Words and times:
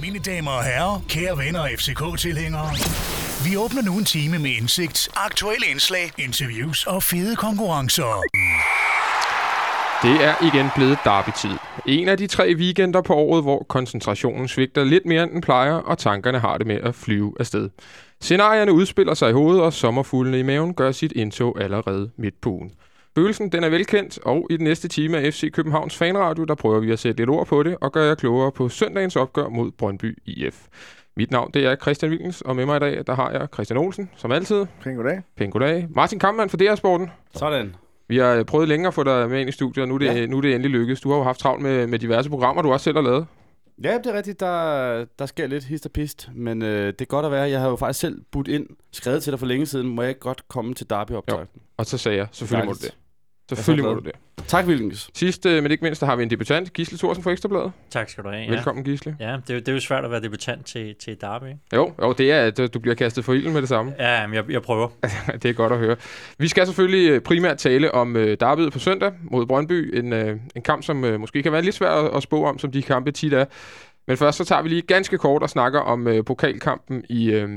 Mine 0.00 0.18
damer 0.18 0.50
og 0.50 0.64
herrer, 0.64 1.04
kære 1.08 1.38
venner 1.38 1.60
og 1.60 1.70
FCK-tilhængere. 1.78 2.70
Vi 3.44 3.56
åbner 3.56 3.82
nu 3.82 3.98
en 3.98 4.04
time 4.04 4.38
med 4.38 4.50
indsigt, 4.50 5.08
aktuelle 5.16 5.66
indslag, 5.66 6.12
interviews 6.18 6.86
og 6.86 7.02
fede 7.02 7.36
konkurrencer. 7.36 8.22
Det 10.02 10.24
er 10.24 10.34
igen 10.42 10.66
blevet 10.74 10.98
derby-tid. 11.04 11.56
En 11.86 12.08
af 12.08 12.16
de 12.18 12.26
tre 12.26 12.54
weekender 12.56 13.02
på 13.02 13.14
året, 13.14 13.42
hvor 13.42 13.66
koncentrationen 13.68 14.48
svigter 14.48 14.84
lidt 14.84 15.06
mere 15.06 15.22
end 15.22 15.30
den 15.30 15.40
plejer, 15.40 15.74
og 15.74 15.98
tankerne 15.98 16.38
har 16.38 16.58
det 16.58 16.66
med 16.66 16.80
at 16.82 16.94
flyve 16.94 17.34
afsted. 17.40 17.70
Scenarierne 18.20 18.72
udspiller 18.72 19.14
sig 19.14 19.30
i 19.30 19.32
hovedet, 19.32 19.62
og 19.62 19.72
sommerfuglene 19.72 20.38
i 20.38 20.42
maven 20.42 20.74
gør 20.74 20.92
sit 20.92 21.12
indtog 21.12 21.62
allerede 21.62 22.10
midt 22.16 22.40
på 22.40 22.50
ugen. 22.50 22.70
Følelsen 23.14 23.48
den 23.48 23.64
er 23.64 23.68
velkendt, 23.68 24.18
og 24.22 24.46
i 24.50 24.56
den 24.56 24.64
næste 24.64 24.88
time 24.88 25.18
af 25.18 25.32
FC 25.32 25.52
Københavns 25.52 25.96
Fanradio, 25.96 26.44
der 26.44 26.54
prøver 26.54 26.80
vi 26.80 26.92
at 26.92 26.98
sætte 26.98 27.20
lidt 27.20 27.30
ord 27.30 27.46
på 27.46 27.62
det 27.62 27.76
og 27.80 27.92
gøre 27.92 28.04
jer 28.04 28.14
klogere 28.14 28.52
på 28.52 28.68
søndagens 28.68 29.16
opgør 29.16 29.48
mod 29.48 29.70
Brøndby 29.70 30.18
IF. 30.24 30.66
Mit 31.16 31.30
navn 31.30 31.50
det 31.54 31.66
er 31.66 31.76
Christian 31.76 32.10
Wilkens, 32.10 32.40
og 32.40 32.56
med 32.56 32.66
mig 32.66 32.76
i 32.76 32.80
dag 32.80 33.02
der 33.06 33.14
har 33.14 33.30
jeg 33.30 33.48
Christian 33.54 33.78
Olsen, 33.78 34.10
som 34.16 34.32
altid. 34.32 34.66
Pæn 34.82 34.96
goddag. 34.96 35.22
Pæn 35.36 35.50
goddag. 35.50 35.86
Martin 35.90 36.18
Kampmann 36.18 36.50
fra 36.50 36.56
DR 36.56 36.74
Sporten. 36.74 37.10
Sådan. 37.34 37.74
Vi 38.08 38.18
har 38.18 38.42
prøvet 38.42 38.68
længe 38.68 38.88
at 38.88 38.94
få 38.94 39.02
dig 39.02 39.30
med 39.30 39.40
ind 39.40 39.48
i 39.48 39.52
studiet, 39.52 39.82
og 39.82 39.88
nu 39.88 39.94
er 39.94 39.98
det, 39.98 40.06
ja. 40.06 40.26
nu 40.26 40.36
er 40.36 40.40
det 40.40 40.54
endelig 40.54 40.70
lykkedes. 40.70 41.00
Du 41.00 41.10
har 41.10 41.16
jo 41.16 41.22
haft 41.22 41.40
travlt 41.40 41.62
med, 41.62 41.86
med 41.86 41.98
diverse 41.98 42.30
programmer, 42.30 42.62
du 42.62 42.72
også 42.72 42.84
selv 42.84 42.96
har 42.96 43.02
lavet. 43.02 43.26
Ja, 43.84 43.98
det 43.98 44.06
er 44.06 44.16
rigtigt. 44.16 44.40
Der, 44.40 45.04
der 45.18 45.26
sker 45.26 45.46
lidt 45.46 45.64
hist 45.64 45.86
og 45.86 45.92
pist, 45.92 46.30
men 46.34 46.62
øh, 46.62 46.86
det 46.86 47.00
er 47.00 47.04
godt 47.04 47.26
at 47.26 47.32
være. 47.32 47.50
Jeg 47.50 47.60
har 47.60 47.68
jo 47.68 47.76
faktisk 47.76 48.00
selv 48.00 48.22
budt 48.32 48.48
ind, 48.48 48.66
skrevet 48.92 49.22
til 49.22 49.30
dig 49.30 49.38
for 49.38 49.46
længe 49.46 49.66
siden. 49.66 49.88
Må 49.88 50.02
jeg 50.02 50.08
ikke 50.08 50.20
godt 50.20 50.48
komme 50.48 50.74
til 50.74 50.90
derby 50.90 51.12
optøjten? 51.12 51.60
Og 51.76 51.86
så 51.86 51.98
sagde 51.98 52.18
jeg, 52.18 52.26
selvfølgelig 52.32 52.66
må 52.66 52.72
du 52.72 52.78
det. 52.82 52.96
Selvfølgelig 53.48 53.84
må 53.84 53.94
du 53.94 54.00
det. 54.00 54.12
Tak, 54.46 54.66
Wilkens. 54.66 55.10
Sidst, 55.14 55.46
øh, 55.46 55.62
men 55.62 55.72
ikke 55.72 55.84
mindst, 55.84 56.00
der 56.00 56.06
har 56.06 56.16
vi 56.16 56.22
en 56.22 56.30
debutant, 56.30 56.72
Gisle 56.72 56.98
Thorsen 56.98 57.22
fra 57.22 57.30
Ekstrabladet. 57.30 57.72
Tak 57.90 58.08
skal 58.08 58.24
du 58.24 58.28
have. 58.28 58.50
Velkommen, 58.50 58.84
Gisle. 58.84 59.16
Ja, 59.20 59.36
det, 59.46 59.56
er, 59.56 59.60
det 59.60 59.68
er 59.68 59.72
jo 59.72 59.80
svært 59.80 60.04
at 60.04 60.10
være 60.10 60.22
debutant 60.22 60.66
til, 60.66 60.94
til 60.94 61.20
Derby. 61.20 61.44
Jo, 61.74 61.92
jo, 62.02 62.12
det 62.12 62.32
er, 62.32 62.40
at 62.46 62.74
du 62.74 62.78
bliver 62.78 62.94
kastet 62.94 63.24
for 63.24 63.32
ilden 63.32 63.52
med 63.52 63.60
det 63.60 63.68
samme. 63.68 63.94
Ja, 63.98 64.26
men 64.26 64.34
jeg, 64.34 64.44
jeg 64.50 64.62
prøver. 64.62 64.88
det 65.42 65.44
er 65.44 65.52
godt 65.52 65.72
at 65.72 65.78
høre. 65.78 65.96
Vi 66.38 66.48
skal 66.48 66.66
selvfølgelig 66.66 67.10
øh, 67.10 67.20
primært 67.20 67.58
tale 67.58 67.92
om 67.92 68.16
uh, 68.16 68.22
derbyet 68.22 68.72
på 68.72 68.78
søndag 68.78 69.12
mod 69.22 69.46
Brøndby. 69.46 69.98
En, 69.98 70.12
uh, 70.12 70.40
en 70.56 70.62
kamp, 70.64 70.82
som 70.82 71.04
uh, 71.04 71.20
måske 71.20 71.42
kan 71.42 71.52
være 71.52 71.62
lidt 71.62 71.74
svær 71.74 71.90
at, 71.90 72.16
at 72.16 72.22
spå 72.22 72.44
om, 72.44 72.58
som 72.58 72.72
de 72.72 72.82
kampe 72.82 73.10
tit 73.10 73.32
er. 73.32 73.44
Men 74.06 74.16
først 74.16 74.38
så 74.38 74.44
tager 74.44 74.62
vi 74.62 74.68
lige 74.68 74.82
ganske 74.82 75.18
kort 75.18 75.42
og 75.42 75.50
snakker 75.50 75.80
om 75.80 76.06
uh, 76.06 76.24
pokalkampen 76.26 77.04
i, 77.08 77.42
uh, 77.42 77.50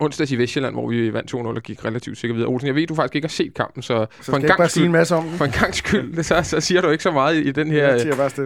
onsdags 0.00 0.32
i 0.32 0.36
Vestjylland, 0.36 0.74
hvor 0.74 0.88
vi 0.88 1.12
vandt 1.12 1.34
2-0 1.34 1.36
og 1.36 1.62
gik 1.62 1.84
relativt 1.84 2.18
sikkert 2.18 2.36
videre. 2.36 2.50
Olsen, 2.50 2.66
jeg 2.66 2.74
ved, 2.74 2.86
du 2.86 2.94
faktisk 2.94 3.14
ikke 3.14 3.26
har 3.26 3.30
set 3.30 3.54
kampen, 3.54 3.82
så, 3.82 4.06
så 4.20 4.30
for, 4.30 4.36
en 4.36 4.42
gang 4.42 4.70
skyld, 4.70 4.84
en 4.84 4.92
masse 4.92 5.14
om 5.14 5.30
for 5.30 5.44
en 5.44 5.50
gang 5.50 5.74
skyld, 5.74 6.22
så, 6.22 6.42
så 6.42 6.60
siger 6.60 6.80
du 6.80 6.90
ikke 6.90 7.02
så 7.02 7.10
meget 7.10 7.36
i, 7.36 7.50
den 7.50 7.70
her, 7.70 7.94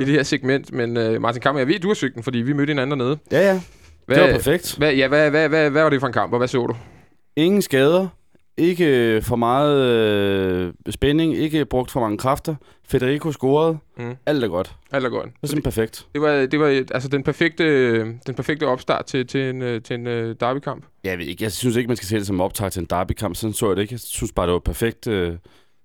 i 0.00 0.04
det 0.04 0.08
her 0.08 0.22
segment. 0.22 0.72
Men 0.72 0.96
uh, 0.96 1.22
Martin 1.22 1.42
Kammer, 1.42 1.60
jeg 1.60 1.68
ved, 1.68 1.78
du 1.78 1.88
har 1.88 1.94
søgt 1.94 2.14
den, 2.14 2.22
fordi 2.22 2.38
vi 2.38 2.52
mødte 2.52 2.70
hinanden 2.70 3.00
dernede. 3.00 3.18
Ja, 3.32 3.40
ja. 3.40 3.60
Hvad, 4.06 4.16
det 4.16 4.24
var 4.24 4.32
perfekt. 4.32 4.74
Hvad, 4.78 4.94
ja, 4.94 5.08
hvad, 5.08 5.30
hvad, 5.30 5.48
hvad, 5.48 5.70
hvad 5.70 5.82
var 5.82 5.90
det 5.90 6.00
for 6.00 6.06
en 6.06 6.12
kamp, 6.12 6.32
og 6.32 6.38
hvad 6.38 6.48
så 6.48 6.66
du? 6.66 6.74
Ingen 7.36 7.62
skader. 7.62 8.08
Ikke 8.58 9.20
for 9.22 9.36
meget 9.36 9.78
øh, 9.86 10.72
spænding, 10.90 11.36
ikke 11.36 11.64
brugt 11.64 11.90
for 11.90 12.00
mange 12.00 12.18
kræfter. 12.18 12.54
Federico 12.88 13.32
scorede. 13.32 13.78
Mm. 13.98 14.16
Alt 14.26 14.44
er 14.44 14.48
godt. 14.48 14.76
Alt 14.92 15.04
er 15.04 15.08
godt. 15.10 15.24
Det 15.24 15.32
er 15.42 15.46
simpelthen 15.46 15.62
perfekt. 15.62 16.06
Det 16.12 16.22
var, 16.22 16.46
det 16.46 16.60
var 16.60 16.66
altså 16.66 17.08
den 17.08 17.22
perfekte, 17.22 17.98
den 18.04 18.34
perfekte 18.36 18.66
opstart 18.66 19.04
til, 19.04 19.26
til 19.26 19.50
en, 19.50 19.62
øh, 19.62 19.82
til 19.82 19.94
en 19.94 20.06
uh, 20.06 20.12
derbykamp. 20.40 20.84
Jeg, 21.04 21.18
ved 21.18 21.26
ikke, 21.26 21.44
jeg 21.44 21.52
synes 21.52 21.76
ikke, 21.76 21.88
man 21.88 21.96
skal 21.96 22.08
se 22.08 22.16
det 22.16 22.26
som 22.26 22.40
optag 22.40 22.72
til 22.72 22.80
en 22.80 22.86
derbykamp. 22.90 23.36
Sådan 23.36 23.54
så 23.54 23.66
jeg 23.66 23.76
det 23.76 23.82
ikke. 23.82 23.92
Jeg 23.92 24.00
synes 24.00 24.32
bare, 24.32 24.46
det 24.46 24.52
var 24.52 24.58
perfekt, 24.58 25.06
uh, 25.06 25.28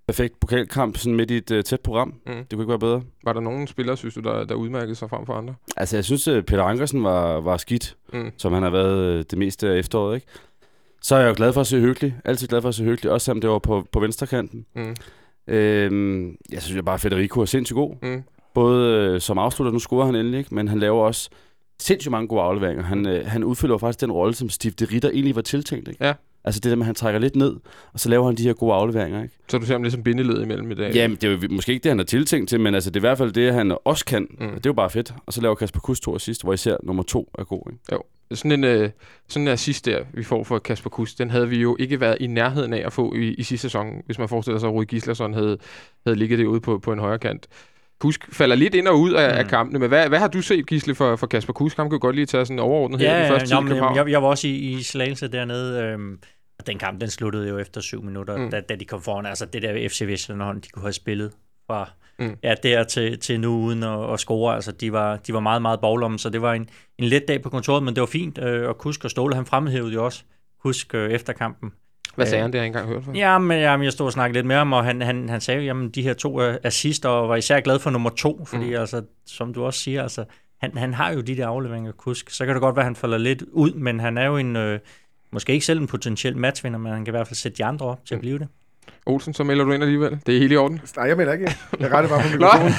perfekt 0.08 0.40
pokalkamp 0.40 0.98
sådan 0.98 1.16
midt 1.16 1.32
i 1.32 1.38
et 1.38 1.52
uh, 1.52 1.62
tæt 1.62 1.80
program. 1.82 2.14
Mm. 2.26 2.34
Det 2.34 2.50
kunne 2.52 2.64
ikke 2.64 2.70
være 2.70 2.80
bedre. 2.80 3.02
Var 3.24 3.34
der 3.34 3.42
nogen 3.42 3.68
spillere, 3.68 3.98
synes 3.98 4.14
du, 4.14 4.20
der, 4.20 4.46
der 4.46 4.56
udmærkede 4.56 4.96
sig 4.96 5.10
frem 5.10 5.26
for 5.26 5.34
andre? 5.34 5.56
Altså, 5.78 5.98
jeg 5.98 6.06
synes, 6.06 6.28
uh, 6.28 6.42
Peter 6.42 6.64
Ankersen 6.64 7.04
var, 7.04 7.40
var 7.40 7.58
skidt, 7.58 7.96
mm. 8.14 8.32
som 8.38 8.54
han 8.54 8.64
har 8.64 8.70
været 8.70 9.32
det 9.32 9.40
meste 9.40 9.70
af 9.70 9.78
efteråret, 9.78 10.16
ikke? 10.16 10.28
Så 11.04 11.16
er 11.16 11.20
jeg 11.20 11.30
jo 11.30 11.34
glad 11.38 11.54
for 11.54 11.62
at 11.62 11.68
se 11.68 11.80
hyggelig. 11.80 12.16
Altid 12.26 12.48
glad 12.48 12.62
for 12.62 12.70
at 12.70 12.76
se 12.76 12.84
hyggelig. 12.84 13.12
Også 13.12 13.26
selvom 13.26 13.42
det 13.42 13.50
var 13.50 13.60
på, 13.60 13.86
på 13.92 14.00
venstrekanten. 14.00 14.66
Mm. 14.76 14.96
Øhm, 15.48 16.38
jeg 16.52 16.62
synes 16.62 16.76
jeg 16.76 16.86
bare, 16.86 16.96
at 16.96 17.02
Federico 17.02 17.42
er 17.42 17.46
sindssygt 17.46 17.76
god. 17.76 17.96
Mm. 18.02 18.24
Både 18.54 18.98
øh, 18.98 19.22
som 19.22 19.38
afslutter, 19.38 19.72
nu 19.72 19.80
scorer 19.80 20.06
han 20.06 20.16
endelig 20.16 20.38
ikke, 20.38 20.56
men 20.56 20.68
han 20.68 20.80
laver 20.80 21.04
også 21.04 21.30
sindssygt 21.80 22.12
mange 22.12 22.28
gode 22.28 22.42
afleveringer. 22.42 22.84
Han, 22.84 23.08
øh, 23.08 23.26
han 23.26 23.44
udfylder 23.44 23.78
faktisk 23.78 24.02
den 24.02 24.12
rolle, 24.12 24.36
som 24.36 24.50
Steve 24.50 24.74
de 24.80 24.86
Ritter 24.86 25.10
egentlig 25.10 25.36
var 25.36 25.42
tiltænkt. 25.42 25.88
Ikke? 25.88 26.06
Ja. 26.06 26.14
Altså 26.46 26.60
det 26.60 26.70
der 26.70 26.76
med, 26.76 26.84
at 26.84 26.86
han 26.86 26.96
trækker 26.96 27.20
lidt 27.20 27.36
ned, 27.36 27.56
og 27.94 28.00
så 28.00 28.10
laver 28.10 28.26
han 28.26 28.36
de 28.36 28.44
her 28.44 28.54
gode 28.54 28.74
afleveringer. 28.74 29.24
Ikke? 29.24 29.36
Så 29.50 29.58
du 29.58 29.66
ser 29.66 29.74
ham 29.74 29.84
ligesom 29.84 30.04
bindeled 30.04 30.42
imellem 30.42 30.72
i 30.72 30.76
dag? 30.76 30.94
Jamen, 30.94 31.18
det 31.18 31.24
er 31.24 31.32
jo 31.32 31.38
måske 31.50 31.72
ikke 31.72 31.84
det, 31.84 31.90
han 31.90 32.00
er 32.00 32.04
tiltænkt 32.04 32.50
til, 32.50 32.60
men 32.60 32.76
altså, 32.76 32.90
det 32.90 32.96
er 32.96 33.00
i 33.00 33.08
hvert 33.08 33.18
fald 33.18 33.32
det, 33.32 33.54
han 33.54 33.78
også 33.86 34.06
kan. 34.06 34.28
Mm. 34.32 34.48
Det 34.48 34.56
er 34.56 34.60
jo 34.66 34.74
bare 34.74 34.90
fedt. 34.90 35.14
Og 35.26 35.34
så 35.34 35.42
laver 35.42 35.56
Kasper 35.56 35.80
Kuss 35.80 36.02
to 36.02 36.20
sidst, 36.20 36.44
hvor 36.44 36.54
især 36.54 36.78
nummer 36.84 37.04
to 37.04 37.32
er 37.40 37.44
god. 37.44 37.72
Ikke? 37.72 37.80
Jo. 37.92 38.02
Sådan 38.32 38.52
en, 38.52 38.64
øh, 38.64 38.90
sådan 39.28 39.48
en 39.48 39.54
assist 39.54 39.86
der, 39.86 40.04
vi 40.14 40.24
får 40.24 40.44
fra 40.44 40.60
Kasper 40.60 40.90
Kuss, 40.90 41.16
den 41.16 41.30
havde 41.30 41.50
vi 41.50 41.58
jo 41.58 41.78
ikke 41.80 42.00
været 42.00 42.18
i 42.20 42.28
nærheden 42.28 42.74
af 42.74 42.84
at 42.86 42.94
få 42.94 43.14
i, 43.14 43.34
i 43.34 43.44
sidste 43.44 43.62
sæson, 43.62 43.88
hvis 44.06 44.20
man 44.20 44.30
forestiller 44.30 44.60
sig, 44.60 44.68
at 44.68 44.74
Rui 44.74 44.86
Gislason 44.86 45.34
havde, 45.34 45.58
havde 46.06 46.20
ligget 46.20 46.40
det 46.40 46.46
ude 46.46 46.62
på, 46.62 46.80
på 46.80 46.94
en 46.94 47.00
højre 47.00 47.20
kant. 47.20 47.48
Kusk 48.00 48.34
falder 48.34 48.56
lidt 48.56 48.76
ind 48.76 48.88
og 48.88 49.00
ud 49.00 49.12
af, 49.12 49.34
mm. 49.34 49.38
af 49.38 49.48
kampene, 49.48 49.80
men 49.80 49.90
hvad, 49.90 50.10
hvad 50.10 50.20
har 50.20 50.28
du 50.28 50.42
set, 50.42 50.68
Gisle, 50.68 50.96
for, 50.96 51.16
for 51.16 51.28
Kasper 51.28 51.54
Kusk? 51.54 51.78
Han 51.78 51.90
kan 51.90 52.00
godt 52.00 52.16
lige 52.16 52.26
tage 52.26 52.46
sådan 52.46 52.60
overordnet 52.60 53.02
ja, 53.02 53.18
her 53.18 53.26
i 53.26 53.30
første 53.30 53.56
ja, 53.56 53.62
tid 53.62 53.76
jeg, 53.76 54.10
jeg, 54.10 54.24
var 54.24 54.28
også 54.28 54.48
i, 54.48 54.52
i 54.52 54.84
Slagelse 54.84 55.28
dernede, 55.28 55.84
øhm, 55.84 56.20
den 56.68 56.80
kamp, 56.80 57.02
den 57.02 57.10
sluttede 57.10 57.50
jo 57.50 57.58
efter 57.58 57.82
syv 57.82 58.04
minutter, 58.04 58.38
mm. 58.38 58.52
da, 58.52 58.62
da 58.62 58.76
de 58.76 58.86
kom 58.86 59.02
foran. 59.02 59.26
Altså 59.26 59.46
det 59.46 59.62
der 59.62 59.90
FC 59.90 60.02
Vestjylland, 60.08 60.62
de 60.62 60.70
kunne 60.70 60.84
have 60.84 60.94
spillet 60.94 61.32
fra 61.68 61.90
mm. 62.20 62.38
ja, 62.44 62.56
der 62.64 62.84
til, 62.84 63.20
til 63.20 63.40
nu 63.40 63.58
uden 63.58 63.84
at, 63.84 64.14
at 64.14 64.20
score. 64.20 64.56
Altså, 64.56 64.72
de 64.72 64.92
var, 64.92 65.18
de 65.18 65.34
var 65.34 65.40
meget, 65.40 65.62
meget 65.62 65.80
boglomme, 65.82 66.20
så 66.20 66.30
det 66.30 66.42
var 66.42 66.54
en, 66.54 66.70
en 66.98 67.06
let 67.06 67.28
dag 67.28 67.42
på 67.42 67.50
kontoret, 67.50 67.84
men 67.84 67.96
det 67.96 68.02
var 68.02 68.08
fint. 68.08 68.38
Øh, 68.38 68.70
og 68.70 68.78
Kusk 68.78 69.04
og 69.06 69.12
Ståle, 69.12 69.36
han 69.36 69.46
fremhævede 69.46 69.94
jo 69.94 70.06
også 70.06 70.24
Kusk 70.64 70.96
øh, 70.96 71.12
efter 71.12 71.34
kampen. 71.34 71.72
Hvad 72.16 72.26
sagde 72.26 72.38
øh, 72.38 72.42
han, 72.42 72.52
det 72.52 72.60
har 72.60 72.64
jeg 72.64 72.68
engang 72.68 72.88
hørt 72.88 73.04
for? 73.04 73.12
Ja, 73.16 73.38
men 73.38 73.60
jamen, 73.60 73.84
jeg 73.84 73.94
stod 73.94 74.06
og 74.06 74.14
snakkede 74.14 74.38
lidt 74.38 74.46
med 74.46 74.56
ham, 74.56 74.74
og 74.74 74.84
han, 74.84 75.02
han, 75.02 75.30
han 75.30 75.42
sagde, 75.42 75.62
jamen 75.62 75.90
de 75.90 76.02
her 76.02 76.14
to 76.14 76.42
assist, 76.42 77.06
og 77.06 77.30
var 77.30 77.36
især 77.36 77.60
glad 77.60 77.80
for 77.80 77.90
nummer 77.90 78.10
to, 78.10 78.46
fordi 78.46 78.70
mm. 78.70 78.76
altså, 78.76 79.02
som 79.26 79.54
du 79.54 79.64
også 79.64 79.80
siger, 79.80 80.04
altså, 80.04 80.26
han, 80.62 80.78
han 80.78 80.94
har 80.94 81.14
jo 81.14 81.22
de 81.22 81.38
der 81.38 81.48
afleveringer, 81.48 81.92
Kusk. 81.92 82.30
Så 82.30 82.46
kan 82.46 82.56
det 82.56 82.62
godt 82.62 82.76
være, 82.76 82.84
at 82.84 82.88
han 82.88 82.96
falder 82.96 83.18
lidt 83.18 83.44
ud, 83.52 83.74
men 83.74 84.00
han 84.00 84.18
er 84.18 84.26
jo 84.26 84.38
en, 84.38 84.56
øh, 84.56 84.80
måske 85.32 85.54
ikke 85.54 85.66
selv 85.66 85.80
en 85.80 85.88
potentiel 85.88 86.38
matchvinder, 86.38 86.80
men 86.80 86.92
han 86.94 87.06
kan 87.06 87.12
i 87.12 87.16
hvert 87.16 87.28
fald 87.28 87.36
sætte 87.36 87.58
de 87.58 87.66
andre 87.66 87.86
op 87.86 88.06
til 88.06 88.16
mm. 88.16 88.18
at 88.18 88.22
blive 88.22 88.40
det. 88.40 88.48
Olsen, 89.06 89.34
så 89.34 89.44
melder 89.44 89.66
du 89.66 89.72
ind 89.72 89.84
alligevel. 89.84 90.20
Det 90.26 90.36
er 90.36 90.40
helt 90.40 90.52
i 90.52 90.56
orden. 90.56 90.82
Nej, 90.98 91.08
jeg 91.08 91.18
melder 91.18 91.34
ikke. 91.34 91.56
Jeg 91.80 91.92
retter 91.92 92.10
bare 92.10 92.22
på 92.22 92.28
mikrofonen. 92.38 92.74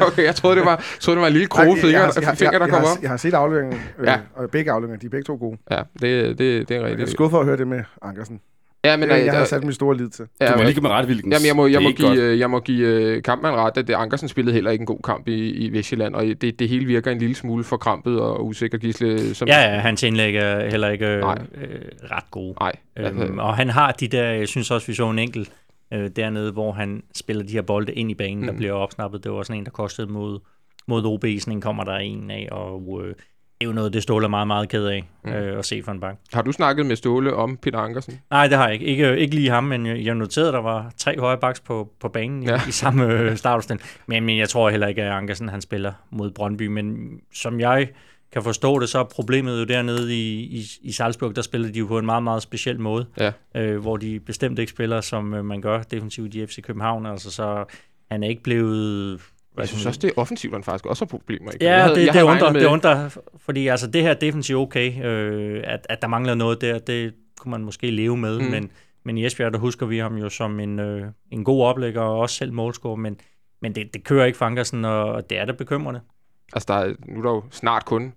okay, 0.08 0.24
jeg 0.24 0.34
troede, 0.34 0.56
det 0.56 0.64
var, 0.64 0.84
troede, 1.00 1.16
det 1.16 1.22
var 1.22 1.26
en 1.26 1.32
lille 1.32 1.48
kroge 1.48 1.76
finger, 1.76 2.34
finger, 2.34 2.58
der 2.58 2.66
kom 2.66 2.82
op. 2.82 3.02
Jeg 3.02 3.10
har 3.10 3.16
set 3.16 3.34
afleveringen, 3.34 3.80
øh, 3.98 4.06
ja. 4.06 4.18
og 4.34 4.50
begge 4.50 4.72
afleveringer, 4.72 5.00
de 5.00 5.06
er 5.06 5.10
begge 5.10 5.24
to 5.24 5.36
gode. 5.36 5.58
Ja, 5.70 5.82
det, 6.00 6.38
det, 6.38 6.68
det 6.68 6.76
er 6.76 6.80
rigtigt. 6.80 6.98
Jeg 6.98 7.06
er 7.06 7.10
skuffet 7.10 7.30
for 7.30 7.40
at 7.40 7.46
høre 7.46 7.56
det 7.56 7.68
med 7.68 7.82
Ankersen. 8.02 8.40
Ja, 8.84 8.96
men, 8.96 9.08
jeg, 9.08 9.18
jeg, 9.18 9.26
jeg 9.26 9.38
har 9.38 9.44
sat 9.44 9.64
min 9.64 9.72
store 9.72 9.96
lid 9.96 10.08
til. 10.08 10.26
Ja, 10.40 10.52
du 10.52 10.56
må 10.58 10.62
lige 10.62 10.80
med 10.80 10.90
ret, 10.90 11.06
Wilkens. 11.06 11.32
Jamen, 11.32 11.46
jeg 11.46 11.56
må, 11.56 11.66
jeg 11.66 11.82
må 11.82 11.90
give, 11.90 12.38
jeg 12.38 12.50
må 12.50 12.60
give 12.60 13.16
uh, 13.16 13.22
kampmand 13.22 13.54
ret, 13.54 13.76
at 13.76 13.88
det, 13.88 13.94
Ankersen 13.94 14.28
spillede 14.28 14.54
heller 14.54 14.70
ikke 14.70 14.82
en 14.82 14.86
god 14.86 14.98
kamp 15.04 15.28
i, 15.28 15.50
i 15.50 15.72
Vestjylland, 15.72 16.14
og 16.14 16.24
det, 16.24 16.58
det 16.58 16.68
hele 16.68 16.86
virker 16.86 17.10
en 17.10 17.18
lille 17.18 17.34
smule 17.34 17.64
for 17.64 17.76
krampet 17.76 18.20
og 18.20 18.46
usikker 18.46 18.78
gisle. 18.78 19.34
Som 19.34 19.48
ja, 19.48 19.60
ja, 19.60 19.78
hans 19.78 20.02
indlæg 20.02 20.36
er 20.36 20.70
heller 20.70 20.88
ikke 20.88 21.06
øh, 21.06 21.22
ret 21.24 22.30
god. 22.30 22.54
Nej. 22.60 22.72
Øhm, 22.98 23.38
og 23.38 23.56
han 23.56 23.70
har 23.70 23.92
de 23.92 24.08
der, 24.08 24.24
jeg 24.24 24.48
synes 24.48 24.70
også, 24.70 24.86
vi 24.86 24.94
så 24.94 25.10
en 25.10 25.18
enkelt 25.18 25.52
øh, 25.92 26.10
dernede, 26.16 26.52
hvor 26.52 26.72
han 26.72 27.02
spiller 27.14 27.42
de 27.42 27.52
her 27.52 27.62
bolde 27.62 27.92
ind 27.92 28.10
i 28.10 28.14
banen, 28.14 28.40
mm. 28.40 28.46
der 28.46 28.56
bliver 28.56 28.72
opsnappet. 28.72 29.24
Det 29.24 29.32
var 29.32 29.42
sådan 29.42 29.58
en, 29.58 29.64
der 29.64 29.70
kostede 29.70 30.12
mod, 30.12 30.38
mod 30.86 31.04
OB, 31.04 31.24
sådan 31.38 31.52
en 31.52 31.60
kommer 31.60 31.84
der 31.84 31.96
en 31.96 32.30
af, 32.30 32.48
og 32.50 33.00
øh, 33.04 33.08
det 33.08 33.16
er 33.60 33.64
jo 33.64 33.72
noget, 33.72 33.92
det 33.92 34.02
Ståle 34.02 34.24
er 34.24 34.28
meget, 34.28 34.46
meget 34.46 34.68
ked 34.68 34.86
af 34.86 35.08
mm. 35.24 35.30
øh, 35.30 35.58
at 35.58 35.64
se 35.64 35.82
for 35.82 35.92
en 35.92 36.00
bank. 36.00 36.18
Har 36.32 36.42
du 36.42 36.52
snakket 36.52 36.86
med 36.86 36.96
Ståle 36.96 37.34
om 37.34 37.56
Peter 37.56 37.78
Ankersen? 37.78 38.20
Nej, 38.30 38.48
det 38.48 38.56
har 38.56 38.64
jeg 38.64 38.74
ikke. 38.74 38.86
Ikke, 38.86 39.18
ikke 39.18 39.34
lige 39.34 39.50
ham, 39.50 39.64
men 39.64 39.86
jeg 39.86 40.14
noterede, 40.14 40.48
at 40.48 40.54
der 40.54 40.60
var 40.60 40.92
tre 40.96 41.18
høje 41.18 41.38
baks 41.38 41.60
på, 41.60 41.92
på 42.00 42.08
banen 42.08 42.42
ja. 42.42 42.60
i, 42.66 42.68
i 42.68 42.72
samme 42.72 43.06
øh, 43.06 43.36
startopstilling. 43.36 43.88
Men, 44.06 44.24
men 44.24 44.38
jeg 44.38 44.48
tror 44.48 44.70
heller 44.70 44.86
ikke, 44.86 45.02
at 45.02 45.12
Ankersen 45.12 45.48
han 45.48 45.60
spiller 45.60 45.92
mod 46.10 46.30
Brøndby. 46.30 46.66
Men 46.66 47.18
som 47.34 47.60
jeg 47.60 47.88
kan 48.32 48.42
forstå 48.42 48.78
det, 48.78 48.88
så 48.88 48.98
er 48.98 49.04
problemet 49.04 49.60
jo 49.60 49.64
dernede 49.64 50.16
i, 50.16 50.40
i, 50.40 50.64
i 50.82 50.92
Salzburg, 50.92 51.36
der 51.36 51.42
spiller 51.42 51.72
de 51.72 51.78
jo 51.78 51.86
på 51.86 51.98
en 51.98 52.06
meget, 52.06 52.22
meget 52.22 52.42
speciel 52.42 52.80
måde, 52.80 53.06
ja. 53.18 53.32
øh, 53.56 53.80
hvor 53.80 53.96
de 53.96 54.20
bestemt 54.20 54.58
ikke 54.58 54.72
spiller, 54.72 55.00
som 55.00 55.34
øh, 55.34 55.44
man 55.44 55.60
gør 55.60 55.82
defensivt 55.82 56.34
i 56.34 56.46
FC 56.46 56.62
København. 56.62 57.06
Altså, 57.06 57.30
så 57.30 57.64
han 58.10 58.22
er 58.22 58.28
ikke 58.28 58.42
blevet 58.42 59.20
jeg 59.58 59.68
synes 59.68 59.86
også, 59.86 60.00
det 60.02 60.08
er 60.08 60.12
offensivt, 60.16 60.54
han 60.54 60.64
faktisk 60.64 60.86
også 60.86 61.04
har 61.04 61.08
problemer. 61.08 61.50
Ikke? 61.50 61.64
Ja, 61.64 61.72
jeg 61.72 61.82
havde, 61.82 61.94
det, 61.94 62.06
jeg 62.06 62.14
det, 62.14 62.22
undrer, 62.22 62.52
med... 62.52 62.60
det 62.60 62.66
undrer, 62.66 63.18
fordi 63.36 63.66
altså, 63.66 63.86
det 63.86 64.02
her 64.02 64.14
defensivt 64.14 64.58
okay, 64.58 65.04
øh, 65.04 65.62
at, 65.66 65.86
at 65.88 66.02
der 66.02 66.08
mangler 66.08 66.34
noget 66.34 66.60
der, 66.60 66.78
det 66.78 67.14
kunne 67.38 67.50
man 67.50 67.64
måske 67.64 67.90
leve 67.90 68.16
med, 68.16 68.38
mm. 68.38 68.44
men, 68.44 68.70
men 69.04 69.18
i 69.18 69.26
Esbjerg, 69.26 69.52
der 69.52 69.58
husker 69.58 69.86
vi 69.86 69.98
ham 69.98 70.16
jo 70.16 70.28
som 70.28 70.60
en, 70.60 70.78
øh, 70.78 71.06
en 71.30 71.44
god 71.44 71.62
oplægger, 71.64 72.00
og 72.00 72.18
også 72.18 72.36
selv 72.36 72.52
målscorer, 72.52 72.96
men, 72.96 73.20
men 73.62 73.74
det, 73.74 73.94
det 73.94 74.04
kører 74.04 74.24
ikke 74.24 74.38
Fankersen, 74.38 74.84
og 74.84 75.30
det 75.30 75.38
er 75.38 75.44
da 75.44 75.52
bekymrende. 75.52 76.00
Altså, 76.52 76.66
der 76.68 76.74
er, 76.74 76.94
nu 77.08 77.18
er 77.18 77.22
der 77.22 77.30
jo 77.30 77.42
snart 77.50 77.84
kun 77.84 78.12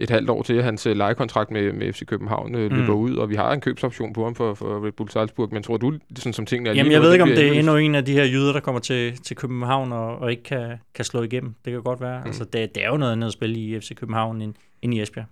et 0.00 0.10
halvt 0.10 0.30
år 0.30 0.42
til, 0.42 0.54
at 0.54 0.64
hans 0.64 0.86
øh, 0.86 0.96
lejekontrakt 0.96 1.50
med, 1.50 1.72
med 1.72 1.92
FC 1.92 2.06
København 2.06 2.54
øh, 2.54 2.70
løber 2.70 2.94
mm. 2.94 3.00
ud, 3.00 3.16
og 3.16 3.30
vi 3.30 3.34
har 3.34 3.52
en 3.52 3.60
købsoption 3.60 4.12
på 4.12 4.24
ham 4.24 4.34
for, 4.34 4.54
for 4.54 4.86
Red 4.86 4.92
Bull 4.92 5.10
Salzburg, 5.10 5.48
men 5.52 5.62
tror 5.62 5.76
du, 5.76 5.92
sådan 6.16 6.32
som 6.32 6.46
tingene 6.46 6.70
er 6.70 6.74
Jamen, 6.74 6.92
jeg 6.92 7.00
ved 7.00 7.12
ikke, 7.12 7.22
om 7.22 7.28
det 7.28 7.48
er 7.48 7.52
endnu 7.52 7.76
en 7.76 7.94
af 7.94 8.04
de 8.04 8.12
her 8.12 8.24
jyder, 8.24 8.52
der 8.52 8.60
kommer 8.60 8.80
til, 8.80 9.18
til 9.22 9.36
København 9.36 9.92
og, 9.92 10.18
og 10.18 10.30
ikke 10.30 10.42
kan, 10.42 10.78
kan 10.94 11.04
slå 11.04 11.22
igennem. 11.22 11.54
Det 11.64 11.72
kan 11.72 11.82
godt 11.82 12.00
være. 12.00 12.20
Mm. 12.20 12.26
Altså, 12.26 12.44
det, 12.44 12.74
det 12.74 12.84
er 12.84 12.88
jo 12.88 12.96
noget 12.96 13.12
andet 13.12 13.26
at 13.26 13.32
spille 13.32 13.56
i 13.56 13.80
FC 13.80 13.94
København 13.94 14.42
end, 14.42 14.54
end 14.82 14.94
i 14.94 15.02
Esbjerg. 15.02 15.26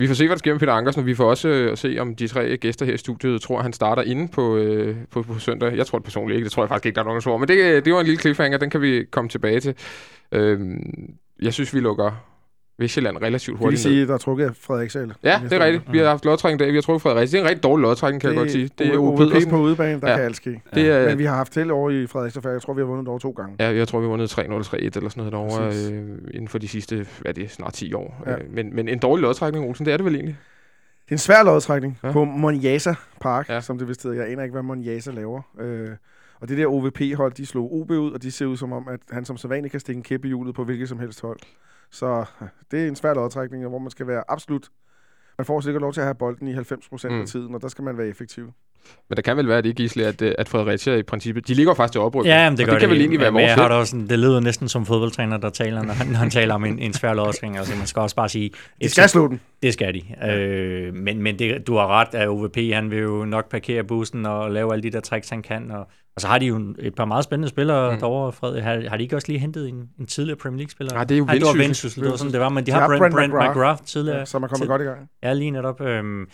Vi 0.00 0.06
får 0.06 0.14
se, 0.14 0.26
hvad 0.26 0.36
der 0.36 0.38
sker 0.38 0.52
med 0.52 0.60
Peter 0.60 0.72
Ankersen, 0.72 1.00
og 1.00 1.06
vi 1.06 1.14
får 1.14 1.30
også 1.30 1.48
øh, 1.48 1.72
at 1.72 1.78
se, 1.78 1.96
om 1.98 2.14
de 2.14 2.28
tre 2.28 2.56
gæster 2.56 2.86
her 2.86 2.92
i 2.92 2.96
studiet 2.96 3.40
tror, 3.40 3.62
han 3.62 3.72
starter 3.72 4.02
inde 4.02 4.28
på, 4.28 4.56
øh, 4.56 4.96
på, 5.10 5.22
på 5.22 5.38
søndag. 5.38 5.76
Jeg 5.76 5.86
tror 5.86 5.98
det 5.98 6.04
personligt 6.04 6.36
ikke, 6.36 6.44
det 6.44 6.52
tror 6.52 6.62
jeg 6.62 6.68
faktisk 6.68 6.86
ikke, 6.86 6.94
der 6.94 7.00
er 7.00 7.04
nogen, 7.04 7.16
der 7.16 7.20
tror. 7.20 7.38
Men 7.38 7.48
det, 7.48 7.84
det 7.84 7.92
var 7.92 8.00
en 8.00 8.06
lille 8.06 8.20
cliffhanger, 8.20 8.58
den 8.58 8.70
kan 8.70 8.80
vi 8.80 9.04
komme 9.10 9.30
tilbage 9.30 9.60
til. 9.60 9.74
Øh, 10.32 10.60
jeg 11.42 11.54
synes, 11.54 11.74
vi 11.74 11.80
lukker 11.80 12.10
Vestjylland 12.78 13.16
relativt 13.22 13.58
hurtigt 13.58 13.82
Kan 13.82 13.90
vi 13.90 13.96
sige, 13.96 14.06
der 14.06 14.14
er 14.14 14.18
trukket 14.18 14.56
Frederiksdal? 14.56 15.14
Ja, 15.22 15.40
det 15.44 15.52
er 15.52 15.64
rigtigt. 15.64 15.92
Vi 15.92 15.98
har 15.98 16.06
haft 16.06 16.24
lodtrækning 16.24 16.60
dag, 16.60 16.68
vi 16.68 16.74
har 16.74 16.82
trukket 16.82 17.02
Frederiksdal. 17.02 17.38
Det 17.38 17.44
er 17.44 17.44
en 17.44 17.50
rigtig 17.50 17.62
dårlig 17.62 17.82
lodtrækning, 17.82 18.20
kan 18.20 18.30
det, 18.30 18.36
jeg 18.36 18.40
godt 18.40 18.50
sige. 18.50 18.70
Det 18.78 18.86
er 18.86 18.98
OVP 18.98 19.50
på 19.50 19.56
udebane, 19.56 20.00
der 20.00 20.10
ja. 20.10 20.16
kan 20.16 20.24
alt 20.24 20.36
ske. 20.36 20.62
Det 20.74 20.90
er, 20.90 21.08
Men 21.08 21.18
vi 21.18 21.24
har 21.24 21.36
haft 21.36 21.52
til 21.52 21.70
over 21.70 21.90
i 21.90 22.06
Frederiksdal, 22.06 22.52
jeg 22.52 22.62
tror, 22.62 22.72
vi 22.72 22.80
har 22.80 22.86
vundet 22.86 23.08
over 23.08 23.18
to 23.18 23.30
gange. 23.30 23.56
Ja, 23.60 23.74
jeg 23.74 23.88
tror, 23.88 24.00
vi 24.00 24.04
har 24.04 24.10
vundet 24.10 24.38
3-0 24.38 24.42
3-1 24.42 24.44
eller 24.44 24.90
sådan 24.90 25.12
noget 25.16 25.32
derovre 25.32 25.66
øh, 25.66 26.18
inden 26.34 26.48
for 26.48 26.58
de 26.58 26.68
sidste, 26.68 26.96
hvad 26.96 27.06
er 27.24 27.32
det, 27.32 27.50
snart 27.50 27.72
10 27.72 27.92
år. 27.92 28.22
Ja. 28.26 28.32
Øh, 28.32 28.40
men, 28.50 28.76
men 28.76 28.88
en 28.88 28.98
dårlig 28.98 29.22
lodtrækning, 29.22 29.68
Olsen, 29.68 29.86
det 29.86 29.92
er 29.92 29.96
det 29.96 30.06
vel 30.06 30.14
egentlig? 30.14 30.36
Det 31.04 31.10
er 31.10 31.14
en 31.14 31.18
svær 31.18 31.42
lodtrækning 31.42 31.98
ja. 32.02 32.12
på 32.12 32.24
Monjasa 32.24 32.94
Park, 33.20 33.48
ja. 33.48 33.60
som 33.60 33.78
det 33.78 33.88
vist 33.88 34.02
hedder. 34.02 34.22
Jeg 34.22 34.32
aner 34.32 34.42
ikke, 34.42 34.52
hvad 34.52 34.62
Monjasa 34.62 35.10
laver. 35.10 35.42
Øh, 35.60 35.88
og 36.40 36.48
det 36.48 36.58
der 36.58 36.66
OVP-hold, 36.66 37.32
de 37.32 37.46
slog 37.46 37.72
OB 37.72 37.90
ud, 37.90 38.12
og 38.12 38.22
de 38.22 38.30
ser 38.30 38.46
ud 38.46 38.56
som 38.56 38.72
om, 38.72 38.88
at 38.88 39.00
han 39.10 39.24
som 39.24 39.36
sædvanligt 39.36 39.70
kan 39.70 39.80
stikke 39.80 39.96
en 39.96 40.02
kæppe 40.02 40.26
i 40.26 40.30
hjulet 40.30 40.54
på 40.54 40.64
hvilket 40.64 40.88
som 40.88 40.98
helst 40.98 41.20
hold. 41.20 41.38
Så 41.90 42.24
det 42.70 42.84
er 42.84 42.88
en 42.88 42.96
svær 42.96 43.14
lodtrækning, 43.14 43.68
hvor 43.68 43.78
man 43.78 43.90
skal 43.90 44.06
være 44.06 44.24
absolut... 44.28 44.68
Man 45.38 45.44
får 45.44 45.60
sikkert 45.60 45.80
lov 45.80 45.92
til 45.92 46.00
at 46.00 46.06
have 46.06 46.14
bolden 46.14 46.48
i 46.48 46.52
90 46.52 46.88
procent 46.88 47.14
mm. 47.14 47.20
af 47.20 47.26
tiden, 47.26 47.54
og 47.54 47.62
der 47.62 47.68
skal 47.68 47.84
man 47.84 47.98
være 47.98 48.06
effektiv. 48.06 48.52
Men 49.08 49.16
der 49.16 49.22
kan 49.22 49.36
vel 49.36 49.48
være 49.48 49.62
det, 49.62 49.76
Gisle, 49.76 50.06
at, 50.06 50.22
øh, 50.22 50.34
at 50.38 50.48
Fredericia 50.48 50.94
i 50.94 51.02
princippet... 51.02 51.48
De 51.48 51.54
ligger 51.54 51.74
faktisk 51.74 51.92
til 51.92 52.00
oprykning. 52.00 52.34
Ja, 52.34 52.50
men 52.50 52.58
det, 52.58 52.66
gør 52.66 52.72
det 52.72 52.80
kan 52.80 52.88
det. 52.88 52.94
vel 52.94 53.00
egentlig 53.00 53.20
være 53.20 53.32
vores 53.32 53.52
har 53.52 53.78
det, 53.78 53.88
sådan, 53.88 54.08
det 54.08 54.18
lyder 54.18 54.40
næsten 54.40 54.68
som 54.68 54.86
fodboldtræner, 54.86 55.36
der 55.36 55.50
taler, 55.50 55.82
når 55.82 55.92
han, 55.92 56.06
når 56.06 56.18
han 56.18 56.30
taler 56.30 56.54
om 56.54 56.64
en, 56.64 56.78
en 56.78 56.92
svær 56.92 57.14
lodtrækning. 57.14 57.58
Altså, 57.58 57.76
man 57.76 57.86
skal 57.86 58.02
også 58.02 58.16
bare 58.16 58.28
sige... 58.28 58.50
De 58.82 58.88
skal 58.88 59.08
slå 59.08 59.28
den. 59.28 59.40
Det 59.62 59.72
skal 59.72 59.94
de. 59.94 60.02
Ja. 60.20 60.38
Øh, 60.38 60.94
men 60.94 61.22
men 61.22 61.38
det, 61.38 61.66
du 61.66 61.76
har 61.76 61.86
ret, 61.86 62.14
at 62.14 62.28
OVP 62.28 62.56
han 62.72 62.90
vil 62.90 62.98
jo 62.98 63.24
nok 63.24 63.50
parkere 63.50 63.84
bussen 63.84 64.26
og 64.26 64.50
lave 64.50 64.72
alle 64.72 64.82
de 64.82 64.90
der 64.90 65.00
tricks, 65.00 65.28
han 65.28 65.42
kan. 65.42 65.70
Og, 65.70 65.86
og 66.16 66.20
så 66.22 66.28
har 66.28 66.38
de 66.38 66.46
jo 66.46 66.74
et 66.78 66.94
par 66.94 67.04
meget 67.04 67.24
spændende 67.24 67.48
spillere 67.48 67.92
mm. 67.92 67.98
derovre, 67.98 68.32
Fred. 68.32 68.60
Har, 68.60 68.88
har 68.88 68.96
de 68.96 69.02
ikke 69.02 69.16
også 69.16 69.28
lige 69.28 69.38
hentet 69.38 69.68
en, 69.68 69.88
en 70.00 70.06
tidligere 70.06 70.38
Premier 70.38 70.58
League-spiller? 70.58 70.94
Nej, 70.94 71.04
det 71.04 71.14
er 71.14 71.18
jo 71.18 71.24
Vendsyssel. 71.24 71.46
Det 71.46 71.58
var 71.58 71.64
Vendsyssel, 71.64 72.02
det 72.02 72.10
var 72.10 72.16
sådan, 72.16 72.32
det 72.32 72.40
var, 72.40 72.48
men 72.48 72.66
de, 72.66 72.66
de 72.66 72.72
har, 72.72 72.80
har 72.80 72.98
Brent, 72.98 73.14
Brent 73.14 73.32
McGrath, 73.32 73.50
McGrath 73.50 73.82
tidligere. 73.82 74.18
Ja, 74.18 74.24
som 74.24 74.42
er 74.42 74.48
kommet 74.48 74.68
godt 74.68 74.82
i 74.82 74.84
gang. 74.84 75.08
Ja, 75.22 75.32
lige 75.32 75.50
netop. 75.50 75.80
Øhm, 75.80 76.26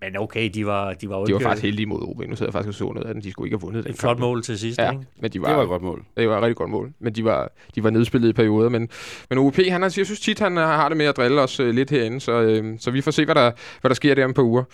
men 0.00 0.16
okay, 0.16 0.50
de 0.54 0.66
var, 0.66 0.92
de 0.92 1.08
var 1.08 1.18
jo 1.18 1.24
De 1.24 1.32
var 1.32 1.40
faktisk 1.40 1.62
heldige 1.62 1.86
mod 1.86 2.02
OB. 2.02 2.18
Nu 2.28 2.36
sidder 2.36 2.46
jeg 2.46 2.52
faktisk 2.52 2.68
og 2.68 2.74
så 2.74 2.84
noget 2.84 3.06
af 3.06 3.14
den. 3.14 3.22
De 3.22 3.32
skulle 3.32 3.46
ikke 3.46 3.54
have 3.54 3.60
vundet. 3.60 3.86
Et 3.86 3.96
flot 3.96 4.18
mål 4.18 4.42
til 4.42 4.58
sidst, 4.58 4.78
ja, 4.78 4.90
ikke? 4.90 5.04
Men 5.20 5.30
de 5.30 5.40
var, 5.40 5.48
det 5.48 5.56
var 5.56 5.62
et 5.62 5.68
godt 5.68 5.82
mål. 5.82 6.04
Det 6.16 6.28
var 6.28 6.36
et 6.36 6.42
rigtig 6.42 6.56
godt 6.56 6.70
mål. 6.70 6.92
Men 6.98 7.12
de 7.12 7.24
var, 7.24 7.52
de 7.74 7.84
var 7.84 7.90
nedspillet 7.90 8.28
i 8.28 8.32
perioder. 8.32 8.68
Men, 8.68 8.88
men 9.30 9.38
OP, 9.38 9.56
han 9.56 9.82
jeg 9.82 9.92
synes 9.92 10.20
tit, 10.20 10.38
han 10.38 10.56
har 10.56 10.88
det 10.88 10.98
med 10.98 11.06
at 11.06 11.16
drille 11.16 11.40
os 11.40 11.60
uh, 11.60 11.68
lidt 11.68 11.90
herinde. 11.90 12.20
Så, 12.20 12.60
uh, 12.62 12.78
så 12.78 12.90
vi 12.90 13.00
får 13.00 13.10
se, 13.10 13.24
hvad 13.24 13.34
der, 13.34 13.50
hvad 13.80 13.88
der 13.88 13.94
sker 13.94 14.14
der 14.14 14.24
om 14.24 14.30
et 14.30 14.36
par 14.36 14.42
uger. 14.42 14.64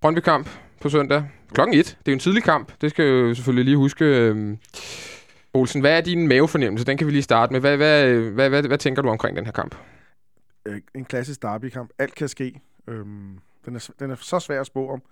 Brøndby 0.00 0.20
kamp 0.20 0.48
på 0.80 0.88
søndag. 0.88 1.24
Klokken 1.52 1.78
1. 1.78 1.84
Det 1.86 1.92
er 1.92 1.96
jo 2.06 2.12
en 2.12 2.18
tidlig 2.18 2.42
kamp. 2.42 2.72
Det 2.80 2.90
skal 2.90 3.04
jeg 3.04 3.12
jo 3.12 3.34
selvfølgelig 3.34 3.64
lige 3.64 3.76
huske. 3.76 4.32
Uh, 4.32 4.56
Olsen, 5.54 5.80
hvad 5.80 5.96
er 5.96 6.00
din 6.00 6.28
mavefornemmelse? 6.28 6.86
Den 6.86 6.96
kan 6.96 7.06
vi 7.06 7.12
lige 7.12 7.22
starte 7.22 7.52
med. 7.52 7.60
Hvad, 7.60 7.76
hvad, 7.76 8.12
hvad, 8.14 8.30
hvad, 8.30 8.48
hvad, 8.48 8.62
hvad 8.62 8.78
tænker 8.78 9.02
du 9.02 9.08
omkring 9.08 9.36
den 9.36 9.44
her 9.44 9.52
kamp? 9.52 9.74
En 10.94 11.04
klassisk 11.04 11.42
derbykamp. 11.42 11.90
Alt 11.98 12.14
kan 12.14 12.28
ske. 12.28 12.60
Øhm, 12.88 13.38
den, 13.68 13.76
er, 13.76 13.90
den 13.98 14.10
er 14.10 14.14
så 14.14 14.40
svær 14.40 14.60
at 14.60 14.66
spå 14.66 14.88
om. 14.88 15.02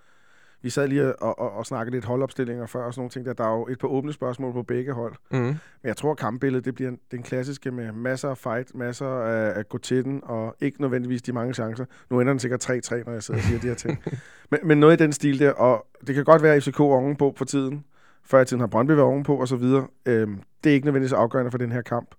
Vi 0.62 0.70
sad 0.70 0.88
lige 0.88 1.16
og, 1.16 1.38
og, 1.38 1.52
og 1.52 1.66
snakkede 1.66 1.96
lidt 1.96 2.04
holdopstillinger 2.04 2.66
før 2.66 2.84
og 2.84 2.94
sådan 2.94 3.00
nogle 3.00 3.10
ting. 3.10 3.26
Der, 3.26 3.32
der 3.32 3.44
er 3.44 3.58
jo 3.58 3.66
et 3.66 3.78
par 3.78 3.88
åbne 3.88 4.12
spørgsmål 4.12 4.52
på 4.52 4.62
begge 4.62 4.92
hold. 4.92 5.14
Mm. 5.30 5.38
Men 5.38 5.58
jeg 5.84 5.96
tror, 5.96 6.10
at 6.10 6.18
kampbilledet 6.18 6.64
det 6.64 6.74
bliver 6.74 6.92
den 7.10 7.22
klassiske 7.22 7.70
med 7.70 7.92
masser 7.92 8.30
af 8.30 8.38
fight, 8.38 8.74
masser 8.74 9.06
af, 9.06 9.58
af 9.58 9.68
gå 9.68 9.78
til 9.78 10.04
den, 10.04 10.20
og 10.24 10.56
ikke 10.60 10.80
nødvendigvis 10.80 11.22
de 11.22 11.32
mange 11.32 11.54
chancer. 11.54 11.84
Nu 12.10 12.20
ender 12.20 12.32
den 12.32 12.40
sikkert 12.40 12.70
3-3, 12.70 12.70
når 13.04 13.12
jeg 13.12 13.22
sidder 13.22 13.40
og 13.40 13.44
siger 13.44 13.60
de 13.60 13.66
her 13.68 13.74
ting. 13.74 14.02
men, 14.50 14.60
men 14.64 14.80
noget 14.80 15.00
i 15.00 15.04
den 15.04 15.12
stil 15.12 15.38
der, 15.38 15.50
og 15.52 15.86
det 16.06 16.14
kan 16.14 16.24
godt 16.24 16.42
være, 16.42 16.54
at 16.54 16.62
FCK 16.62 16.80
ovenpå 16.80 17.34
for 17.36 17.44
tiden. 17.44 17.84
Før 18.24 18.40
i 18.40 18.44
tiden 18.44 18.60
har 18.60 18.66
Brøndby 18.66 18.90
været 18.90 19.02
ovenpå 19.02 19.36
og 19.36 19.48
så 19.48 19.56
videre. 19.56 19.86
Øhm, 20.06 20.40
det 20.64 20.70
er 20.70 20.74
ikke 20.74 20.86
nødvendigvis 20.86 21.12
afgørende 21.12 21.50
for 21.50 21.58
den 21.58 21.72
her 21.72 21.82
kamp. 21.82 22.14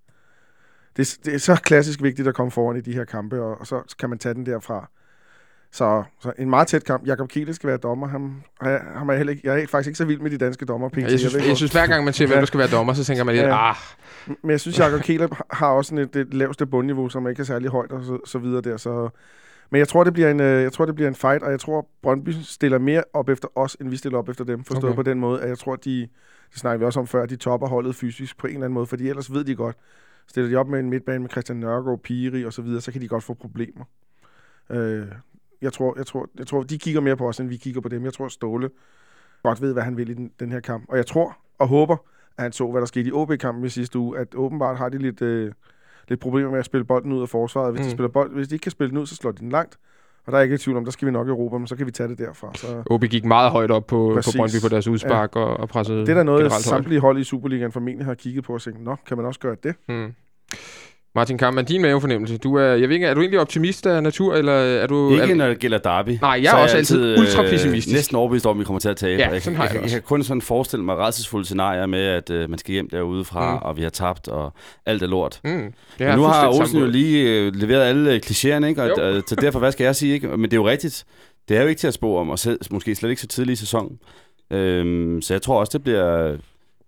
Det, 0.97 1.17
det 1.25 1.33
er 1.33 1.37
så 1.37 1.55
klassisk 1.55 2.01
vigtigt 2.01 2.27
at 2.27 2.35
komme 2.35 2.51
foran 2.51 2.77
i 2.77 2.81
de 2.81 2.93
her 2.93 3.05
kampe, 3.05 3.41
og, 3.41 3.59
og 3.59 3.67
så 3.67 3.95
kan 3.99 4.09
man 4.09 4.19
tage 4.19 4.33
den 4.33 4.45
derfra. 4.45 4.89
Så, 5.71 6.03
så 6.19 6.33
en 6.39 6.49
meget 6.49 6.67
tæt 6.67 6.83
kamp. 6.83 7.07
Jakob 7.07 7.29
Kiele 7.29 7.53
skal 7.53 7.67
være 7.67 7.77
dommer. 7.77 8.07
Han, 8.07 8.43
han 8.61 9.09
er 9.09 9.15
heller 9.15 9.33
ikke, 9.33 9.47
jeg 9.47 9.61
er 9.61 9.67
faktisk 9.67 9.87
ikke 9.87 9.97
så 9.97 10.05
vild 10.05 10.19
med 10.19 10.31
de 10.31 10.37
danske 10.37 10.65
dommer. 10.65 10.89
Ja, 10.97 11.01
jeg, 11.01 11.19
synes, 11.19 11.33
jeg, 11.33 11.47
jeg 11.47 11.57
synes, 11.57 11.71
hver 11.71 11.87
gang 11.87 12.03
man 12.03 12.13
siger, 12.13 12.27
hvem 12.27 12.39
der 12.39 12.45
skal 12.45 12.57
være 12.57 12.67
dommer, 12.67 12.93
så 12.93 13.03
tænker 13.03 13.23
man 13.23 13.35
lidt, 13.35 13.45
ja. 13.45 13.69
ah. 13.69 13.75
Men 14.27 14.51
jeg 14.51 14.59
synes, 14.59 14.79
Jakob 14.79 15.01
Kiele 15.01 15.29
har 15.51 15.67
også 15.67 15.95
et, 15.95 16.15
et 16.15 16.33
laveste 16.33 16.65
bundniveau, 16.65 17.09
som 17.09 17.29
ikke 17.29 17.39
er 17.39 17.43
særlig 17.43 17.69
højt 17.69 17.91
og 17.91 18.03
så, 18.03 18.19
så 18.25 18.39
videre 18.39 18.61
der. 18.61 18.77
Så, 18.77 19.09
men 19.71 19.79
jeg 19.79 19.87
tror, 19.87 20.03
det 20.03 20.13
bliver 20.13 20.31
en, 20.31 20.39
øh, 20.39 20.63
jeg 20.63 20.73
tror, 20.73 20.85
det 20.85 20.95
bliver 20.95 21.07
en 21.07 21.15
fight, 21.15 21.43
og 21.43 21.51
jeg 21.51 21.59
tror, 21.59 21.87
Brøndby 22.01 22.29
stiller 22.29 22.77
mere 22.79 23.03
op 23.13 23.29
efter 23.29 23.47
os, 23.55 23.77
end 23.81 23.89
vi 23.89 23.97
stiller 23.97 24.17
op 24.17 24.29
efter 24.29 24.43
dem. 24.43 24.63
Forstået 24.63 24.83
okay. 24.83 24.95
på 24.95 25.03
den 25.03 25.19
måde, 25.19 25.41
at 25.41 25.49
jeg 25.49 25.57
tror, 25.57 25.75
de, 25.75 25.99
det 26.51 26.59
snakker 26.59 26.77
vi 26.77 26.85
også 26.85 26.99
om 26.99 27.07
før, 27.07 27.23
at 27.23 27.29
de 27.29 27.35
topper 27.35 27.67
holdet 27.67 27.95
fysisk 27.95 28.37
på 28.37 28.47
en 28.47 28.53
eller 28.53 28.65
anden 28.65 28.73
måde, 28.73 28.85
fordi 28.85 29.09
ellers 29.09 29.33
ved 29.33 29.43
de 29.43 29.55
godt, 29.55 29.75
stiller 30.27 30.49
de 30.49 30.55
op 30.55 30.67
med 30.67 30.79
en 30.79 30.89
midtbane 30.89 31.19
med 31.19 31.29
Christian 31.29 31.57
Nørgaard, 31.59 31.99
Piri 32.03 32.45
og 32.45 32.53
så 32.53 32.61
videre, 32.61 32.81
så 32.81 32.91
kan 32.91 33.01
de 33.01 33.07
godt 33.07 33.23
få 33.23 33.33
problemer. 33.33 33.83
Øh, 34.69 35.05
jeg 35.61 35.73
tror, 35.73 35.93
jeg, 35.97 36.05
tror, 36.05 36.29
jeg 36.37 36.47
tror, 36.47 36.63
de 36.63 36.77
kigger 36.77 37.01
mere 37.01 37.17
på 37.17 37.27
os, 37.27 37.39
end 37.39 37.49
vi 37.49 37.57
kigger 37.57 37.81
på 37.81 37.89
dem. 37.89 38.03
Jeg 38.03 38.13
tror, 38.13 38.27
Ståle 38.27 38.69
godt 39.43 39.61
ved, 39.61 39.73
hvad 39.73 39.83
han 39.83 39.97
vil 39.97 40.09
i 40.09 40.13
den, 40.13 40.31
den 40.39 40.51
her 40.51 40.59
kamp. 40.59 40.85
Og 40.89 40.97
jeg 40.97 41.05
tror 41.05 41.37
og 41.59 41.67
håber, 41.67 41.97
at 42.37 42.43
han 42.43 42.51
så, 42.51 42.67
hvad 42.71 42.81
der 42.81 42.87
skete 42.87 43.09
i 43.09 43.11
OB-kampen 43.11 43.65
i 43.65 43.69
sidste 43.69 43.99
uge, 43.99 44.19
at 44.19 44.35
åbenbart 44.35 44.77
har 44.77 44.89
de 44.89 44.97
lidt, 44.97 45.21
øh, 45.21 45.51
lidt 46.07 46.19
problemer 46.19 46.51
med 46.51 46.59
at 46.59 46.65
spille 46.65 46.85
bolden 46.85 47.11
ud 47.11 47.21
af 47.21 47.29
forsvaret. 47.29 47.71
Hvis, 47.71 47.79
mm. 47.79 47.85
de 47.85 47.91
spiller 47.91 48.09
bold, 48.09 48.33
hvis 48.33 48.47
de 48.47 48.55
ikke 48.55 48.63
kan 48.63 48.71
spille 48.71 48.89
den 48.89 48.97
ud, 48.97 49.05
så 49.05 49.15
slår 49.15 49.31
de 49.31 49.37
den 49.37 49.49
langt. 49.49 49.77
Og 50.25 50.31
der 50.31 50.37
er 50.37 50.41
ikke 50.41 50.55
i 50.55 50.57
tvivl 50.57 50.77
om, 50.77 50.83
der 50.83 50.91
skal 50.91 51.05
vi 51.05 51.11
nok 51.11 51.27
i 51.27 51.29
Europa, 51.29 51.57
men 51.57 51.67
så 51.67 51.75
kan 51.75 51.85
vi 51.85 51.91
tage 51.91 52.09
det 52.09 52.17
derfra. 52.17 52.51
Så... 52.55 52.83
OB 52.89 53.03
gik 53.03 53.25
meget 53.25 53.51
højt 53.51 53.71
op 53.71 53.87
på, 53.87 54.19
på 54.25 54.31
Brøndby 54.37 54.61
på 54.61 54.69
deres 54.69 54.87
udspark 54.87 55.35
ja. 55.35 55.41
og, 55.41 55.57
og 55.57 55.69
pressede 55.69 55.99
Det 55.99 56.09
er 56.09 56.13
der 56.13 56.23
noget, 56.23 56.51
samtlige 56.51 56.99
hold 56.99 57.17
i 57.19 57.23
Superligaen 57.23 57.71
formentlig 57.71 58.05
har 58.05 58.13
kigget 58.13 58.43
på 58.43 58.53
og 58.53 58.61
tænkt, 58.61 58.83
nå, 58.83 58.95
kan 59.07 59.17
man 59.17 59.25
også 59.25 59.39
gøre 59.39 59.55
det? 59.63 59.75
Mm. 59.89 60.13
Martin 61.17 61.37
Kampmann, 61.37 61.67
din 61.67 61.81
mavefornemmelse. 61.81 62.37
Du 62.37 62.55
er, 62.55 62.63
jeg 62.63 62.89
ved 62.89 62.95
ikke, 62.95 63.07
er 63.07 63.13
du 63.13 63.19
egentlig 63.19 63.39
optimist 63.39 63.85
af 63.85 64.03
natur, 64.03 64.35
eller 64.35 64.53
er 64.53 64.87
du... 64.87 65.11
Ikke 65.11 65.23
er, 65.23 65.35
når 65.35 65.47
det 65.47 65.59
gælder 65.59 65.77
derby. 65.77 66.17
Nej, 66.21 66.39
jeg 66.43 66.59
er 66.59 66.63
også 66.63 66.77
altid, 66.77 67.11
altid 67.11 67.23
ultra 67.23 67.43
pessimistisk. 67.43 67.93
Øh, 67.93 67.97
næsten 67.97 68.17
overbevist 68.17 68.45
om, 68.45 68.57
at 68.57 68.59
vi 68.59 68.65
kommer 68.65 68.79
til 68.79 68.89
at 68.89 68.97
tabe. 68.97 69.21
Ja, 69.21 69.39
sådan 69.39 69.57
har 69.57 69.63
jeg, 69.63 69.73
jeg, 69.73 69.81
jeg, 69.81 69.91
jeg, 69.91 69.91
kan 69.91 70.01
kun 70.01 70.23
sådan 70.23 70.41
forestille 70.41 70.85
mig 70.85 70.97
redselsfulde 70.97 71.45
scenarier 71.45 71.85
med, 71.85 71.99
at 71.99 72.29
øh, 72.29 72.49
man 72.49 72.59
skal 72.59 72.73
hjem 72.73 72.89
derude 72.89 73.25
fra, 73.25 73.55
mm. 73.55 73.61
og 73.61 73.77
vi 73.77 73.81
har 73.81 73.89
tabt, 73.89 74.27
og 74.27 74.53
alt 74.85 75.03
er 75.03 75.07
lort. 75.07 75.39
Mm. 75.43 75.49
Men 75.99 76.15
nu 76.15 76.23
har 76.23 76.59
Olsen 76.59 76.79
jo 76.79 76.85
lige 76.85 77.29
øh, 77.29 77.55
leveret 77.55 77.83
alle 77.83 78.21
klichéerne, 78.25 78.65
ikke? 78.65 78.83
Og, 78.83 79.03
og, 79.03 79.23
så 79.27 79.35
derfor, 79.35 79.59
hvad 79.59 79.71
skal 79.71 79.83
jeg 79.83 79.95
sige? 79.95 80.13
Ikke? 80.13 80.27
Men 80.27 80.43
det 80.43 80.53
er 80.53 80.61
jo 80.61 80.67
rigtigt. 80.67 81.05
Det 81.49 81.57
er 81.57 81.61
jo 81.61 81.67
ikke 81.67 81.79
til 81.79 81.87
at 81.87 81.93
spå 81.93 82.17
om, 82.17 82.29
og 82.29 82.39
selv, 82.39 82.59
måske 82.71 82.95
slet 82.95 83.09
ikke 83.09 83.21
så 83.21 83.27
tidlig 83.27 83.53
i 83.53 83.55
sæsonen. 83.55 83.99
Øhm, 84.51 85.21
så 85.21 85.33
jeg 85.33 85.41
tror 85.41 85.59
også, 85.59 85.71
det 85.73 85.83
bliver 85.83 86.37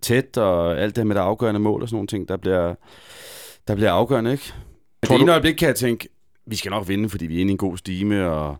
tæt, 0.01 0.37
og 0.37 0.81
alt 0.81 0.95
det 0.95 1.07
med 1.07 1.15
det 1.15 1.21
afgørende 1.21 1.59
mål 1.59 1.81
og 1.81 1.87
sådan 1.87 1.95
nogle 1.95 2.07
ting, 2.07 2.27
der 2.27 2.37
bliver, 2.37 2.75
der 3.69 3.75
bliver 3.75 3.91
afgørende, 3.91 4.31
ikke? 4.31 4.53
Tror 5.05 5.15
det 5.15 5.21
ene 5.21 5.31
øjeblik 5.31 5.55
kan 5.55 5.67
jeg 5.67 5.75
tænke, 5.75 6.09
vi 6.45 6.55
skal 6.55 6.69
nok 6.69 6.87
vinde, 6.87 7.09
fordi 7.09 7.25
vi 7.25 7.35
er 7.35 7.39
inde 7.39 7.51
i 7.51 7.51
en 7.51 7.57
god 7.57 7.77
stime, 7.77 8.29
og 8.29 8.57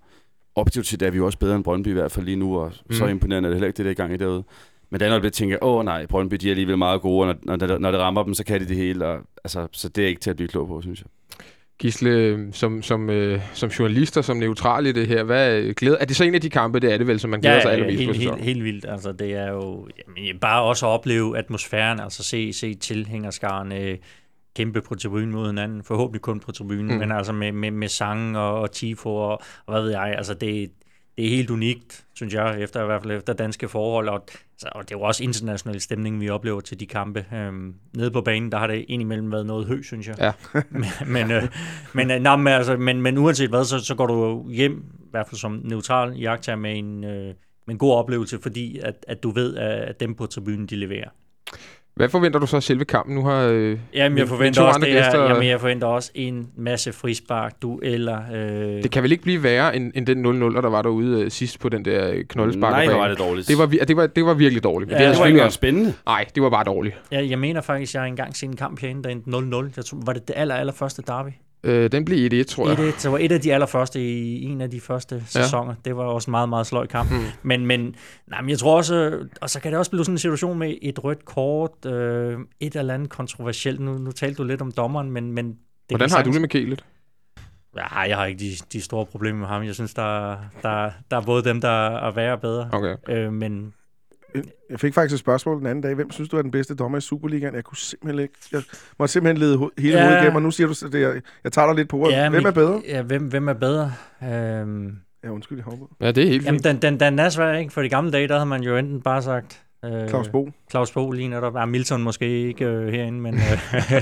objektivt 0.56 0.88
set 0.88 1.02
er 1.02 1.12
vi 1.12 1.18
jo 1.18 1.26
også 1.26 1.38
bedre 1.38 1.56
end 1.56 1.64
Brøndby 1.64 1.88
i 1.88 1.94
hvert 1.94 2.12
fald 2.12 2.26
lige 2.26 2.36
nu, 2.36 2.60
og 2.60 2.72
mm. 2.90 2.96
så 2.96 3.08
imponerende 3.08 3.48
er 3.48 3.50
det 3.50 3.56
heller 3.56 3.68
ikke 3.68 3.78
det 3.78 3.86
der 3.86 3.94
gang 3.94 4.14
i 4.14 4.18
derude. 4.18 4.44
Men 4.90 5.00
det 5.00 5.06
andet 5.06 5.14
øjeblik 5.14 5.34
tænker 5.34 5.56
jeg, 5.56 5.64
åh 5.64 5.86
nej, 5.86 6.06
Brøndby 6.06 6.36
de 6.36 6.48
er 6.48 6.52
alligevel 6.52 6.78
meget 6.78 7.02
gode, 7.02 7.28
og 7.28 7.36
når, 7.44 7.56
når, 7.58 7.78
når 7.78 7.92
det 7.92 8.00
rammer 8.00 8.24
dem, 8.24 8.34
så 8.34 8.44
kan 8.44 8.62
de 8.62 8.68
det 8.68 8.78
hele, 8.78 9.08
og, 9.08 9.20
altså, 9.44 9.68
så 9.72 9.90
det 9.90 10.04
er 10.04 10.08
ikke 10.08 10.22
til 10.22 10.30
at 10.30 10.36
blive 10.36 10.48
klog 10.48 10.68
på, 10.68 10.82
synes 10.82 11.00
jeg. 11.00 11.08
Gisle, 11.80 12.48
som, 12.52 12.82
som, 12.82 13.10
øh, 13.10 13.42
som 13.54 13.70
journalist 13.70 14.18
og 14.18 14.26
som 14.26 14.38
neutral 14.38 14.86
i 14.86 14.92
det 14.92 15.08
her, 15.08 15.24
hvad 15.24 15.74
glæder, 15.74 15.98
er 15.98 16.06
det 16.06 16.16
så 16.16 16.24
en 16.24 16.36
af 16.36 16.42
de 16.42 16.50
kampe, 16.50 16.80
det 16.80 16.94
er 16.94 16.98
det 16.98 17.08
vel, 17.08 17.20
som 17.20 17.30
man 17.30 17.42
glæder 17.42 17.56
ja, 17.56 17.62
sig 17.62 17.72
allermest 17.72 18.00
helt, 18.00 18.10
på 18.10 18.14
helt, 18.14 18.44
helt 18.44 18.64
vildt. 18.64 18.86
Altså, 18.90 19.12
det 19.12 19.34
er 19.34 19.52
jo 19.52 19.88
jamen, 20.18 20.40
bare 20.40 20.64
også 20.64 20.86
at 20.86 20.90
opleve 20.90 21.38
atmosfæren, 21.38 22.00
altså 22.00 22.24
se, 22.24 22.54
se 22.54 22.74
tilhængerskarne, 22.74 23.98
kæmpe 24.56 24.82
på 24.82 24.96
tribunen 24.96 25.32
mod 25.32 25.48
hinanden, 25.48 25.84
forhåbentlig 25.84 26.22
kun 26.22 26.40
på 26.40 26.52
tribunen, 26.52 26.88
mm. 26.88 27.00
men 27.00 27.12
altså 27.12 27.34
med, 27.34 27.52
med, 27.52 27.72
med 27.72 27.88
sange 27.88 28.40
og, 28.40 28.62
og 28.62 28.72
tifo 28.72 29.16
og, 29.16 29.42
og 29.66 29.74
hvad 29.74 29.82
ved 29.82 29.92
jeg, 29.92 30.14
altså 30.18 30.34
det, 30.34 30.72
det 31.20 31.26
er 31.26 31.30
helt 31.30 31.50
unikt, 31.50 32.06
synes 32.14 32.34
jeg, 32.34 32.62
efter 32.62 32.84
i 32.84 32.86
hvert 32.86 33.02
fald 33.02 33.18
efter 33.18 33.34
danske 33.34 33.70
forhold, 33.70 34.10
og, 34.10 34.26
altså, 34.54 34.70
og 34.72 34.84
det 34.84 34.96
er 34.96 35.00
jo 35.00 35.02
også 35.02 35.24
international 35.24 35.82
stemning, 35.82 36.22
vi 36.22 36.30
oplever 36.30 36.62
til 36.62 36.80
de 36.80 36.86
kampe. 36.86 37.26
Øhm, 37.34 37.76
nede 37.96 38.12
på 38.12 38.22
banen, 38.22 38.52
der 38.52 38.58
har 38.58 38.68
det 38.68 38.86
indimellem 38.88 39.32
været 39.32 39.46
noget 39.46 39.68
høj, 39.68 39.82
synes 39.82 40.08
jeg. 40.08 40.16
Ja. 40.20 40.32
men, 40.70 40.86
men, 41.08 41.32
øh, 41.32 41.44
men, 41.94 42.12
øh, 42.12 42.20
nej, 42.20 42.36
men, 42.36 42.54
altså, 42.54 42.78
men, 42.78 43.02
men 43.02 43.18
uanset 43.18 43.50
hvad, 43.50 43.66
så, 43.66 43.80
så 43.80 43.96
går 43.96 44.08
du 44.08 44.50
hjem, 44.50 44.86
i 45.00 45.10
hvert 45.12 45.28
fald 45.28 45.40
som 45.40 45.62
neutral 45.64 46.18
jagttager 46.18 46.56
med 46.56 46.78
en, 46.78 47.04
øh, 47.04 47.26
med 47.68 47.76
en 47.76 47.78
god 47.78 47.94
oplevelse, 47.94 48.40
fordi 48.42 48.80
at, 48.80 49.06
at 49.08 49.24
du 49.24 49.32
ved, 49.32 49.56
at 49.58 50.00
dem 50.00 50.16
på 50.16 50.26
tribunen, 50.26 50.66
de 50.66 50.76
leverer. 50.76 51.10
Hvad 52.00 52.10
forventer 52.10 52.40
du 52.40 52.46
så 52.46 52.56
af 52.56 52.64
selve 52.64 52.86
kampen? 52.86 53.16
Nu 53.16 53.26
har 53.26 53.44
øh, 53.44 53.78
jamen, 53.94 54.18
jeg 54.18 54.28
forventer 54.28 54.62
også, 54.62 54.80
det 54.80 54.98
er, 54.98 55.30
jamen, 55.30 55.48
jeg 55.48 55.60
forventer 55.60 55.88
også 55.88 56.12
en 56.16 56.50
masse 56.58 56.94
frispark, 56.94 57.62
dueller. 57.62 58.22
Øh... 58.34 58.84
Det 58.84 58.92
kan 58.92 59.04
vel 59.04 59.12
ikke 59.12 59.24
blive 59.24 59.44
værre 59.44 59.76
end, 59.76 59.92
end 59.96 60.06
den 60.06 60.26
0-0, 60.26 60.62
der 60.62 60.70
var 60.70 60.82
derude 60.82 61.22
øh, 61.22 61.32
sidst 61.32 61.60
på 61.60 61.70
den 61.70 61.86
der 61.86 62.24
knoldespark? 62.30 62.72
Nej, 62.72 62.86
det 62.86 62.96
var 62.96 63.08
det 63.08 63.20
dårligt. 63.20 63.48
Det 63.48 63.58
var, 63.58 63.66
det 63.66 63.98
var, 63.98 64.08
det 64.08 64.26
var 64.26 64.34
virkelig 64.34 64.64
dårligt. 64.64 64.92
Ja, 64.92 64.98
det, 64.98 65.10
det 65.12 65.20
var 65.20 65.26
ikke 65.26 65.50
spændende. 65.50 65.94
Nej, 66.06 66.26
det 66.36 66.44
var 66.44 66.50
bare 66.50 66.64
dårligt. 66.64 66.96
Ja, 67.12 67.28
jeg 67.30 67.40
mener 67.40 67.62
faktisk, 67.62 67.94
jeg 67.94 68.02
har 68.02 68.08
engang 68.08 68.36
set 68.36 68.50
en 68.50 68.56
kamp 68.56 68.80
herinde, 68.80 69.04
der 69.04 69.10
endte 69.10 69.30
0-0. 69.30 69.74
Jeg 69.78 69.86
tror, 69.86 69.98
var 70.06 70.14
det 70.14 70.28
det 70.28 70.34
aller, 70.38 70.56
aller 70.56 70.74
første 70.74 71.04
derby? 71.08 71.30
Øh, 71.64 71.92
den 71.92 72.06
blev 72.06 72.44
1-1, 72.44 72.44
tror 72.44 72.70
jeg. 72.70 72.80
1-1, 72.80 73.04
det 73.04 73.12
var 73.12 73.18
et 73.18 73.32
af 73.32 73.42
de 73.42 73.54
allerførste 73.54 74.02
i 74.02 74.44
en 74.44 74.62
af 74.62 74.72
de 74.72 74.82
første 74.82 75.24
sæsoner. 75.28 75.72
Ja. 75.72 75.76
Det 75.86 75.98
var 75.98 76.04
også 76.04 76.30
en 76.30 76.32
meget, 76.32 76.50
meget 76.50 76.68
sløj 76.68 76.88
kamp. 76.88 77.12
Mm. 77.12 77.18
Men, 77.44 77.66
men, 77.66 77.96
nej, 78.28 78.42
men 78.42 78.50
jeg 78.50 78.60
tror 78.60 78.78
også, 78.78 79.20
og 79.42 79.50
så 79.50 79.60
kan 79.60 79.72
det 79.72 79.80
også 79.80 79.92
blive 79.92 80.06
sådan 80.06 80.14
en 80.14 80.18
situation 80.18 80.60
med 80.60 80.76
et 80.82 81.04
rødt 81.04 81.26
kort, 81.26 81.86
øh, 81.86 82.40
et 82.60 82.76
eller 82.76 82.94
andet 82.94 83.10
kontroversielt. 83.10 83.80
Nu, 83.80 83.98
nu 83.98 84.12
talte 84.12 84.38
du 84.38 84.44
lidt 84.44 84.62
om 84.62 84.72
dommeren, 84.72 85.12
men... 85.12 85.32
men 85.32 85.48
det 85.48 85.98
Hvordan 85.98 86.10
har 86.12 86.24
du 86.24 86.32
det 86.32 86.42
med 86.42 86.50
Kælet? 86.50 86.86
Ja, 87.76 88.00
jeg 88.00 88.18
har 88.18 88.26
ikke 88.26 88.40
de, 88.40 88.52
de 88.74 88.82
store 88.82 89.06
problemer 89.06 89.40
med 89.40 89.48
ham. 89.48 89.64
Jeg 89.64 89.76
synes, 89.76 89.94
der, 89.94 90.38
der, 90.62 90.92
der 91.12 91.18
er 91.18 91.22
både 91.22 91.44
dem, 91.44 91.62
der 91.62 91.88
er 91.88 92.12
værre 92.12 92.34
og 92.34 92.42
bedre. 92.42 92.70
Okay. 92.72 92.96
Øh, 93.10 93.34
men 93.34 93.74
jeg 94.70 94.80
fik 94.80 94.94
faktisk 94.94 95.14
et 95.14 95.20
spørgsmål 95.20 95.60
den 95.60 95.66
anden 95.66 95.82
dag. 95.82 95.96
Hvem 95.96 96.12
synes 96.12 96.30
du 96.30 96.38
er 96.38 96.42
den 96.42 96.52
bedste 96.52 96.76
dommer 96.76 96.98
i 96.98 97.02
Superligaen? 97.02 97.56
Jeg 97.56 97.64
kunne 97.64 97.78
simpelthen 97.78 98.22
ikke... 98.22 98.34
Jeg 98.52 98.62
måtte 99.00 99.12
simpelthen 99.12 99.38
lede 99.38 99.58
ho- 99.58 99.70
hele 99.78 99.98
ja. 99.98 100.04
hovedet 100.04 100.22
igennem, 100.22 100.36
og 100.36 100.42
nu 100.42 100.52
siger 100.52 100.68
du, 100.68 100.86
at 100.86 101.02
jeg, 101.02 101.22
jeg 101.44 101.52
tager 101.52 101.68
dig 101.68 101.76
lidt 101.76 101.90
på 101.90 101.98
ordet. 101.98 102.14
Ja, 102.14 102.30
hvem 102.30 102.46
er 102.46 102.52
bedre? 102.52 102.82
Ja, 102.88 103.02
hvem, 103.02 103.24
hvem 103.24 103.48
er 103.48 103.54
bedre? 103.54 103.94
Øhm... 104.24 104.96
Ja, 105.24 105.30
undskyld, 105.30 105.58
jeg 105.58 105.66
hopper. 105.66 105.86
Ja, 106.02 106.12
det 106.12 106.24
er 106.24 106.28
helt 106.28 106.46
Jamen, 106.46 106.64
den, 106.64 106.78
den, 106.78 107.00
den 107.00 107.20
er 107.20 107.30
svær, 107.30 107.54
ikke? 107.54 107.74
For 107.74 107.82
de 107.82 107.90
gamle 107.90 108.12
dage, 108.12 108.28
der 108.28 108.34
havde 108.34 108.46
man 108.46 108.64
jo 108.64 108.78
enten 108.78 109.02
bare 109.02 109.22
sagt... 109.22 109.64
Øh, 109.86 110.10
Claus 110.10 110.30
Bo. 110.30 110.50
Claus 110.72 110.92
Bo 110.92 111.12
lige 111.12 111.28
netop. 111.28 111.56
Ja, 111.56 111.66
Milton 111.66 112.04
måske 112.04 112.48
ikke 112.48 112.66
øh, 112.66 112.94
herinde, 112.94 113.20
men... 113.20 113.34
Øh, 113.34 113.42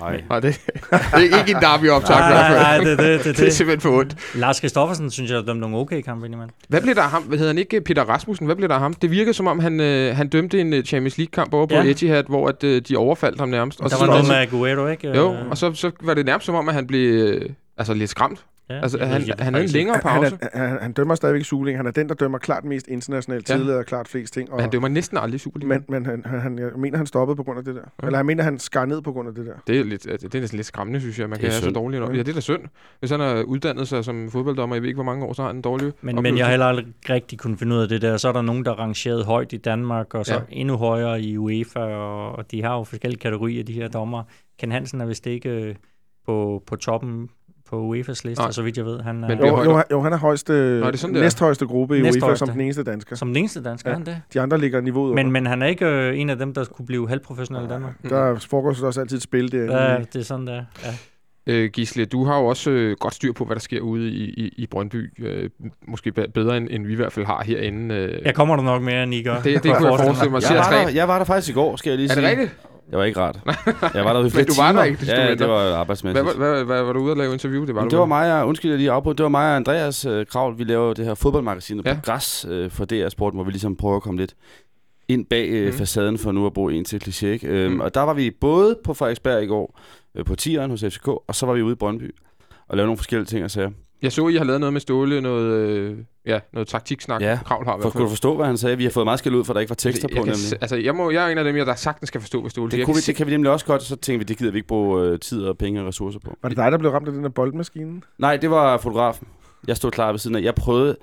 nej. 0.00 0.22
nej, 0.28 0.40
det, 0.40 0.60
det 0.90 1.32
er 1.32 1.38
ikke 1.38 1.50
en 1.50 1.62
derby 1.62 1.88
optag. 1.88 2.16
nej, 2.16 2.30
nej, 2.30 2.78
nej, 2.78 2.78
det, 2.78 2.98
det, 2.98 3.24
det, 3.24 3.24
det, 3.38 3.46
er 3.46 3.50
simpelthen 3.50 3.80
for 3.80 3.98
ondt. 3.98 4.16
Lars 4.34 4.60
Kristoffersen 4.60 5.10
synes 5.10 5.30
jeg, 5.30 5.46
dømte 5.46 5.60
nogle 5.60 5.76
okay 5.76 6.00
kampe 6.02 6.26
indimellem. 6.26 6.54
Hvad 6.68 6.80
blev 6.80 6.94
der 6.94 7.02
af 7.02 7.10
ham? 7.10 7.22
Hvad 7.22 7.38
hedder 7.38 7.52
han 7.52 7.58
ikke? 7.58 7.80
Peter 7.80 8.04
Rasmussen. 8.04 8.46
Hvad 8.46 8.56
blev 8.56 8.68
der 8.68 8.74
af 8.74 8.80
ham? 8.80 8.94
Det 8.94 9.10
virkede 9.10 9.34
som 9.34 9.46
om, 9.46 9.58
han, 9.58 9.80
øh, 9.80 10.16
han 10.16 10.28
dømte 10.28 10.60
en 10.60 10.84
Champions 10.84 11.18
League-kamp 11.18 11.54
over 11.54 11.66
på 11.66 11.74
ja. 11.74 11.84
Etihad, 11.84 12.24
hvor 12.28 12.48
at, 12.48 12.64
øh, 12.64 12.82
de 12.88 12.96
overfaldt 12.96 13.40
ham 13.40 13.48
nærmest. 13.48 13.80
Og 13.80 13.90
der 13.90 13.96
så 13.96 14.06
var 14.06 14.12
noget 14.12 14.28
med 14.28 14.36
Aguero, 14.36 14.86
ikke? 14.86 15.16
Jo, 15.16 15.36
og 15.50 15.58
så, 15.58 15.74
så 15.74 15.90
var 16.02 16.14
det 16.14 16.26
nærmest 16.26 16.46
som 16.46 16.54
om, 16.54 16.68
at 16.68 16.74
han 16.74 16.86
blev 16.86 17.14
øh, 17.14 17.50
altså, 17.76 17.94
lidt 17.94 18.10
skræmt. 18.10 18.44
Ja, 18.70 18.80
altså, 18.80 18.98
han, 18.98 19.08
han, 19.08 19.34
han 19.38 19.54
havde 19.54 19.64
en 19.64 19.70
længere 19.70 20.00
pause. 20.02 20.38
Han, 20.42 20.50
er, 20.52 20.68
han, 20.68 20.78
han 20.82 20.92
dømmer 20.92 21.14
stadigvæk 21.14 21.44
Superligaen. 21.44 21.76
Han 21.76 21.86
er 21.86 21.90
den, 21.90 22.08
der 22.08 22.14
dømmer 22.14 22.38
klart 22.38 22.64
mest 22.64 22.88
internationalt 22.88 23.50
ja. 23.50 23.54
tidligere 23.54 23.78
og 23.78 23.86
klart 23.86 24.08
flest 24.08 24.34
ting. 24.34 24.50
Og, 24.50 24.56
men 24.56 24.60
han 24.60 24.70
dømmer 24.70 24.88
næsten 24.88 25.18
aldrig 25.18 25.40
Superligaen. 25.40 25.84
Men, 25.88 26.04
men 26.04 26.06
han, 26.06 26.40
han, 26.40 26.58
jeg 26.58 26.70
mener, 26.76 26.96
han 26.96 27.06
stoppede 27.06 27.36
på 27.36 27.42
grund 27.42 27.58
af 27.58 27.64
det 27.64 27.74
der. 27.74 27.82
Ja. 28.02 28.06
Eller 28.06 28.16
han 28.16 28.26
mener, 28.26 28.44
han 28.44 28.58
skar 28.58 28.84
ned 28.84 29.02
på 29.02 29.12
grund 29.12 29.28
af 29.28 29.34
det 29.34 29.46
der. 29.46 29.52
Det 29.66 29.80
er, 29.80 29.84
lidt, 29.84 30.04
det 30.04 30.34
er 30.34 30.40
næsten 30.40 30.56
lidt 30.56 30.66
skræmmende, 30.66 31.00
synes 31.00 31.18
jeg. 31.18 31.28
Man 31.28 31.38
kan 31.38 31.50
have 31.50 31.62
så 31.62 31.70
dårligt 31.70 32.02
Ja, 32.02 32.08
det 32.08 32.28
er 32.28 32.32
da 32.32 32.40
synd. 32.40 32.62
Hvis 32.98 33.10
han 33.10 33.20
har 33.20 33.42
uddannet 33.42 33.88
sig 33.88 34.04
som 34.04 34.30
fodbolddommer, 34.30 34.76
jeg 34.76 34.82
ved 34.82 34.88
ikke, 34.88 34.96
hvor 34.96 35.04
mange 35.04 35.26
år, 35.26 35.32
så 35.32 35.42
har 35.42 35.48
han 35.48 35.56
en 35.56 35.62
dårlig 35.62 35.92
Men, 36.00 36.22
men 36.22 36.38
jeg 36.38 36.46
har 36.46 36.50
heller 36.50 36.66
aldrig 36.66 36.86
rigtig 37.10 37.38
kunnet 37.38 37.58
finde 37.58 37.76
ud 37.76 37.80
af 37.80 37.88
det 37.88 38.02
der. 38.02 38.16
Så 38.16 38.28
er 38.28 38.32
der 38.32 38.42
nogen, 38.42 38.64
der 38.64 38.72
rangeret 38.72 39.24
højt 39.24 39.52
i 39.52 39.56
Danmark, 39.56 40.14
og 40.14 40.26
så 40.26 40.34
ja. 40.34 40.40
endnu 40.48 40.76
højere 40.76 41.20
i 41.20 41.38
UEFA, 41.38 41.80
og 41.80 42.50
de 42.50 42.62
har 42.62 42.76
jo 42.76 42.84
forskellige 42.84 43.20
kategorier, 43.20 43.64
de 43.64 43.72
her 43.72 43.88
dommer. 43.88 44.22
Ken 44.58 44.72
Hansen 44.72 45.00
er 45.00 45.06
vist 45.06 45.26
ikke 45.26 45.48
øh, 45.48 45.74
på, 46.26 46.62
på 46.66 46.76
toppen 46.76 47.28
på 47.70 47.94
UEFA's 47.94 48.20
liste, 48.24 48.34
Nej. 48.38 48.50
så 48.50 48.62
vidt 48.62 48.76
jeg 48.76 48.84
ved. 48.84 49.00
Han 49.00 49.24
er, 49.24 49.28
Men 49.28 49.38
jo, 49.38 49.62
jo, 49.62 49.82
jo, 49.90 50.02
han 50.02 50.12
er 50.12 50.16
højeste, 50.16 50.52
Nå, 50.52 50.86
er 50.86 50.90
det 50.90 51.12
næsthøjeste 51.12 51.66
gruppe 51.66 51.98
i 51.98 52.02
UEFA 52.02 52.34
som 52.34 52.48
den 52.48 52.60
eneste 52.60 52.82
dansker. 52.82 53.16
Som 53.16 53.28
den 53.28 53.36
eneste 53.36 53.62
dansker, 53.62 53.90
ja. 53.90 53.96
han 53.96 54.06
det? 54.06 54.22
De 54.34 54.40
andre 54.40 54.58
ligger 54.58 54.80
niveauet 54.80 55.14
men, 55.14 55.32
men 55.32 55.46
han 55.46 55.62
er 55.62 55.66
ikke 55.66 55.86
øh, 55.86 56.18
en 56.18 56.30
af 56.30 56.36
dem, 56.36 56.54
der 56.54 56.64
kunne 56.64 56.86
blive 56.86 57.08
halvprofessionel 57.08 57.64
i 57.64 57.68
Danmark. 57.68 57.92
Der 58.08 58.46
foregår 58.50 58.72
så 58.72 58.86
også 58.86 59.00
altid 59.00 59.16
et 59.16 59.22
spil 59.22 59.52
der. 59.52 59.90
Ja, 59.90 59.98
det 60.12 60.16
er 60.16 60.22
sådan, 60.22 60.46
der. 60.46 60.64
Ja. 60.84 60.94
Øh, 61.46 61.70
Gisle, 61.70 62.04
du 62.04 62.24
har 62.24 62.38
jo 62.38 62.46
også 62.46 62.70
øh, 62.70 62.96
godt 63.00 63.14
styr 63.14 63.32
på, 63.32 63.44
hvad 63.44 63.56
der 63.56 63.60
sker 63.60 63.80
ude 63.80 64.08
i, 64.10 64.24
i, 64.24 64.54
i 64.56 64.66
Brøndby. 64.66 65.24
Øh, 65.24 65.50
måske 65.88 66.12
bedre, 66.12 66.56
end, 66.56 66.68
end 66.70 66.86
vi 66.86 66.92
i 66.92 66.96
hvert 66.96 67.12
fald 67.12 67.26
har 67.26 67.42
herinde. 67.44 67.94
Øh. 67.94 68.22
Jeg 68.24 68.34
kommer 68.34 68.56
der 68.56 68.62
nok 68.62 68.82
mere, 68.82 69.02
end 69.02 69.14
I 69.14 69.22
gør. 69.22 69.34
Det, 69.34 69.44
det 69.44 69.76
kunne 69.76 69.88
jeg 69.88 69.98
forestille 69.98 70.30
mig. 70.30 70.42
Jeg 70.50 70.58
var, 70.58 70.70
der, 70.70 70.88
jeg 70.88 71.08
var 71.08 71.18
der 71.18 71.24
faktisk 71.24 71.50
i 71.50 71.52
går, 71.52 71.76
skal 71.76 71.90
jeg 71.90 71.98
lige 71.98 72.08
sige. 72.08 72.26
Er 72.26 72.30
det 72.30 72.38
rigtigt? 72.38 72.58
Det 72.90 72.98
var 72.98 73.04
ikke 73.04 73.20
rart. 73.20 73.40
Jeg 73.94 74.04
var 74.04 74.12
der 74.12 74.24
i 74.24 74.30
flere 74.30 74.44
du 74.44 74.52
var 74.56 74.72
der 74.72 74.84
ikke? 74.84 75.00
Det 75.00 75.08
ja, 75.08 75.34
det 75.34 75.48
var 75.48 75.74
arbejdsmæssigt. 75.74 76.24
Hvad, 76.24 76.34
hvad, 76.34 76.50
hvad, 76.50 76.64
hvad, 76.64 76.82
var 76.82 76.92
du 76.92 77.00
ude 77.00 77.10
at 77.10 77.18
lave 77.18 77.32
interview? 77.32 77.66
Det 77.66 77.74
var, 77.74 77.88
det 77.88 77.98
var 77.98 78.06
mig, 78.06 78.40
og, 78.40 78.48
undskyld, 78.48 78.70
jeg 78.70 78.78
lige 78.78 78.90
afbrudt. 78.90 79.18
Det 79.18 79.24
var 79.24 79.30
mig 79.30 79.50
og 79.50 79.56
Andreas 79.56 80.06
uh, 80.06 80.24
Kravl. 80.24 80.58
Vi 80.58 80.64
laver 80.64 80.94
det 80.94 81.04
her 81.04 81.14
fodboldmagasin 81.14 81.80
ja. 81.84 81.94
på 81.94 82.00
græs 82.00 82.46
uh, 82.50 82.70
for 82.70 82.84
DR 82.84 83.08
Sport, 83.08 83.34
hvor 83.34 83.44
vi 83.44 83.50
ligesom 83.50 83.76
prøver 83.76 83.96
at 83.96 84.02
komme 84.02 84.20
lidt 84.20 84.34
ind 85.08 85.26
bag 85.26 85.62
uh, 85.62 85.66
mm. 85.66 85.72
facaden 85.72 86.18
for 86.18 86.32
nu 86.32 86.46
at 86.46 86.52
bruge 86.52 86.74
en 86.74 86.84
til 86.84 87.02
kliché. 87.04 87.26
Ikke? 87.26 87.68
Mm. 87.68 87.80
Og 87.80 87.94
der 87.94 88.00
var 88.00 88.14
vi 88.14 88.30
både 88.30 88.78
på 88.84 88.94
Frederiksberg 88.94 89.42
i 89.42 89.46
går, 89.46 89.80
uh, 90.18 90.24
på 90.24 90.34
Tieren 90.34 90.70
hos 90.70 90.84
FCK, 90.84 91.08
og 91.08 91.34
så 91.34 91.46
var 91.46 91.54
vi 91.54 91.62
ude 91.62 91.72
i 91.72 91.76
Brøndby 91.76 92.14
og 92.68 92.76
lavede 92.76 92.86
nogle 92.86 92.96
forskellige 92.96 93.26
ting 93.26 93.44
og 93.44 93.50
sager. 93.50 93.70
Jeg 94.02 94.12
så, 94.12 94.28
I 94.28 94.36
har 94.36 94.44
lavet 94.44 94.60
noget 94.60 94.72
med 94.72 94.80
Ståle, 94.80 95.20
noget, 95.20 95.68
øh, 95.68 95.98
ja, 96.26 96.40
noget 96.52 96.68
taktiksnak. 96.68 97.22
Ja, 97.22 97.38
Kravl 97.44 97.64
har 97.64 97.78
for, 97.82 97.90
kunne 97.90 98.04
du 98.04 98.08
forstå, 98.08 98.36
hvad 98.36 98.46
han 98.46 98.56
sagde? 98.56 98.76
Vi 98.76 98.84
har 98.84 98.90
fået 98.90 99.06
meget 99.06 99.18
skæld 99.18 99.34
ud, 99.34 99.44
for 99.44 99.52
der 99.52 99.60
ikke 99.60 99.70
var 99.70 99.74
tekster 99.74 100.08
jeg, 100.10 100.16
på, 100.16 100.26
jeg 100.26 100.34
nemlig. 100.34 100.58
altså, 100.60 100.76
jeg, 100.76 100.94
må, 100.94 101.10
jeg 101.10 101.26
er 101.26 101.28
en 101.28 101.38
af 101.38 101.44
dem, 101.44 101.54
der 101.54 101.74
sagtens 101.74 102.08
skal 102.08 102.20
forstå, 102.20 102.40
hvad 102.40 102.50
Ståle 102.50 102.70
det, 102.70 102.84
kunne 102.84 102.96
vi, 102.96 103.00
det 103.00 103.16
kan 103.16 103.26
vi 103.26 103.32
nemlig 103.32 103.52
også 103.52 103.66
godt, 103.66 103.82
så 103.82 103.96
tænkte 103.96 104.18
vi, 104.18 104.24
det 104.24 104.38
gider 104.38 104.52
vi 104.52 104.58
ikke 104.58 104.68
bruge 104.68 105.02
øh, 105.02 105.18
tid 105.18 105.44
og 105.44 105.58
penge 105.58 105.80
og 105.80 105.86
ressourcer 105.86 106.18
på. 106.18 106.36
Var 106.42 106.48
det 106.48 106.58
dig, 106.58 106.72
der 106.72 106.78
blev 106.78 106.90
ramt 106.90 107.08
af 107.08 107.14
den 107.14 107.22
der 107.22 107.28
boldmaskine? 107.28 108.00
Nej, 108.18 108.36
det 108.36 108.50
var 108.50 108.78
fotografen. 108.78 109.26
Jeg 109.66 109.76
stod 109.76 109.90
klar 109.90 110.12
ved 110.12 110.18
siden 110.18 110.36
af. 110.36 110.42
Jeg 110.42 110.54
prøvede, 110.54 110.96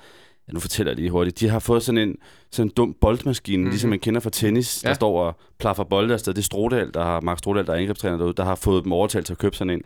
ja, 0.48 0.54
nu 0.54 0.60
fortæller 0.60 0.92
jeg 0.92 0.98
lige 0.98 1.10
hurtigt, 1.10 1.40
de 1.40 1.50
har 1.50 1.60
fået 1.60 1.84
sådan 1.84 2.10
en, 2.10 2.16
sådan 2.52 2.68
en 2.70 2.74
dum 2.78 2.96
boldmaskine, 3.02 3.58
mm-hmm. 3.58 3.70
ligesom 3.70 3.90
man 3.90 4.00
kender 4.00 4.20
fra 4.20 4.30
tennis, 4.30 4.84
ja. 4.84 4.90
der 4.90 4.96
står 4.96 5.22
og 5.22 5.40
plaffer 5.60 5.84
bolde 5.84 6.14
afsted. 6.14 6.34
Det 6.34 6.42
er 6.42 6.44
Strodal, 6.44 6.94
der 6.94 7.04
har, 7.04 7.22
Mark 7.22 7.38
Strodal, 7.38 7.66
der 7.66 7.74
er 7.74 7.78
angrebstræner 7.78 8.18
derude, 8.18 8.34
der 8.34 8.44
har 8.44 8.56
fået 8.56 8.84
dem 8.84 8.92
overtalt 8.92 9.26
til 9.26 9.34
at 9.34 9.38
købe 9.38 9.56
sådan 9.56 9.74
en. 9.74 9.82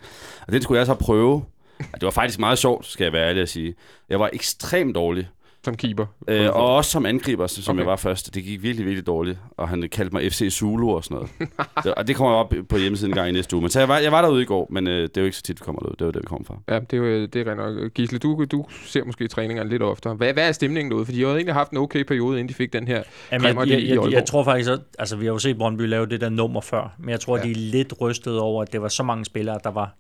Og 0.48 0.54
den 0.54 0.62
skulle 0.62 0.78
jeg 0.78 0.86
så 0.86 0.94
prøve 0.94 1.44
det 1.80 2.04
var 2.04 2.12
faktisk 2.12 2.40
meget 2.40 2.58
sjovt, 2.58 2.86
skal 2.86 3.04
jeg 3.04 3.14
være 3.14 3.30
ærlig 3.30 3.42
at 3.42 3.50
sige. 3.50 3.76
Jeg 4.10 4.20
var 4.20 4.30
ekstremt 4.34 4.96
dårlig. 4.96 5.28
Som 5.64 5.76
keeper? 5.76 6.06
Øh, 6.28 6.50
og 6.50 6.76
også 6.76 6.92
som 6.92 7.06
angriber, 7.06 7.48
som 7.48 7.74
okay. 7.74 7.80
jeg 7.80 7.88
var 7.88 7.96
først. 7.96 8.36
Det 8.36 8.44
gik 8.44 8.64
virkelig, 8.64 8.86
virkelig 8.86 9.08
dårligt. 9.08 9.40
Og 9.58 9.70
han 9.70 9.90
kaldte 9.92 10.16
mig 10.16 10.32
FC 10.32 10.48
Zulu 10.52 10.96
og 10.96 11.04
sådan 11.04 11.16
noget. 11.16 11.30
det, 11.84 11.94
og 11.94 12.08
det 12.08 12.16
kommer 12.16 12.34
op 12.34 12.54
på 12.70 12.78
hjemmesiden 12.78 13.12
en 13.12 13.16
gang 13.16 13.30
i 13.30 13.32
næste 13.32 13.56
uge. 13.56 13.62
Men 13.62 13.70
så 13.70 13.80
jeg 13.80 13.90
var, 13.90 13.98
jeg 13.98 14.12
var 14.12 14.22
derude 14.22 14.42
i 14.42 14.46
går, 14.46 14.68
men 14.72 14.88
øh, 14.88 15.02
det 15.02 15.18
er 15.18 15.22
jo 15.22 15.26
ikke 15.26 15.38
så 15.38 15.44
tit, 15.44 15.62
vi 15.62 15.64
kommer 15.66 15.82
ud. 15.82 15.96
Det 16.00 16.06
var 16.06 16.12
det, 16.12 16.22
vi 16.22 16.26
kom 16.26 16.46
fra. 16.46 16.58
Ja, 16.68 16.80
det 16.80 16.94
er 16.94 16.98
jo 16.98 17.26
det 17.26 17.48
er 17.48 17.56
nok. 17.56 17.94
Gisle, 17.94 18.20
du, 18.20 18.46
du 18.52 18.66
ser 18.86 19.04
måske 19.04 19.28
træningerne 19.28 19.70
lidt 19.70 19.84
oftere. 19.84 20.14
Hvad, 20.14 20.34
hvad 20.34 20.48
er 20.48 20.52
stemningen 20.52 20.92
derude? 20.92 21.06
For 21.06 21.12
de 21.12 21.22
har 21.22 21.30
egentlig 21.30 21.54
haft 21.54 21.72
en 21.72 21.78
okay 21.78 22.04
periode, 22.04 22.40
inden 22.40 22.50
de 22.50 22.54
fik 22.54 22.74
den 22.74 22.88
her 22.88 23.04
Jamen, 23.32 23.48
jeg, 23.48 23.58
jeg, 23.58 23.68
jeg, 23.68 24.04
jeg, 24.04 24.12
jeg, 24.12 24.26
tror 24.26 24.44
faktisk, 24.44 24.72
at 24.72 24.80
altså, 25.00 25.16
vi 25.16 25.26
har 25.26 25.34
jo 25.34 25.40
set 25.40 25.58
Brøndby 25.58 25.82
lave 25.82 26.06
det 26.06 26.22
der 26.22 26.30
nummer 26.30 26.62
før. 26.62 26.96
Men 26.98 27.10
jeg 27.10 27.20
tror, 27.20 27.38
ja. 27.38 27.44
de 27.44 27.52
er 27.52 27.56
lidt 27.56 27.94
rystet 28.02 28.40
over, 28.40 28.62
at 28.62 28.74
det 28.74 28.82
var 28.82 28.88
så 28.88 29.04
mange 29.04 29.26
spillere, 29.26 29.60
der 29.64 29.72
var 29.72 29.96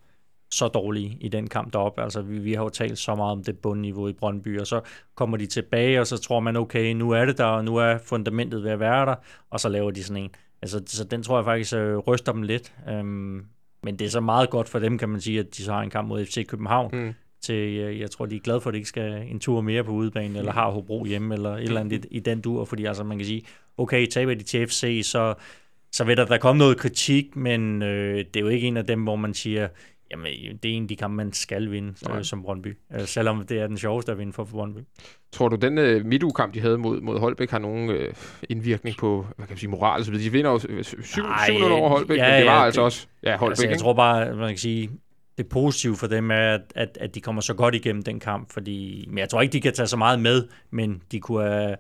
så 0.51 0.68
dårlige 0.68 1.18
i 1.22 1.27
den 1.27 1.48
kamp 1.48 1.74
deroppe. 1.74 2.01
Altså, 2.01 2.22
vi, 2.22 2.39
vi 2.39 2.53
har 2.53 2.63
jo 2.63 2.70
talt 2.70 2.98
så 2.98 3.15
meget 3.15 3.32
om 3.32 3.44
det 3.44 3.60
bundniveau 3.60 4.08
i 4.08 4.13
Brøndby, 4.13 4.60
og 4.60 4.68
så 4.68 4.82
kommer 5.15 5.38
de 5.38 5.46
tilbage, 5.46 6.00
og 6.00 6.08
så 6.08 6.18
tror 6.18 6.39
man, 6.39 6.56
okay, 6.56 6.94
nu 6.94 7.12
er 7.12 7.25
det 7.25 7.38
der, 7.38 7.46
og 7.46 7.65
nu 7.65 7.75
er 7.75 7.98
fundamentet 7.98 8.63
ved 8.63 8.72
at 8.72 8.79
være 8.79 9.06
der, 9.06 9.15
og 9.50 9.60
så 9.60 9.70
laver 9.70 9.91
de 9.91 10.03
sådan 10.03 10.24
en. 10.24 10.29
Altså, 10.62 10.82
så 10.86 11.03
den 11.03 11.24
tror 11.24 11.38
jeg 11.38 11.46
faktisk 11.46 11.74
øh, 11.74 11.98
ryster 11.98 12.32
dem 12.32 12.41
lidt. 12.41 12.74
Øhm, 12.89 13.46
men 13.84 14.00
det 14.00 14.06
er 14.06 14.10
så 14.10 14.20
meget 14.20 14.50
godt 14.50 14.70
for 14.70 14.79
dem, 14.79 14.98
kan 14.98 15.10
man 15.10 15.22
sige, 15.22 15.39
at 15.39 15.58
de 15.58 15.63
så 15.63 15.74
har 15.74 15.82
en 15.82 15.89
kamp 15.89 16.08
mod 16.08 16.25
FC 16.25 16.48
København. 16.48 16.89
Mm. 16.94 17.13
Til, 17.41 17.56
øh, 17.56 18.00
jeg 18.00 18.12
tror, 18.12 18.25
de 18.25 18.36
er 18.36 18.39
glade 18.39 18.62
for, 18.62 18.70
at 18.70 18.74
de 18.74 18.77
ikke 18.77 18.89
skal 18.89 19.27
en 19.32 19.39
tur 19.39 19.62
mere 19.62 19.84
på 19.84 19.91
udebane, 19.91 20.39
eller 20.39 20.51
har 20.51 20.72
Hobro 20.72 21.06
hjemme, 21.06 21.34
eller 21.34 21.56
et 21.56 21.63
eller 21.63 21.79
andet 21.79 22.06
i, 22.06 22.08
i 22.15 22.20
den 22.20 22.41
dur, 22.41 22.65
fordi 22.65 22.86
altså, 22.86 23.03
man 23.03 23.18
kan 23.18 23.25
sige, 23.25 23.41
okay, 23.77 24.08
taber 24.08 24.34
de 24.34 24.44
til 24.44 24.68
FC, 24.68 25.01
så, 25.03 25.34
så 25.91 26.03
vil 26.03 26.18
der, 26.18 26.25
der 26.25 26.38
komme 26.38 26.60
noget 26.60 26.77
kritik, 26.77 27.36
men 27.36 27.82
øh, 27.82 28.18
det 28.18 28.36
er 28.36 28.39
jo 28.39 28.48
ikke 28.48 28.68
en 28.68 28.77
af 28.77 28.86
dem, 28.86 29.03
hvor 29.03 29.15
man 29.15 29.34
siger, 29.34 29.68
Jamen, 30.12 30.25
det 30.63 30.72
er 30.72 30.75
en 30.75 30.84
af 30.84 30.88
de 30.88 30.96
kampe, 30.96 31.16
man 31.16 31.34
skal 31.34 31.72
vinde 31.72 31.94
øh, 32.16 32.24
som 32.24 32.44
Brøndby. 32.44 32.78
Øh, 32.94 33.06
selvom 33.06 33.46
det 33.46 33.60
er 33.60 33.68
den 33.68 33.78
sjoveste 33.78 34.12
at 34.12 34.18
vinde 34.18 34.34
for, 34.34 34.44
for 34.44 34.58
Brøndby. 34.58 34.80
Tror 35.32 35.48
du, 35.48 35.56
den 35.56 35.78
øh, 35.78 36.06
midtugkamp, 36.06 36.54
de 36.54 36.62
havde 36.62 36.78
mod, 36.78 37.01
mod 37.01 37.20
Holbæk, 37.20 37.50
har 37.50 37.60
nogen 37.60 37.89
øh, 37.89 38.13
indvirkning 38.50 38.98
på 38.98 39.25
hvad 39.36 39.48
kan 39.48 39.54
man 39.54 39.58
sige, 39.58 39.70
moral? 39.70 40.06
Så 40.06 40.12
de 40.12 40.32
vinder 40.32 40.51
jo 40.51 40.58
7-0 40.58 41.72
over 41.72 41.89
Holbæk, 41.89 42.18
ja, 42.18 42.30
men 42.30 42.38
det 42.38 42.46
var 42.46 42.60
ja, 42.60 42.66
altså 42.66 42.82
det, 42.82 42.86
også 42.86 43.08
ja, 43.24 43.38
Holbæk. 43.38 43.51
Altså, 43.51 43.63
jeg 43.63 43.72
ikke? 43.72 43.82
tror 43.82 43.94
bare, 43.94 44.36
man 44.36 44.50
kan 44.50 44.58
sige, 44.58 44.89
det 45.38 45.50
positive 45.50 45.96
for 45.96 46.08
dem 46.08 46.32
er, 46.32 46.54
at, 46.54 46.62
at, 46.75 46.98
at 47.01 47.16
de 47.16 47.22
kommer 47.22 47.42
så 47.42 47.54
godt 47.54 47.75
igennem 47.75 48.04
den 48.04 48.20
kamp, 48.20 48.51
fordi 48.51 49.06
men 49.08 49.18
jeg 49.18 49.30
tror 49.30 49.42
ikke, 49.42 49.54
de 49.54 49.62
kan 49.62 49.74
tage 49.74 49.88
så 49.88 49.98
meget 49.98 50.20
med, 50.20 50.48
men 50.72 51.01
de 51.12 51.20
kunne 51.20 51.44
have, 51.44 51.75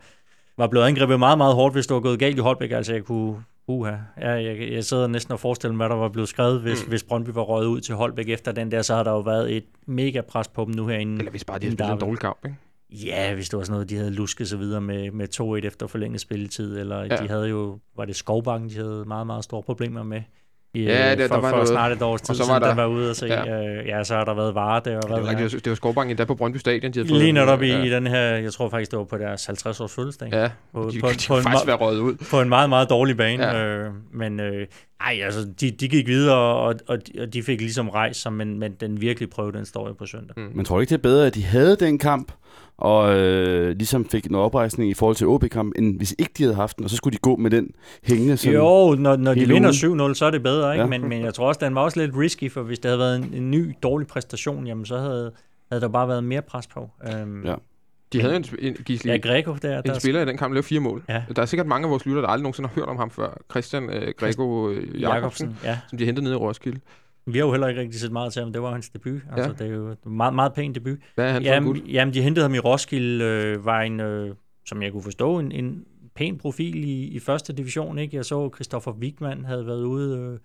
var 0.57 0.67
blevet 0.67 0.85
angrebet 0.85 1.19
meget, 1.19 1.37
meget 1.37 1.55
hårdt, 1.55 1.75
hvis 1.75 1.87
det 1.87 1.95
var 1.95 2.01
gået 2.01 2.19
galt 2.19 2.37
i 2.37 2.41
Holbæk. 2.41 2.71
Altså, 2.71 2.93
jeg 2.93 3.03
kunne 3.03 3.43
Uha. 3.69 3.95
Ja, 4.21 4.29
jeg, 4.29 4.71
jeg 4.71 4.85
sidder 4.85 5.07
næsten 5.07 5.31
og 5.31 5.39
forestiller 5.39 5.75
mig, 5.75 5.87
hvad 5.87 5.95
der 5.95 6.01
var 6.01 6.09
blevet 6.09 6.29
skrevet, 6.29 6.61
hvis, 6.61 6.83
mm. 6.83 6.89
hvis 6.89 7.03
Brøndby 7.03 7.29
var 7.29 7.41
røget 7.41 7.67
ud 7.67 7.81
til 7.81 7.95
Holbæk 7.95 8.29
efter 8.29 8.51
den 8.51 8.71
der, 8.71 8.81
så 8.81 8.95
har 8.95 9.03
der 9.03 9.11
jo 9.11 9.19
været 9.19 9.55
et 9.57 9.65
mega 9.85 10.21
pres 10.21 10.47
på 10.47 10.65
dem 10.65 10.73
nu 10.73 10.87
herinde. 10.87 11.17
Eller 11.17 11.31
hvis 11.31 11.43
bare 11.43 11.59
de 11.59 11.65
havde 11.65 11.75
spillet 11.75 11.93
en 11.93 11.99
dårlig 11.99 12.19
kamp, 12.19 12.45
ikke? 12.45 12.57
Ja, 12.89 13.33
hvis 13.33 13.49
det 13.49 13.57
var 13.57 13.63
sådan 13.63 13.73
noget, 13.73 13.89
de 13.89 13.95
havde 13.95 14.11
lusket 14.11 14.49
sig 14.49 14.59
videre 14.59 14.81
med, 14.81 15.11
med 15.11 15.27
2-1 15.63 15.67
efter 15.67 15.87
forlænget 15.87 16.21
spilletid, 16.21 16.79
eller 16.79 16.99
ja. 16.99 17.15
de 17.15 17.27
havde 17.27 17.47
jo, 17.49 17.79
var 17.95 18.05
det 18.05 18.15
Skovbanken, 18.15 18.69
de 18.69 18.75
havde 18.75 19.03
meget, 19.07 19.27
meget 19.27 19.43
store 19.43 19.63
problemer 19.63 20.03
med 20.03 20.21
I, 20.73 20.83
Ja, 20.83 21.15
det- 21.15 21.27
for, 21.27 21.35
der 21.35 21.41
var 21.41 21.49
for 21.49 21.55
noget. 21.55 21.67
snart 21.67 21.91
et 21.91 22.01
års 22.01 22.21
tid 22.21 22.29
Og 22.29 22.35
så 22.35 22.43
var 22.43 22.47
siden, 22.47 22.61
der 22.61 22.67
der- 22.67 22.75
var 22.75 22.85
ude 22.85 23.09
og 23.09 23.15
se. 23.15 23.25
ja. 23.25 23.43
Ja. 23.43 23.79
Øh, 23.81 23.87
ja, 23.87 24.03
så 24.03 24.15
har 24.15 24.25
der 24.25 24.33
været 24.33 24.55
varer 24.55 24.79
der. 24.79 24.95
Og 24.97 25.01
Det 25.03 25.09
hvad 25.11 25.19
var, 25.21 25.29
rigtigt, 25.29 25.65
det 25.65 25.69
var 25.69 25.75
Skovbank 25.75 26.09
endda 26.09 26.25
på 26.25 26.35
Brøndby 26.35 26.57
Stadion, 26.57 26.91
de 26.91 27.03
Lige 27.03 27.31
netop 27.31 27.61
i, 27.61 27.67
ja. 27.67 27.83
i 27.83 27.89
den 27.89 28.07
her, 28.07 28.19
jeg 28.21 28.53
tror 28.53 28.69
faktisk, 28.69 28.91
det 28.91 28.99
var 28.99 29.05
på 29.05 29.17
deres 29.17 29.45
50 29.45 29.79
års 29.81 29.93
fødselsdag. 29.95 30.29
Ja, 30.31 30.49
På, 30.73 30.79
de, 30.79 30.83
på, 30.83 30.89
de, 30.91 30.99
på, 30.99 31.07
kunne 31.27 31.37
en, 31.37 31.43
faktisk 31.43 31.63
me- 31.63 31.67
være 31.67 31.75
røget 31.75 31.99
ud. 31.99 32.15
på 32.31 32.41
en 32.41 32.49
meget, 32.49 32.69
meget 32.69 32.89
dårlig 32.89 33.17
bane. 33.17 33.43
Ja. 33.45 33.57
Ja. 33.57 33.65
Øh, 33.65 33.91
men 34.13 34.39
øh, 34.39 34.67
ej, 35.01 35.19
altså, 35.23 35.47
de, 35.61 35.71
de 35.71 35.87
gik 35.89 36.07
videre, 36.07 36.37
og, 36.37 36.75
og, 36.87 36.97
de- 37.07 37.21
og 37.21 37.33
de 37.33 37.43
fik 37.43 37.61
ligesom 37.61 37.89
rejst 37.89 38.21
sig, 38.21 38.33
men, 38.33 38.59
men 38.59 38.71
den 38.79 39.01
virkelige 39.01 39.29
prøve, 39.29 39.51
den 39.51 39.65
står 39.65 39.87
jo 39.87 39.93
på 39.93 40.05
søndag. 40.05 40.33
Mm. 40.37 40.51
Men 40.55 40.65
tror 40.65 40.81
ikke, 40.81 40.89
det 40.89 40.97
er 40.97 41.01
bedre, 41.01 41.27
at 41.27 41.35
de 41.35 41.43
havde 41.43 41.75
den 41.75 41.97
kamp, 41.97 42.31
og 42.77 43.15
øh, 43.19 43.75
ligesom 43.77 44.05
fik 44.09 44.25
en 44.25 44.35
oprejsning 44.35 44.91
i 44.91 44.93
forhold 44.93 45.15
til 45.15 45.27
OB-kampen, 45.27 45.83
end 45.83 45.97
hvis 45.97 46.15
ikke 46.19 46.31
de 46.37 46.43
havde 46.43 46.55
haft 46.55 46.77
den, 46.77 46.83
og 46.83 46.89
så 46.89 46.95
skulle 46.97 47.13
de 47.13 47.17
gå 47.21 47.35
med 47.35 47.51
den 47.51 47.71
hængende 48.03 48.37
sådan. 48.37 48.53
Jo, 48.59 48.95
når, 48.99 49.15
når 49.15 49.33
de 49.33 49.47
vinder 49.47 49.87
ugen. 49.93 50.11
7-0, 50.11 50.13
så 50.13 50.25
er 50.25 50.31
det 50.31 50.43
bedre, 50.43 50.73
ikke? 50.73 50.81
Ja. 50.83 50.87
Men, 50.89 51.09
men 51.09 51.21
jeg 51.23 51.33
tror 51.33 51.47
også, 51.47 51.59
den 51.63 51.75
var 51.75 51.81
også 51.81 51.99
lidt 51.99 52.15
risky, 52.17 52.51
for 52.51 52.61
hvis 52.61 52.79
det 52.79 52.89
havde 52.89 52.99
været 52.99 53.15
en, 53.17 53.29
en 53.33 53.51
ny, 53.51 53.75
dårlig 53.83 54.07
præstation, 54.07 54.67
jamen 54.67 54.85
så 54.85 54.97
havde, 54.97 55.31
havde 55.71 55.81
der 55.81 55.87
bare 55.87 56.07
været 56.07 56.23
mere 56.23 56.41
pres 56.41 56.67
på. 56.67 56.89
Øhm, 57.13 57.45
Ja. 57.45 57.55
De 58.13 58.21
havde 58.21 58.35
en, 58.35 58.45
en, 58.59 58.73
Gisli, 58.73 59.11
ja, 59.11 59.17
Greco 59.17 59.55
der, 59.61 59.77
en 59.77 59.83
der 59.85 59.99
spiller 59.99 60.21
i 60.21 60.25
den 60.25 60.37
kamp, 60.37 60.51
der 60.51 60.53
lavede 60.53 60.67
fire 60.67 60.79
mål. 60.79 61.03
Ja. 61.09 61.23
Der 61.35 61.41
er 61.41 61.45
sikkert 61.45 61.67
mange 61.67 61.85
af 61.85 61.91
vores 61.91 62.05
lytter, 62.05 62.21
der 62.21 62.27
aldrig 62.27 62.43
nogensinde 62.43 62.69
har 62.69 62.75
hørt 62.75 62.89
om 62.89 62.97
ham 62.97 63.09
før. 63.09 63.37
Christian 63.51 63.89
øh, 63.89 64.13
Grego 64.17 64.69
øh, 64.69 65.01
Jacobsen, 65.01 65.57
ja. 65.63 65.79
som 65.89 65.97
de 65.97 66.05
hentede 66.05 66.23
ned 66.23 66.31
i 66.31 66.35
Roskilde. 66.35 66.79
Vi 67.25 67.37
har 67.37 67.45
jo 67.45 67.51
heller 67.51 67.67
ikke 67.67 67.81
rigtig 67.81 67.99
set 67.99 68.11
meget 68.11 68.33
til 68.33 68.41
ham. 68.41 68.53
Det 68.53 68.61
var 68.61 68.71
hans 68.71 68.89
debut. 68.89 69.21
Altså, 69.31 69.53
det 69.63 69.71
er 69.71 69.75
jo 69.75 69.89
en 69.89 69.97
meget, 70.05 70.33
meget 70.33 70.53
pæn 70.53 70.75
debut. 70.75 70.97
Hvad 71.15 71.25
er 71.25 71.31
han 71.31 71.43
for 71.45 71.53
en 71.53 71.63
gut? 71.63 71.77
Jamen, 71.77 71.89
jamen, 71.89 72.13
de 72.13 72.21
hentede 72.21 72.43
ham 72.43 72.55
i 72.55 72.59
Roskilde, 72.59 73.25
øh, 73.25 73.65
var 73.65 73.81
en, 73.81 73.99
øh, 73.99 74.35
som 74.65 74.83
jeg 74.83 74.91
kunne 74.91 75.03
forstå, 75.03 75.39
en, 75.39 75.51
en 75.51 75.83
pæn 76.15 76.37
profil 76.37 76.75
i, 76.75 77.03
i 77.07 77.19
første 77.19 77.53
division. 77.53 77.99
Ikke? 77.99 78.15
Jeg 78.15 78.25
så, 78.25 78.49
Christoffer 78.55 78.91
Wigman 78.91 79.45
havde 79.45 79.65
været 79.65 79.83
ude 79.83 80.17
øh, 80.17 80.39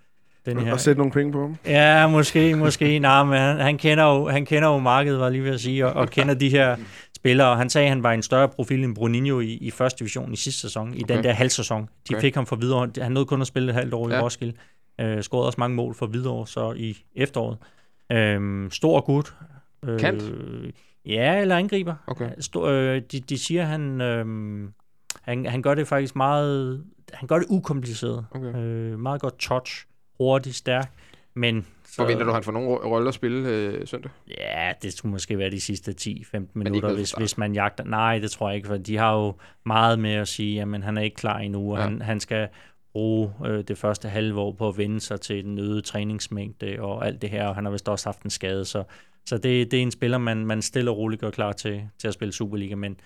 den 0.46 0.64
her... 0.64 0.72
Og 0.72 0.80
sætte 0.80 0.98
nogle 0.98 1.12
penge 1.12 1.32
på 1.32 1.40
ham. 1.40 1.56
Ja, 1.66 2.06
måske, 2.06 2.54
måske. 2.56 2.98
Nej, 2.98 3.24
men 3.24 3.38
han, 3.38 3.60
han, 3.60 3.78
kender 3.78 4.04
jo, 4.04 4.28
han 4.28 4.46
kender 4.46 4.68
jo 4.68 4.78
markedet, 4.78 5.20
var 5.20 5.28
lige 5.28 5.44
ved 5.44 5.50
at 5.50 5.60
sige, 5.60 5.86
og, 5.86 5.92
og 5.92 6.10
kender 6.10 6.34
de 6.34 6.48
her 6.48 6.76
spillere. 7.24 7.56
Han 7.56 7.70
sagde, 7.70 7.84
at 7.86 7.90
han 7.90 8.02
var 8.02 8.12
en 8.12 8.22
større 8.22 8.48
profil 8.48 8.84
end 8.84 8.94
Bruninho 8.94 9.40
i, 9.40 9.52
i 9.52 9.70
første 9.70 9.98
division 9.98 10.32
i 10.32 10.36
sidste 10.36 10.60
sæson, 10.60 10.94
i 10.94 11.02
Okay. 11.04 11.14
den 11.14 11.24
der 11.24 11.32
halvsæson. 11.32 11.82
De 11.82 11.88
Okay. 12.14 12.20
fik 12.20 12.34
ham 12.34 12.46
for 12.46 12.56
videre. 12.56 12.90
Han 12.98 13.12
nåede 13.12 13.26
kun 13.26 13.40
at 13.40 13.46
spille 13.46 13.68
et 13.68 13.74
halvt 13.74 13.94
år 13.94 14.10
Ja. 14.10 14.18
i 14.18 14.20
Roskilde. 14.22 14.52
Øh, 15.00 15.22
scorede 15.22 15.46
også 15.46 15.56
mange 15.58 15.76
mål 15.76 15.94
for 15.94 16.06
videre 16.06 16.46
så 16.46 16.72
i 16.76 16.96
efteråret. 17.16 17.58
Øhm, 18.12 18.68
stor 18.70 19.00
gut. 19.00 19.34
Øh, 19.84 20.00
Kant? 20.00 20.22
Ja, 21.06 21.40
eller 21.40 21.56
angriber. 21.56 21.94
Okay. 22.06 22.30
Stor, 22.40 22.66
øh, 22.66 23.02
de, 23.12 23.20
de 23.20 23.38
siger, 23.38 23.64
han, 23.64 24.00
øh, 24.00 24.26
han, 25.22 25.46
han 25.46 25.62
gør 25.62 25.74
det 25.74 25.88
faktisk 25.88 26.16
meget... 26.16 26.84
Han 27.12 27.28
gør 27.28 27.38
det 27.38 27.46
ukompliceret. 27.48 28.26
Okay. 28.30 28.56
Øh, 28.56 28.98
meget 28.98 29.20
godt 29.20 29.38
touch. 29.38 29.86
Hurtigt, 30.20 30.56
stærk. 30.56 30.92
Men... 31.34 31.66
Så, 31.94 32.02
Forventer 32.02 32.24
du, 32.24 32.32
han 32.32 32.42
får 32.42 32.52
nogen 32.52 32.68
ro- 32.68 32.94
rolle 32.94 33.08
at 33.08 33.14
spille 33.14 33.48
øh, 33.48 33.86
søndag? 33.86 34.10
Ja, 34.28 34.72
det 34.82 34.92
skulle 34.92 35.12
måske 35.12 35.38
være 35.38 35.50
de 35.50 35.60
sidste 35.60 35.94
10-15 36.00 36.10
ikke 36.10 36.48
minutter, 36.54 36.94
hvis, 36.94 37.12
hvis 37.12 37.38
man 37.38 37.54
jagter. 37.54 37.84
Nej, 37.84 38.18
det 38.18 38.30
tror 38.30 38.48
jeg 38.48 38.56
ikke, 38.56 38.68
for 38.68 38.76
de 38.76 38.96
har 38.96 39.14
jo 39.14 39.34
meget 39.66 39.98
med 39.98 40.12
at 40.12 40.28
sige, 40.28 40.62
at 40.62 40.82
han 40.82 40.98
er 40.98 41.02
ikke 41.02 41.16
klar 41.16 41.38
endnu, 41.38 41.72
og 41.72 41.78
ja. 41.78 41.82
han, 41.82 42.02
han 42.02 42.20
skal 42.20 42.48
bruge 42.92 43.32
øh, 43.46 43.64
det 43.68 43.78
første 43.78 44.08
halve 44.08 44.40
år 44.40 44.52
på 44.52 44.68
at 44.68 44.78
vende 44.78 45.00
sig 45.00 45.20
til 45.20 45.44
den 45.44 45.58
øgede 45.58 45.80
træningsmængde 45.82 46.76
og 46.80 47.06
alt 47.06 47.22
det 47.22 47.30
her, 47.30 47.48
og 47.48 47.54
han 47.54 47.64
har 47.64 47.72
vist 47.72 47.88
også 47.88 48.08
haft 48.08 48.22
en 48.22 48.30
skade, 48.30 48.64
så, 48.64 48.84
så 49.26 49.38
det, 49.38 49.70
det 49.70 49.78
er 49.78 49.82
en 49.82 49.90
spiller, 49.90 50.18
man, 50.18 50.46
man 50.46 50.62
stille 50.62 50.90
og 50.90 50.96
roligt 50.96 51.20
gør 51.20 51.30
klar 51.30 51.52
til, 51.52 51.88
til 51.98 52.08
at 52.08 52.14
spille 52.14 52.32
Superliga, 52.32 52.74
men 52.74 52.96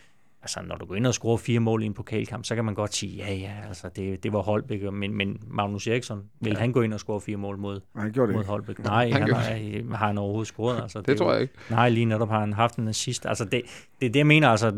altså, 0.57 0.69
når 0.69 0.77
du 0.77 0.87
går 0.87 0.95
ind 0.95 1.07
og 1.07 1.15
scorer 1.15 1.37
fire 1.37 1.61
mål 1.61 1.83
i 1.83 1.87
en 1.87 1.95
pokalkamp, 1.95 2.45
så 2.45 2.55
kan 2.55 2.65
man 2.65 2.75
godt 2.75 2.95
sige, 2.95 3.17
ja, 3.17 3.35
ja, 3.35 3.53
altså, 3.69 3.89
det, 3.97 4.23
det 4.23 4.33
var 4.33 4.43
Holbæk, 4.43 4.93
men, 4.93 5.15
men 5.15 5.41
Magnus 5.47 5.87
Eriksson, 5.87 6.23
vil 6.41 6.53
ja. 6.53 6.59
han 6.59 6.73
gå 6.73 6.83
ind 6.83 6.95
og 6.95 7.01
score 7.01 7.21
fire 7.21 7.37
mål 7.37 7.59
mod, 7.59 7.81
han 7.97 8.13
gjorde 8.13 8.27
det 8.27 8.35
mod 8.35 8.43
ikke. 8.43 8.51
Holbæk? 8.51 8.79
Nej, 8.85 9.11
han 9.11 9.23
han, 9.23 9.35
har, 9.35 9.97
har 9.97 10.07
han 10.07 10.19
overhovedet 10.19 10.49
scoret. 10.49 10.83
Altså, 10.83 11.01
Det 11.01 11.09
jo- 11.09 11.19
tror 11.19 11.33
jeg 11.33 11.43
ikke. 11.43 11.55
Nej, 11.71 11.89
lige 11.89 12.05
netop 12.05 12.29
har 12.29 12.41
han 12.41 12.53
haft 12.53 12.77
en 12.77 12.89
assist. 12.89 13.27
Altså 13.27 13.45
det, 13.45 13.63
det 14.01 14.07
er 14.07 14.11
det, 14.11 14.17
jeg 14.17 14.27
mener. 14.27 14.49
Altså, 14.49 14.73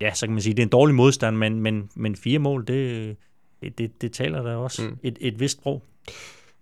ja, 0.00 0.14
så 0.14 0.26
kan 0.26 0.32
man 0.32 0.42
sige, 0.42 0.54
det 0.54 0.62
er 0.62 0.66
en 0.66 0.70
dårlig 0.70 0.94
modstand, 0.94 1.36
men, 1.36 1.60
men, 1.60 1.90
men 1.94 2.16
fire 2.16 2.38
mål, 2.38 2.66
det, 2.66 3.16
det, 3.62 3.78
det, 3.78 4.02
det 4.02 4.12
taler 4.12 4.42
da 4.42 4.56
også 4.56 4.82
mm. 4.82 4.98
et, 5.02 5.18
et 5.20 5.40
vist 5.40 5.58
sprog. 5.58 5.82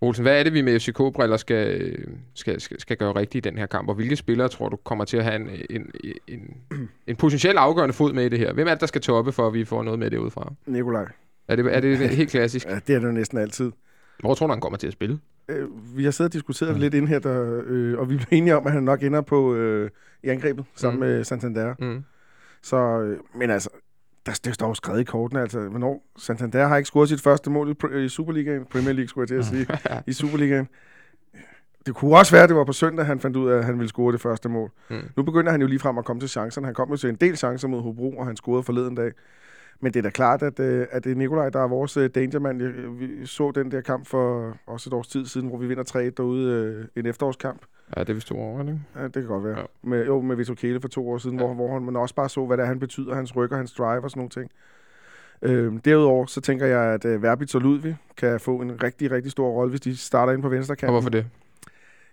Olsen, 0.03 0.23
hvad 0.23 0.39
er 0.39 0.43
det, 0.43 0.53
vi 0.55 0.61
med 0.63 0.81
FCK-briller 0.81 1.37
skal, 1.37 1.97
skal, 2.35 2.61
skal, 2.61 2.81
skal 2.81 2.97
gøre 2.97 3.13
rigtigt 3.17 3.47
i 3.47 3.49
den 3.51 3.59
her 3.59 3.67
kamp? 3.67 3.89
Og 3.89 3.95
hvilke 3.95 4.17
spillere 4.17 4.49
tror 4.49 4.69
du 4.69 4.77
kommer 4.77 5.05
til 5.05 5.17
at 5.17 5.25
have 5.25 5.37
en, 5.37 5.49
en, 5.71 5.91
en, 6.29 6.55
en 7.07 7.17
potentielt 7.17 7.59
afgørende 7.59 7.93
fod 7.93 8.13
med 8.13 8.25
i 8.25 8.29
det 8.29 8.39
her? 8.39 8.53
Hvem 8.53 8.67
er 8.67 8.71
det, 8.71 8.81
der 8.81 8.87
skal 8.87 9.01
toppe, 9.01 9.33
for 9.33 9.47
at 9.47 9.55
vi 9.55 9.65
får 9.65 9.83
noget 9.83 9.99
med 9.99 10.11
det 10.11 10.19
udefra? 10.19 10.53
Nikolaj. 10.67 11.05
Er 11.49 11.57
det, 11.57 11.77
er 11.77 11.81
det 11.81 11.99
helt 11.99 12.31
klassisk? 12.31 12.67
Ja, 12.67 12.75
det 12.87 12.95
er 12.95 12.99
det 12.99 13.07
jo 13.07 13.13
næsten 13.13 13.39
altid. 13.39 13.73
Hvor 14.21 14.35
tror 14.35 14.47
du, 14.47 14.53
han 14.53 14.61
kommer 14.61 14.79
til 14.79 14.87
at 14.87 14.93
spille? 14.93 15.19
Øh, 15.49 15.69
vi 15.97 16.05
har 16.05 16.11
siddet 16.11 16.31
og 16.31 16.33
diskuteret 16.33 16.75
Mm. 16.75 16.81
lidt 16.81 16.95
ind 16.95 17.09
her, 17.09 17.19
der, 17.19 17.63
øh, 17.67 17.99
og 17.99 18.11
vi 18.11 18.17
blev 18.17 18.27
enige 18.31 18.57
om, 18.57 18.67
at 18.67 18.73
han 18.73 18.83
nok 18.83 19.03
ender 19.03 19.21
på 19.21 19.55
øh, 19.55 19.91
i 20.23 20.29
angrebet 20.29 20.65
sammen 20.77 21.01
Mm. 21.01 21.07
mm. 21.07 21.13
med 21.13 21.25
Santander. 21.25 21.75
Mm. 21.79 22.05
Så, 22.63 22.77
øh, 22.77 23.19
men 23.35 23.51
altså, 23.51 23.69
der, 24.27 24.41
det 24.45 24.55
står 24.55 24.69
jo 24.69 24.75
skrevet 24.75 25.01
i 25.01 25.05
kortene, 25.05 25.41
altså, 25.41 25.61
hvornår 25.61 26.07
Santander 26.19 26.67
har 26.67 26.77
ikke 26.77 26.87
scoret 26.87 27.09
sit 27.09 27.21
første 27.21 27.51
mål 27.51 27.77
i, 27.95 28.05
i 28.05 28.09
Superligaen, 28.09 28.65
Premier 28.65 28.93
League, 28.93 29.09
skulle 29.09 29.23
jeg 29.23 29.29
til 29.29 29.35
at 29.35 29.45
sige, 29.45 29.79
i 30.11 30.13
Superligaen. 30.13 30.69
Det 31.87 31.95
kunne 31.95 32.17
også 32.17 32.33
være, 32.33 32.43
at 32.43 32.49
det 32.49 32.57
var 32.57 32.65
på 32.65 32.73
søndag, 32.73 33.07
han 33.07 33.21
fandt 33.21 33.37
ud 33.37 33.51
af, 33.51 33.59
at 33.59 33.65
han 33.65 33.79
ville 33.79 33.89
score 33.89 34.13
det 34.13 34.21
første 34.21 34.49
mål. 34.49 34.71
Mm. 34.91 34.97
Nu 35.17 35.23
begynder 35.23 35.53
han 35.53 35.61
jo 35.61 35.67
lige 35.67 35.79
frem 35.79 35.99
at 35.99 36.05
komme 36.05 36.21
til 36.21 36.29
chancerne. 36.29 36.67
Han 36.67 36.75
kom 36.75 36.91
jo 36.91 36.97
til 36.97 37.09
en 37.09 37.17
del 37.17 37.37
chancer 37.37 37.69
mod 37.69 37.83
Hobro, 37.83 38.11
og 38.19 38.27
han 38.27 38.37
scorede 38.37 38.63
forleden 38.63 38.95
dag. 38.95 39.13
Men 39.85 39.93
det 39.95 39.99
er 39.99 40.03
da 40.03 40.11
klart, 40.11 40.43
at, 40.43 40.61
øh, 40.61 40.87
at 40.91 41.05
det 41.05 41.13
er 41.13 41.17
Nikolaj, 41.17 41.49
der 41.51 41.61
er 41.61 41.69
vores 41.69 41.97
øh, 41.97 42.11
dangermand. 42.15 42.63
Jeg- 42.63 43.01
Vi 43.01 43.27
så 43.27 43.51
den 43.51 43.71
der 43.71 43.81
kamp 43.81 44.07
for 44.07 44.57
også 44.67 44.91
et 44.91 44.95
års 44.95 45.09
tid 45.09 45.27
siden, 45.27 45.49
hvor 45.49 45.59
vi 45.59 45.67
vinder 45.67 45.83
3 45.83 46.11
derude, 46.11 46.53
øh, 46.53 46.85
en 46.97 47.07
efterårskamp. 47.07 47.63
Ja, 47.97 48.01
det 48.01 48.09
er 48.11 48.15
vist 48.15 48.27
to 48.27 48.39
år, 48.41 48.61
ikke? 48.61 48.81
Ja, 48.97 49.05
det 49.05 49.13
kan 49.13 49.25
godt 49.27 49.45
være. 49.45 49.59
Ja. 49.59 49.65
Med, 49.83 50.07
jo, 50.07 50.21
med 50.21 50.37
Vito 50.37 50.55
Kele 50.55 50.81
for 50.81 50.89
to 50.89 51.11
år 51.11 51.19
siden, 51.19 51.39
Ja. 51.39 51.45
hvor, 51.45 51.55
hvor 51.55 51.73
han, 51.73 51.83
man 51.83 51.97
også 51.97 52.15
bare 52.15 52.29
så, 52.29 52.47
hvad 52.47 52.57
det 52.57 52.63
er, 52.63 52.67
han 52.67 52.79
betyder, 52.79 53.15
hans 53.15 53.37
rykker, 53.37 53.57
hans 53.57 53.73
drive 53.73 54.05
og 54.05 54.11
sådan 54.11 54.19
nogle 54.21 54.31
ting. 54.31 54.51
Øhm, 55.43 55.79
derudover, 55.81 56.27
så 56.27 56.41
tænker 56.41 56.67
jeg, 56.67 56.81
at 56.81 57.05
øh, 57.05 57.23
Verbitz 57.23 57.55
og 57.55 57.61
Ludvig 57.61 57.97
kan 58.17 58.41
få 58.41 58.57
en 58.61 58.83
rigtig, 58.83 59.11
rigtig 59.11 59.33
stor 59.33 59.49
rolle, 59.51 59.71
hvis 59.71 59.81
de 59.81 59.97
starter 59.97 60.33
ind 60.33 60.43
på 60.43 60.49
venstre 60.49 60.73
Og 60.73 60.79
kant. 60.79 60.93
hvorfor 60.93 61.11
det? 61.11 61.27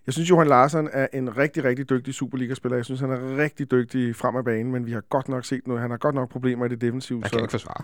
Jeg 0.05 0.13
synes, 0.13 0.29
Johan 0.29 0.47
Larsen 0.47 0.89
er 0.93 1.07
en 1.13 1.37
rigtig, 1.37 1.63
rigtig 1.63 1.89
dygtig 1.89 2.13
Superliga-spiller. 2.13 2.75
Jeg 2.77 2.85
synes, 2.85 2.99
han 3.01 3.09
er 3.11 3.37
rigtig 3.37 3.71
dygtig 3.71 4.15
frem 4.15 4.35
af 4.35 4.43
banen, 4.45 4.71
men 4.71 4.85
vi 4.85 4.91
har 4.91 5.01
godt 5.01 5.29
nok 5.29 5.45
set 5.45 5.67
noget. 5.67 5.81
Han 5.81 5.89
har 5.91 5.97
godt 5.97 6.15
nok 6.15 6.29
problemer 6.29 6.65
i 6.65 6.69
det 6.69 6.81
defensive. 6.81 7.19
Jeg 7.23 7.31
kan 7.31 7.39
ikke 7.39 7.51
forsvare. 7.51 7.83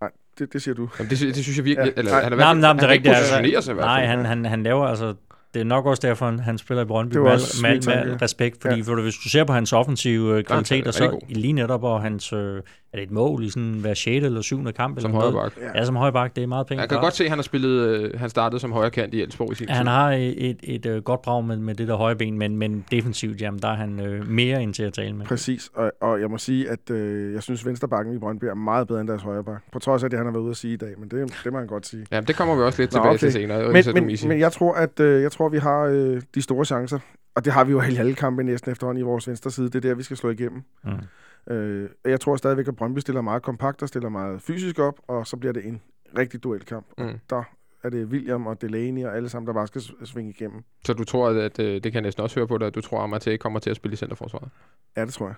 Nej, 0.00 0.10
det, 0.38 0.52
det 0.52 0.62
siger 0.62 0.74
du. 0.74 0.88
Jamen, 0.98 1.10
det, 1.10 1.20
det 1.20 1.36
synes 1.36 1.56
jeg 1.56 1.64
virkelig... 1.64 1.92
Ja. 1.96 1.98
eller, 2.00 2.12
Nej, 2.12 2.22
han 2.22 2.32
er 2.32 2.36
i 2.36 2.38
Nej, 2.38 2.54
hvert 2.54 2.56
men, 2.56 2.62
fald- 2.62 2.62
nej, 2.62 2.72
det 2.72 2.82
er 2.82 3.38
rigtigt. 3.42 3.64
sig 3.64 3.74
hvert 3.74 3.86
nej, 3.86 4.06
han, 4.06 4.24
han, 4.24 4.44
han 4.44 4.62
laver 4.62 4.86
altså... 4.86 5.14
Det 5.56 5.62
er 5.62 5.66
nok 5.66 5.86
også 5.86 6.06
derfor, 6.08 6.26
han, 6.26 6.38
han 6.38 6.58
spiller 6.58 6.82
i 6.82 6.86
Brøndby 6.86 7.16
med, 7.16 7.24
med, 7.62 8.06
med 8.06 8.22
respekt. 8.22 8.62
Fordi 8.62 8.76
Ja. 8.76 8.82
for, 8.82 9.02
hvis 9.02 9.14
du 9.14 9.28
ser 9.28 9.44
på 9.44 9.52
hans 9.52 9.72
offensive 9.72 10.32
øh, 10.32 10.38
er 10.38 10.42
kvaliteter, 10.42 10.90
så 10.90 11.18
lige 11.28 11.52
netop, 11.52 11.84
og 11.84 12.02
hans... 12.02 12.32
Øh, 12.32 12.62
er 12.92 13.00
det 13.00 13.06
et 13.06 13.10
mål 13.10 13.44
i 13.44 13.50
sådan 13.50 13.74
hver 13.80 13.94
6. 13.94 14.24
eller 14.26 14.40
7. 14.40 14.72
kamp? 14.72 15.00
Som 15.00 15.10
eller 15.10 15.18
noget? 15.20 15.34
højre 15.34 15.50
bak. 15.50 15.62
Ja. 15.74 15.78
Ja, 15.80 15.84
som 15.84 15.96
højre 15.96 16.12
bak. 16.12 16.36
Det 16.36 16.42
er 16.42 16.46
meget 16.46 16.66
pænt. 16.66 16.80
Jeg 16.80 16.88
kan 16.88 17.00
godt 17.00 17.14
se, 17.14 17.24
at 17.24 17.30
han 17.30 17.38
har 17.38 17.42
spillet... 17.42 17.70
Øh, 17.70 18.20
han 18.20 18.30
startede 18.30 18.60
som 18.60 18.72
højre 18.72 18.90
kant 18.90 19.14
i 19.14 19.22
Elsborg 19.22 19.52
i 19.52 19.54
sin 19.54 19.68
Han 19.68 19.84
tid. 19.84 19.90
har 19.90 20.12
et, 20.12 20.50
et, 20.50 20.56
et 20.62 20.86
øh, 20.86 21.02
godt 21.02 21.22
brag 21.22 21.44
med, 21.44 21.56
med 21.56 21.74
det 21.74 21.88
der 21.88 21.96
højre 21.96 22.16
ben, 22.16 22.38
men, 22.38 22.56
men 22.56 22.84
defensivt, 22.90 23.40
jamen, 23.40 23.60
der 23.62 23.68
er 23.68 23.74
han 23.74 24.00
øh, 24.00 24.28
mere 24.28 24.62
end 24.62 24.74
til 24.74 24.82
at 24.82 24.92
tale 24.92 25.12
med. 25.12 25.26
Præcis, 25.26 25.70
og, 25.74 25.92
og 26.00 26.20
jeg 26.20 26.30
må 26.30 26.38
sige, 26.38 26.70
at 26.70 26.90
øh, 26.90 27.34
jeg 27.34 27.42
synes, 27.42 27.66
venstrebakken 27.66 28.14
i 28.14 28.18
Brøndby 28.18 28.44
er 28.44 28.54
meget 28.54 28.88
bedre 28.88 29.00
end 29.00 29.08
deres 29.08 29.22
højreback. 29.22 29.60
På 29.72 29.78
trods 29.78 30.04
af 30.04 30.10
det, 30.10 30.18
han 30.18 30.26
har 30.26 30.32
været 30.32 30.42
ude 30.42 30.50
at 30.50 30.56
sige 30.56 30.74
i 30.74 30.76
dag, 30.76 30.94
men 30.98 31.08
det, 31.08 31.34
det 31.44 31.52
må 31.52 31.58
han 31.58 31.66
godt 31.66 31.86
sige. 31.86 32.06
Ja, 32.12 32.20
det 32.20 32.36
kommer 32.36 32.56
vi 32.56 32.62
også 32.62 32.82
lidt 32.82 32.92
Nå, 32.92 32.96
tilbage 32.96 33.10
okay. 33.10 33.18
til 33.18 33.32
senere. 33.32 33.72
Men, 33.72 33.84
men, 34.06 34.18
men 34.28 34.40
jeg 34.40 34.52
tror, 34.52 34.74
at 34.74 35.00
øh, 35.00 35.22
jeg 35.22 35.32
tror, 35.32 35.45
vi 35.48 35.58
har 35.58 35.80
øh, 35.80 36.22
de 36.34 36.42
store 36.42 36.64
chancer. 36.64 36.98
Og 37.34 37.44
det 37.44 37.52
har 37.52 37.64
vi 37.64 37.72
jo 37.72 37.82
i 37.82 37.96
alle 37.96 38.14
kampe 38.14 38.42
næsten 38.42 38.72
efterhånden 38.72 39.00
i 39.00 39.04
vores 39.04 39.28
venstre 39.28 39.50
side. 39.50 39.66
Det 39.66 39.74
er 39.74 39.80
der, 39.80 39.94
vi 39.94 40.02
skal 40.02 40.16
slå 40.16 40.30
igennem. 40.30 40.62
Mm. 40.84 41.54
Øh, 41.54 41.90
og 42.04 42.10
jeg 42.10 42.20
tror 42.20 42.36
stadigvæk, 42.36 42.68
at 42.68 42.76
Brøndby 42.76 42.98
stiller 42.98 43.20
meget 43.20 43.42
kompakt 43.42 43.82
og 43.82 43.88
stiller 43.88 44.08
meget 44.08 44.42
fysisk 44.42 44.78
op, 44.78 45.00
og 45.08 45.26
så 45.26 45.36
bliver 45.36 45.52
det 45.52 45.66
en 45.66 45.80
rigtig 46.18 46.42
duelkamp. 46.42 46.86
Mm. 46.98 47.04
Og 47.04 47.20
der 47.30 47.42
er 47.84 47.90
det 47.90 48.06
William 48.06 48.46
og 48.46 48.62
Delaney 48.62 49.04
og 49.04 49.16
alle 49.16 49.28
sammen, 49.28 49.46
der 49.46 49.52
bare 49.52 49.66
skal 49.66 49.82
svinge 50.04 50.30
igennem. 50.30 50.64
Så 50.84 50.92
du 50.92 51.04
tror, 51.04 51.28
at, 51.28 51.36
at 51.36 51.58
øh, 51.58 51.74
det 51.74 51.82
kan 51.82 51.94
jeg 51.94 52.02
næsten 52.02 52.22
også 52.22 52.36
høre 52.40 52.48
på 52.48 52.58
dig, 52.58 52.66
at 52.66 52.74
du 52.74 52.80
tror, 52.80 53.02
at 53.02 53.10
Mate 53.10 53.38
kommer 53.38 53.58
til 53.58 53.70
at 53.70 53.76
spille 53.76 53.92
i 53.92 53.96
centerforsvaret? 53.96 54.48
Ja, 54.96 55.04
det 55.04 55.12
tror 55.14 55.26
jeg. 55.26 55.34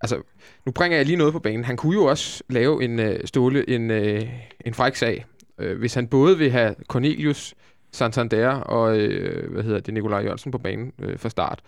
Altså, 0.00 0.22
nu 0.66 0.72
bringer 0.72 0.96
jeg 0.96 1.06
lige 1.06 1.16
noget 1.16 1.32
på 1.32 1.38
banen. 1.38 1.64
Han 1.64 1.76
kunne 1.76 1.94
jo 1.94 2.04
også 2.04 2.42
lave 2.48 2.84
en 2.84 2.98
øh, 2.98 3.20
ståle, 3.24 3.70
en, 3.70 3.90
øh, 3.90 4.28
en 4.60 4.74
fræk 4.74 4.94
sag, 4.94 5.24
øh, 5.58 5.78
hvis 5.78 5.94
han 5.94 6.08
både 6.08 6.38
vil 6.38 6.50
have 6.50 6.74
Cornelius, 6.88 7.54
Santander 7.92 8.48
og 8.48 8.98
øh, 8.98 9.52
hvad 9.52 9.62
hedder 9.62 9.80
det, 9.80 9.94
Nikolaj 9.94 10.20
Jørgensen 10.20 10.50
på 10.50 10.58
banen 10.58 10.92
øh, 10.98 11.18
fra 11.18 11.28
start. 11.28 11.60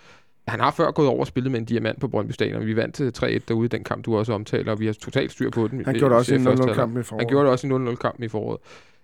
Han 0.49 0.61
har 0.61 0.71
før 0.71 0.91
gået 0.91 1.09
over 1.09 1.21
og 1.21 1.27
spillet 1.27 1.53
med 1.53 1.61
en 1.61 1.67
diamant 1.67 2.01
på 2.01 2.09
Brøndby 2.09 2.33
Stadion, 2.33 2.61
og 2.61 2.67
vi 2.67 2.77
vandt 2.77 2.95
til 2.95 3.13
3-1 3.19 3.39
derude 3.49 3.65
i 3.65 3.69
den 3.69 3.85
kamp, 3.85 4.05
du 4.05 4.17
også 4.17 4.33
omtaler, 4.33 4.73
og 4.73 4.81
vi 4.81 4.87
har 4.87 4.93
totalt 4.93 5.33
styr 5.33 5.51
på 5.51 5.69
den. 5.69 5.85
Han 5.85 5.95
øh, 5.95 5.99
gjorde 5.99 6.13
det 6.13 6.19
også 6.19 6.33
i 6.33 6.35
en 6.35 6.41
især 6.41 6.51
første 6.51 6.65
0-0-kamp 6.65 6.99
i 6.99 7.03
foråret. 7.03 7.21
Han 7.21 7.29
gjorde 7.29 7.45
det 7.45 7.53
også 7.53 7.67
i 7.67 7.71
0-0-kampen 7.71 8.25
i 8.25 8.29
foråret. 8.29 8.61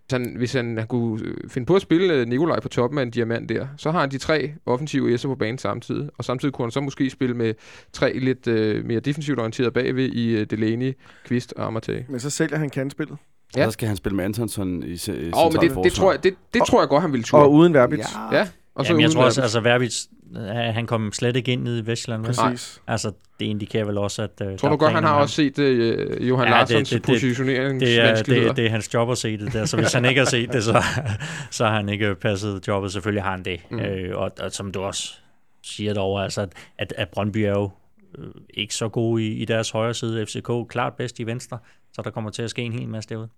Hvis 0.08 0.12
han, 0.12 0.34
hvis 0.36 0.52
han, 0.52 0.78
han 0.78 0.86
kunne 0.86 1.24
øh, 1.24 1.50
finde 1.50 1.66
på 1.66 1.74
at 1.74 1.82
spille 1.82 2.14
øh, 2.14 2.26
Nikolaj 2.26 2.60
på 2.60 2.68
toppen 2.68 2.98
af 2.98 3.02
en 3.02 3.10
diamant 3.10 3.48
der, 3.48 3.66
så 3.76 3.90
har 3.90 4.00
han 4.00 4.10
de 4.10 4.18
tre 4.18 4.54
offensive 4.66 5.14
S'er 5.14 5.26
på 5.26 5.34
banen 5.34 5.58
samtidig. 5.58 6.10
Og 6.18 6.24
samtidig 6.24 6.54
kunne 6.54 6.64
han 6.64 6.70
så 6.70 6.80
måske 6.80 7.10
spille 7.10 7.34
med 7.34 7.54
tre 7.92 8.18
lidt 8.18 8.46
øh, 8.46 8.84
mere 8.84 9.00
defensivt 9.00 9.38
orienterede 9.38 9.70
bagved 9.70 10.04
i 10.04 10.36
øh, 10.36 10.46
Delaney, 10.50 10.92
Kvist 11.24 11.54
og 11.56 11.66
Amartey. 11.66 12.00
Men 12.08 12.20
så 12.20 12.30
sælger 12.30 12.58
han 12.58 12.70
kandspillet. 12.70 13.18
Ja. 13.56 13.64
Så 13.64 13.70
skal 13.70 13.88
han 13.88 13.96
spille 13.96 14.16
med 14.16 14.24
Antonsson 14.24 14.82
i, 14.82 14.86
i 14.86 15.30
oh, 15.32 15.52
men 15.52 15.62
det, 15.62 15.84
det, 15.84 15.92
tror 15.92 16.12
jeg, 16.12 16.22
det, 16.22 16.34
det 16.54 16.62
tror 16.66 16.80
jeg 16.80 16.88
godt, 16.88 17.02
han 17.02 17.12
vil 17.12 17.22
turde. 17.22 17.44
Og 17.44 17.52
uden 17.52 17.74
Verbitz. 17.74 18.14
Ja. 18.32 18.36
ja. 18.36 18.48
Og 18.74 18.86
så 18.86 18.92
Jamen, 18.92 19.02
jeg 19.02 19.10
tror 19.10 19.24
også, 19.24 19.42
altså 19.42 19.60
Verbitz, 19.60 20.04
han 20.50 20.86
kom 20.86 21.12
slet 21.12 21.36
ikke 21.36 21.52
ind 21.52 21.68
i 21.68 21.86
Vestland. 21.86 22.24
Præcis. 22.24 22.82
Altså, 22.86 23.12
det 23.40 23.46
indikerer 23.46 23.84
vel 23.84 23.98
også, 23.98 24.22
at... 24.22 24.42
Uh, 24.46 24.56
tror 24.56 24.68
du 24.68 24.76
godt, 24.76 24.92
han 24.92 25.04
har 25.04 25.14
også 25.14 25.34
set 25.34 25.58
uh, 25.58 26.28
Johan 26.28 26.48
ja, 26.48 26.50
Larssons 26.50 26.90
det, 26.90 26.96
det, 26.96 27.02
positionering? 27.02 27.80
Det 27.80 28.00
er, 28.00 28.22
det, 28.22 28.56
det 28.56 28.66
er 28.66 28.70
hans 28.70 28.94
job 28.94 29.10
at 29.10 29.18
se 29.18 29.38
det 29.38 29.52
der, 29.52 29.64
så 29.64 29.76
hvis 29.76 29.92
han 29.92 30.04
ikke 30.04 30.20
har 30.20 30.26
set 30.26 30.52
det, 30.52 30.64
så, 30.64 30.82
så 31.50 31.66
har 31.66 31.76
han 31.76 31.88
ikke 31.88 32.14
passet 32.14 32.68
jobbet. 32.68 32.92
Selvfølgelig 32.92 33.22
har 33.22 33.30
han 33.30 33.44
det. 33.44 33.60
Mm. 33.70 33.80
Øh, 33.80 34.18
og, 34.18 34.32
og 34.40 34.52
som 34.52 34.72
du 34.72 34.80
også 34.80 35.14
siger 35.62 35.94
derovre, 35.94 36.24
altså, 36.24 36.40
at, 36.40 36.52
at, 36.78 36.92
at 36.96 37.08
Brøndby 37.08 37.38
er 37.38 37.50
jo 37.50 37.70
øh, 38.18 38.24
ikke 38.54 38.74
så 38.74 38.88
gode 38.88 39.26
i, 39.26 39.32
i 39.32 39.44
deres 39.44 39.70
højre 39.70 39.94
side. 39.94 40.26
FCK 40.26 40.50
klart 40.68 40.94
bedst 40.94 41.20
i 41.20 41.26
venstre, 41.26 41.58
så 41.92 42.02
der 42.02 42.10
kommer 42.10 42.30
til 42.30 42.42
at 42.42 42.50
ske 42.50 42.62
en 42.62 42.72
hel 42.72 42.88
masse 42.88 43.08
derude. 43.08 43.28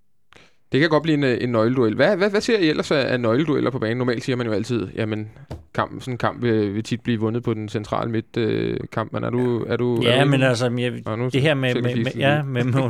Det 0.73 0.81
kan 0.81 0.91
godt 0.91 1.03
blive 1.03 1.15
en, 1.15 1.25
øh, 1.25 1.39
en 1.41 1.49
nøgleduel. 1.49 1.95
Hvad, 1.95 2.17
hvad, 2.17 2.31
hvad 2.31 2.41
ser 2.41 2.59
I 2.59 2.69
ellers 2.69 2.91
af, 2.91 3.13
af 3.13 3.21
nøgledueller 3.21 3.71
på 3.71 3.79
banen? 3.79 3.97
Normalt 3.99 4.25
siger 4.25 4.37
man 4.37 4.47
jo 4.47 4.53
altid, 4.53 4.89
jamen, 4.95 5.31
kamp, 5.75 6.01
sådan 6.01 6.15
en 6.15 6.19
kamp 6.19 6.43
vil, 6.43 6.75
vil 6.75 6.83
tit 6.83 7.01
blive 7.01 7.21
vundet 7.21 7.43
på 7.43 7.55
den 7.55 7.69
centrale 7.69 8.11
midt 8.11 8.37
øh, 8.37 8.81
kamp. 8.93 9.13
Men 9.13 9.25
er 9.25 9.31
du... 9.31 9.65
Er 9.65 9.77
du 9.77 10.01
ja, 10.03 10.17
er 10.17 10.25
du, 10.25 10.31
men 10.31 10.43
altså, 10.43 10.65
jeg, 10.79 11.17
nu, 11.17 11.29
det 11.33 11.43
her 11.43 11.55
med, 11.55 11.75
med, 11.75 11.97
med, 11.97 12.13
ja, 12.17 12.43
med, 12.43 12.65
med, 12.65 12.83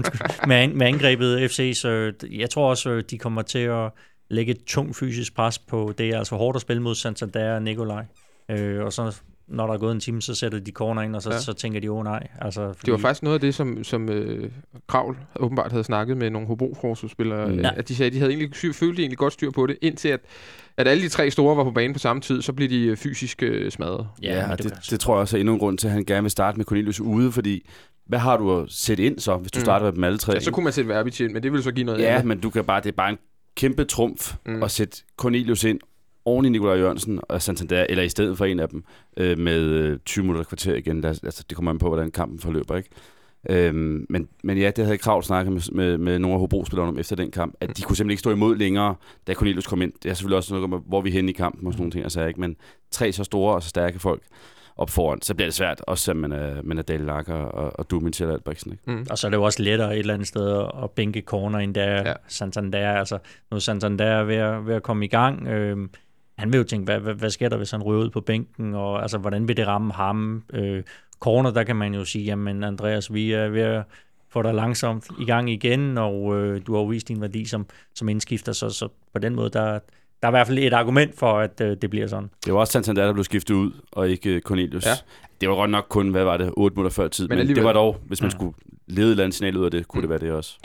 med, 0.46 0.68
med 0.68 0.86
angrebet 0.86 1.50
FC, 1.50 1.72
så 1.80 2.12
jeg 2.30 2.50
tror 2.50 2.70
også, 2.70 3.02
de 3.10 3.18
kommer 3.18 3.42
til 3.42 3.58
at 3.58 3.90
lægge 4.30 4.50
et 4.50 4.64
tungt 4.66 4.96
fysisk 4.96 5.34
pres 5.34 5.58
på 5.58 5.94
det. 5.98 6.08
er 6.08 6.18
altså 6.18 6.36
hårdt 6.36 6.56
at 6.56 6.62
spille 6.62 6.82
mod 6.82 6.94
Santander 6.94 7.54
og 7.54 7.62
Nikolaj. 7.62 8.04
Øh, 8.50 8.84
og 8.84 8.92
så 8.92 9.20
når 9.50 9.66
der 9.66 9.74
er 9.74 9.78
gået 9.78 9.92
en 9.92 10.00
time, 10.00 10.22
så 10.22 10.34
sætter 10.34 10.58
de 10.58 10.70
corner 10.70 11.02
ind, 11.02 11.16
og 11.16 11.22
så, 11.22 11.30
ja. 11.30 11.38
så 11.38 11.52
tænker 11.52 11.80
de, 11.80 11.90
åh 11.90 11.98
oh, 11.98 12.04
nej. 12.04 12.26
Altså, 12.40 12.72
fordi... 12.72 12.86
Det 12.86 12.92
var 12.92 12.98
faktisk 12.98 13.22
noget 13.22 13.34
af 13.34 13.40
det, 13.40 13.54
som, 13.54 13.84
som 13.84 14.08
øh, 14.08 14.50
Kravl 14.88 15.16
åbenbart 15.36 15.70
havde 15.70 15.84
snakket 15.84 16.16
med 16.16 16.30
nogle 16.30 16.48
hobro 16.48 16.96
spillere 17.08 17.48
mm. 17.48 17.60
ja. 17.60 17.70
at 17.76 17.88
de 17.88 17.94
sagde, 17.94 18.06
at 18.06 18.12
de 18.12 18.18
havde 18.18 18.32
egentlig, 18.32 18.74
følte 18.74 19.02
egentlig 19.02 19.18
godt 19.18 19.32
styr 19.32 19.50
på 19.50 19.66
det, 19.66 19.76
indtil 19.82 20.08
at, 20.08 20.20
at 20.76 20.88
alle 20.88 21.02
de 21.02 21.08
tre 21.08 21.30
store 21.30 21.56
var 21.56 21.64
på 21.64 21.70
banen 21.70 21.92
på 21.92 21.98
samme 21.98 22.22
tid, 22.22 22.42
så 22.42 22.52
blev 22.52 22.68
de 22.68 22.84
øh, 22.86 22.96
fysisk 22.96 23.42
øh, 23.42 23.70
smadret. 23.70 24.08
Ja, 24.22 24.48
ja 24.48 24.56
det, 24.56 24.64
det, 24.64 24.72
det 24.90 25.00
tror 25.00 25.14
jeg 25.14 25.20
også 25.20 25.36
er 25.36 25.40
endnu 25.40 25.54
en 25.54 25.60
grund 25.60 25.78
til, 25.78 25.86
at 25.86 25.92
han 25.92 26.04
gerne 26.04 26.22
vil 26.22 26.30
starte 26.30 26.56
med 26.56 26.64
Cornelius 26.64 27.00
ude, 27.00 27.32
fordi 27.32 27.68
hvad 28.06 28.18
har 28.18 28.36
du 28.36 28.60
at 28.60 28.66
sætte 28.68 29.02
ind 29.04 29.18
så, 29.18 29.36
hvis 29.36 29.52
du 29.52 29.58
mm. 29.58 29.64
starter 29.64 29.86
med 29.86 29.92
dem 29.92 30.04
alle 30.04 30.18
tre? 30.18 30.32
Ja, 30.32 30.40
så 30.40 30.50
kunne 30.50 30.64
man 30.64 30.72
sætte 30.72 30.88
Verbitz 30.88 31.20
ind, 31.20 31.32
men 31.32 31.42
det 31.42 31.52
ville 31.52 31.62
så 31.62 31.72
give 31.72 31.86
noget 31.86 32.00
Ja, 32.00 32.12
andet. 32.12 32.26
men 32.26 32.40
du 32.40 32.50
kan 32.50 32.64
bare, 32.64 32.80
det 32.80 32.88
er 32.88 32.96
bare 32.96 33.10
en 33.10 33.18
kæmpe 33.56 33.84
trumf 33.84 34.34
mm. 34.46 34.62
at 34.62 34.70
sætte 34.70 35.02
Cornelius 35.16 35.64
ind 35.64 35.80
oven 36.24 36.44
i 36.44 36.48
Nikolaj 36.48 36.76
Jørgensen 36.76 37.20
og 37.28 37.42
Santander, 37.42 37.86
eller 37.88 38.04
i 38.04 38.08
stedet 38.08 38.38
for 38.38 38.44
en 38.44 38.60
af 38.60 38.68
dem, 38.68 38.84
øh, 39.16 39.38
med 39.38 39.98
20 40.04 40.22
øh, 40.22 40.26
minutter 40.26 40.44
kvarter 40.44 40.74
igen. 40.74 41.02
Der, 41.02 41.08
altså, 41.08 41.44
det 41.48 41.56
kommer 41.56 41.70
an 41.70 41.78
på, 41.78 41.88
hvordan 41.88 42.10
kampen 42.10 42.38
forløber, 42.38 42.76
ikke? 42.76 42.90
Øhm, 43.48 44.06
men, 44.08 44.28
men 44.44 44.58
ja, 44.58 44.70
det 44.70 44.84
havde 44.84 44.98
Krav 44.98 45.22
snakket 45.22 45.52
med, 45.52 45.72
med, 45.72 45.98
med 45.98 46.18
nogle 46.18 46.34
af 46.34 46.40
Hobro-spillerne 46.40 46.88
om 46.88 46.98
efter 46.98 47.16
den 47.16 47.30
kamp, 47.30 47.54
at 47.60 47.76
de 47.76 47.82
kunne 47.82 47.96
simpelthen 47.96 48.10
ikke 48.10 48.20
stå 48.20 48.30
imod 48.30 48.56
længere, 48.56 48.94
da 49.26 49.34
Cornelius 49.34 49.66
kom 49.66 49.82
ind. 49.82 49.92
Det 50.02 50.10
er 50.10 50.14
selvfølgelig 50.14 50.36
også 50.36 50.54
noget, 50.54 50.82
hvor 50.86 51.00
vi 51.00 51.08
er 51.08 51.12
henne 51.12 51.30
i 51.30 51.34
kampen 51.34 51.66
og 51.66 51.72
sådan 51.72 51.82
nogle 51.82 51.92
ting, 51.92 52.04
altså, 52.04 52.26
ikke? 52.26 52.40
men 52.40 52.56
tre 52.90 53.12
så 53.12 53.24
store 53.24 53.54
og 53.54 53.62
så 53.62 53.68
stærke 53.68 53.98
folk 53.98 54.22
op 54.76 54.90
foran, 54.90 55.22
så 55.22 55.34
bliver 55.34 55.46
det 55.46 55.54
svært, 55.54 55.80
også 55.86 56.04
selvom 56.04 56.20
man 56.20 56.32
er, 56.32 56.62
man 56.62 56.78
er 56.78 56.82
Dale 56.82 57.06
Lager 57.06 57.34
og, 57.34 57.78
og 57.78 57.90
Dumin 57.90 58.12
til 58.12 58.24
Albrechtsen. 58.24 58.72
Ikke? 58.72 58.82
Mm. 58.86 59.06
Og 59.10 59.18
så 59.18 59.26
er 59.26 59.30
det 59.30 59.36
jo 59.36 59.42
også 59.42 59.62
lettere 59.62 59.92
et 59.92 59.98
eller 59.98 60.14
andet 60.14 60.28
sted 60.28 60.66
at 60.82 60.90
bænke 60.90 61.20
corner, 61.20 61.58
end 61.58 61.74
der 61.74 62.08
ja. 62.08 62.12
Santander. 62.28 62.92
Altså, 62.92 63.18
nu 63.50 63.54
er 63.54 63.58
Santander 63.58 64.24
ved 64.24 64.34
at, 64.34 64.66
ved 64.66 64.74
at 64.74 64.82
komme 64.82 65.04
i 65.04 65.08
gang. 65.08 65.48
Øhm, 65.48 65.90
han 66.40 66.52
vil 66.52 66.58
jo 66.58 66.64
tænke, 66.64 66.84
hvad, 66.84 67.00
hvad, 67.00 67.14
hvad 67.14 67.30
sker 67.30 67.48
der, 67.48 67.56
hvis 67.56 67.70
han 67.70 67.82
ryger 67.82 68.02
ud 68.02 68.10
på 68.10 68.20
bænken, 68.20 68.74
og 68.74 69.02
altså, 69.02 69.18
hvordan 69.18 69.48
vil 69.48 69.56
det 69.56 69.66
ramme 69.66 69.92
ham? 69.92 70.42
Øh, 70.52 70.82
corner, 71.20 71.50
der 71.50 71.64
kan 71.64 71.76
man 71.76 71.94
jo 71.94 72.04
sige, 72.04 72.24
jamen 72.24 72.64
Andreas, 72.64 73.14
vi 73.14 73.32
er 73.32 73.48
ved 73.48 73.60
at 73.60 73.82
få 74.30 74.42
dig 74.42 74.54
langsomt 74.54 75.08
i 75.20 75.24
gang 75.24 75.50
igen, 75.50 75.98
og 75.98 76.36
øh, 76.36 76.60
du 76.66 76.72
har 76.72 76.80
jo 76.80 76.86
vist 76.86 77.08
din 77.08 77.20
værdi 77.20 77.44
som, 77.44 77.66
som 77.94 78.08
indskifter, 78.08 78.52
så, 78.52 78.70
så 78.70 78.88
på 79.12 79.18
den 79.18 79.34
måde, 79.34 79.50
der, 79.50 79.78
der 80.22 80.28
er 80.28 80.28
i 80.28 80.30
hvert 80.30 80.46
fald 80.46 80.58
et 80.58 80.72
argument 80.72 81.18
for, 81.18 81.38
at 81.38 81.60
øh, 81.60 81.76
det 81.82 81.90
bliver 81.90 82.06
sådan. 82.06 82.30
Det 82.44 82.52
var 82.52 82.60
også 82.60 82.72
Santander, 82.72 83.06
der 83.06 83.12
blev 83.12 83.24
skiftet 83.24 83.54
ud, 83.54 83.70
og 83.92 84.08
ikke 84.08 84.30
øh, 84.30 84.40
Cornelius. 84.40 84.86
Ja. 84.86 84.92
Det 85.40 85.48
var 85.48 85.54
godt 85.54 85.70
nok 85.70 85.86
kun, 85.88 86.08
hvad 86.08 86.24
var 86.24 86.36
det, 86.36 86.52
8 86.56 86.74
minutter 86.74 86.94
før 86.94 87.08
tid, 87.08 87.28
men, 87.28 87.38
men 87.38 87.48
det 87.48 87.64
var 87.64 87.72
dog, 87.72 87.96
hvis 88.06 88.20
man 88.20 88.30
ja. 88.30 88.36
skulle 88.36 88.54
lede 88.86 89.06
et 89.06 89.10
eller 89.10 89.24
andet 89.24 89.36
signal 89.36 89.56
ud 89.56 89.64
af 89.64 89.70
det, 89.70 89.88
kunne 89.88 89.98
mm. 89.98 90.02
det 90.02 90.10
være 90.10 90.18
det 90.18 90.32
også. 90.36 90.58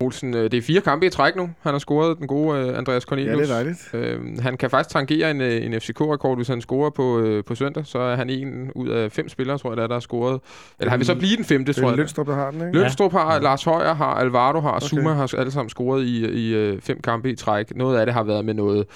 Olsen, 0.00 0.34
øh, 0.34 0.42
det 0.42 0.54
er 0.54 0.62
fire 0.62 0.80
kampe 0.80 1.06
i 1.06 1.10
træk 1.10 1.36
nu. 1.36 1.50
Han 1.60 1.72
har 1.72 1.78
scoret 1.78 2.18
den 2.18 2.26
gode 2.26 2.70
uh, 2.70 2.78
Andreas 2.78 3.02
Cornelius. 3.02 3.48
Ja, 3.48 3.60
det 3.60 3.70
er 3.94 3.94
dejligt. 3.94 4.38
Uh, 4.38 4.42
han 4.42 4.56
kan 4.56 4.70
faktisk 4.70 4.90
tangere 4.90 5.30
en, 5.30 5.40
en 5.40 5.80
FCK-rekord, 5.80 6.36
hvis 6.36 6.48
han 6.48 6.60
scorer 6.60 6.90
på, 6.90 7.42
på 7.46 7.54
søndag. 7.54 7.86
Så 7.86 7.98
er 7.98 8.16
han 8.16 8.30
en 8.30 8.72
ud 8.74 8.88
af 8.88 9.12
fem 9.12 9.28
spillere, 9.28 9.58
tror 9.58 9.70
jeg, 9.70 9.76
der, 9.76 9.86
der 9.86 9.94
har 9.94 10.00
scoret. 10.00 10.40
Eller 10.80 10.90
han 10.90 10.98
vil 11.00 11.06
så 11.06 11.14
blive 11.14 11.36
den 11.36 11.44
femte, 11.44 11.72
tror 11.72 11.88
jeg. 11.88 11.96
Lønstrup, 11.96 12.26
der 12.26 12.34
har 12.34 12.50
den, 12.50 12.66
ikke? 12.66 12.78
Lønstrup 12.78 13.12
har, 13.12 13.34
ja. 13.34 13.38
Lars 13.38 13.64
Højer 13.64 13.94
har, 13.94 14.14
Alvaro 14.14 14.60
har, 14.60 14.70
okay. 14.70 14.86
Zuma 14.86 15.12
har 15.12 15.34
alle 15.38 15.50
sammen 15.50 15.70
scoret 15.70 16.04
i, 16.04 16.26
i 16.50 16.80
fem 16.80 17.00
kampe 17.02 17.30
i 17.30 17.36
træk. 17.36 17.76
Noget 17.76 17.98
af 17.98 18.06
det 18.06 18.14
har 18.14 18.22
været 18.22 18.44
med 18.44 18.54
noget 18.54 18.86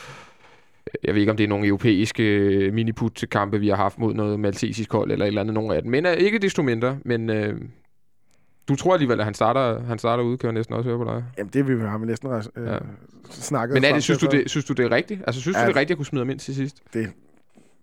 jeg 1.04 1.14
ved 1.14 1.20
ikke, 1.20 1.30
om 1.30 1.36
det 1.36 1.44
er 1.44 1.48
nogle 1.48 1.66
europæiske 1.66 2.70
miniput-kampe, 2.72 3.60
vi 3.60 3.68
har 3.68 3.76
haft 3.76 3.98
mod 3.98 4.14
noget 4.14 4.40
maltesisk 4.40 4.92
hold, 4.92 5.10
eller 5.10 5.24
et 5.24 5.28
eller 5.28 5.40
andet, 5.40 5.54
nogle 5.54 5.76
af 5.76 5.82
dem. 5.82 5.90
Men 5.90 6.06
ikke 6.18 6.38
desto 6.38 6.62
mindre, 6.62 6.98
men 7.04 7.30
uh, 7.30 7.36
du 8.68 8.77
tror 8.77 8.92
alligevel, 8.92 9.20
at 9.20 9.24
han 9.24 9.35
starter, 9.35 9.81
han 9.85 9.98
starter 9.98 10.24
ude, 10.24 10.38
kan 10.38 10.46
jeg 10.46 10.53
næsten 10.53 10.74
også 10.74 10.88
høre 10.88 10.98
på 10.98 11.05
dig. 11.05 11.24
Jamen, 11.38 11.50
det 11.53 11.66
vil 11.66 11.79
vi 11.79 11.85
have 11.85 11.98
med 11.98 12.09
næsten 12.09 12.31
øh, 12.31 12.66
ja. 12.66 12.79
snakket 13.31 13.74
Men 13.74 13.85
er 13.85 13.92
det, 13.92 14.03
synes, 14.03 14.20
du 14.20 14.27
det, 14.27 14.50
synes 14.50 14.64
du, 14.64 14.72
det 14.72 14.85
er 14.85 14.90
rigtigt? 14.90 15.22
Altså, 15.27 15.40
synes 15.40 15.57
ja, 15.57 15.62
du, 15.62 15.68
det 15.68 15.77
er 15.77 15.81
rigtigt 15.81 15.94
at 15.94 15.98
kunne 15.98 16.07
smide 16.07 16.20
ham 16.20 16.31
ind 16.31 16.38
til 16.38 16.55
sidst? 16.55 16.83
Det, 16.94 17.12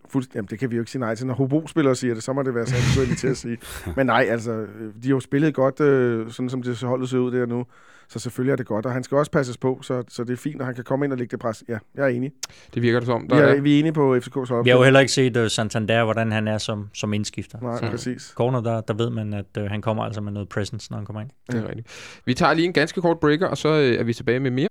fuld, 0.08 0.24
jamen, 0.34 0.48
det 0.50 0.58
kan 0.58 0.70
vi 0.70 0.76
jo 0.76 0.82
ikke 0.82 0.90
sige 0.90 1.00
nej 1.00 1.14
til. 1.14 1.26
Når 1.26 1.34
Hobro-spillere 1.34 1.94
siger 1.94 2.14
det, 2.14 2.22
så 2.22 2.32
må 2.32 2.42
det 2.42 2.54
være 2.54 2.66
sandt 2.66 3.18
til 3.18 3.28
at 3.28 3.36
sige. 3.36 3.58
Men 3.96 4.06
nej, 4.06 4.26
altså, 4.30 4.66
de 5.02 5.08
har 5.08 5.10
jo 5.10 5.20
spillet 5.20 5.54
godt, 5.54 5.80
øh, 5.80 6.30
sådan 6.30 6.50
som 6.50 6.62
det 6.62 6.82
holdet 6.82 7.08
ser 7.08 7.18
ud 7.18 7.32
der 7.32 7.46
nu. 7.46 7.66
Så 8.12 8.18
selvfølgelig 8.18 8.52
er 8.52 8.56
det 8.56 8.66
godt, 8.66 8.86
og 8.86 8.92
han 8.92 9.04
skal 9.04 9.16
også 9.16 9.30
passes 9.30 9.56
på, 9.56 9.78
så, 9.82 10.02
så 10.08 10.24
det 10.24 10.32
er 10.32 10.36
fint, 10.36 10.60
at 10.60 10.66
han 10.66 10.74
kan 10.74 10.84
komme 10.84 11.06
ind 11.06 11.12
og 11.12 11.18
lægge 11.18 11.30
det 11.30 11.40
pres. 11.40 11.64
Ja, 11.68 11.78
jeg 11.94 12.04
er 12.04 12.08
enig. 12.08 12.32
Det 12.74 12.82
virker 12.82 13.00
det 13.00 13.06
som. 13.06 13.28
Der 13.28 13.36
vi, 13.36 13.42
er, 13.42 13.46
er... 13.46 13.60
vi 13.60 13.74
er 13.74 13.78
enige 13.78 13.92
på 13.92 14.16
FCK's 14.16 14.48
hold. 14.48 14.64
Vi 14.64 14.70
har 14.70 14.76
jo 14.76 14.84
heller 14.84 15.00
ikke 15.00 15.12
set 15.12 15.36
uh, 15.36 15.46
Santander, 15.48 16.04
hvordan 16.04 16.32
han 16.32 16.48
er 16.48 16.58
som, 16.58 16.90
som 16.94 17.12
indskifter. 17.12 17.60
Nej, 17.60 17.78
så, 17.78 17.90
præcis. 17.90 18.32
Corner, 18.36 18.60
der, 18.60 18.80
der 18.80 18.94
ved 18.94 19.10
man, 19.10 19.34
at 19.34 19.46
uh, 19.58 19.64
han 19.64 19.82
kommer 19.82 20.04
altså 20.04 20.20
med 20.20 20.32
noget 20.32 20.48
presence, 20.48 20.90
når 20.90 20.96
han 20.96 21.06
kommer 21.06 21.20
ind. 21.20 21.30
Det 21.52 21.60
er 21.64 21.68
rigtigt. 21.68 22.20
Vi 22.26 22.34
tager 22.34 22.54
lige 22.54 22.66
en 22.66 22.72
ganske 22.72 23.00
kort 23.00 23.20
breaker, 23.20 23.46
og 23.46 23.58
så 23.58 23.68
uh, 23.68 24.00
er 24.00 24.02
vi 24.02 24.14
tilbage 24.14 24.40
med 24.40 24.50
mere 24.50 24.68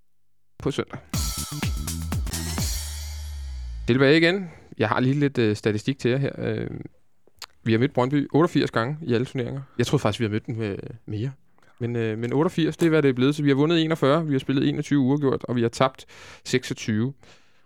på 0.59 0.71
søndag. 0.71 0.99
Tilbage 3.87 4.17
igen. 4.17 4.49
Jeg 4.77 4.89
har 4.89 4.99
lige 4.99 5.19
lidt 5.19 5.37
uh, 5.37 5.53
statistik 5.53 5.99
til 5.99 6.11
jer 6.11 6.17
her. 6.17 6.31
Uh, 6.37 6.67
vi 7.63 7.71
har 7.71 7.79
mødt 7.79 7.93
Brøndby 7.93 8.27
88 8.33 8.71
gange 8.71 8.97
i 9.01 9.13
alle 9.13 9.25
turneringer. 9.25 9.61
Jeg 9.77 9.87
tror 9.87 9.97
faktisk, 9.97 10.19
vi 10.19 10.25
har 10.25 10.29
mødt 10.31 10.45
den 10.45 10.59
med 10.59 10.77
mere. 11.05 11.31
Men, 11.81 11.95
øh, 11.95 12.17
men 12.17 12.33
88, 12.33 12.77
det 12.77 12.85
er, 12.85 12.89
hvad 12.89 13.01
det 13.01 13.09
er 13.09 13.13
blevet. 13.13 13.35
Så 13.35 13.43
vi 13.43 13.49
har 13.49 13.55
vundet 13.55 13.81
41, 13.81 14.27
vi 14.27 14.33
har 14.33 14.39
spillet 14.39 14.69
21 14.69 14.99
uafgjort, 14.99 15.43
og 15.43 15.55
vi 15.55 15.61
har 15.61 15.69
tabt 15.69 16.05
26. 16.43 17.13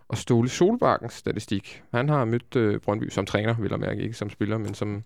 Og 0.08 0.18
Ståle 0.18 0.48
Solbakkens 0.48 1.12
statistik, 1.12 1.82
han 1.94 2.08
har 2.08 2.24
mødt 2.24 2.56
øh, 2.56 2.80
Brøndby 2.80 3.08
som 3.10 3.26
træner, 3.26 3.54
vil 3.60 3.70
jeg 3.70 3.80
mærke, 3.80 4.02
ikke 4.02 4.14
som 4.14 4.30
spiller, 4.30 4.58
men 4.58 4.74
som, 4.74 5.02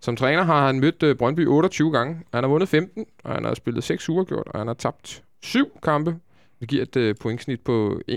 som 0.00 0.16
træner 0.16 0.42
har 0.42 0.66
han 0.66 0.80
mødt 0.80 1.02
øh, 1.02 1.16
Brøndby 1.16 1.46
28 1.46 1.92
gange. 1.92 2.22
Han 2.34 2.44
har 2.44 2.48
vundet 2.48 2.68
15, 2.68 3.06
og 3.24 3.34
han 3.34 3.44
har 3.44 3.54
spillet 3.54 3.84
6 3.84 4.08
uafgjort, 4.08 4.48
og 4.48 4.60
han 4.60 4.66
har 4.66 4.74
tabt 4.74 5.22
7 5.42 5.78
kampe. 5.82 6.16
Det 6.60 6.68
giver 6.68 6.82
et 6.82 6.96
øh, 6.96 7.14
pointsnit 7.20 7.60
på 7.60 8.00
1,82. 8.10 8.12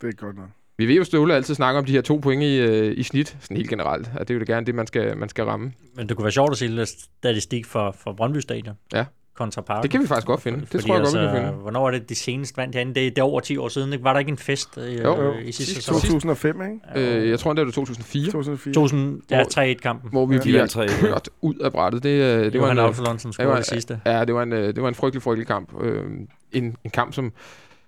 Det 0.00 0.08
er 0.08 0.12
godt 0.16 0.36
nok. 0.36 0.48
Vi 0.80 0.86
ved 0.86 0.94
jo, 0.94 1.04
Ståle 1.04 1.34
altid 1.34 1.54
snakker 1.54 1.78
om 1.78 1.84
de 1.84 1.92
her 1.92 2.00
to 2.00 2.16
point 2.16 2.42
i, 2.42 2.58
øh, 2.58 2.98
i 2.98 3.02
snit, 3.02 3.36
sådan 3.40 3.56
helt 3.56 3.70
generelt. 3.70 4.10
At 4.14 4.28
det 4.28 4.30
er 4.30 4.34
jo 4.34 4.38
det 4.38 4.48
gerne 4.48 4.66
det, 4.66 4.74
man 4.74 4.86
skal, 4.86 5.16
man 5.16 5.28
skal 5.28 5.44
ramme. 5.44 5.72
Men 5.96 6.08
det 6.08 6.16
kunne 6.16 6.24
være 6.24 6.32
sjovt 6.32 6.50
at 6.50 6.58
se 6.58 6.66
lidt 6.66 6.88
statistik 6.88 7.66
for, 7.66 7.96
for 7.98 8.12
Brøndby 8.12 8.38
Stadion. 8.38 8.74
Ja. 8.92 9.04
Kontra 9.34 9.62
Parken. 9.62 9.82
Det 9.82 9.90
kan 9.90 10.02
vi 10.02 10.06
faktisk 10.06 10.26
godt 10.26 10.42
finde. 10.42 10.66
Det 10.72 10.84
tror 10.84 10.94
jeg 10.94 11.00
altså, 11.00 11.18
godt, 11.18 11.30
vi 11.30 11.36
kan 11.36 11.46
finde. 11.46 11.62
Hvornår 11.62 11.82
var 11.82 11.90
det 11.90 12.08
de 12.08 12.14
seneste 12.14 12.56
vandt 12.56 12.74
herinde? 12.74 12.94
Det, 12.94 13.16
det 13.16 13.18
er 13.18 13.22
over 13.22 13.40
10 13.40 13.56
år 13.56 13.68
siden. 13.68 13.92
Ikke? 13.92 14.04
Var 14.04 14.12
der 14.12 14.20
ikke 14.20 14.30
en 14.30 14.38
fest 14.38 14.78
øh, 14.78 14.98
jo, 14.98 15.22
jo. 15.22 15.32
i 15.32 15.52
sidste 15.52 15.74
sæson? 15.74 15.94
2005, 15.94 16.62
ikke? 16.62 17.16
Øh, 17.20 17.30
jeg 17.30 17.38
tror, 17.38 17.52
det 17.52 17.66
var 17.66 17.72
2004. 17.72 18.24
2004. 18.24 18.74
2000, 18.74 19.22
ja, 19.30 19.42
3-1-kampen. 19.42 20.10
Hvor 20.10 20.26
vi 20.26 20.34
ja. 20.34 20.40
bliver 20.40 20.86
kørt 21.02 21.28
ud 21.40 21.54
af 21.54 21.72
brættet. 21.72 22.02
Det, 22.02 22.08
øh, 22.08 22.44
det, 22.44 22.52
det 22.52 22.60
var 22.60 22.70
en 22.70 22.78
Absalon, 22.78 23.18
som 23.18 23.32
scorede 23.32 23.56
det 23.56 23.66
sidste. 23.66 24.00
Ja, 24.06 24.24
det 24.24 24.34
var 24.34 24.42
en, 24.42 24.52
det 24.52 24.82
var 24.82 24.88
en 24.88 24.94
frygtelig, 24.94 25.22
frygtelig 25.22 25.46
kamp. 25.46 25.82
Øh, 25.82 26.04
en, 26.52 26.76
en 26.84 26.90
kamp, 26.90 27.14
som 27.14 27.32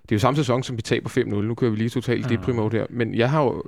det 0.02 0.12
er 0.12 0.16
jo 0.16 0.18
samme 0.18 0.36
sæson, 0.36 0.62
som 0.62 0.76
vi 0.76 0.82
taber 0.82 1.10
5-0. 1.10 1.22
Nu 1.24 1.54
kører 1.54 1.70
vi 1.70 1.76
lige 1.76 1.88
totalt 1.88 2.30
ja. 2.30 2.36
det 2.36 2.72
her. 2.72 2.86
Men 2.90 3.14
jeg 3.14 3.30
har 3.30 3.42
jo 3.42 3.62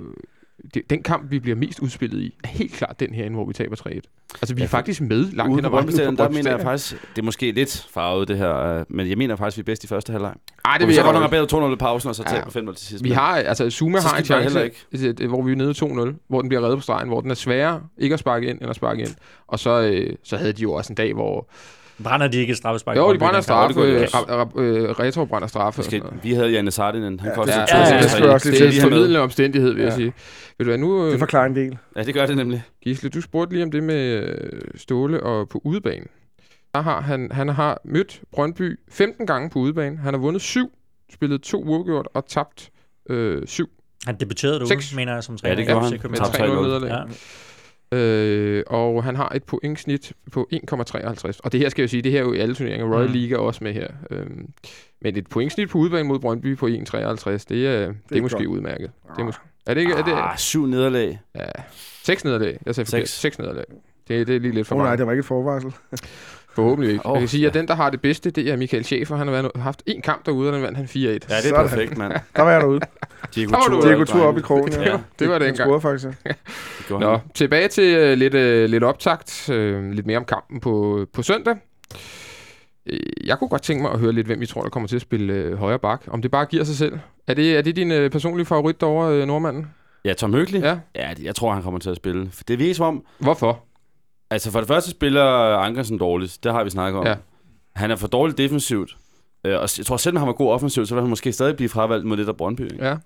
det, 0.73 0.89
den 0.89 1.03
kamp, 1.03 1.31
vi 1.31 1.39
bliver 1.39 1.55
mest 1.55 1.79
udspillet 1.79 2.21
i, 2.21 2.35
er 2.43 2.47
helt 2.47 2.73
klart 2.73 2.99
den 2.99 3.13
her, 3.13 3.29
hvor 3.29 3.45
vi 3.45 3.53
taber 3.53 3.75
3-1. 3.75 3.89
Altså, 4.41 4.55
vi 4.55 4.61
ja, 4.61 4.65
er 4.65 4.69
faktisk 4.69 5.01
med 5.01 5.31
langt 5.31 5.55
hen 5.55 5.65
ad 5.65 5.69
vejen. 5.69 6.17
Der 6.17 6.29
mener 6.29 6.51
jeg 6.51 6.61
faktisk, 6.61 6.91
det 7.15 7.21
er 7.21 7.25
måske 7.25 7.51
lidt 7.51 7.87
farvet 7.91 8.27
det 8.27 8.37
her, 8.37 8.55
øh, 8.55 8.85
men 8.89 9.09
jeg 9.09 9.17
mener 9.17 9.35
faktisk, 9.35 9.57
vi 9.57 9.61
er 9.61 9.63
bedst 9.63 9.83
i 9.83 9.87
første 9.87 10.11
halvleg. 10.11 10.33
Ej, 10.65 10.77
det 10.77 10.87
vil 10.87 10.95
jeg 10.95 11.03
godt 11.03 11.15
nok 11.15 11.29
bedre 11.29 11.67
2-0 11.69 11.73
i 11.73 11.75
pausen, 11.75 12.09
og 12.09 12.15
så 12.15 12.23
taber 12.23 12.51
ja. 12.55 12.59
5-0 12.59 12.73
til 12.73 12.87
sidst. 12.87 13.03
Vi 13.03 13.09
har, 13.09 13.35
altså 13.35 13.69
Zuma 13.69 13.99
har 13.99 14.17
en 14.17 14.25
chance, 14.25 14.63
ikke. 14.63 15.27
hvor 15.27 15.41
vi 15.41 15.51
er 15.51 15.55
nede 15.55 15.71
2-0, 15.71 16.25
hvor 16.27 16.41
den 16.41 16.49
bliver 16.49 16.63
reddet 16.63 16.77
på 16.77 16.81
stregen, 16.81 17.07
hvor 17.07 17.21
den 17.21 17.31
er 17.31 17.35
sværere 17.35 17.81
ikke 17.97 18.13
at 18.13 18.19
sparke 18.19 18.47
ind, 18.47 18.61
end 18.61 18.69
at 18.69 18.75
sparke 18.75 19.01
ind. 19.01 19.15
Og 19.47 19.59
så, 19.59 19.81
øh, 19.81 20.15
så 20.23 20.37
havde 20.37 20.53
de 20.53 20.61
jo 20.61 20.73
også 20.73 20.93
en 20.93 20.95
dag, 20.95 21.13
hvor 21.13 21.49
Brænder 22.03 22.27
de 22.27 22.37
ikke 22.37 22.55
straffespark? 22.55 22.97
Jo, 22.97 23.13
de 23.13 23.19
brænder 23.19 23.41
straffe. 23.41 23.81
Øh, 23.81 24.01
øh, 24.01 24.89
retro 24.89 25.25
brænder 25.25 25.47
straffe. 25.47 25.83
Skal, 25.83 26.01
vi 26.23 26.33
havde 26.33 26.49
Janne 26.49 26.71
Sardinen. 26.71 27.19
Han 27.19 27.29
ja, 27.29 27.35
kostede 27.35 27.59
ja, 27.59 27.77
ja, 27.77 27.93
ja, 27.93 28.33
det, 28.33 28.43
det, 28.43 28.61
er 28.61 28.67
en 28.67 28.81
formidlende 28.81 29.19
omstændighed, 29.19 29.73
vil 29.73 29.79
ja. 29.79 29.85
jeg 29.85 29.93
sige. 29.93 30.13
Ved 30.57 30.65
du 30.65 30.71
hvad, 30.71 30.77
nu... 30.77 31.11
Det 31.11 31.19
forklarer 31.19 31.45
en 31.45 31.55
del. 31.55 31.77
Ja, 31.95 32.03
det 32.03 32.13
gør 32.13 32.25
det 32.25 32.37
nemlig. 32.37 32.63
Gisle, 32.83 33.09
du 33.09 33.21
spurgte 33.21 33.53
lige 33.53 33.63
om 33.63 33.71
det 33.71 33.83
med 33.83 34.23
øh, 34.23 34.61
Ståle 34.75 35.23
og 35.23 35.49
på 35.49 35.61
udebanen. 35.63 36.07
der 36.75 36.81
har 36.81 37.01
han, 37.01 37.29
han 37.31 37.49
har 37.49 37.81
mødt 37.85 38.21
Brøndby 38.31 38.79
15 38.91 39.27
gange 39.27 39.49
på 39.49 39.59
udebane. 39.59 39.97
Han 39.97 40.13
har 40.13 40.21
vundet 40.21 40.41
syv, 40.41 40.71
spillet 41.13 41.41
to 41.41 41.63
uafgjort 41.63 42.07
og 42.13 42.25
tabt 42.27 42.69
øh, 43.09 43.47
syv. 43.47 43.69
Han 44.05 44.15
debuterede 44.19 44.67
Seks. 44.67 44.95
mener 44.95 45.13
jeg, 45.13 45.23
som 45.23 45.35
Ja, 45.35 45.37
træner. 45.37 45.55
det 45.55 45.67
gjorde 45.67 45.85
han. 45.85 45.99
Tabte 45.99 46.43
3-0 46.43 46.47
3-0. 46.47 46.61
nederlag. 46.61 46.89
Ja. 46.89 47.03
Øh, 47.95 48.63
og 48.67 49.03
han 49.03 49.15
har 49.15 49.31
et 49.35 49.43
pointsnit 49.43 50.13
på 50.31 50.47
1,53. 50.53 51.39
Og 51.43 51.51
det 51.51 51.59
her 51.59 51.69
skal 51.69 51.81
jeg 51.81 51.89
sige, 51.89 52.01
det 52.01 52.11
her 52.11 52.19
er 52.19 52.23
jo 52.23 52.33
i 52.33 52.39
alle 52.39 52.55
turneringer. 52.55 52.95
Royal 52.95 53.07
Mm. 53.07 53.13
League 53.13 53.37
er 53.37 53.41
også 53.41 53.63
med 53.63 53.73
her. 53.73 53.87
Øhm, 54.11 54.47
men 55.01 55.17
et 55.17 55.27
pointsnit 55.27 55.69
på 55.69 55.77
udebane 55.77 56.07
mod 56.07 56.19
Brøndby 56.19 56.57
på 56.57 56.67
1,53, 56.67 56.71
det 56.71 56.77
er, 56.77 56.85
det 56.89 57.63
er, 57.73 57.93
det 58.09 58.17
er 58.17 58.21
måske 58.21 58.35
godt. 58.37 58.47
udmærket. 58.47 58.91
Det 59.15 59.21
er, 59.21 59.23
måske, 59.25 59.41
er 59.65 59.73
det 59.73 59.81
ikke? 59.81 59.93
Er 59.93 60.03
det, 60.03 60.11
Ah, 60.15 60.37
syv 60.37 60.65
nederlag. 60.65 61.19
ja, 61.35 61.45
seks 62.03 62.23
nederlag. 62.23 62.59
Jeg 62.65 62.75
sagde 62.75 62.85
forkert. 62.89 63.07
Seks. 63.07 63.19
Seks 63.19 63.39
nederlag. 63.39 63.65
Det, 64.07 64.27
det 64.27 64.35
er 64.35 64.39
lige 64.39 64.53
lidt 64.53 64.67
for 64.67 64.75
oh, 64.75 64.79
nej, 64.79 64.85
meget. 64.87 64.99
det 64.99 65.05
var 65.07 65.11
ikke 65.13 65.19
et 65.19 65.25
forvarsel. 65.25 65.71
Forhåbentlig 66.55 66.91
ikke. 66.93 67.05
Åh, 67.05 67.13
jeg 67.13 67.19
kan 67.21 67.27
sige, 67.27 67.47
at 67.47 67.53
den, 67.53 67.67
der 67.67 67.75
har 67.75 67.89
det 67.89 68.01
bedste, 68.01 68.31
det 68.31 68.47
er 68.51 68.55
Michael 68.55 68.83
Schäfer. 68.83 69.15
Han 69.15 69.27
har 69.27 69.31
været, 69.31 69.51
haft 69.55 69.83
en 69.85 70.01
kamp 70.01 70.25
derude, 70.25 70.49
og 70.49 70.53
den 70.53 70.61
vandt 70.63 70.77
han 70.77 70.85
4-1. 70.85 70.97
Ja, 70.99 71.07
det 71.13 71.23
er 71.29 71.41
Sådan. 71.41 71.53
perfekt, 71.69 71.97
mand. 71.97 72.13
Der 72.35 72.41
var 72.41 72.51
jeg 72.51 72.61
derude. 72.61 72.79
Diego 73.35 73.51
Tur- 73.55 73.75
ude. 73.77 73.87
Diego 73.87 74.03
tur 74.03 74.21
op 74.25 74.37
i 74.37 74.41
krogen. 74.41 74.71
Ja. 74.73 74.81
Ja, 74.91 74.97
Det 75.19 75.29
var 75.29 75.33
det 75.39 75.45
Han 75.47 75.53
engang. 75.53 75.55
scorede 75.67 75.81
faktisk. 75.81 76.07
ja. 76.25 76.31
Nå, 76.99 77.09
han. 77.11 77.19
tilbage 77.33 77.67
til 77.67 78.11
uh, 78.11 78.17
lidt, 78.17 78.33
uh, 78.33 78.69
lidt 78.71 78.83
optakt. 78.83 79.49
Uh, 79.53 79.91
lidt 79.91 80.05
mere 80.05 80.17
om 80.17 80.25
kampen 80.25 80.59
på, 80.59 81.05
på 81.13 81.21
søndag. 81.23 81.55
Øh, 82.85 82.99
Jeg 83.25 83.39
kunne 83.39 83.47
godt 83.49 83.61
tænke 83.61 83.81
mig 83.81 83.91
at 83.91 83.99
høre 83.99 84.11
lidt, 84.11 84.27
hvem 84.27 84.41
I 84.41 84.45
tror, 84.45 84.61
der 84.61 84.69
kommer 84.69 84.87
til 84.87 84.95
at 84.95 85.01
spille 85.01 85.51
uh, 85.53 85.57
højre 85.59 85.79
bak. 85.79 86.01
Om 86.07 86.21
det 86.21 86.31
bare 86.31 86.45
giver 86.45 86.63
sig 86.63 86.75
selv. 86.75 86.99
Er 87.27 87.33
det, 87.33 87.57
er 87.57 87.61
det 87.61 87.75
din 87.75 87.91
uh, 87.91 88.09
personlige 88.11 88.45
favorit 88.45 88.81
derovre, 88.81 89.21
uh, 89.21 89.27
nordmanden? 89.27 89.67
Ja, 90.05 90.13
Tom 90.13 90.33
Høgli. 90.33 90.59
Ja. 90.59 90.77
Ja, 90.95 91.09
det- 91.17 91.23
jeg 91.23 91.35
tror, 91.35 91.53
han 91.53 91.63
kommer 91.63 91.79
til 91.79 91.89
at 91.89 91.95
spille. 91.95 92.29
For 92.31 92.43
det 92.47 92.59
virker 92.59 92.73
som 92.75 92.85
om, 92.85 93.03
Hvorfor? 93.19 93.59
Altså 94.29 94.51
for 94.51 94.59
det 94.59 94.67
første 94.67 94.91
spiller 94.91 95.23
Ankersen 95.57 95.97
dårligt. 95.97 96.39
Det 96.43 96.51
har 96.51 96.63
vi 96.63 96.69
snakket 96.69 96.99
om. 96.99 97.05
Ja. 97.07 97.15
Han 97.75 97.91
er 97.91 97.95
for 97.95 98.07
dårligt 98.07 98.37
defensivt. 98.37 98.97
Øh, 99.45 99.53
Og 99.59 99.69
jeg 99.77 99.85
tror, 99.85 99.97
selvom 99.97 100.19
han 100.19 100.27
var 100.27 100.33
god 100.33 100.51
offensivt, 100.51 100.87
så 100.87 100.95
vil 100.95 101.01
han 101.01 101.09
måske 101.09 101.31
stadig 101.31 101.55
blive 101.55 101.69
fravalgt 101.69 102.05
mod 102.05 102.17
det 102.17 102.27
der 102.27 102.33
Brøndby. 102.33 102.61
ikke? 102.61 102.85
Ja. 102.85 102.97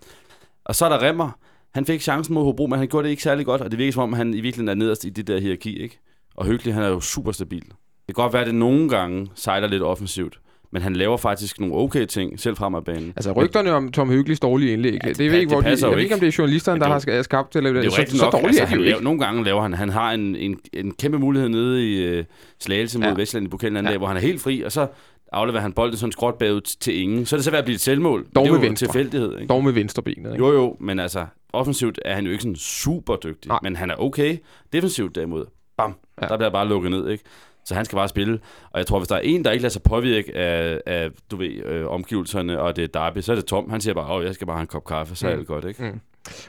Og 0.65 0.75
så 0.75 0.85
er 0.85 0.89
der 0.89 1.07
Remmer. 1.07 1.31
Han 1.73 1.85
fik 1.85 2.01
chancen 2.01 2.33
mod 2.33 2.43
Hobro, 2.43 2.67
men 2.67 2.79
han 2.79 2.87
gjorde 2.87 3.03
det 3.05 3.11
ikke 3.11 3.23
særlig 3.23 3.45
godt, 3.45 3.61
og 3.61 3.71
det 3.71 3.79
virker 3.79 3.91
som 3.93 4.03
om, 4.03 4.13
han 4.13 4.27
i 4.33 4.41
virkeligheden 4.41 4.67
er 4.69 4.73
nederst 4.73 5.05
i 5.05 5.09
det 5.09 5.27
der 5.27 5.39
hierarki, 5.39 5.79
ikke? 5.79 5.99
Og 6.35 6.45
Høgli, 6.45 6.71
han 6.71 6.83
er 6.83 6.87
jo 6.87 6.99
super 6.99 7.31
stabil. 7.31 7.61
Det 8.07 8.15
kan 8.15 8.23
godt 8.23 8.33
være, 8.33 8.41
at 8.41 8.47
det 8.47 8.55
nogle 8.55 8.89
gange 8.89 9.29
sejler 9.35 9.67
lidt 9.67 9.83
offensivt, 9.83 10.39
men 10.71 10.81
han 10.81 10.95
laver 10.95 11.17
faktisk 11.17 11.59
nogle 11.59 11.75
okay 11.75 12.05
ting, 12.05 12.39
selv 12.39 12.55
frem 12.55 12.75
af 12.75 12.83
banen. 12.85 13.13
Altså 13.15 13.31
rygterne 13.31 13.71
om 13.73 13.91
Tom 13.91 14.09
Hyggelis 14.09 14.39
dårlige 14.39 14.73
indlæg, 14.73 14.93
ja, 15.03 15.09
det 15.09 15.17
det, 15.17 15.31
ved 15.31 15.39
ikke, 15.39 15.49
hvor 15.49 15.57
det 15.57 15.65
de, 15.65 15.69
passer 15.69 15.87
jo 15.87 15.91
jeg 15.91 15.97
ved 15.97 16.03
ikke, 16.03 16.13
om 16.15 16.19
det 16.19 16.27
er 16.27 16.35
journalisterne, 16.37 16.79
der 16.79 16.85
det 16.85 17.05
er 17.07 17.11
har 17.13 17.19
sk- 17.19 17.23
skabt 17.23 17.53
det, 17.53 17.57
eller 17.57 17.73
Det 17.73 17.85
er 17.85 17.89
så, 17.91 17.97
rigtigt 18.01 18.17
så 18.19 18.25
nok. 18.25 18.31
dårligt 18.33 18.47
altså, 18.47 18.61
er 18.61 18.65
de 18.65 18.69
han 18.69 18.79
jo 18.79 18.85
ikke. 18.85 19.03
nogle 19.03 19.19
gange 19.19 19.43
laver 19.43 19.61
han, 19.61 19.73
han 19.73 19.89
har 19.89 20.11
en, 20.11 20.35
en, 20.35 20.59
en 20.73 20.91
kæmpe 20.91 21.19
mulighed 21.19 21.49
nede 21.49 21.89
i 21.91 22.03
øh, 22.03 22.23
Slagelse 22.59 22.99
mod 22.99 23.07
Ja. 23.07 23.13
Vestland 23.13 23.45
i 23.45 23.49
pokalen 23.49 23.77
anden 23.77 23.85
Ja. 23.85 23.91
dag, 23.91 23.97
hvor 23.97 24.07
han 24.07 24.17
er 24.17 24.21
helt 24.21 24.41
fri, 24.41 24.61
og 24.61 24.71
så 24.71 24.87
afleverer 25.31 25.61
han 25.61 25.73
bolden 25.73 25.97
sådan 25.97 26.11
skråt 26.11 26.35
bagud 26.37 26.61
til 26.61 27.01
ingen. 27.01 27.25
Så 27.25 27.35
er 27.35 27.37
det 27.37 27.45
så 27.45 27.51
ved 27.51 27.59
at 27.59 27.65
blive 27.65 27.75
et 27.75 27.81
selvmål. 27.81 28.25
Dog 28.35 28.43
det 28.45 28.49
er 28.49 28.53
med 28.53 28.61
jo 28.61 28.67
venstre. 28.67 28.87
tilfældighed. 28.87 29.33
Ikke? 29.35 29.47
Dog 29.47 29.63
med 29.63 29.71
venstrebenet, 29.71 30.31
ikke? 30.33 30.45
Jo, 30.45 30.51
jo, 30.53 30.77
men 30.79 30.99
altså, 30.99 31.25
offensivt 31.53 31.99
er 32.05 32.15
han 32.15 32.25
jo 32.25 32.31
ikke 32.31 32.41
sådan 32.41 32.55
super 32.55 33.15
dygtig, 33.15 33.49
Nej. 33.49 33.59
men 33.63 33.75
han 33.75 33.91
er 33.91 33.95
okay. 33.95 34.37
Defensivt 34.73 35.15
derimod, 35.15 35.45
bam, 35.77 35.93
ja. 36.21 36.27
der 36.27 36.37
bliver 36.37 36.49
bare 36.49 36.67
lukket 36.67 36.91
ned, 36.91 37.09
ikke? 37.09 37.23
Så 37.65 37.75
han 37.75 37.85
skal 37.85 37.95
bare 37.95 38.09
spille. 38.09 38.39
Og 38.71 38.79
jeg 38.79 38.87
tror, 38.87 38.99
hvis 38.99 39.07
der 39.07 39.15
er 39.15 39.19
en, 39.19 39.45
der 39.45 39.51
ikke 39.51 39.61
lader 39.61 39.71
sig 39.71 39.81
påvirke 39.83 40.35
af, 40.35 40.81
af 40.85 41.09
du 41.31 41.37
ved, 41.37 41.65
øh, 41.65 41.87
omgivelserne, 41.87 42.59
og 42.61 42.75
det 42.75 42.83
er 42.83 42.87
Derby, 42.87 43.17
så 43.19 43.31
er 43.31 43.35
det 43.35 43.45
Tom. 43.45 43.69
Han 43.69 43.81
siger 43.81 43.93
bare, 43.93 44.13
åh, 44.15 44.23
jeg 44.25 44.33
skal 44.35 44.47
bare 44.47 44.55
have 44.57 44.61
en 44.61 44.67
kop 44.67 44.85
kaffe, 44.85 45.15
så 45.15 45.27
er 45.27 45.33
Mm. 45.33 45.39
alt 45.39 45.47
godt, 45.47 45.65
ikke? 45.65 45.83
Mm. 45.91 45.99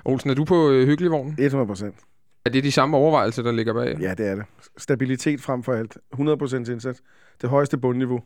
Olsen, 0.04 0.30
er 0.30 0.34
du 0.34 0.44
på 0.44 0.70
øh, 0.70 0.86
hyggelig 0.86 1.10
vogn? 1.10 1.34
100 1.38 1.66
procent. 1.66 1.94
Er 2.44 2.50
det 2.50 2.64
de 2.64 2.72
samme 2.72 2.96
overvejelser, 2.96 3.42
der 3.42 3.52
ligger 3.52 3.72
bag? 3.74 3.96
Ja, 4.00 4.14
det 4.14 4.26
er 4.26 4.34
det. 4.34 4.44
Stabilitet 4.78 5.40
frem 5.40 5.62
for 5.62 5.72
alt. 5.72 5.98
100 6.12 6.38
procent 6.38 6.68
indsats. 6.68 7.02
Det 7.42 7.50
højeste 7.50 7.78
bundniveau. 7.78 8.20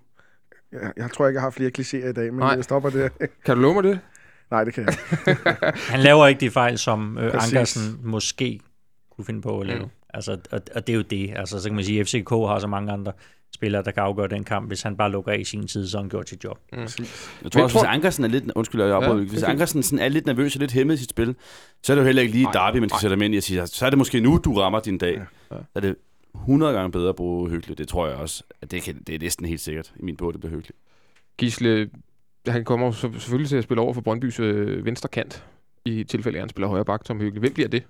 Jeg, 0.72 0.92
jeg 0.96 1.10
tror 1.10 1.26
ikke, 1.26 1.36
jeg 1.36 1.42
har 1.42 1.50
flere 1.50 1.70
klichéer 1.78 2.08
i 2.08 2.12
dag, 2.12 2.32
men 2.32 2.38
Nej. 2.38 2.48
Jeg 2.48 2.64
stopper 2.64 2.90
det. 2.90 3.12
Kan 3.44 3.56
du 3.56 3.62
love 3.62 3.74
mig 3.74 3.82
det? 3.84 4.00
Nej, 4.50 4.64
det 4.64 4.74
kan 4.74 4.84
jeg 4.84 4.92
ikke. 5.28 5.40
Han 5.92 6.00
laver 6.00 6.26
ikke 6.26 6.40
de 6.40 6.50
fejl, 6.50 6.78
som 6.78 7.18
øh, 7.18 7.32
Præcis. 7.32 7.52
Ankersen 7.52 8.00
måske 8.02 8.60
kunne 9.16 9.24
finde 9.24 9.42
på 9.42 9.60
at 9.60 9.66
lave. 9.66 9.78
Mm. 9.84 9.90
Mm. 10.14 10.16
Altså, 10.16 10.32
og, 10.50 10.60
og 10.74 10.86
det 10.86 10.92
er 10.92 10.96
jo 10.96 11.02
det. 11.02 11.32
Altså, 11.36 11.60
så 11.60 11.68
kan 11.68 11.74
man 11.74 11.84
sige, 11.84 12.00
at 12.00 12.06
FCK 12.06 12.30
har 12.30 12.58
så 12.58 12.66
mange 12.66 12.92
andre 12.92 13.12
spillere, 13.54 13.82
der 13.82 13.90
kan 13.90 14.02
afgøre 14.02 14.28
den 14.28 14.44
kamp. 14.44 14.68
Hvis 14.68 14.82
han 14.82 14.96
bare 14.96 15.10
lukker 15.10 15.32
af 15.32 15.38
i 15.38 15.44
sin 15.44 15.66
tid, 15.66 15.86
så 15.88 15.98
han 15.98 16.08
gjort 16.08 16.28
sit 16.28 16.44
job. 16.44 16.58
Præcis. 16.74 17.30
Jeg 17.42 17.52
tror 17.52 17.58
Hvem 17.58 17.64
også, 17.64 17.74
tror- 17.78 17.82
hvis 17.82 17.94
Ankersen 17.94 18.24
er 18.24 18.28
lidt... 18.28 18.44
Undskyld, 18.54 18.82
jeg 18.82 18.90
afbryder. 18.90 19.14
Ja, 19.14 19.20
Ja, 19.22 19.28
hvis 19.28 19.42
er. 19.42 19.48
Ankersen 19.48 19.82
sådan 19.82 19.98
er 19.98 20.08
lidt 20.08 20.26
nervøs 20.26 20.54
og 20.56 20.60
lidt 20.60 20.72
hæmmet 20.72 20.94
i 20.94 20.96
sit 20.96 21.10
spil, 21.10 21.34
så 21.82 21.92
er 21.92 21.94
det 21.94 22.02
jo 22.02 22.06
heller 22.06 22.22
ikke 22.22 22.34
lige 22.34 22.44
Nej, 22.44 22.52
Derby, 22.52 22.76
man 22.78 22.88
skal 22.88 23.00
sætte 23.00 23.14
ham 23.14 23.22
ind 23.22 23.34
i 23.34 23.36
og 23.36 23.42
sige, 23.42 23.66
så 23.66 23.86
er 23.86 23.90
det 23.90 23.98
måske 23.98 24.20
nu, 24.20 24.40
du 24.44 24.52
rammer 24.54 24.80
din 24.80 24.98
dag. 24.98 25.14
Ja. 25.50 25.56
Så 25.56 25.64
er 25.74 25.80
det 25.80 25.96
100 26.34 26.72
gange 26.72 26.92
bedre 26.92 27.08
at 27.08 27.16
bruge 27.16 27.50
hyggeligt. 27.50 27.78
Det 27.78 27.88
tror 27.88 28.06
jeg 28.08 28.16
også. 28.16 28.42
At 28.62 28.70
det, 28.70 28.82
kan, 28.82 29.02
det 29.06 29.14
er 29.14 29.18
næsten 29.18 29.46
helt 29.46 29.60
sikkert 29.60 29.92
i 29.96 30.02
min 30.02 30.16
bog, 30.16 30.32
det 30.32 30.40
bliver 30.40 30.50
hyggeligt. 30.54 30.78
Gisle, 31.38 31.90
han 32.48 32.64
kommer 32.64 32.92
selvfølgelig 32.92 33.48
til 33.48 33.56
at 33.56 33.64
spille 33.64 33.80
over 33.80 33.92
for 33.94 34.00
Brøndbys 34.00 34.40
øh, 34.40 34.84
venstre 34.84 35.08
kant, 35.08 35.44
i 35.84 36.04
tilfælde 36.04 36.36
af, 36.38 36.40
at 36.40 36.42
han 36.42 36.48
spiller 36.48 36.68
højre 36.68 36.84
bak, 36.84 37.04
Tom 37.04 37.20
Hyggelig. 37.20 37.40
Hvem 37.40 37.54
bliver 37.54 37.68
det? 37.68 37.82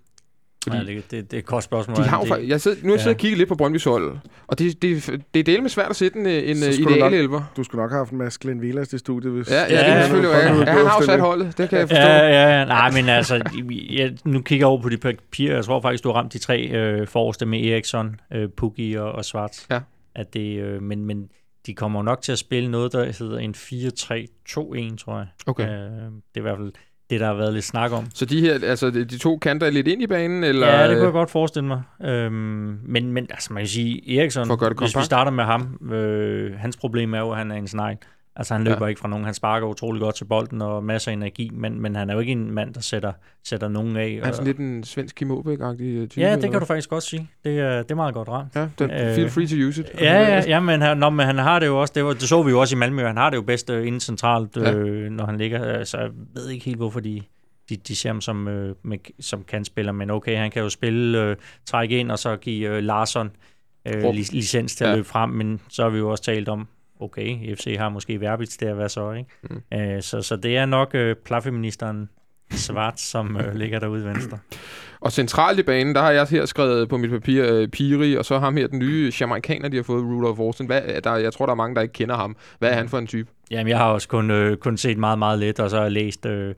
Fordi 0.65 0.77
Ja, 0.77 0.83
det, 0.85 1.11
det, 1.11 1.31
det 1.31 1.37
er 1.37 1.39
et 1.39 1.45
kort 1.47 1.63
spørgsmål. 1.65 1.97
de 1.97 2.03
har 2.03 2.25
jo, 2.29 2.35
det, 2.37 2.49
jeg 2.49 2.61
sidder, 2.61 2.77
nu 2.83 2.89
har 2.89 2.91
jeg 2.91 2.99
Ja. 2.99 3.03
siddet 3.03 3.15
og 3.17 3.21
kigget 3.21 3.39
lidt 3.39 3.49
på 3.49 3.55
Brøndbys 3.55 3.85
hold, 3.85 4.17
og 4.47 4.59
det, 4.59 4.83
det, 4.83 5.21
det 5.35 5.41
er 5.41 5.45
delt 5.45 5.63
med 5.63 5.71
svært 5.71 5.91
at 5.91 5.97
sætte 5.97 6.19
en, 6.19 6.27
en 6.27 6.33
øh, 6.33 6.55
skulle 6.73 6.85
du 6.85 6.91
ideal 6.91 7.01
nok- 7.01 7.13
elver. 7.13 7.43
Du 7.57 7.65
skulle 7.65 7.83
nok 7.83 7.91
have 7.91 7.99
haft 7.99 8.11
en 8.13 8.19
masse 8.19 8.39
Glenn 8.43 8.63
Vilas 8.63 8.89
til 8.89 8.99
studiet, 8.99 9.33
hvis... 9.33 9.51
Ja, 9.51 9.55
ja, 9.57 9.65
det 9.65 9.73
Ja, 9.73 9.83
kan 9.85 9.93
han 9.93 10.03
selvfølgelig 10.03 10.31
Ja, 10.31 10.49
han 10.73 10.87
har 10.87 10.99
jo 11.01 11.07
sat 11.07 11.21
holdet, 11.21 11.59
det 11.59 11.69
kan 11.69 11.79
jeg 11.79 11.89
forstå. 11.89 12.01
Ja, 12.03 12.29
ja, 12.29 12.59
ja. 12.59 12.65
Nej, 12.65 12.91
men 12.91 13.09
altså, 13.09 13.35
jeg, 13.99 14.13
nu 14.25 14.41
kigger 14.41 14.61
jeg 14.67 14.69
over 14.71 14.83
på 14.83 14.89
de 14.89 14.97
papirer. 14.97 15.55
Jeg 15.55 15.65
tror 15.65 15.81
faktisk, 15.81 16.05
du 16.05 16.09
har 16.09 16.17
ramt 16.17 16.33
de 16.33 16.39
tre 16.39 16.63
øh, 16.69 17.07
forreste 17.07 17.47
med 17.47 17.61
Eriksson, 17.67 18.17
øh, 18.33 18.49
Pukki 18.57 18.95
og, 18.95 19.13
og 19.13 19.25
Svarts. 19.25 19.67
Ja. 19.71 19.81
At 20.15 20.35
det, 20.35 20.59
øh, 20.61 20.83
men, 20.83 21.05
men 21.05 21.29
de 21.67 21.75
kommer 21.75 22.03
nok 22.03 22.23
til 22.23 22.33
at 22.33 22.39
spille 22.39 22.71
noget, 22.71 22.93
der 22.93 23.05
hedder 23.19 23.39
en 23.39 23.55
4-3-2-1, 23.59 24.97
tror 24.97 25.17
jeg. 25.19 25.27
Okay. 25.47 25.65
Øh, 25.69 25.71
det 25.71 26.11
er 26.35 26.39
i 26.39 26.41
hvert 26.41 26.57
fald 26.59 26.73
det, 27.11 27.21
der 27.21 27.27
har 27.27 27.35
været 27.35 27.53
lidt 27.53 27.65
snak 27.65 27.93
om. 27.93 28.07
Så 28.15 28.25
de 28.25 28.41
her, 28.41 28.59
altså 28.63 28.91
de 28.91 29.19
to 29.19 29.39
kanter 29.39 29.67
er 29.67 29.71
lidt 29.71 29.89
ind 29.89 30.03
i 30.03 30.07
banen, 30.07 30.45
eller? 30.45 30.67
ja, 30.67 30.89
det 30.89 30.97
kunne 30.97 31.05
jeg 31.05 31.13
godt 31.13 31.31
forestille 31.31 31.69
mig. 31.69 31.83
Øhm, 32.03 32.79
men, 32.83 33.13
men 33.13 33.27
altså, 33.31 33.53
man 33.53 33.61
kan 33.61 33.69
sige, 33.69 34.19
Eriksson, 34.21 34.47
For 34.47 34.53
at 34.53 34.59
gøre 34.61 34.71
det 34.71 34.79
hvis 34.79 34.97
vi 34.97 35.03
starter 35.03 35.31
med 35.31 35.45
ham, 35.45 35.93
øh, 35.93 36.55
hans 36.59 36.77
problem 36.77 37.15
er 37.15 37.19
jo, 37.19 37.31
at 37.31 37.39
han 37.39 37.51
er 37.51 37.57
en 37.57 37.69
snegl. 37.69 37.97
Altså, 38.37 38.55
han 38.55 38.65
løber 38.65 38.79
Ja. 38.81 38.87
ikke 38.87 39.01
fra 39.01 39.09
nogen. 39.09 39.25
Han 39.25 39.35
sparker 39.35 39.67
utrolig 39.67 40.01
godt 40.01 40.15
til 40.15 40.25
bolden 40.25 40.63
og 40.63 40.85
masser 40.85 41.11
af 41.11 41.13
energi, 41.13 41.51
men, 41.53 41.81
men 41.81 41.97
han 41.97 42.11
er 42.11 42.15
jo 42.15 42.21
ikke 42.21 42.33
en 42.33 42.51
mand, 42.51 42.75
der 42.75 42.81
sætter, 42.81 43.13
sætter 43.45 43.69
nogen 43.69 43.97
af. 43.97 44.09
Er 44.09 44.21
han 44.21 44.29
og- 44.29 44.35
sådan 44.35 44.47
lidt 44.47 44.59
en 44.59 44.85
svensk 44.85 45.15
Kim 45.17 45.31
Aabæk-agtig 45.31 46.09
type? 46.09 46.21
Ja, 46.21 46.37
det 46.37 46.51
kan 46.51 46.61
du 46.61 46.67
faktisk 46.67 46.91
godt 46.91 47.03
sige. 47.03 47.31
Det 47.45 47.59
er, 47.61 47.83
det 47.83 47.91
er 47.91 47.95
meget 47.95 48.15
godt 48.15 48.29
ramt. 48.29 48.57
Ja, 48.57 48.69
den, 48.79 48.91
Øh, 48.91 49.15
feel 49.15 49.31
free 49.31 49.47
to 49.47 49.57
use 49.69 49.81
it. 49.81 50.01
Ja, 50.01 50.21
ja, 50.21 50.43
ja 50.55 50.61
men, 50.61 50.81
han, 50.83 50.97
nå, 50.99 51.11
men 51.11 51.27
han 51.27 51.39
har 51.39 51.59
det 51.59 51.67
jo 51.67 51.81
også, 51.81 51.93
det, 51.97 52.05
var, 52.05 52.13
det 52.13 52.23
så 52.23 52.43
vi 52.43 52.51
jo 52.51 52.61
også 52.61 52.77
i 52.77 52.79
Malmø, 52.79 53.03
han 53.07 53.17
har 53.17 53.31
det 53.31 53.37
jo 53.37 53.43
bedst 53.43 53.71
øh, 53.71 53.87
inde 53.87 54.01
centralt, 54.01 54.57
Ja. 54.57 54.73
øh, 54.75 55.11
når 55.11 55.27
han 55.27 55.37
ligger, 55.37 55.79
øh, 55.79 55.87
så 55.87 55.99
jeg 55.99 56.11
ved 56.35 56.49
ikke 56.49 56.65
helt, 56.65 56.77
hvorfor 56.77 57.01
de, 57.01 57.23
de, 57.69 57.77
de 57.77 57.97
ser 57.97 58.09
ham 58.09 58.21
som, 58.21 58.49
øh, 58.49 58.75
med, 58.83 58.99
som 59.21 59.43
kan 59.49 59.65
spiller, 59.65 59.93
men 59.93 60.11
okay, 60.11 60.37
han 60.39 60.51
kan 60.51 60.63
jo 60.63 60.69
spille, 60.69 61.23
øh, 61.23 61.37
trække 61.67 61.99
ind, 61.99 62.11
og 62.11 62.19
så 62.19 62.37
give 62.37 62.69
øh, 62.77 62.83
Larsson 62.83 63.31
øh, 63.89 64.03
licens 64.15 64.77
til 64.77 64.85
at 64.85 64.91
Ja. 64.91 64.95
løbe 64.97 65.09
frem, 65.09 65.31
men 65.31 65.61
så 65.69 65.83
har 65.83 65.91
vi 65.91 65.99
jo 65.99 66.11
også 66.11 66.25
talt 66.25 66.49
om, 66.49 66.69
okay, 67.01 67.57
FC 67.57 67.77
har 67.79 67.89
måske 67.89 68.21
Verbitz 68.21 68.57
der, 68.57 68.75
hvad 68.75 68.89
så, 68.89 69.13
ikke? 69.13 69.31
Mm. 69.51 69.79
Øh, 69.79 70.03
så, 70.03 70.23
så 70.23 70.37
det 70.37 70.57
er 70.57 70.67
nok 70.67 70.91
øh, 70.95 71.17
plafeministeren 71.25 72.09
Svart, 72.51 73.01
som 73.01 73.37
øh, 73.37 73.55
ligger 73.61 73.79
derude 73.79 74.05
venstre. 74.05 74.39
Og 75.01 75.13
centralt 75.13 75.59
i 75.59 75.63
banen, 75.63 75.95
der 75.95 76.01
har 76.01 76.11
jeg 76.11 76.27
her 76.31 76.45
skrevet 76.47 76.89
på 76.89 76.97
mit 76.97 77.11
papir 77.11 77.45
øh, 77.49 77.69
Piri, 77.69 78.15
og 78.17 78.25
så 78.25 78.39
ham 78.39 78.57
her, 78.57 78.67
den 78.67 78.79
nye 78.79 79.13
jamaikaner, 79.21 79.69
de 79.69 79.77
har 79.77 79.83
fået, 79.85 80.05
Rudolf 80.05 80.39
Austin. 80.39 80.67
Hvad, 80.67 80.83
er 80.85 81.01
der, 81.01 81.17
jeg 81.17 81.33
tror, 81.33 81.47
der 81.47 81.51
er 81.51 81.57
mange, 81.57 81.75
der 81.75 81.81
ikke 81.83 81.93
kender 81.93 82.17
ham. 82.17 82.37
Hvad 82.59 82.71
er 82.71 82.75
han 82.75 82.89
for 82.89 82.99
en 82.99 83.07
type? 83.07 83.31
Jamen, 83.51 83.69
jeg 83.69 83.79
har 83.79 83.91
også 83.91 84.09
kun, 84.09 84.31
øh, 84.31 84.57
kun 84.57 84.77
set 84.77 84.99
meget, 84.99 85.19
meget 85.19 85.39
lidt, 85.39 85.61
og 85.61 85.71
så 85.71 85.77
har 85.77 85.83
jeg 85.83 85.93
læst 85.93 86.27
øh, 86.27 86.55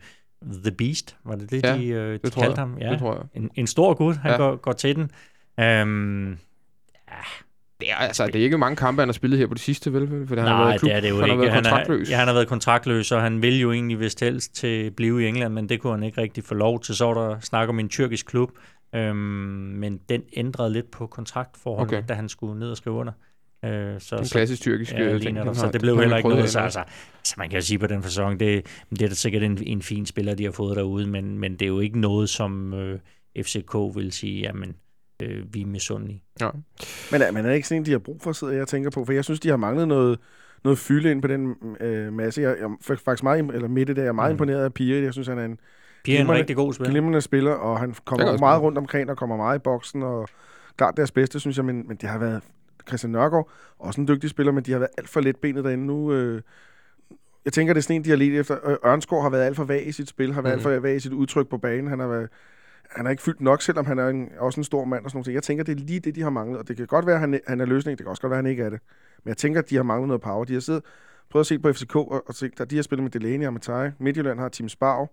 The 0.64 0.72
Beast, 0.79 1.16
var 1.25 1.35
det 1.37 1.51
det, 1.51 1.62
Ja, 1.64 1.75
ja, 1.75 1.79
de, 1.81 1.87
øh, 1.88 2.12
de 2.12 2.18
Det 2.18 2.33
kaldte 2.35 2.42
jeg. 2.51 2.57
ham? 2.59 2.77
Ja, 2.81 2.90
Det 2.90 2.99
tror 2.99 3.14
jeg. 3.14 3.42
en, 3.42 3.51
en 3.55 3.66
stor 3.66 3.94
gut, 3.94 4.16
han 4.16 4.31
Ja. 4.31 4.33
ja. 4.33 4.49
går, 4.49 4.57
går 4.57 4.72
til 4.72 4.96
den. 4.96 5.11
Øhm, 5.61 6.38
Det 7.80 7.90
er, 7.90 7.96
altså, 7.96 8.26
det 8.26 8.36
er 8.36 8.44
ikke 8.44 8.58
mange 8.58 8.76
kampe, 8.76 9.00
han 9.02 9.08
har 9.08 9.12
spillet 9.12 9.38
her 9.38 9.46
på 9.46 9.54
det 9.54 9.62
sidste, 9.62 9.92
vel? 9.92 10.26
For 10.28 10.36
han 10.36 10.44
har 10.46 10.56
nej, 10.56 10.64
været 10.66 10.80
klub. 10.80 10.88
det 10.88 10.96
er 10.96 11.00
det 11.00 11.08
jo 11.10 11.16
han 11.20 11.24
ikke. 11.24 11.32
har 11.34 11.38
været 11.40 11.52
han, 11.54 11.62
kontraktløs. 11.64 12.08
er, 12.08 12.12
ja, 12.12 12.18
han 12.18 12.26
har 12.26 12.34
været 12.34 12.48
kontraktløs, 12.48 13.12
og 13.12 13.22
han 13.22 13.42
ville 13.42 13.58
jo 13.58 13.72
egentlig 13.72 14.00
vist 14.00 14.20
helst 14.20 14.54
til 14.54 14.90
blive 14.90 15.22
i 15.24 15.26
England, 15.26 15.54
men 15.54 15.68
det 15.68 15.80
kunne 15.80 15.92
han 15.92 16.02
ikke 16.02 16.20
rigtig 16.20 16.44
få 16.44 16.54
lov 16.54 16.80
til. 16.80 16.94
Så 16.96 17.04
var 17.04 17.14
der 17.28 17.40
snak 17.40 17.68
om 17.68 17.78
en 17.80 17.88
tyrkisk 17.88 18.26
klub, 18.26 18.50
øhm, 18.94 19.16
men 19.16 20.00
den 20.08 20.22
ændrede 20.36 20.72
lidt 20.72 20.90
på 20.90 21.06
kontraktforholdet, 21.06 21.94
Okay. 21.98 22.02
da 22.08 22.14
han 22.14 22.28
skulle 22.28 22.58
ned 22.58 22.70
og 22.70 22.76
skrive 22.76 22.96
under. 22.96 23.12
Øh, 23.64 23.70
så, 24.00 24.16
en 24.16 24.24
så, 24.24 24.32
klassisk 24.32 24.62
tyrkisk 24.62 24.92
Ja, 24.92 25.00
øh, 25.12 25.20
ting. 25.20 25.38
Han 25.38 25.54
så 25.54 25.64
har- 25.64 25.70
det 25.72 25.80
blev 25.80 25.94
han 25.94 25.98
har 25.98 26.02
heller 26.02 26.16
ikke 26.16 26.28
noget. 26.28 26.50
Så, 26.50 26.58
altså, 26.60 26.82
så 27.24 27.34
man 27.38 27.48
kan 27.50 27.58
jo 27.58 27.64
sige 27.64 27.78
på 27.78 27.86
den 27.86 28.02
fasong, 28.02 28.40
det, 28.40 28.66
det 28.90 29.02
er 29.02 29.08
da 29.08 29.14
sikkert 29.14 29.42
en, 29.42 29.58
en 29.66 29.82
fin 29.82 30.06
spiller, 30.06 30.34
de 30.34 30.44
har 30.44 30.52
fået 30.52 30.76
derude, 30.76 31.06
men, 31.06 31.38
men 31.38 31.52
det 31.52 31.62
er 31.62 31.66
jo 31.66 31.80
ikke 31.80 32.00
noget, 32.00 32.28
som 32.28 32.74
øh, 32.74 32.98
FCK 33.42 33.74
vil 33.94 34.12
sige, 34.12 34.40
jamen, 34.40 34.74
øh, 35.22 35.55
vi 35.55 35.62
er 35.62 35.66
misundelige. 35.66 36.22
Ja. 36.40 36.50
Men 37.12 37.22
er, 37.22 37.31
men 37.33 37.44
er 37.44 37.48
det 37.48 37.55
ikke 37.55 37.68
sådan 37.68 37.83
en, 37.83 37.87
de 37.87 37.90
har 37.90 37.98
brug 37.98 38.20
for, 38.22 38.33
sidder 38.33 38.55
jeg 38.55 38.68
tænker 38.68 38.90
på? 38.90 39.05
For 39.05 39.12
jeg 39.12 39.24
synes, 39.24 39.40
de 39.40 39.48
har 39.48 39.57
manglet 39.57 39.88
noget, 39.88 40.18
noget 40.64 40.79
fylde 40.79 41.11
ind 41.11 41.22
på 41.22 41.29
den 41.29 41.55
øh, 41.81 42.12
masse. 42.12 42.42
Jeg, 42.42 42.57
jeg 42.61 42.64
er 42.64 42.96
faktisk 43.05 43.22
meget, 43.22 43.55
eller 43.55 43.68
midt 43.68 43.88
i 43.90 43.92
det, 43.92 44.02
jeg 44.02 44.09
er 44.09 44.12
meget 44.12 44.31
Mm. 44.31 44.35
imponeret 44.35 44.64
af 44.64 44.74
Piri. 44.74 45.02
Jeg 45.05 45.12
synes, 45.12 45.29
han 45.29 45.38
er 45.38 45.44
en 45.44 45.59
Pia 46.05 46.18
er 46.18 46.20
en 46.20 46.31
rigtig 46.31 46.57
god 46.57 46.72
spiller. 46.72 46.90
glimrende 46.90 47.20
spiller, 47.20 47.52
og 47.52 47.79
han 47.81 47.94
kommer 48.05 48.38
meget 48.38 48.62
rundt 48.62 48.79
omkring 48.79 49.11
og 49.11 49.16
kommer 49.16 49.37
meget 49.37 49.59
i 49.59 49.62
boksen, 49.62 50.02
og 50.02 50.29
klart 50.76 50.96
deres 50.96 51.11
bedste, 51.11 51.40
synes 51.40 51.57
jeg, 51.57 51.64
men, 51.64 51.88
men 51.88 51.96
det 51.96 52.09
har 52.09 52.18
været 52.18 52.42
Christian 52.88 53.11
Nørgaard, 53.11 53.50
også 53.79 54.00
en 54.00 54.09
dygtig 54.09 54.31
spiller, 54.31 54.52
men 54.52 54.64
de 54.64 54.72
har 54.72 54.79
været 54.79 54.90
alt 54.98 55.09
for 55.09 55.20
let 55.20 55.37
benet 55.37 55.64
derinde 55.64 55.87
nu. 55.87 56.12
Øh, 56.12 56.42
jeg 57.44 57.52
tænker, 57.52 57.74
det 57.74 57.81
er 57.81 57.83
sådan 57.83 57.96
en, 57.96 58.05
de 58.05 58.11
har 58.11 58.16
lidt 58.16 58.35
efter. 58.35 58.87
Ørnskov 58.87 59.22
har 59.22 59.31
været 59.31 59.44
alt 59.44 59.57
for 59.57 59.64
vag 59.64 59.87
i 59.87 59.92
sit 59.92 60.09
spil, 60.09 60.33
har 60.35 60.42
været 60.42 60.55
mm. 60.55 60.57
alt 60.57 60.62
for 60.62 60.81
vag 60.81 60.96
i 60.96 61.00
sit 61.00 61.12
udtryk 61.12 61.48
på 61.48 61.59
banen. 61.59 61.87
Han 61.87 61.98
har 61.98 62.07
været 62.07 62.29
han 62.90 63.05
har 63.05 63.11
ikke 63.11 63.22
fyldt 63.22 63.40
nok, 63.40 63.62
selvom 63.62 63.87
han 63.87 63.99
er 63.99 64.09
en, 64.09 64.29
også 64.38 64.61
en 64.61 64.64
stor 64.64 64.85
mand 64.85 65.05
og 65.05 65.11
sådan 65.11 65.18
noget. 65.18 65.35
Jeg 65.35 65.42
tænker, 65.42 65.64
det 65.64 65.81
er 65.81 65.85
lige 65.85 66.01
det, 66.01 66.14
de 66.14 66.22
har 66.22 66.31
manglet. 66.31 66.59
Og 66.59 66.68
det 66.68 66.77
kan 66.77 66.87
godt 66.87 67.07
være, 67.07 67.14
at 67.14 67.20
han, 67.20 67.40
han 67.46 67.61
er 67.61 67.64
løsning. 67.64 67.99
Det 67.99 68.05
kan 68.05 68.11
også 68.11 68.22
godt 68.22 68.31
være, 68.31 68.38
at 68.38 68.44
han 68.44 68.51
ikke 68.51 68.62
er 68.62 68.70
det. 68.70 68.81
Men 69.25 69.29
jeg 69.29 69.37
tænker, 69.37 69.61
at 69.61 69.70
de 69.70 69.77
har 69.77 69.83
manglet 69.83 70.09
noget 70.09 70.20
power. 70.20 70.44
De 70.44 70.53
har 70.53 70.61
siddet, 70.61 70.83
prøvet 71.31 71.42
at 71.42 71.46
se 71.46 71.59
på 71.59 71.72
FCK 71.72 71.96
og, 71.96 72.29
og 72.29 72.35
se, 72.35 72.51
at 72.61 72.70
de 72.70 72.77
har 72.77 72.83
spillet 72.83 73.03
med 73.03 73.11
Delaney 73.11 73.46
og 73.46 73.53
Matai. 73.53 73.90
Midtjylland 73.99 74.38
har 74.38 74.49
Team 74.49 74.68
Sparv. 74.68 75.11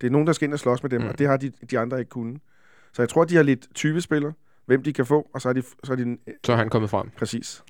Det 0.00 0.06
er 0.06 0.10
nogen, 0.10 0.26
der 0.26 0.32
skal 0.32 0.46
ind 0.46 0.52
og 0.52 0.58
slås 0.58 0.82
med 0.82 0.90
dem, 0.90 1.00
mm. 1.00 1.08
og 1.08 1.18
det 1.18 1.26
har 1.26 1.36
de, 1.36 1.52
de 1.70 1.78
andre 1.78 1.98
ikke 1.98 2.08
kunnet. 2.08 2.40
Så 2.92 3.02
jeg 3.02 3.08
tror, 3.08 3.24
de 3.24 3.36
har 3.36 3.42
lidt 3.42 3.74
typespillere, 3.74 4.32
hvem 4.66 4.82
de 4.82 4.92
kan 4.92 5.06
få, 5.06 5.30
og 5.34 5.40
så 5.40 5.48
er 5.48 5.52
de... 5.52 5.62
Så 5.84 5.92
er, 5.92 5.96
de, 5.96 6.18
så 6.44 6.52
er 6.52 6.56
han 6.56 6.68
kommet 6.68 6.90
frem. 6.90 7.10
Præcis. 7.16 7.62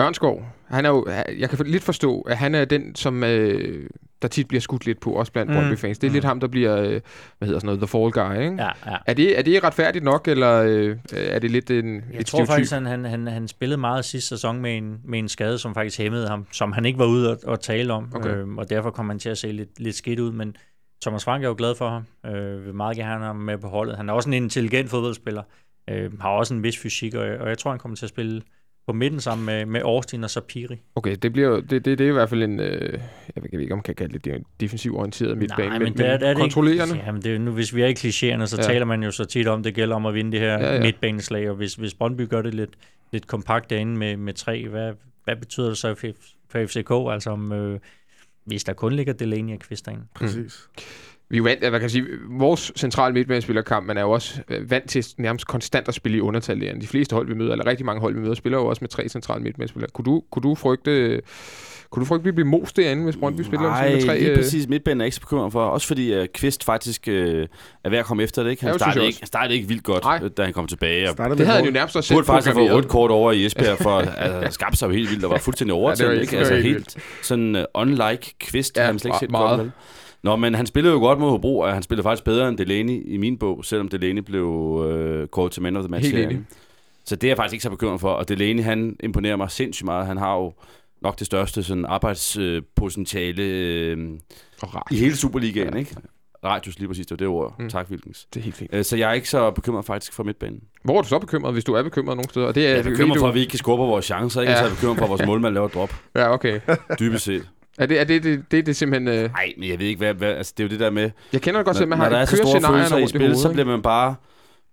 Ørnskov, 0.00 0.46
han 0.66 0.84
er 0.84 0.88
jo, 0.88 1.06
jeg 1.38 1.50
kan 1.50 1.66
lidt 1.66 1.82
forstå, 1.82 2.20
at 2.20 2.36
han 2.36 2.54
er 2.54 2.64
den, 2.64 2.94
som 2.94 3.24
øh, 3.24 3.90
der 4.22 4.28
tit 4.28 4.48
bliver 4.48 4.60
skudt 4.60 4.86
lidt 4.86 5.00
på, 5.00 5.10
også 5.10 5.32
blandt 5.32 5.50
mm. 5.52 5.56
Brøndby-fans. 5.56 5.98
Det 5.98 6.06
er 6.06 6.10
mm. 6.10 6.14
lidt 6.14 6.24
ham, 6.24 6.40
der 6.40 6.46
bliver, 6.46 6.76
øh, 6.76 7.00
hvad 7.38 7.48
hedder 7.48 7.60
sådan 7.60 7.66
noget, 7.66 7.80
the 7.80 7.86
fall 7.86 8.10
guy, 8.10 8.44
ikke? 8.44 8.62
Ja, 8.62 8.70
ja. 8.92 8.96
Er, 9.06 9.14
det, 9.14 9.38
er 9.38 9.42
det 9.42 9.64
retfærdigt 9.64 10.04
nok, 10.04 10.28
eller 10.28 10.62
øh, 10.62 10.96
er 11.12 11.38
det 11.38 11.50
lidt 11.50 11.70
en 11.70 11.94
Jeg 11.94 12.20
et 12.20 12.26
tror 12.26 12.44
faktisk, 12.44 12.72
han, 12.72 12.86
han, 12.86 13.04
han, 13.04 13.26
han 13.26 13.48
spillede 13.48 13.80
meget 13.80 14.04
sidste 14.04 14.28
sæson 14.28 14.60
med 14.60 14.76
en, 14.76 15.00
med 15.04 15.18
en 15.18 15.28
skade, 15.28 15.58
som 15.58 15.74
faktisk 15.74 15.98
hæmmede 15.98 16.28
ham, 16.28 16.46
som 16.52 16.72
han 16.72 16.84
ikke 16.84 16.98
var 16.98 17.06
ude 17.06 17.30
at, 17.30 17.38
at 17.48 17.60
tale 17.60 17.92
om, 17.92 18.12
okay. 18.14 18.30
øhm, 18.30 18.58
og 18.58 18.70
derfor 18.70 18.90
kom 18.90 19.08
han 19.08 19.18
til 19.18 19.28
at 19.28 19.38
se 19.38 19.52
lidt, 19.52 19.80
lidt 19.80 19.96
skidt 19.96 20.20
ud, 20.20 20.32
men 20.32 20.56
Thomas 21.02 21.24
Frank 21.24 21.44
er 21.44 21.48
jo 21.48 21.54
glad 21.58 21.74
for 21.74 21.88
ham, 21.88 22.32
øh, 22.34 22.66
vil 22.66 22.74
meget 22.74 22.96
gerne 22.96 23.10
have 23.10 23.26
ham 23.26 23.36
med 23.36 23.58
på 23.58 23.68
holdet. 23.68 23.96
Han 23.96 24.08
er 24.08 24.12
også 24.12 24.28
en 24.28 24.32
intelligent 24.32 24.90
fodboldspiller, 24.90 25.42
øh, 25.90 26.20
har 26.20 26.30
også 26.30 26.54
en 26.54 26.62
vis 26.62 26.78
fysik, 26.78 27.14
og, 27.14 27.26
og 27.40 27.48
jeg 27.48 27.58
tror, 27.58 27.70
han 27.70 27.78
kommer 27.78 27.96
til 27.96 28.06
at 28.06 28.10
spille 28.10 28.42
på 28.86 28.92
midten 28.92 29.20
sammen 29.20 29.46
med, 29.46 29.66
med 29.66 29.80
Austin 29.84 30.24
og 30.24 30.30
Sapiri. 30.30 30.82
Okay, 30.94 31.16
det 31.22 31.32
bliver 31.32 31.60
det, 31.60 31.70
det, 31.70 31.84
det 31.84 32.00
er 32.00 32.08
i 32.08 32.12
hvert 32.12 32.28
fald 32.28 32.42
en, 32.42 32.60
øh, 32.60 33.00
jeg 33.34 33.42
ved 33.42 33.60
ikke, 33.60 33.72
om 33.72 33.78
man 33.78 33.82
kan 33.82 33.94
kalde 33.94 34.12
det, 34.12 34.24
det 34.24 34.32
er 34.32 34.36
en 34.36 34.44
defensiv 34.60 34.96
orienteret 34.96 35.38
midtbane, 35.38 35.68
Nej, 35.68 35.78
men, 35.78 35.84
men, 35.84 35.98
det 35.98 36.06
er, 36.06 36.18
men 36.18 36.28
det 36.28 36.36
kontrollerende. 36.36 36.94
Ikke, 36.94 37.06
jamen 37.06 37.22
det 37.22 37.34
er, 37.34 37.38
nu, 37.38 37.50
hvis 37.50 37.74
vi 37.74 37.82
er 37.82 37.86
i 37.86 37.92
klichéerne, 37.92 38.46
så 38.46 38.56
ja. 38.56 38.62
taler 38.62 38.84
man 38.84 39.02
jo 39.02 39.10
så 39.10 39.24
tit 39.24 39.46
om, 39.46 39.62
det 39.62 39.74
gælder 39.74 39.96
om 39.96 40.06
at 40.06 40.14
vinde 40.14 40.32
det 40.32 40.40
her 40.40 40.52
ja, 40.52 40.74
ja. 40.74 40.80
midtbaneslag, 40.80 41.50
og 41.50 41.56
hvis, 41.56 41.74
hvis 41.74 41.94
Brøndby 41.94 42.28
gør 42.28 42.42
det 42.42 42.54
lidt, 42.54 42.70
lidt 43.12 43.26
kompakt 43.26 43.70
derinde 43.70 43.96
med, 43.96 44.16
med 44.16 44.34
tre, 44.34 44.68
hvad, 44.68 44.92
hvad 45.24 45.36
betyder 45.36 45.68
det 45.68 45.78
så 45.78 45.94
for, 45.94 46.08
for 46.48 46.66
FCK, 46.66 47.12
altså 47.14 47.30
om, 47.30 47.52
øh, 47.52 47.80
hvis 48.44 48.64
der 48.64 48.72
kun 48.72 48.92
ligger 48.92 49.12
Delaney 49.12 49.54
og 49.54 49.60
Kvist 49.60 49.86
derinde? 49.86 50.04
Præcis. 50.14 50.68
Mm 50.76 50.82
vi 51.28 51.36
er 51.36 51.38
jo 51.38 51.44
vant, 51.44 51.60
hvad 51.60 51.70
kan 51.70 51.82
jeg 51.82 51.90
sige, 51.90 52.06
vores 52.28 52.72
centrale 52.76 53.14
midtbanespillerkamp, 53.14 53.86
man 53.86 53.96
er 53.96 54.00
jo 54.00 54.10
også 54.10 54.40
øh, 54.48 54.70
vant 54.70 54.90
til 54.90 55.06
nærmest 55.18 55.46
konstant 55.46 55.88
at 55.88 55.94
spille 55.94 56.18
i 56.18 56.20
undertal. 56.20 56.80
De 56.80 56.86
fleste 56.86 57.14
hold, 57.14 57.28
vi 57.28 57.34
møder, 57.34 57.52
eller 57.52 57.66
rigtig 57.66 57.86
mange 57.86 58.00
hold, 58.00 58.14
vi 58.14 58.20
møder, 58.20 58.34
spiller 58.34 58.58
jo 58.58 58.66
også 58.66 58.80
med 58.80 58.88
tre 58.88 59.08
centrale 59.08 59.42
midtbanespillere. 59.42 59.90
Kunne 59.90 60.04
du, 60.04 60.22
kunne 60.30 60.42
du 60.42 60.54
frygte, 60.54 61.20
kunne 61.90 62.00
du 62.00 62.06
frygte, 62.06 62.20
at 62.20 62.26
vi 62.26 62.30
bliver 62.32 62.48
mos 62.48 62.72
derinde, 62.72 63.04
hvis 63.04 63.16
Brøndby 63.16 63.42
spiller 63.42 63.68
Nej, 63.68 63.90
med 63.90 64.00
tre? 64.00 64.06
Nej, 64.06 64.18
lige 64.18 64.30
øh? 64.30 64.36
præcis. 64.36 64.68
Midtbanen 64.68 65.00
er 65.00 65.04
ikke 65.04 65.14
så 65.14 65.20
bekymret 65.20 65.52
for. 65.52 65.64
Også 65.64 65.86
fordi 65.86 66.18
uh, 66.20 66.26
Kvist 66.34 66.64
faktisk 66.64 67.04
uh, 67.08 67.14
er 67.14 67.88
ved 67.90 67.98
at 67.98 68.04
komme 68.04 68.22
efter 68.22 68.42
det. 68.42 68.50
Ikke? 68.50 68.62
Han, 68.62 68.72
ja, 68.72 68.78
startede 68.78 69.06
ikke, 69.06 69.18
han 69.20 69.26
startede 69.26 69.54
ikke 69.54 69.68
vildt 69.68 69.84
godt, 69.84 70.04
Nej. 70.04 70.28
da 70.36 70.44
han 70.44 70.52
kom 70.52 70.66
tilbage. 70.66 71.10
Og 71.10 71.16
det 71.38 71.46
havde 71.46 71.58
han 71.58 71.64
jo 71.64 71.72
nærmest 71.72 71.96
også 71.96 72.08
selv 72.08 72.16
Burde 72.16 72.26
faktisk 72.26 72.46
have 72.46 72.66
fået 72.66 72.74
rødt 72.74 72.88
kort 72.88 73.10
over 73.10 73.32
i 73.32 73.44
Esbjerg, 73.46 73.78
for 73.78 73.98
at 73.98 74.54
skabte 74.54 74.78
sig 74.78 74.90
helt 74.90 75.10
vildt 75.10 75.24
og 75.24 75.30
var 75.30 75.38
fuldstændig 75.38 75.74
overtaget. 75.74 76.16
ja, 76.16 76.20
ikke? 76.20 76.38
Altså 76.38 76.56
helt 76.56 76.96
sådan 77.22 77.56
uh, 77.56 77.62
unlike 77.74 78.34
Kvist, 78.40 78.76
ja, 78.76 78.84
han 78.84 78.98
slet 78.98 79.08
ikke 79.08 79.18
set 79.18 79.30
meget. 79.30 79.58
Godt, 79.58 79.70
Nå, 80.22 80.36
men 80.36 80.54
han 80.54 80.66
spillede 80.66 80.94
jo 80.94 81.00
godt 81.00 81.18
mod 81.18 81.30
Hobro, 81.30 81.58
og 81.58 81.74
han 81.74 81.82
spillede 81.82 82.02
faktisk 82.02 82.24
bedre 82.24 82.48
end 82.48 82.58
Delaney 82.58 83.02
i 83.06 83.16
min 83.16 83.38
bog, 83.38 83.64
selvom 83.64 83.88
Delaney 83.88 84.22
blev 84.22 84.84
øh, 84.88 85.28
kort 85.28 85.50
til 85.50 85.62
man 85.62 85.76
of 85.76 85.82
the 85.82 85.90
match. 85.90 86.10
Helt 86.10 86.30
enig. 86.30 86.44
Så 87.04 87.16
det 87.16 87.24
er 87.24 87.30
jeg 87.30 87.36
faktisk 87.36 87.52
ikke 87.52 87.62
så 87.62 87.70
bekymret 87.70 88.00
for, 88.00 88.10
og 88.10 88.28
Delaney, 88.28 88.62
han 88.62 88.96
imponerer 89.02 89.36
mig 89.36 89.50
sindssygt 89.50 89.84
meget. 89.84 90.06
Han 90.06 90.16
har 90.16 90.36
jo 90.36 90.52
nok 91.02 91.18
det 91.18 91.26
største 91.26 91.62
sådan, 91.62 91.84
arbejdspotentiale 91.84 93.42
øh, 93.42 93.98
i 94.90 94.96
hele 94.96 95.16
Superligaen, 95.16 95.72
ja. 95.72 95.78
ikke? 95.78 95.96
Radius 96.44 96.78
lige 96.78 96.88
præcis, 96.88 97.06
det 97.06 97.10
var 97.10 97.16
det 97.16 97.26
ord. 97.26 97.54
Mm. 97.58 97.68
Tak, 97.68 97.90
Vilkens. 97.90 98.26
Det 98.34 98.40
er 98.40 98.44
helt 98.44 98.56
fint. 98.56 98.70
Øh, 98.74 98.84
så 98.84 98.96
jeg 98.96 99.10
er 99.10 99.12
ikke 99.12 99.28
så 99.28 99.50
bekymret 99.50 99.84
faktisk 99.84 100.12
for 100.12 100.22
midtbanen. 100.22 100.60
Hvor 100.84 100.98
er 100.98 101.02
du 101.02 101.08
så 101.08 101.18
bekymret, 101.18 101.52
hvis 101.52 101.64
du 101.64 101.74
er 101.74 101.82
bekymret 101.82 102.16
nogle 102.16 102.28
steder? 102.28 102.52
Det 102.52 102.66
er, 102.66 102.70
jeg 102.70 102.78
er 102.78 102.82
bekymret 102.82 103.18
for, 103.18 103.28
at 103.28 103.34
vi 103.34 103.40
ikke 103.40 103.50
kan 103.50 103.58
score 103.58 103.76
på 103.76 103.86
vores 103.86 104.04
chancer, 104.04 104.40
ikke? 104.40 104.50
Ja. 104.52 104.58
Så 104.58 104.64
er 104.64 104.68
jeg 104.68 104.76
bekymret 104.76 104.98
for, 104.98 105.04
at 105.04 105.10
vores 105.10 105.26
målmand 105.30 105.54
laver 105.54 105.68
drop. 105.68 105.94
Ja, 106.14 106.32
okay. 106.32 106.60
Dybest 107.00 107.24
set. 107.24 107.48
Er 107.78 107.86
det, 107.86 108.00
er 108.00 108.04
det, 108.04 108.22
det, 108.22 108.44
det, 108.50 108.66
det 108.66 108.76
simpelthen... 108.76 109.30
Nej, 109.30 109.44
øh... 109.46 109.60
men 109.60 109.68
jeg 109.68 109.78
ved 109.78 109.86
ikke, 109.86 109.98
hvad, 109.98 110.14
hvad... 110.14 110.28
Altså, 110.28 110.52
det 110.56 110.62
er 110.62 110.68
jo 110.68 110.70
det 110.70 110.80
der 110.80 110.90
med... 110.90 111.10
Jeg 111.32 111.42
kender 111.42 111.60
det 111.60 111.66
godt, 111.66 111.80
at 111.80 111.88
man 111.88 111.98
har 111.98 112.08
der 112.08 112.16
er 112.16 112.24
så 112.24 112.36
store 112.36 112.72
følelser 112.72 112.96
i 112.96 113.06
spil, 113.06 113.36
så 113.36 113.52
bliver 113.52 113.66
man 113.66 113.82
bare 113.82 114.14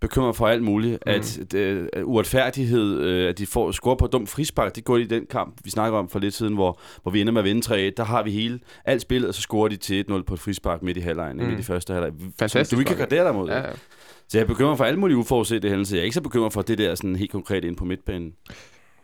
bekymret 0.04 0.36
for 0.36 0.48
alt 0.48 0.63
muligt. 0.63 1.04
Mm. 1.06 1.12
At, 1.12 1.54
at 1.56 2.04
uretfærdighed, 2.04 3.02
øh, 3.02 3.30
at 3.30 3.38
de 3.38 3.46
får 3.46 3.72
score 3.72 3.98
på 3.98 4.08
dum 4.08 4.28
frispark, 4.28 4.76
det 4.76 4.84
går 4.84 4.98
i 4.98 5.04
den 5.04 5.26
kamp, 5.30 5.60
vi 5.63 5.70
snakker 5.70 6.00
om 6.00 6.10
for 6.10 6.20
lidt 6.20 6.34
siden, 6.34 6.54
hvor, 6.54 6.80
hvor 7.02 7.12
vi 7.12 7.22
ender 7.22 7.34
med 7.34 7.42
at 7.42 7.46
vinde 7.46 7.89
3-1. 7.89 7.94
Der 7.98 8.04
har 8.04 8.24
vi 8.24 8.32
hele 8.32 8.60
alt 8.86 9.02
spillet, 9.02 9.28
og 9.28 9.34
så 9.36 9.42
scorer 9.42 9.68
de 9.68 9.76
til 9.76 10.06
1-0 10.10 10.22
på 10.22 10.34
et 10.34 10.39
frispark 10.39 10.84
midt 10.84 10.98
i 10.98 11.00
halvlejen, 11.00 11.38
mm. 11.38 11.44
midt 11.44 11.60
i 11.60 11.63
første 11.63 11.94
halvleg. 11.94 12.12
Fantastisk. 12.39 12.72
Du 12.72 12.80
ikke 12.80 12.89
kan 12.89 12.98
gardere 12.98 13.26
dig 13.26 13.36
mod. 13.36 13.50
Ja, 13.50 13.58
ja. 13.58 13.72
Så 14.30 14.38
jeg 14.38 14.44
er 14.44 14.48
bekymret 14.48 14.78
for 14.78 14.86
alle 14.86 15.00
mulige 15.00 15.18
uforudsete 15.18 15.70
hændelser. 15.70 15.96
Jeg 15.96 16.02
er 16.02 16.04
ikke 16.04 16.13
så 16.16 16.22
bekymret 16.22 16.54
for 16.54 16.62
det 16.62 16.78
der 16.78 16.96
sådan 16.96 17.16
helt 17.16 17.32
konkret 17.32 17.66
ind 17.66 17.78
på 17.78 17.86
midtbanen. 17.86 18.34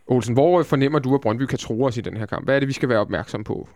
Olsen, 0.08 0.34
hvor 0.34 0.64
fornemmer 0.64 1.00
du, 1.00 1.16
at 1.16 1.22
Brøndby 1.22 1.46
kan 1.46 1.58
tro 1.58 1.84
os 1.84 1.98
i 1.98 2.02
den 2.02 2.18
her 2.18 2.26
kamp? 2.26 2.46
Hvad 2.46 2.56
er 2.56 2.60
det, 2.60 2.68
vi 2.68 2.74
skal 2.74 2.90
være 2.90 3.00
opmærksom 3.00 3.44
på? 3.44 3.70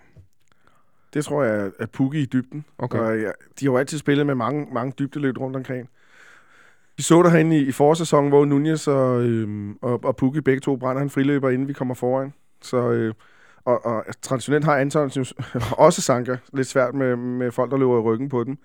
Det 1.14 1.26
tror 1.26 1.44
jeg 1.44 1.72
er 1.80 1.86
Pukki 1.86 2.22
i 2.22 2.26
dybden. 2.26 2.66
Okay. 2.78 3.00
Og 3.00 3.20
ja, 3.20 3.32
de 3.60 3.66
har 3.66 3.72
jo 3.72 3.78
altid 3.78 3.98
spillet 3.98 4.26
med 4.26 4.36
mange, 4.36 4.68
mange 4.74 4.94
dybdeløb 5.00 5.38
rundt 5.38 5.56
omkring. 5.56 5.90
Vi 6.98 7.04
så 7.04 7.24
der 7.24 7.30
herinde 7.30 7.58
i, 7.58 7.68
i 7.68 7.72
forsæsonen, 7.72 8.30
hvor 8.30 8.46
Nunez 8.46 8.88
og, 8.88 9.24
øhm, 9.24 9.78
og, 9.82 10.04
og 10.04 10.16
Pukki 10.16 10.42
begge 10.42 10.60
to 10.60 10.76
brænder 10.76 11.02
en 11.02 11.10
friløber, 11.10 11.50
inden 11.50 11.68
vi 11.68 11.74
kommer 11.74 11.94
foran. 11.94 12.34
Så, 12.62 12.92
øh, 12.92 13.14
og, 13.66 13.86
og 13.86 14.06
traditionelt 14.22 14.66
har 14.66 14.78
Anton 14.78 15.12
også 15.78 16.02
Sanka 16.02 16.38
lidt 16.54 16.68
svært 16.68 16.94
med, 16.94 17.16
med 17.16 17.52
folk, 17.52 17.72
der 17.72 17.78
løber 17.78 17.98
i 17.98 18.02
ryggen 18.02 18.30
på 18.30 18.44
dem. 18.44 18.58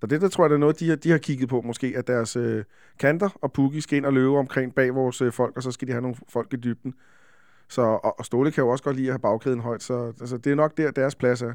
Så 0.00 0.06
det 0.06 0.20
der 0.20 0.28
tror 0.28 0.44
jeg, 0.44 0.50
det 0.50 0.54
er 0.54 0.60
noget, 0.60 0.80
de 0.80 0.88
har, 0.88 0.96
de 0.96 1.10
har 1.10 1.18
kigget 1.18 1.48
på 1.48 1.60
måske, 1.60 1.94
at 1.96 2.06
deres 2.06 2.36
øh, 2.36 2.64
kanter 2.98 3.28
og 3.42 3.52
Pukki 3.52 3.80
skal 3.80 3.96
ind 3.96 4.06
og 4.06 4.12
løbe 4.12 4.36
omkring 4.36 4.74
bag 4.74 4.94
vores 4.94 5.22
øh, 5.22 5.32
folk, 5.32 5.56
og 5.56 5.62
så 5.62 5.70
skal 5.70 5.88
de 5.88 5.92
have 5.92 6.02
nogle 6.02 6.16
folk 6.28 6.52
i 6.52 6.56
dybden. 6.56 6.94
Så, 7.68 7.82
og, 7.82 8.18
og 8.18 8.24
Ståle 8.24 8.52
kan 8.52 8.64
jo 8.64 8.68
også 8.68 8.84
godt 8.84 8.96
lide 8.96 9.08
at 9.08 9.12
have 9.12 9.18
bagkæden 9.18 9.60
højt, 9.60 9.82
så 9.82 10.12
altså, 10.20 10.36
det 10.36 10.52
er 10.52 10.56
nok 10.56 10.76
der, 10.76 10.90
deres 10.90 11.14
plads 11.14 11.42
er. 11.42 11.52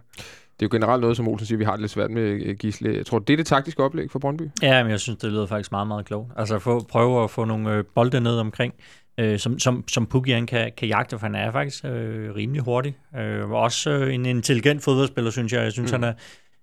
Det 0.62 0.66
er 0.66 0.70
jo 0.72 0.78
generelt 0.78 1.02
noget, 1.02 1.18
som 1.18 1.28
Olsen 1.28 1.48
siger, 1.48 1.58
vi 1.58 1.64
har 1.64 1.72
det 1.72 1.80
lidt 1.80 1.92
svært 1.92 2.12
med 2.12 2.22
øh, 2.22 2.56
Gisle. 2.56 2.96
Jeg 2.96 3.06
tror, 3.06 3.20
det 3.20 3.34
er 3.34 3.38
det 3.38 3.46
taktiske 3.46 3.84
oplæg 3.84 4.12
for 4.12 4.20
Brøndby. 4.20 4.50
Ja, 4.62 4.84
men 4.84 4.92
jeg 4.92 5.00
synes, 5.00 5.20
det 5.20 5.32
lyder 5.32 5.46
faktisk 5.46 5.72
meget, 5.72 5.88
meget 5.88 6.06
klogt. 6.06 6.32
Altså 6.36 6.60
få, 6.60 6.86
prøve 6.90 7.24
at 7.24 7.30
få 7.30 7.46
nogle 7.46 7.74
øh, 7.74 7.84
bolde 7.96 8.22
ned 8.22 8.38
omkring, 8.38 8.74
øh, 9.18 9.40
som, 9.40 9.60
som, 9.60 9.84
som 9.88 10.06
Pukki 10.06 10.46
kan, 10.46 10.72
kan 10.78 10.88
jagte, 10.88 11.20
for 11.20 11.26
han 11.26 11.36
er 11.36 11.52
faktisk 11.52 11.86
øh, 11.86 12.36
rimelig 12.36 12.62
hurtig. 12.62 12.98
Øh, 13.18 13.50
også 13.50 13.90
øh, 13.90 14.14
en 14.14 14.26
intelligent 14.26 14.84
fodboldspiller, 14.84 15.32
synes 15.32 15.54
jeg. 15.54 15.64
Jeg 15.64 15.72
synes, 15.72 15.92
mm. 15.92 16.02
han 16.02 16.04
er 16.04 16.14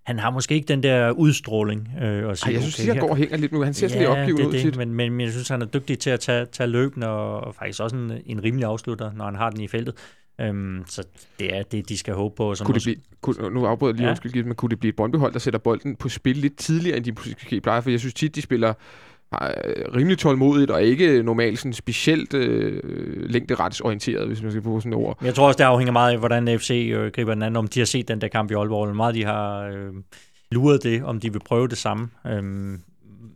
han 0.08 0.18
har 0.18 0.30
måske 0.30 0.54
ikke 0.54 0.68
den 0.68 0.82
der 0.82 1.10
udstråling. 1.10 1.88
Øh, 2.02 2.26
og 2.26 2.38
sige, 2.38 2.48
Ej, 2.48 2.54
jeg 2.54 2.62
synes, 2.62 2.78
okay, 2.80 2.92
han 2.92 3.00
går 3.00 3.10
og 3.10 3.16
hænger 3.16 3.36
lidt 3.36 3.52
nu. 3.52 3.62
Han 3.62 3.74
ser 3.74 3.88
ja, 3.88 3.98
lidt 3.98 4.08
opgivet 4.08 4.46
ud 4.46 4.52
det, 4.52 4.76
men, 4.76 4.92
men, 4.92 5.12
men 5.12 5.20
jeg 5.20 5.30
synes, 5.32 5.48
han 5.48 5.62
er 5.62 5.66
dygtig 5.66 5.98
til 5.98 6.10
at 6.10 6.20
tage, 6.20 6.46
tage 6.46 6.66
løben, 6.66 7.02
og, 7.02 7.40
og 7.40 7.54
faktisk 7.54 7.80
også 7.80 7.96
en, 7.96 8.12
en 8.26 8.44
rimelig 8.44 8.64
afslutter, 8.64 9.12
når 9.12 9.24
han 9.24 9.34
har 9.34 9.50
den 9.50 9.60
i 9.60 9.68
feltet. 9.68 9.94
Øhm, 10.40 10.82
så 10.86 11.02
det 11.38 11.56
er 11.56 11.62
det, 11.62 11.88
de 11.88 11.98
skal 11.98 12.14
håbe 12.14 12.34
på. 12.36 12.54
Som 12.54 12.66
kunne 12.66 12.74
det 12.74 12.82
blive, 12.82 12.96
kunne, 13.20 13.50
nu 13.50 13.66
afbryder 13.66 13.92
jeg 13.92 13.96
lige 13.96 14.06
ja. 14.06 14.10
undskyld, 14.10 14.44
men 14.44 14.54
kunne 14.54 14.70
det 14.70 14.80
blive 14.80 14.90
et 14.90 14.96
Brøndby-hold, 14.96 15.32
der 15.32 15.38
sætter 15.38 15.58
bolden 15.58 15.96
på 15.96 16.08
spil 16.08 16.36
lidt 16.36 16.56
tidligere, 16.56 16.96
end 16.96 17.04
de 17.50 17.60
plejer? 17.60 17.80
For 17.80 17.90
jeg 17.90 18.00
synes 18.00 18.14
tit, 18.14 18.34
de 18.34 18.42
spiller 18.42 18.74
rimelig 19.96 20.18
tålmodigt, 20.18 20.70
og 20.70 20.82
ikke 20.82 21.22
normalt 21.22 21.58
sådan 21.58 21.72
specielt 21.72 22.34
øh, 22.34 22.82
længderetsorienteret, 23.30 24.26
hvis 24.26 24.42
man 24.42 24.50
skal 24.50 24.62
bruge 24.62 24.82
sådan 24.82 24.92
et 24.92 24.98
ord. 24.98 25.18
Jeg 25.24 25.34
tror 25.34 25.46
også, 25.46 25.58
det 25.58 25.64
afhænger 25.64 25.92
meget 25.92 26.12
af, 26.12 26.18
hvordan 26.18 26.58
FC 26.58 26.90
øh, 26.94 27.12
griber 27.12 27.34
den 27.34 27.42
anden, 27.42 27.56
om 27.56 27.68
de 27.68 27.80
har 27.80 27.84
set 27.86 28.08
den 28.08 28.20
der 28.20 28.28
kamp 28.28 28.50
i 28.50 28.54
Aalborg, 28.54 28.84
eller 28.84 28.94
meget 28.94 29.14
de 29.14 29.24
har 29.24 29.62
øh, 29.62 29.92
luret 30.50 30.82
det, 30.82 31.04
om 31.04 31.20
de 31.20 31.32
vil 31.32 31.38
prøve 31.38 31.68
det 31.68 31.78
samme. 31.78 32.08
Øhm, 32.26 32.80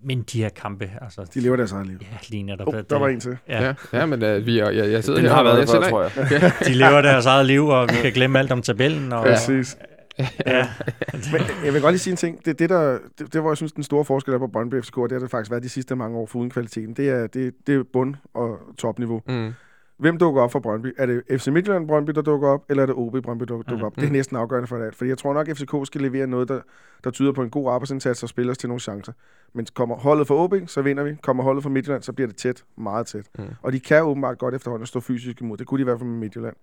men 0.04 0.22
de 0.32 0.42
her 0.42 0.48
kampe, 0.48 0.90
altså... 1.00 1.30
De 1.34 1.40
lever 1.40 1.56
deres 1.56 1.72
eget 1.72 1.86
liv. 1.86 1.98
Ja, 2.00 2.16
lige 2.28 2.42
netop. 2.42 2.68
Oh, 2.68 2.74
der 2.90 2.98
var 2.98 3.08
en 3.08 3.20
til. 3.20 3.36
Ja, 3.48 3.64
ja, 3.64 3.74
ja 3.92 4.06
men 4.06 4.22
uh, 4.22 4.46
vi, 4.46 4.58
jeg, 4.58 4.90
jeg 4.90 5.04
sidder 5.04 5.20
Den 5.20 5.28
her... 5.28 5.34
har 5.34 5.42
været 5.42 5.68
før, 5.70 5.88
tror 5.88 6.02
jeg. 6.02 6.10
Ja. 6.30 6.52
de 6.66 6.74
lever 6.74 7.00
deres 7.02 7.26
eget 7.26 7.46
liv, 7.46 7.66
og 7.66 7.88
vi 7.88 7.94
kan 8.02 8.12
glemme 8.12 8.38
alt 8.38 8.52
om 8.52 8.62
tabellen. 8.62 9.12
Og, 9.12 9.24
Præcis. 9.24 9.76
Ja. 10.18 10.68
Men 11.32 11.40
jeg 11.64 11.72
vil 11.72 11.80
godt 11.80 11.92
lige 11.92 11.98
sige 11.98 12.10
en 12.10 12.16
ting. 12.16 12.44
Det, 12.44 12.58
det, 12.58 12.70
der, 12.70 12.98
det, 13.18 13.32
det 13.32 13.40
hvor 13.40 13.50
jeg 13.50 13.56
synes, 13.56 13.72
den 13.72 13.82
store 13.82 14.04
forskel 14.04 14.34
er 14.34 14.38
på 14.38 14.46
Brøndby 14.46 14.82
FCK, 14.82 14.96
det 14.96 15.12
har 15.12 15.18
det 15.18 15.30
faktisk 15.30 15.50
været 15.50 15.62
de 15.62 15.68
sidste 15.68 15.96
mange 15.96 16.18
år 16.18 16.28
uden 16.34 16.50
kvaliteten. 16.50 16.94
Det 16.94 17.10
er, 17.10 17.26
det, 17.26 17.54
det 17.66 17.74
er 17.74 17.82
bund- 17.92 18.14
og 18.34 18.58
topniveau. 18.78 19.22
Mm. 19.28 19.52
Hvem 19.96 20.18
dukker 20.18 20.42
op 20.42 20.52
for 20.52 20.58
Brøndby? 20.58 20.94
Er 20.98 21.06
det 21.06 21.22
FC 21.40 21.46
Midtjylland 21.48 21.88
Brøndby, 21.88 22.10
der 22.10 22.22
dukker 22.22 22.48
op, 22.48 22.64
eller 22.68 22.82
er 22.82 22.86
det 22.86 22.94
OB 22.94 23.22
Brøndby, 23.22 23.44
der 23.44 23.54
dukker 23.54 23.76
mm. 23.76 23.82
op? 23.82 23.96
Det 23.96 24.04
er 24.04 24.10
næsten 24.10 24.36
afgørende 24.36 24.66
for 24.66 24.78
det. 24.78 24.94
Fordi 24.94 25.08
jeg 25.08 25.18
tror 25.18 25.34
nok, 25.34 25.48
at 25.48 25.56
FCK 25.56 25.74
skal 25.84 26.00
levere 26.00 26.26
noget, 26.26 26.48
der, 26.48 26.60
der 27.04 27.10
tyder 27.10 27.32
på 27.32 27.42
en 27.42 27.50
god 27.50 27.72
arbejdsindsats 27.72 28.22
og 28.22 28.28
spiller 28.28 28.50
os 28.50 28.58
til 28.58 28.68
nogle 28.68 28.80
chancer. 28.80 29.12
Men 29.52 29.66
kommer 29.74 29.96
holdet 29.96 30.26
for 30.26 30.44
OB, 30.44 30.54
så 30.66 30.82
vinder 30.82 31.02
vi. 31.02 31.16
Kommer 31.22 31.42
holdet 31.42 31.62
for 31.62 31.70
Midtjylland, 31.70 32.02
så 32.02 32.12
bliver 32.12 32.28
det 32.28 32.36
tæt. 32.36 32.64
Meget 32.76 33.06
tæt. 33.06 33.26
Mm. 33.38 33.44
Og 33.62 33.72
de 33.72 33.80
kan 33.80 34.02
åbenbart 34.02 34.38
godt 34.38 34.54
efterhånden 34.54 34.86
stå 34.86 35.00
fysisk 35.00 35.40
imod. 35.40 35.56
Det 35.56 35.66
kunne 35.66 35.78
de 35.78 35.82
i 35.82 35.84
hvert 35.84 35.98
fald 35.98 36.10
med 36.10 36.18
Midtjylland. 36.18 36.56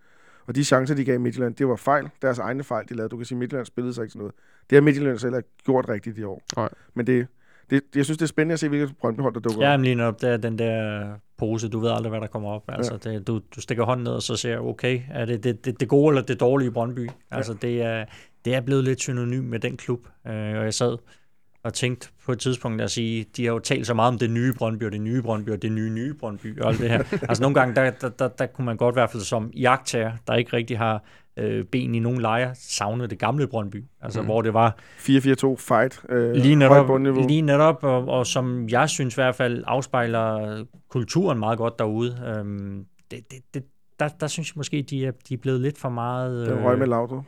Og 0.47 0.55
de 0.55 0.63
chancer, 0.63 0.95
de 0.95 1.05
gav 1.05 1.19
Midtjylland, 1.19 1.55
det 1.55 1.67
var 1.67 1.75
fejl. 1.75 2.09
Deres 2.21 2.39
egne 2.39 2.63
fejl, 2.63 2.85
de 2.89 2.93
lavede. 2.93 3.09
Du 3.09 3.17
kan 3.17 3.25
sige, 3.25 3.35
at 3.35 3.39
Midtjylland 3.39 3.65
spillede 3.65 3.93
sig 3.93 4.01
ikke 4.01 4.11
til 4.11 4.17
noget. 4.17 4.33
Det 4.69 4.75
har 4.75 4.81
Midtjylland 4.81 5.19
selv 5.19 5.33
gjort 5.65 5.89
rigtigt 5.89 6.17
i 6.17 6.23
år. 6.23 6.41
Nej. 6.55 6.69
Men 6.93 7.07
det, 7.07 7.27
det, 7.69 7.81
jeg 7.95 8.05
synes, 8.05 8.17
det 8.17 8.25
er 8.25 8.27
spændende 8.27 8.53
at 8.53 8.59
se, 8.59 8.69
hvilket 8.69 8.97
Brøndby 8.97 9.21
hold, 9.21 9.33
der 9.33 9.39
dukker 9.39 9.61
ja, 9.61 9.73
op. 9.73 9.79
Ja, 9.79 9.83
lige 9.83 10.03
op, 10.03 10.21
der, 10.21 10.37
den 10.37 10.59
der 10.59 11.07
pose. 11.37 11.69
Du 11.69 11.79
ved 11.79 11.89
aldrig, 11.89 12.09
hvad 12.09 12.21
der 12.21 12.27
kommer 12.27 12.49
op. 12.49 12.63
Altså, 12.67 12.99
ja. 13.05 13.11
det, 13.11 13.27
du, 13.27 13.41
du 13.55 13.61
stikker 13.61 13.83
hånden 13.83 14.03
ned, 14.03 14.11
og 14.11 14.21
så 14.21 14.35
ser 14.35 14.57
okay, 14.57 15.01
er 15.11 15.25
det 15.25 15.43
det, 15.43 15.65
det, 15.65 15.79
det 15.79 15.87
gode 15.87 16.11
eller 16.11 16.21
det 16.21 16.39
dårlige 16.39 16.71
Brøndby? 16.71 17.09
Altså, 17.31 17.57
ja. 17.61 17.67
det, 17.67 17.81
er, 17.81 18.05
det 18.45 18.55
er 18.55 18.61
blevet 18.61 18.83
lidt 18.83 18.99
synonym 18.99 19.43
med 19.43 19.59
den 19.59 19.77
klub. 19.77 20.07
Øh, 20.27 20.33
og 20.33 20.63
jeg 20.63 20.73
sad 20.73 20.97
og 21.63 21.73
tænkt 21.73 22.11
på 22.25 22.31
et 22.31 22.39
tidspunkt 22.39 22.81
at 22.81 22.91
sige, 22.91 23.25
de 23.37 23.45
har 23.45 23.53
jo 23.53 23.59
talt 23.59 23.87
så 23.87 23.93
meget 23.93 24.11
om 24.11 24.17
det 24.17 24.29
nye 24.29 24.53
Brøndby, 24.53 24.83
og 24.83 24.91
det 24.91 25.01
nye 25.01 25.21
Brøndby, 25.21 25.49
og 25.49 25.61
det 25.61 25.71
nye 25.71 25.89
nye 25.89 26.13
Brøndby, 26.13 26.61
og 26.61 26.69
alt 26.69 26.79
det 26.79 26.89
her. 26.89 27.03
altså 27.29 27.41
nogle 27.41 27.55
gange, 27.55 27.75
der, 27.75 27.89
der, 27.89 28.09
der, 28.09 28.27
der 28.27 28.45
kunne 28.45 28.65
man 28.65 28.77
godt 28.77 28.93
i 28.93 28.97
hvert 28.97 29.11
fald 29.11 29.23
som 29.23 29.51
jagttager, 29.51 30.11
der 30.27 30.35
ikke 30.35 30.53
rigtig 30.53 30.77
har 30.77 31.03
øh, 31.37 31.65
ben 31.65 31.95
i 31.95 31.99
nogen 31.99 32.21
lejre, 32.21 32.55
savne 32.55 33.07
det 33.07 33.19
gamle 33.19 33.47
Brøndby. 33.47 33.85
Altså 34.01 34.21
mm. 34.21 34.27
hvor 34.27 34.41
det 34.41 34.53
var... 34.53 34.77
4-4-2 34.97 35.55
fight, 35.57 36.01
øh, 36.09 36.31
lige 36.31 36.55
netop, 36.55 36.99
lige 37.27 37.41
netop 37.41 37.83
og, 37.83 38.07
og 38.07 38.27
som 38.27 38.69
jeg 38.69 38.89
synes 38.89 39.15
i 39.15 39.17
hvert 39.17 39.35
fald 39.35 39.63
afspejler 39.67 40.63
kulturen 40.89 41.39
meget 41.39 41.57
godt 41.57 41.79
derude. 41.79 42.35
Øhm, 42.37 42.85
det, 43.11 43.19
det, 43.31 43.39
det, 43.53 43.63
der, 43.99 44.07
der 44.07 44.27
synes 44.27 44.49
jeg 44.49 44.53
måske, 44.57 44.81
de 44.81 45.05
er, 45.05 45.11
de 45.29 45.33
er 45.33 45.37
blevet 45.37 45.61
lidt 45.61 45.77
for 45.77 45.89
meget... 45.89 46.47
Øh, 46.47 46.55
den 46.55 46.65
røg 46.65 46.79
med 46.79 46.87
Laudrup. 46.87 47.25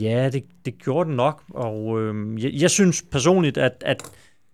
Ja, 0.00 0.30
det, 0.32 0.44
det 0.64 0.78
gjorde 0.78 1.08
den 1.08 1.16
nok, 1.16 1.42
og 1.50 2.00
øh, 2.00 2.44
jeg, 2.44 2.52
jeg 2.54 2.70
synes 2.70 3.02
personligt, 3.02 3.58
at, 3.58 3.82
at 3.86 4.02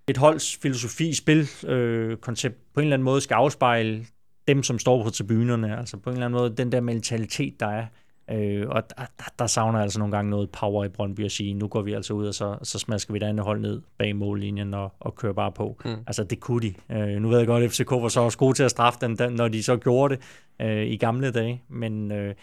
et 0.08 0.16
holds 0.16 0.56
filosofi, 0.56 1.14
spilkoncept 1.14 1.72
øh, 1.72 2.16
koncept 2.16 2.56
på 2.74 2.80
en 2.80 2.84
eller 2.84 2.96
anden 2.96 3.04
måde 3.04 3.20
skal 3.20 3.34
afspejle 3.34 4.06
dem, 4.48 4.62
som 4.62 4.78
står 4.78 5.02
på 5.02 5.10
tribunerne. 5.10 5.78
Altså 5.78 5.96
på 5.96 6.10
en 6.10 6.14
eller 6.14 6.26
anden 6.26 6.40
måde, 6.40 6.56
den 6.56 6.72
der 6.72 6.80
mentalitet, 6.80 7.60
der 7.60 7.66
er. 7.66 7.86
Øh, 8.30 8.68
og 8.68 8.82
der, 8.90 9.04
der 9.38 9.46
savner 9.46 9.78
jeg 9.78 9.82
altså 9.82 9.98
nogle 9.98 10.16
gange 10.16 10.30
noget 10.30 10.50
power 10.50 10.84
i 10.84 10.88
Brøndby 10.88 11.24
at 11.24 11.32
sige, 11.32 11.54
nu 11.54 11.68
går 11.68 11.82
vi 11.82 11.92
altså 11.92 12.14
ud, 12.14 12.26
og 12.26 12.34
så, 12.34 12.58
så 12.62 12.78
smasker 12.78 13.12
vi 13.12 13.18
det 13.18 13.26
andet 13.26 13.44
hold 13.44 13.60
ned 13.60 13.80
bag 13.98 14.16
mållinjen 14.16 14.74
og, 14.74 14.92
og 15.00 15.14
kører 15.14 15.32
bare 15.32 15.52
på. 15.52 15.80
Mm. 15.84 15.90
Altså 16.06 16.24
det 16.24 16.40
kunne 16.40 16.60
de. 16.60 16.74
Øh, 16.92 17.22
nu 17.22 17.28
ved 17.28 17.38
jeg 17.38 17.46
godt, 17.46 17.64
at 17.64 17.70
FCK 17.70 17.90
var 17.90 18.08
så 18.08 18.20
også 18.20 18.38
gode 18.38 18.54
til 18.54 18.62
at 18.62 18.70
straffe 18.70 18.98
den, 19.00 19.18
den 19.18 19.32
når 19.32 19.48
de 19.48 19.62
så 19.62 19.76
gjorde 19.76 20.14
det 20.14 20.22
øh, 20.66 20.86
i 20.86 20.96
gamle 20.96 21.30
dage, 21.30 21.62
men 21.68 22.12
øh, 22.12 22.34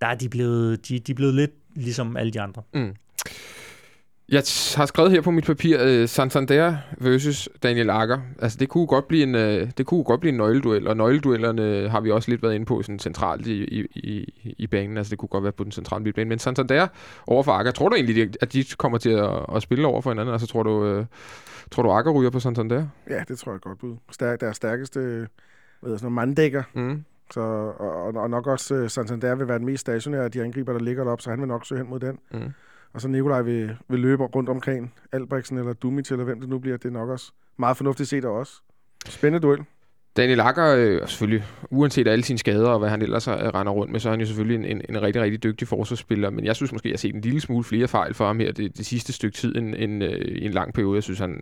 der 0.00 0.06
er 0.06 0.14
de 0.14 0.28
blevet, 0.28 0.88
de, 0.88 0.98
de 0.98 1.12
er 1.12 1.16
blevet 1.16 1.34
lidt 1.34 1.50
ligesom 1.74 2.16
alle 2.16 2.32
de 2.32 2.40
andre. 2.40 2.62
Mm. 2.74 2.94
Jeg 4.28 4.42
har 4.76 4.86
skrevet 4.86 5.10
her 5.10 5.20
på 5.20 5.30
mit 5.30 5.44
papir 5.44 6.02
uh, 6.02 6.08
Santander 6.08 6.76
versus 6.98 7.48
Daniel 7.62 7.90
Akker. 7.90 8.18
Altså 8.38 8.58
det 8.58 8.68
kunne 8.68 8.86
godt 8.86 9.08
blive 9.08 9.22
en 9.22 9.34
uh, 9.34 9.70
det 9.78 9.86
kunne 9.86 10.04
godt 10.04 10.20
blive 10.20 10.30
en 10.30 10.36
nøgleduel, 10.36 10.86
og 10.88 10.96
nøgleduellerne 10.96 11.88
har 11.88 12.00
vi 12.00 12.10
også 12.10 12.30
lidt 12.30 12.42
været 12.42 12.54
inde 12.54 12.66
på 12.66 12.82
sådan 12.82 12.98
centralt 12.98 13.46
i, 13.46 13.64
i, 13.64 13.86
i, 13.94 14.54
i 14.58 14.66
banen. 14.66 14.96
Altså 14.96 15.10
det 15.10 15.18
kunne 15.18 15.28
godt 15.28 15.44
være 15.44 15.52
på 15.52 15.64
den 15.64 15.72
centrale 15.72 16.12
bane, 16.12 16.28
men 16.28 16.38
Santander 16.38 16.86
over 17.26 17.42
for 17.42 17.52
Akker. 17.52 17.72
Tror 17.72 17.88
du 17.88 17.94
egentlig 17.94 18.34
at 18.40 18.52
de 18.52 18.64
kommer 18.78 18.98
til 18.98 19.10
at, 19.10 19.30
at 19.54 19.62
spille 19.62 19.86
over 19.86 20.00
for 20.00 20.10
hinanden? 20.10 20.32
Altså 20.32 20.46
tror 20.46 20.62
du 20.62 20.98
uh, 20.98 21.06
tror 21.70 21.82
du 21.82 21.90
Akker 21.90 22.12
ryger 22.12 22.30
på 22.30 22.40
Santander? 22.40 22.86
Ja, 23.10 23.22
det 23.28 23.38
tror 23.38 23.52
jeg 23.52 23.60
godt 23.60 23.78
bud. 23.78 23.96
Stærk, 24.10 24.40
deres 24.40 24.56
stærkeste 24.56 25.28
hvad 25.80 25.98
sådan 25.98 26.12
noget, 26.12 26.12
manddækker. 26.12 26.62
Mm. 26.74 27.04
Så, 27.30 27.40
og, 27.40 28.14
og 28.14 28.30
nok 28.30 28.46
også 28.46 28.74
uh, 28.74 28.88
Santander 28.88 29.34
vil 29.34 29.48
være 29.48 29.58
den 29.58 29.66
mest 29.66 29.80
stationære 29.80 30.24
af 30.24 30.30
de 30.30 30.42
angriber, 30.42 30.72
der 30.72 30.80
ligger 30.80 31.04
deroppe, 31.04 31.22
så 31.22 31.30
han 31.30 31.40
vil 31.40 31.48
nok 31.48 31.66
søge 31.66 31.78
hen 31.78 31.90
mod 31.90 32.00
den. 32.00 32.18
Mm. 32.32 32.52
Og 32.92 33.00
så 33.00 33.08
Nikolaj 33.08 33.42
vil, 33.42 33.76
vil 33.88 34.00
løbe 34.00 34.24
rundt 34.24 34.48
omkring 34.48 34.94
Albrechtsen 35.12 35.58
eller 35.58 35.72
Dumic, 35.72 36.10
eller 36.10 36.24
hvem 36.24 36.40
det 36.40 36.48
nu 36.48 36.58
bliver. 36.58 36.76
Det 36.76 36.88
er 36.88 36.92
nok 36.92 37.08
også 37.08 37.32
meget 37.56 37.76
fornuftigt 37.76 38.08
set 38.08 38.24
af 38.24 38.28
os. 38.28 38.62
Spændende 39.06 39.46
duel. 39.46 39.64
Daniel 40.16 40.40
Akker, 40.40 40.74
øh, 40.76 41.08
selvfølgelig, 41.08 41.44
uanset 41.70 42.08
alle 42.08 42.24
sine 42.24 42.38
skader 42.38 42.68
og 42.68 42.78
hvad 42.78 42.88
han 42.88 43.02
ellers 43.02 43.28
øh, 43.28 43.34
render 43.34 43.72
rundt 43.72 43.92
med, 43.92 44.00
så 44.00 44.08
er 44.08 44.12
han 44.12 44.20
jo 44.20 44.26
selvfølgelig 44.26 44.70
en, 44.70 44.76
en, 44.76 44.82
en 44.88 45.02
rigtig, 45.02 45.22
rigtig 45.22 45.42
dygtig 45.42 45.68
forsvarsspiller. 45.68 46.30
Men 46.30 46.44
jeg 46.44 46.56
synes 46.56 46.72
måske, 46.72 46.88
jeg 46.88 46.92
har 46.92 46.98
set 46.98 47.14
en 47.14 47.20
lille 47.20 47.40
smule 47.40 47.64
flere 47.64 47.88
fejl 47.88 48.14
for 48.14 48.26
ham 48.26 48.40
her 48.40 48.52
det, 48.52 48.78
det 48.78 48.86
sidste 48.86 49.12
stykke 49.12 49.36
tid 49.36 49.56
end, 49.56 49.74
end 49.78 50.04
øh, 50.04 50.20
i 50.20 50.44
en 50.44 50.52
lang 50.52 50.74
periode. 50.74 50.94
Jeg 50.94 51.02
synes, 51.02 51.18
han, 51.18 51.40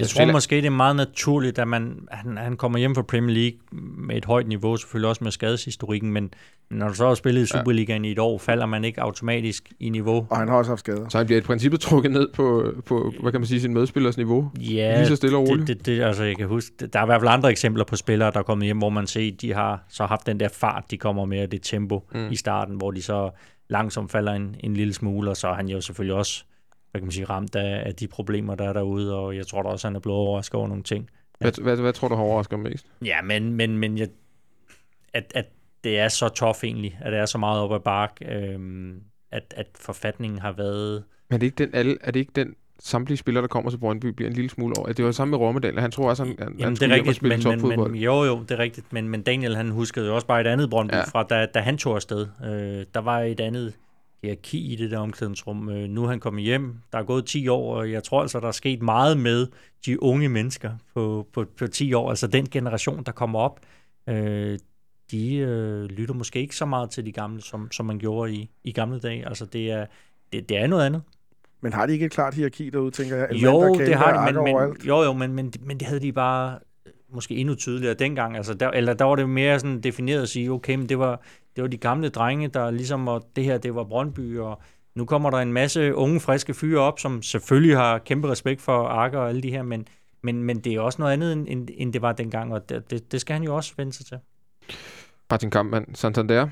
jeg 0.00 0.08
tror 0.08 0.32
måske, 0.32 0.56
det 0.56 0.66
er 0.66 0.70
meget 0.70 0.96
naturligt, 0.96 1.58
at 1.58 1.68
man, 1.68 2.08
han, 2.10 2.36
han 2.36 2.56
kommer 2.56 2.78
hjem 2.78 2.94
fra 2.94 3.02
Premier 3.02 3.36
League 3.36 3.58
med 4.06 4.16
et 4.16 4.24
højt 4.24 4.48
niveau, 4.48 4.76
selvfølgelig 4.76 5.08
også 5.08 5.24
med 5.24 5.30
skadeshistorikken, 5.30 6.12
men 6.12 6.30
når 6.70 6.88
du 6.88 6.94
så 6.94 7.06
har 7.06 7.14
spillet 7.14 7.42
i 7.42 7.46
Superligaen 7.46 8.04
ja. 8.04 8.08
i 8.08 8.12
et 8.12 8.18
år, 8.18 8.38
falder 8.38 8.66
man 8.66 8.84
ikke 8.84 9.00
automatisk 9.00 9.72
i 9.80 9.88
niveau. 9.88 10.26
Og 10.30 10.38
han 10.38 10.48
har 10.48 10.56
også 10.56 10.70
haft 10.70 10.80
skader. 10.80 11.08
Så 11.08 11.18
han 11.18 11.26
bliver 11.26 11.40
i 11.40 11.42
princippet 11.42 11.80
trukket 11.80 12.12
ned 12.12 12.28
på, 12.34 12.74
på 12.86 13.12
hvad 13.20 13.32
kan 13.32 13.40
man 13.40 13.46
sige, 13.46 13.60
sin 13.60 13.74
medspillers 13.74 14.16
niveau? 14.16 14.50
Ja, 14.60 14.96
lige 14.96 15.06
så 15.06 15.16
stille 15.16 15.36
og 15.36 15.48
roligt. 15.48 15.68
Det, 15.68 15.78
det, 15.78 15.86
det, 15.86 16.02
altså 16.02 16.24
jeg 16.24 16.36
kan 16.36 16.46
huske, 16.46 16.86
der 16.86 16.98
er 16.98 17.04
i 17.04 17.06
hvert 17.06 17.20
fald 17.20 17.30
andre 17.30 17.50
eksempler 17.50 17.84
på 17.84 17.96
spillere, 17.96 18.30
der 18.30 18.38
er 18.38 18.42
kommet 18.42 18.64
hjem, 18.64 18.78
hvor 18.78 18.90
man 18.90 19.06
ser, 19.06 19.32
de 19.40 19.54
har 19.54 19.84
så 19.88 20.06
haft 20.06 20.26
den 20.26 20.40
der 20.40 20.48
fart, 20.48 20.84
de 20.90 20.98
kommer 20.98 21.24
med, 21.24 21.48
det 21.48 21.62
tempo 21.62 22.08
mm. 22.14 22.30
i 22.30 22.36
starten, 22.36 22.76
hvor 22.76 22.90
de 22.90 23.02
så 23.02 23.30
langsomt 23.68 24.12
falder 24.12 24.32
en, 24.32 24.56
en 24.60 24.74
lille 24.74 24.94
smule, 24.94 25.30
og 25.30 25.36
så 25.36 25.48
er 25.48 25.54
han 25.54 25.68
jo 25.68 25.80
selvfølgelig 25.80 26.16
også 26.16 26.44
hvad 26.96 27.00
kan 27.00 27.06
man 27.06 27.12
sige, 27.12 27.24
ramt 27.24 27.56
af, 27.56 27.82
af 27.86 27.94
de 27.94 28.08
problemer, 28.08 28.54
der 28.54 28.68
er 28.68 28.72
derude, 28.72 29.14
og 29.14 29.36
jeg 29.36 29.46
tror 29.46 29.62
da 29.62 29.68
også, 29.68 29.88
han 29.88 29.96
er 29.96 30.00
blevet 30.00 30.18
overrasket 30.18 30.54
over 30.54 30.68
nogle 30.68 30.82
ting. 30.82 31.10
Hvad, 31.38 31.62
hvad, 31.62 31.76
hvad 31.76 31.92
tror 31.92 32.08
du 32.08 32.14
har 32.14 32.22
overrasket 32.22 32.58
mest? 32.58 32.86
Ja, 33.04 33.22
men, 33.22 33.52
men, 33.52 33.78
men 33.78 33.98
jeg, 33.98 34.08
at, 35.14 35.32
at 35.34 35.46
det 35.84 35.98
er 35.98 36.08
så 36.08 36.28
tof 36.28 36.64
egentlig, 36.64 36.98
at 37.00 37.12
det 37.12 37.20
er 37.20 37.26
så 37.26 37.38
meget 37.38 37.60
op 37.60 37.72
ad 37.72 37.80
bark, 37.80 38.18
øhm, 38.28 39.00
at, 39.30 39.54
at 39.56 39.66
forfatningen 39.80 40.38
har 40.38 40.52
været... 40.52 41.04
Men 41.28 41.34
er 41.34 41.38
det 41.38 41.46
ikke 41.46 41.64
den, 41.64 41.74
alle, 41.74 41.96
er 42.00 42.10
det 42.10 42.20
ikke 42.20 42.32
den 42.36 42.54
samtlige 42.78 43.18
spillere, 43.18 43.42
der 43.42 43.48
kommer 43.48 43.70
til 43.70 43.78
Brøndby, 43.78 44.06
bliver 44.06 44.28
en 44.28 44.34
lille 44.34 44.50
smule 44.50 44.74
over. 44.78 44.92
Det 44.92 45.04
var 45.04 45.12
samme 45.12 45.30
med 45.30 45.38
Rommedal. 45.38 45.78
Han 45.78 45.90
tror 45.90 46.08
også, 46.08 46.24
han, 46.24 46.36
Jamen, 46.38 46.60
han 46.60 46.74
det 46.74 46.82
er 46.82 46.94
rigtigt, 46.94 47.22
men, 47.22 47.40
men, 47.44 47.80
men, 47.92 47.94
jo, 47.94 48.24
jo, 48.24 48.40
det 48.40 48.50
er 48.50 48.58
rigtigt. 48.58 48.92
Men, 48.92 49.08
men 49.08 49.22
Daniel, 49.22 49.56
han 49.56 49.70
huskede 49.70 50.06
jo 50.06 50.14
også 50.14 50.26
bare 50.26 50.40
et 50.40 50.46
andet 50.46 50.70
Brøndby 50.70 50.94
ja. 50.94 51.04
fra, 51.04 51.22
da, 51.22 51.46
da 51.46 51.60
han 51.60 51.78
tog 51.78 51.94
afsted. 51.94 52.26
Øh, 52.44 52.86
der 52.94 53.00
var 53.00 53.20
et 53.20 53.40
andet 53.40 53.74
hierarki 54.22 54.72
i 54.72 54.76
det 54.76 54.90
der 54.90 54.98
omklædningsrum. 54.98 55.68
Øh, 55.68 55.88
nu 55.88 56.04
er 56.04 56.08
han 56.08 56.20
kommet 56.20 56.44
hjem, 56.44 56.74
der 56.92 56.98
er 56.98 57.02
gået 57.02 57.26
10 57.26 57.48
år, 57.48 57.76
og 57.76 57.92
jeg 57.92 58.02
tror 58.02 58.22
altså, 58.22 58.40
der 58.40 58.48
er 58.48 58.52
sket 58.52 58.82
meget 58.82 59.18
med 59.18 59.46
de 59.86 60.02
unge 60.02 60.28
mennesker 60.28 60.72
på, 60.94 61.28
på, 61.32 61.44
på 61.58 61.66
10 61.66 61.92
år. 61.92 62.10
Altså 62.10 62.26
den 62.26 62.46
generation, 62.50 63.02
der 63.02 63.12
kommer 63.12 63.38
op, 63.38 63.60
øh, 64.08 64.58
de 65.10 65.36
øh, 65.36 65.84
lytter 65.84 66.14
måske 66.14 66.40
ikke 66.40 66.56
så 66.56 66.66
meget 66.66 66.90
til 66.90 67.06
de 67.06 67.12
gamle, 67.12 67.42
som, 67.42 67.70
som 67.72 67.86
man 67.86 67.98
gjorde 67.98 68.32
i, 68.32 68.50
i 68.64 68.72
gamle 68.72 69.00
dage. 69.00 69.28
Altså 69.28 69.46
det 69.46 69.70
er, 69.70 69.86
det, 70.32 70.48
det 70.48 70.56
er 70.56 70.66
noget 70.66 70.86
andet. 70.86 71.02
Men 71.60 71.72
har 71.72 71.86
de 71.86 71.92
ikke 71.92 72.06
et 72.06 72.12
klart 72.12 72.34
hierarki 72.34 72.70
derude, 72.70 72.90
tænker 72.90 73.16
jeg? 73.16 73.32
Jo, 73.32 73.74
det 73.74 73.94
har 73.94 74.26
de, 74.26 74.32
men, 74.32 74.44
men, 74.44 74.76
jo, 74.86 75.02
jo, 75.02 75.12
men, 75.12 75.32
men, 75.32 75.52
men 75.60 75.78
det 75.78 75.86
havde 75.86 76.00
de 76.00 76.12
bare 76.12 76.58
måske 77.12 77.34
endnu 77.34 77.54
tydeligere 77.54 77.94
dengang. 77.94 78.36
Altså 78.36 78.54
der, 78.54 78.70
eller 78.70 78.94
der 78.94 79.04
var 79.04 79.16
det 79.16 79.28
mere 79.28 79.60
sådan 79.60 79.80
defineret 79.80 80.22
at 80.22 80.28
sige, 80.28 80.50
okay, 80.50 80.74
men 80.74 80.88
det 80.88 80.98
var, 80.98 81.22
det 81.56 81.62
var 81.62 81.68
de 81.68 81.76
gamle 81.76 82.08
drenge, 82.08 82.48
der 82.48 82.70
ligesom, 82.70 83.08
og 83.08 83.26
det 83.36 83.44
her, 83.44 83.58
det 83.58 83.74
var 83.74 83.84
Brøndby, 83.84 84.38
og 84.38 84.62
nu 84.94 85.04
kommer 85.04 85.30
der 85.30 85.38
en 85.38 85.52
masse 85.52 85.94
unge, 85.94 86.20
friske 86.20 86.54
fyre 86.54 86.80
op, 86.80 86.98
som 86.98 87.22
selvfølgelig 87.22 87.76
har 87.76 87.98
kæmpe 87.98 88.30
respekt 88.30 88.62
for 88.62 88.86
Arker 88.88 89.18
og 89.18 89.28
alle 89.28 89.42
de 89.42 89.50
her, 89.50 89.62
men, 89.62 89.86
men, 90.22 90.42
men 90.42 90.58
det 90.58 90.74
er 90.74 90.80
også 90.80 91.02
noget 91.02 91.12
andet, 91.12 91.32
end, 91.32 91.68
end 91.76 91.92
det 91.92 92.02
var 92.02 92.12
dengang, 92.12 92.54
og 92.54 92.68
det, 92.68 92.90
det, 92.90 93.12
det 93.12 93.20
skal 93.20 93.32
han 93.32 93.42
jo 93.42 93.56
også 93.56 93.72
vende 93.76 93.92
sig 93.92 94.06
til. 94.06 94.18
Martin 95.30 95.50
Kampmann, 95.50 95.94
Santander, 95.94 96.48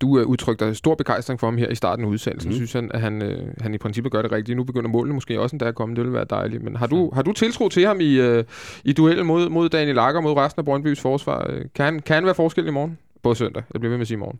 du 0.00 0.20
uh, 0.20 0.26
udtrykte 0.26 0.74
stor 0.74 0.94
begejstring 0.94 1.40
for 1.40 1.46
ham 1.46 1.58
her 1.58 1.68
i 1.68 1.74
starten 1.74 2.04
af 2.04 2.08
udsendelsen. 2.08 2.50
Mm. 2.50 2.56
Synes 2.56 2.72
han, 2.72 2.90
at 2.94 3.00
han, 3.00 3.22
uh, 3.22 3.28
han 3.60 3.74
i 3.74 3.78
princippet 3.78 4.12
gør 4.12 4.22
det 4.22 4.32
rigtigt. 4.32 4.56
Nu 4.56 4.64
begynder 4.64 4.88
målene 4.88 5.14
måske 5.14 5.40
også 5.40 5.56
endda 5.56 5.64
at 5.64 5.74
komme. 5.74 5.94
Det 5.94 6.04
vil 6.04 6.12
være 6.12 6.26
dejligt. 6.30 6.62
Men 6.62 6.76
har 6.76 6.86
du, 6.86 7.10
har 7.14 7.22
du 7.22 7.32
tiltro 7.32 7.68
til 7.68 7.86
ham 7.86 8.00
i, 8.00 8.20
uh, 8.20 8.44
i 8.84 8.92
duellen 8.92 9.26
mod, 9.26 9.48
mod 9.48 9.68
Daniel 9.68 9.94
Lager, 9.94 10.20
mod 10.20 10.36
resten 10.36 10.60
af 10.60 10.64
Brøndbys 10.64 11.00
forsvar? 11.00 11.50
Kan 11.74 11.84
han, 11.84 12.00
kan 12.00 12.14
han 12.14 12.24
være 12.24 12.34
forskel 12.34 12.66
i 12.66 12.70
morgen? 12.70 12.98
På 13.22 13.34
søndag. 13.34 13.62
Jeg 13.72 13.80
bliver 13.80 13.90
ved 13.90 13.98
med 13.98 14.02
at 14.02 14.08
sige 14.08 14.16
i 14.16 14.18
morgen. 14.18 14.38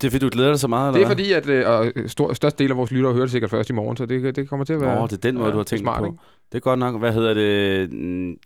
Det 0.00 0.04
er 0.04 0.10
fordi, 0.10 0.24
du 0.24 0.30
glæder 0.32 0.50
dig 0.50 0.60
så 0.60 0.68
meget, 0.68 0.94
eller 0.94 1.08
Det 1.08 1.20
er 1.20 1.42
fordi, 1.42 1.52
at 1.52 1.96
uh, 1.96 2.06
stor, 2.06 2.32
største 2.32 2.62
del 2.62 2.70
af 2.70 2.76
vores 2.76 2.90
lyttere 2.90 3.12
hører 3.12 3.24
det 3.24 3.30
sikkert 3.30 3.50
først 3.50 3.70
i 3.70 3.72
morgen, 3.72 3.96
så 3.96 4.06
det, 4.06 4.36
det 4.36 4.48
kommer 4.48 4.64
til 4.64 4.72
at 4.72 4.80
være... 4.80 5.00
Nå, 5.00 5.06
det 5.06 5.12
er 5.12 5.16
den 5.16 5.34
måde, 5.34 5.46
ja, 5.46 5.52
du 5.52 5.56
har 5.56 5.64
tænkt 5.64 5.80
smart, 5.80 5.98
på. 5.98 6.06
Ikke? 6.06 6.18
Det 6.52 6.58
er 6.58 6.60
godt 6.60 6.78
nok. 6.78 6.98
Hvad 6.98 7.12
hedder 7.12 7.34
det? 7.34 8.36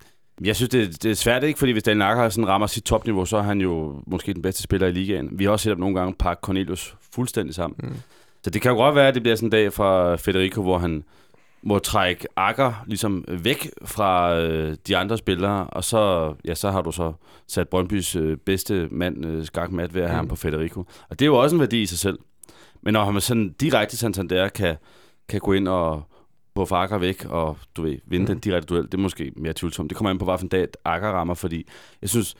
Jeg 0.40 0.56
synes, 0.56 0.68
det, 0.68 1.02
det 1.02 1.10
er 1.10 1.14
svært 1.14 1.44
ikke, 1.44 1.58
fordi 1.58 1.72
hvis 1.72 1.82
Daniel 1.82 2.02
Akker 2.02 2.28
sådan 2.28 2.48
rammer 2.48 2.66
sit 2.66 2.84
topniveau, 2.84 3.24
så 3.24 3.36
er 3.36 3.42
han 3.42 3.60
jo 3.60 4.02
måske 4.06 4.34
den 4.34 4.42
bedste 4.42 4.62
spiller 4.62 4.86
i 4.86 4.92
ligaen. 4.92 5.28
Vi 5.32 5.44
har 5.44 5.50
også 5.50 5.62
set 5.62 5.70
ham 5.70 5.78
nogle 5.78 5.94
gange 5.94 6.14
pakke 6.18 6.40
Cornelius 6.40 6.96
fuldstændig 7.14 7.54
sammen. 7.54 7.76
Mm. 7.82 7.96
Så 8.42 8.50
det 8.50 8.62
kan 8.62 8.70
jo 8.70 8.76
godt 8.76 8.94
være, 8.94 9.08
at 9.08 9.14
det 9.14 9.22
bliver 9.22 9.36
sådan 9.36 9.46
en 9.46 9.50
dag 9.50 9.72
fra 9.72 10.16
Federico, 10.16 10.62
hvor 10.62 10.78
han 10.78 11.04
må 11.62 11.78
trække 11.78 12.26
Akker 12.36 12.84
ligesom 12.86 13.24
væk 13.28 13.70
fra 13.84 14.38
øh, 14.40 14.76
de 14.86 14.96
andre 14.96 15.18
spillere, 15.18 15.66
og 15.66 15.84
så, 15.84 16.34
ja, 16.44 16.54
så 16.54 16.70
har 16.70 16.82
du 16.82 16.92
så 16.92 17.12
sat 17.48 17.68
Brøndbys 17.68 18.16
øh, 18.16 18.36
bedste 18.36 18.88
mand 18.90 19.26
øh, 19.26 19.44
skakmat 19.44 19.94
ved 19.94 20.02
at 20.02 20.08
have 20.08 20.22
mm. 20.22 20.26
ham 20.26 20.28
på 20.28 20.36
Federico. 20.36 20.80
Og 20.80 21.18
det 21.18 21.22
er 21.22 21.26
jo 21.26 21.36
også 21.36 21.56
en 21.56 21.60
værdi 21.60 21.82
i 21.82 21.86
sig 21.86 21.98
selv. 21.98 22.18
Men 22.82 22.92
når 22.92 23.04
han 23.04 23.20
sådan 23.20 23.54
direkte 23.60 23.96
Santander 23.96 24.48
kan, 24.48 24.76
kan 25.28 25.40
gå 25.40 25.52
ind 25.52 25.68
og 25.68 26.02
på 26.54 26.66
Akker 26.70 26.98
væk, 26.98 27.24
og 27.24 27.58
du 27.76 27.82
ved, 27.82 27.98
vinde 28.06 28.22
mm. 28.22 28.26
den 28.26 28.38
direkte 28.38 28.74
duel, 28.74 28.84
det 28.84 28.94
er 28.94 28.98
måske 28.98 29.32
mere 29.36 29.52
tvivlsomt. 29.52 29.90
Det 29.90 29.96
kommer 29.96 30.10
an 30.10 30.18
på, 30.18 30.24
hvilken 30.24 30.48
dag 30.48 30.66
Akker 30.84 31.08
rammer, 31.08 31.34
fordi 31.34 31.68
jeg 32.02 32.10
synes, 32.10 32.34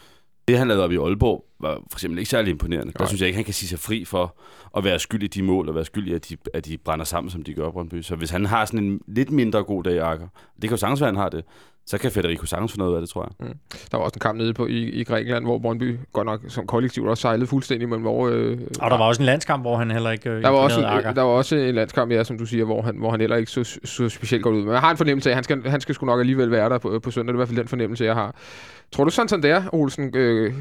det 0.48 0.58
han 0.58 0.68
lavede 0.68 0.84
op 0.84 0.92
i 0.92 0.96
Aalborg, 0.96 1.44
var 1.60 1.74
for 1.74 1.96
eksempel 1.96 2.18
ikke 2.18 2.30
særlig 2.30 2.50
imponerende. 2.50 2.86
Nej. 2.86 2.98
Der 2.98 3.06
synes 3.06 3.20
jeg 3.20 3.26
ikke, 3.26 3.36
han 3.36 3.44
kan 3.44 3.54
sige 3.54 3.68
sig 3.68 3.78
fri 3.78 4.04
for 4.04 4.36
at 4.76 4.84
være 4.84 4.98
skyld 4.98 5.22
i 5.22 5.26
de 5.26 5.42
mål, 5.42 5.68
og 5.68 5.74
være 5.74 5.84
skyld 5.84 6.08
i, 6.08 6.12
at 6.12 6.28
de, 6.28 6.36
at 6.54 6.66
de 6.66 6.78
brænder 6.78 7.04
sammen, 7.04 7.30
som 7.30 7.42
de 7.42 7.54
gør 7.54 7.70
Brøndby. 7.70 8.02
Så 8.02 8.16
hvis 8.16 8.30
han 8.30 8.46
har 8.46 8.64
sådan 8.64 8.84
en 8.84 9.00
lidt 9.06 9.30
mindre 9.30 9.64
god 9.64 9.82
dag, 9.82 10.00
Akker, 10.00 10.28
det 10.54 10.62
kan 10.62 10.70
jo 10.70 10.76
sagtens 10.76 11.00
være, 11.00 11.08
han 11.08 11.16
har 11.16 11.28
det, 11.28 11.44
så 11.86 11.98
kan 11.98 12.10
Federico 12.10 12.46
sagtens 12.46 12.72
få 12.72 12.78
noget 12.78 12.94
af 12.94 13.00
det, 13.00 13.10
tror 13.10 13.22
jeg. 13.22 13.48
Mm. 13.48 13.58
Der 13.90 13.96
var 13.98 14.04
også 14.04 14.16
en 14.16 14.20
kamp 14.20 14.38
nede 14.38 14.54
på, 14.54 14.66
i, 14.66 14.82
i 14.82 15.04
Grækenland, 15.04 15.44
hvor 15.44 15.58
Brøndby 15.58 15.98
godt 16.12 16.26
nok 16.26 16.40
som 16.48 16.66
kollektiv 16.66 17.04
også 17.04 17.20
sejlede 17.20 17.46
fuldstændig, 17.46 17.88
men 17.88 18.00
hvor... 18.00 18.28
Øh, 18.28 18.58
og 18.80 18.90
der 18.90 18.98
var 18.98 19.04
også 19.04 19.22
en 19.22 19.26
landskamp, 19.26 19.62
hvor 19.62 19.76
han 19.76 19.90
heller 19.90 20.10
ikke 20.10 20.30
øh, 20.30 20.42
der 20.42 20.48
var 20.48 20.58
også 20.58 20.80
en, 20.80 21.16
der 21.16 21.22
var 21.22 21.32
også 21.32 21.56
en 21.56 21.74
landskamp, 21.74 22.12
ja, 22.12 22.24
som 22.24 22.38
du 22.38 22.46
siger, 22.46 22.64
hvor 22.64 22.82
han, 22.82 22.96
hvor 22.96 23.10
han 23.10 23.20
heller 23.20 23.36
ikke 23.36 23.50
så, 23.50 23.78
så 23.84 24.08
specielt 24.08 24.42
godt 24.42 24.54
ud. 24.54 24.62
Men 24.62 24.72
jeg 24.72 24.80
har 24.80 24.90
en 24.90 24.96
fornemmelse 24.96 25.30
af, 25.30 25.32
at 25.32 25.36
han 25.36 25.44
skal, 25.44 25.70
han 25.70 25.80
skal 25.80 25.94
sgu 25.94 26.06
nok 26.06 26.20
alligevel 26.20 26.50
være 26.50 26.68
der 26.68 26.78
på, 26.78 27.00
på 27.02 27.10
søndag. 27.10 27.32
Det 27.32 27.34
er 27.34 27.36
i 27.36 27.40
hvert 27.40 27.48
fald 27.48 27.58
den 27.58 27.68
fornemmelse, 27.68 28.04
jeg 28.04 28.14
har. 28.14 28.34
Tror 28.92 29.04
du 29.04 29.10
sådan, 29.10 29.28
sådan 29.28 29.42
der, 29.42 29.62
Olsen, 29.72 30.16
øh, 30.16 30.54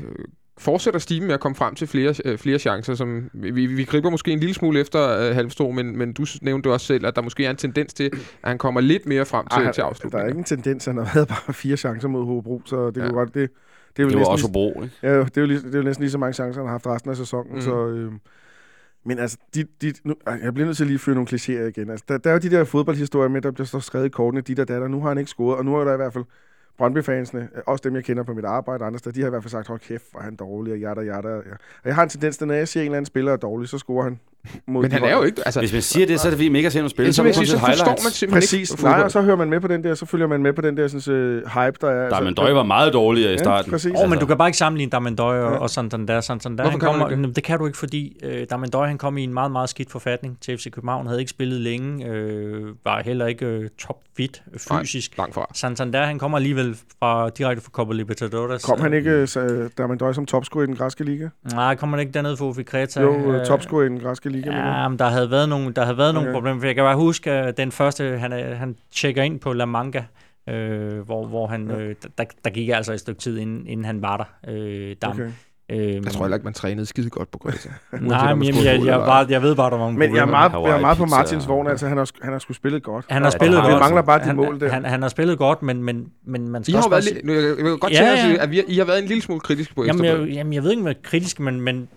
fortsætter 0.57 0.99
stimen 0.99 1.27
med 1.27 1.33
at 1.33 1.39
komme 1.39 1.55
frem 1.55 1.75
til 1.75 1.87
flere, 1.87 2.13
øh, 2.25 2.37
flere 2.37 2.59
chancer. 2.59 2.93
Som, 2.93 3.29
vi, 3.33 3.65
vi 3.65 3.83
griber 3.83 4.09
måske 4.09 4.31
en 4.31 4.39
lille 4.39 4.55
smule 4.55 4.79
efter 4.79 5.19
øh, 5.19 5.35
Halmstro, 5.35 5.71
men, 5.71 5.97
men 5.97 6.13
du 6.13 6.25
nævnte 6.41 6.71
også 6.71 6.85
selv, 6.85 7.05
at 7.05 7.15
der 7.15 7.21
måske 7.21 7.45
er 7.45 7.49
en 7.49 7.55
tendens 7.55 7.93
til, 7.93 8.03
at 8.43 8.49
han 8.49 8.57
kommer 8.57 8.81
lidt 8.81 9.05
mere 9.05 9.25
frem 9.25 9.47
til, 9.47 9.63
Ej, 9.63 9.71
til 9.71 9.81
afslutningen. 9.81 10.19
Der 10.19 10.25
er 10.25 10.27
ikke 10.27 10.39
en 10.39 10.43
tendens, 10.43 10.85
han 10.85 10.97
har 10.97 11.11
været 11.13 11.27
bare 11.27 11.53
fire 11.53 11.77
chancer 11.77 12.07
mod 12.07 12.25
Hobro, 12.25 12.61
så 12.65 12.89
det 12.89 12.97
ja. 12.97 13.01
kunne 13.01 13.17
godt... 13.17 13.33
Det, 13.33 13.49
det, 13.97 14.03
er 14.03 14.09
det 14.09 14.19
var 14.19 14.25
også 14.25 14.47
Hobro, 14.47 14.81
ikke? 14.83 14.95
Ja, 15.03 15.19
det 15.19 15.37
er, 15.37 15.41
jo 15.41 15.47
lige, 15.47 15.59
det 15.59 15.73
er 15.73 15.77
jo 15.77 15.83
næsten 15.83 16.03
lige 16.03 16.11
så 16.11 16.17
mange 16.17 16.33
chancer, 16.33 16.61
han 16.61 16.67
har 16.67 16.73
haft 16.73 16.87
resten 16.87 17.11
af 17.11 17.17
sæsonen, 17.17 17.55
mm. 17.55 17.61
så... 17.61 17.87
Øh, 17.87 18.11
men 19.05 19.19
altså, 19.19 19.37
de, 19.55 19.65
de, 19.81 19.93
nu, 20.03 20.15
jeg 20.43 20.53
bliver 20.53 20.65
nødt 20.65 20.77
til 20.77 20.83
at 20.83 20.87
lige 20.87 20.99
føre 20.99 21.15
nogle 21.15 21.29
klichéer 21.29 21.77
igen. 21.77 21.89
Altså, 21.89 22.05
der, 22.07 22.17
der 22.17 22.29
er 22.29 22.33
jo 22.33 22.39
de 22.39 22.49
der 22.49 22.63
fodboldhistorier 22.63 23.29
med, 23.29 23.41
der 23.41 23.51
bliver 23.51 23.65
så 23.65 23.79
skrevet 23.79 24.05
i 24.05 24.09
kortene, 24.09 24.41
de 24.41 24.55
der 24.55 24.65
datter. 24.65 24.87
Nu 24.87 25.01
har 25.01 25.07
han 25.07 25.17
ikke 25.17 25.29
scoret, 25.29 25.57
og 25.57 25.65
nu 25.65 25.75
er 25.75 25.83
der 25.83 25.93
i 25.93 25.95
hvert 25.95 26.13
fald 26.13 26.23
Brøndby-fansene, 26.77 27.49
øh, 27.55 27.61
også 27.65 27.81
dem, 27.83 27.95
jeg 27.95 28.03
kender 28.03 28.23
på 28.23 28.33
mit 28.33 28.45
arbejde 28.45 28.81
og 28.81 28.87
andre 28.87 28.99
steder, 28.99 29.13
de 29.13 29.19
har 29.19 29.27
i 29.27 29.29
hvert 29.29 29.43
fald 29.43 29.51
sagt, 29.51 29.67
hold 29.67 29.79
kæft, 29.79 30.11
hvor 30.11 30.19
er 30.19 30.23
han 30.23 30.35
dårlig, 30.35 30.73
og 30.73 30.79
jada, 30.79 31.01
jada. 31.01 31.29
Ja. 31.29 31.35
Og 31.37 31.85
jeg 31.85 31.95
har 31.95 32.03
en 32.03 32.09
tendens, 32.09 32.41
at 32.41 32.47
når 32.47 32.53
jeg 32.53 32.67
ser 32.67 32.81
en 32.81 32.85
eller 32.85 32.97
anden 32.97 33.05
spiller 33.05 33.31
er 33.33 33.37
dårlig, 33.37 33.69
så 33.69 33.77
scorer 33.77 34.03
han 34.03 34.19
mod 34.67 34.81
Men 34.81 34.91
han 34.91 35.03
er 35.03 35.15
jo 35.15 35.23
ikke... 35.23 35.41
Altså, 35.45 35.59
Hvis 35.59 35.73
man 35.73 35.81
siger 35.81 36.05
det, 36.05 36.19
så 36.19 36.27
er 36.27 36.29
det 36.29 36.37
fordi, 36.37 36.49
man 36.49 36.55
ikke 36.55 36.67
har 36.67 36.71
set 36.71 36.79
nogen 36.79 36.89
spil. 36.89 37.13
Så, 37.13 37.33
så, 37.33 37.45
så 37.45 37.59
forstår 37.59 37.85
man 37.85 37.97
simpelthen 37.97 38.29
Præcis. 38.31 38.71
ikke 38.71 38.83
Nej, 38.83 39.01
og 39.01 39.11
så 39.11 39.21
hører 39.21 39.35
man 39.35 39.49
med 39.49 39.59
på 39.59 39.67
den 39.67 39.83
der, 39.83 39.95
så 39.95 40.05
følger 40.05 40.27
man 40.27 40.43
med 40.43 40.53
på 40.53 40.61
den 40.61 40.77
der 40.77 40.87
sådan, 40.87 41.13
uh, 41.15 41.35
hype, 41.35 41.77
der 41.81 41.89
er. 41.89 42.09
Der 42.09 42.15
altså, 42.15 42.33
Døje 42.33 42.55
var 42.55 42.63
meget 42.63 42.93
dårligere 42.93 43.33
i 43.33 43.37
starten. 43.37 43.71
Ja, 43.71 43.75
præcis. 43.75 43.91
Oh, 43.95 44.09
men 44.09 44.19
du 44.19 44.25
kan 44.25 44.37
bare 44.37 44.47
ikke 44.47 44.57
sammenligne 44.57 44.89
Damendøj 44.91 45.39
og, 45.39 45.53
ja. 45.53 45.57
og 45.57 45.69
Santander. 45.69 46.21
Santander 46.21 46.63
Hvorfor 46.63 46.71
han 46.71 46.99
kommer, 46.99 47.27
det? 47.27 47.35
det 47.35 47.43
kan 47.43 47.59
du 47.59 47.65
ikke, 47.65 47.77
fordi 47.77 48.17
uh, 48.25 48.31
Damendøj 48.49 48.87
han 48.87 48.97
kom 48.97 49.17
i 49.17 49.23
en 49.23 49.33
meget, 49.33 49.51
meget 49.51 49.69
skidt 49.69 49.91
forfatning 49.91 50.37
til 50.41 50.57
FC 50.57 50.71
København. 50.71 51.07
Havde 51.07 51.19
ikke 51.19 51.29
spillet 51.29 51.61
længe. 51.61 52.05
Uh, 52.09 52.85
var 52.85 53.01
heller 53.05 53.27
ikke 53.27 53.59
uh, 53.59 53.65
top 53.79 53.97
fit 54.17 54.43
fysisk. 54.57 55.17
Nej, 55.17 55.23
langt 55.23 55.35
fra. 55.35 55.47
Santander 55.53 56.05
han 56.05 56.19
kommer 56.19 56.37
alligevel 56.37 56.77
fra, 56.99 57.29
direkte 57.29 57.63
fra 57.63 57.69
Copa 57.71 57.93
Libertadores. 57.93 58.63
Kom 58.63 58.81
han 58.81 58.93
ikke 58.93 59.27
uh, 59.37 59.69
Damendøj 59.77 60.13
som 60.13 60.25
topscorer 60.25 60.63
i 60.63 60.67
den 60.67 60.75
græske 60.75 61.03
liga? 61.03 61.29
Nej, 61.53 61.75
kom 61.75 61.89
han 61.89 61.99
ikke 61.99 62.11
dernede 62.11 62.37
for 62.37 62.45
Ufi 62.45 62.63
Kreta? 62.63 63.01
Jo, 63.01 63.39
uh, 63.39 63.45
topscorer 63.45 63.83
i 63.83 63.89
den 63.89 63.99
græske 63.99 64.29
liga. 64.33 64.51
Ja, 64.51 64.87
men 64.87 64.99
der 64.99 65.05
havde 65.05 65.31
været 65.31 65.49
nogle, 65.49 65.73
der 65.73 65.83
havde 65.83 65.97
været 65.97 66.09
okay. 66.09 66.19
nogle 66.19 66.33
problemer. 66.33 66.59
For 66.59 66.65
jeg 66.65 66.75
kan 66.75 66.83
bare 66.83 66.95
huske, 66.95 67.31
at 67.31 67.57
den 67.57 67.71
første, 67.71 68.17
han, 68.17 68.31
han 68.55 68.75
tjekker 68.91 69.23
ind 69.23 69.39
på 69.39 69.53
La 69.53 69.65
Manga, 69.65 70.03
øh, 70.49 70.99
hvor, 70.99 71.25
hvor 71.25 71.47
han, 71.47 71.67
ja. 71.69 71.77
øh, 71.77 71.95
der, 72.17 72.23
der 72.43 72.49
gik 72.49 72.69
altså 72.69 72.93
et 72.93 72.99
stykke 72.99 73.21
tid, 73.21 73.37
inden, 73.37 73.67
inden 73.67 73.85
han 73.85 74.01
var 74.01 74.17
der. 74.17 74.53
Øh, 74.53 74.95
Dam. 75.01 75.11
Okay. 75.11 75.31
Øhm, 75.69 76.03
jeg 76.03 76.11
tror 76.11 76.25
heller 76.25 76.37
ikke, 76.37 76.43
man 76.43 76.53
trænede 76.53 76.85
skide 76.85 77.09
godt 77.09 77.31
på 77.31 77.37
Kroatien. 77.37 77.73
Nej, 78.01 78.35
men 78.35 78.47
jeg, 78.47 78.65
jeg, 78.65 78.85
jeg, 78.85 78.99
bare, 78.99 79.25
jeg 79.29 79.41
ved 79.41 79.55
bare, 79.55 79.69
der 79.69 79.77
var 79.77 79.83
nogle 79.83 79.99
Men 79.99 80.15
jeg 80.15 80.21
er 80.21 80.25
meget, 80.25 80.51
jeg 80.51 80.75
er 80.75 80.79
meget 80.79 80.97
på 80.97 81.05
Martins 81.05 81.47
vogn. 81.47 81.67
Altså, 81.67 81.87
han 81.87 81.97
har, 81.97 82.09
han 82.21 82.31
har 82.31 82.39
sgu 82.39 82.53
spillet 82.53 82.83
godt. 82.83 83.05
Han 83.09 83.23
har 83.23 83.29
spillet 83.29 83.57
ja, 83.57 83.61
godt. 83.61 83.71
Det 83.71 83.79
mangler 83.79 84.01
bare 84.01 84.29
de 84.29 84.33
mål 84.33 84.59
der. 84.59 84.69
Han, 84.69 84.85
han 84.85 85.01
har 85.01 85.09
spillet 85.09 85.37
godt, 85.37 85.61
men, 85.61 85.83
men, 85.83 86.05
men 86.25 86.49
man 86.49 86.63
skal 86.63 86.73
I 86.73 86.77
har 86.77 86.89
været 86.89 87.01
li- 87.01 87.31
jeg 87.31 87.65
vil 87.65 87.77
godt 87.77 87.93
ja, 87.93 88.03
ja. 88.03 88.43
at 88.43 88.51
vi, 88.51 88.63
I 88.67 88.77
har 88.77 88.85
været 88.85 88.99
en 89.01 89.07
lille 89.07 89.23
smule 89.23 89.39
kritisk 89.39 89.75
på 89.75 89.83
jamen, 89.85 90.05
jeg, 90.05 90.27
jamen, 90.27 90.53
jeg 90.53 90.63
ved 90.63 90.71
ikke, 90.71 90.81
om 90.81 90.87
jeg 90.87 90.93
er 90.93 90.99
kritisk, 91.03 91.39
men, 91.39 91.61
men 91.61 91.87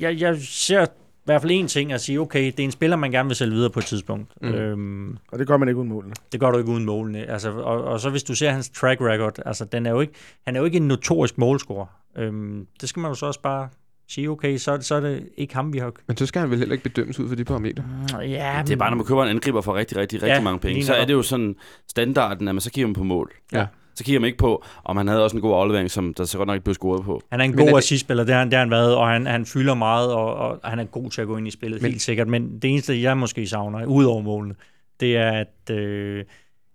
jeg, 0.00 0.20
jeg 0.20 0.36
ser 0.40 0.86
i 1.26 1.30
hvert 1.30 1.42
fald 1.42 1.52
en 1.52 1.68
ting 1.68 1.92
at 1.92 2.00
sige, 2.00 2.20
okay, 2.20 2.46
det 2.46 2.60
er 2.60 2.64
en 2.64 2.70
spiller, 2.70 2.96
man 2.96 3.10
gerne 3.10 3.28
vil 3.28 3.36
sælge 3.36 3.52
videre 3.52 3.70
på 3.70 3.78
et 3.78 3.84
tidspunkt. 3.84 4.32
Mm. 4.42 4.48
Øhm, 4.48 5.18
og 5.32 5.38
det 5.38 5.46
gør 5.46 5.56
man 5.56 5.68
ikke 5.68 5.78
uden 5.78 5.88
målene. 5.88 6.14
Det 6.32 6.40
gør 6.40 6.50
du 6.50 6.58
ikke 6.58 6.70
uden 6.70 6.84
målene. 6.84 7.30
Altså, 7.30 7.50
og, 7.50 7.84
og, 7.84 8.00
så 8.00 8.10
hvis 8.10 8.22
du 8.22 8.34
ser 8.34 8.50
hans 8.50 8.68
track 8.68 9.00
record, 9.00 9.38
altså, 9.46 9.64
den 9.64 9.86
er 9.86 9.90
jo 9.90 10.00
ikke, 10.00 10.12
han 10.44 10.56
er 10.56 10.60
jo 10.60 10.64
ikke 10.64 10.76
en 10.76 10.88
notorisk 10.88 11.38
målscorer. 11.38 11.86
Øhm, 12.18 12.66
det 12.80 12.88
skal 12.88 13.00
man 13.00 13.10
jo 13.10 13.14
så 13.14 13.26
også 13.26 13.40
bare 13.40 13.68
sige, 14.08 14.30
okay, 14.30 14.56
så, 14.56 14.78
så 14.80 14.94
er 14.94 15.00
det 15.00 15.28
ikke 15.36 15.54
ham, 15.54 15.72
vi 15.72 15.78
har... 15.78 15.92
Men 16.06 16.16
så 16.16 16.26
skal 16.26 16.40
han 16.40 16.50
vel 16.50 16.58
heller 16.58 16.72
ikke 16.72 16.82
bedømmes 16.82 17.20
ud 17.20 17.28
for 17.28 17.36
de 17.36 17.44
parametre? 17.44 17.84
Mm, 18.12 18.20
ja, 18.20 18.62
det 18.66 18.72
er 18.72 18.76
bare, 18.76 18.90
når 18.90 18.96
man 18.96 19.06
køber 19.06 19.22
en 19.22 19.28
angriber 19.28 19.60
for 19.60 19.74
rigtig, 19.74 19.96
rigtig, 19.96 20.22
rigtig 20.22 20.36
ja, 20.36 20.42
mange 20.42 20.58
penge, 20.58 20.84
så 20.84 20.94
er 20.94 21.04
det 21.04 21.12
jo 21.12 21.22
sådan 21.22 21.56
standarden, 21.88 22.48
at 22.48 22.54
man 22.54 22.60
så 22.60 22.70
kigger 22.70 22.86
man 22.86 22.94
på 22.94 23.04
mål. 23.04 23.32
Ja. 23.52 23.66
Så 23.96 24.04
kigger 24.04 24.20
man 24.20 24.26
ikke 24.26 24.38
på, 24.38 24.64
om 24.84 24.96
han 24.96 25.08
havde 25.08 25.24
også 25.24 25.36
en 25.36 25.40
god 25.40 25.54
aflevering, 25.54 25.90
som 25.90 26.14
der 26.14 26.24
så 26.24 26.38
godt 26.38 26.46
nok 26.46 26.54
ikke 26.54 26.64
blev 26.64 26.74
scoret 26.74 27.04
på. 27.04 27.20
Han 27.30 27.40
er 27.40 27.44
en 27.44 27.56
god 27.56 27.78
assistspiller, 27.78 28.24
det 28.24 28.32
har 28.32 28.38
han, 28.38 28.48
det 28.48 28.54
har 28.54 28.64
han 28.64 28.70
været, 28.70 28.94
og 28.94 29.08
han, 29.08 29.26
han 29.26 29.46
fylder 29.46 29.74
meget, 29.74 30.12
og, 30.12 30.34
og 30.34 30.60
han 30.64 30.78
er 30.78 30.84
god 30.84 31.10
til 31.10 31.20
at 31.20 31.26
gå 31.26 31.36
ind 31.36 31.48
i 31.48 31.50
spillet, 31.50 31.82
men, 31.82 31.90
helt 31.90 32.02
sikkert. 32.02 32.28
Men 32.28 32.58
det 32.58 32.70
eneste, 32.70 33.02
jeg 33.02 33.16
måske 33.16 33.46
savner, 33.46 33.86
udover 33.86 34.22
målene, 34.22 34.54
det 35.00 35.16
er, 35.16 35.30
at 35.30 35.74
øh, 35.76 36.24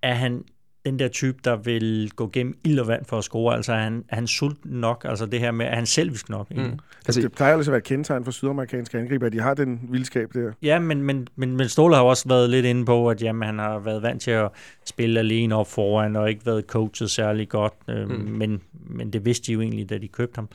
er 0.02 0.14
han 0.14 0.44
den 0.86 1.00
der 1.00 1.08
type, 1.08 1.38
der 1.44 1.56
vil 1.56 2.12
gå 2.16 2.30
gennem 2.34 2.58
ild 2.64 2.80
og 2.80 2.88
vand 2.88 3.06
for 3.06 3.18
at 3.18 3.24
score. 3.24 3.56
Altså, 3.56 3.74
er 3.74 3.78
han, 3.78 4.04
er 4.10 4.16
han 4.16 4.28
sulten 4.28 4.72
nok? 4.72 5.06
Altså, 5.10 5.26
det 5.26 5.40
her 5.40 5.52
med, 5.52 5.66
er 5.66 5.76
han 5.76 5.86
selvisk 5.86 6.30
nok? 6.30 6.56
Mm. 6.56 6.80
Altså, 7.08 7.22
det 7.22 7.32
plejer 7.32 7.56
altså 7.56 7.72
at 7.72 7.74
være 7.74 7.78
et 7.78 7.84
kendetegn 7.84 8.24
for 8.24 8.32
sydamerikanske 8.32 8.98
angriber, 8.98 9.26
at 9.26 9.34
de 9.34 9.40
har 9.40 9.54
den 9.54 9.80
vildskab 9.90 10.34
der. 10.34 10.52
Ja, 10.62 10.80
men, 10.80 11.04
men, 11.04 11.28
men, 11.36 11.58
men 11.58 11.70
Ståle 11.70 11.96
har 11.96 12.04
også 12.04 12.28
været 12.28 12.50
lidt 12.50 12.66
inde 12.66 12.86
på, 12.86 13.10
at 13.10 13.22
jamen, 13.22 13.46
han 13.46 13.60
har 13.60 13.80
været 13.80 14.02
vant 14.02 14.22
til 14.22 14.32
at 14.32 14.50
spille 14.86 15.20
alene 15.20 15.56
op 15.56 15.68
foran, 15.68 16.16
og 16.16 16.30
ikke 16.30 16.46
været 16.46 16.66
coachet 16.68 17.12
særlig 17.12 17.50
godt. 17.50 17.74
Øhm, 17.90 18.12
mm. 18.12 18.18
men, 18.18 18.62
men 18.74 19.14
det 19.14 19.26
vidste 19.26 19.48
de 19.48 19.54
jo 19.54 19.62
egentlig, 19.62 19.90
da 19.90 19.98
de 19.98 20.08
købte 20.08 20.36
ham. 20.36 20.50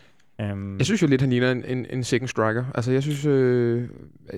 Um, 0.53 0.79
jeg 0.79 0.87
synes 0.87 1.03
jo 1.03 1.07
lidt, 1.07 1.21
han 1.21 1.31
ligner 1.31 1.51
en, 1.51 1.65
en, 1.65 1.87
en 1.91 2.05
second 2.05 2.29
striker. 2.29 2.65
Altså, 2.75 2.93
jeg 2.93 3.03
synes, 3.03 3.27
øh, 3.27 3.89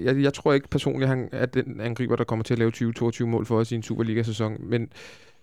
jeg, 0.03 0.23
jeg 0.23 0.35
tror 0.35 0.53
ikke 0.53 0.69
personligt, 0.69 1.09
han 1.09 1.29
er 1.33 1.47
den 1.47 1.81
angriber, 1.81 2.17
der 2.17 2.25
kommer 2.25 2.43
til 2.43 2.55
at 2.55 2.59
lave 2.59 2.73
20-22 2.77 3.25
mål 3.25 3.47
for 3.47 3.59
os 3.59 3.73
i 3.73 3.75
en 3.75 3.83
Superliga-sæson, 3.83 4.57
men 4.61 4.89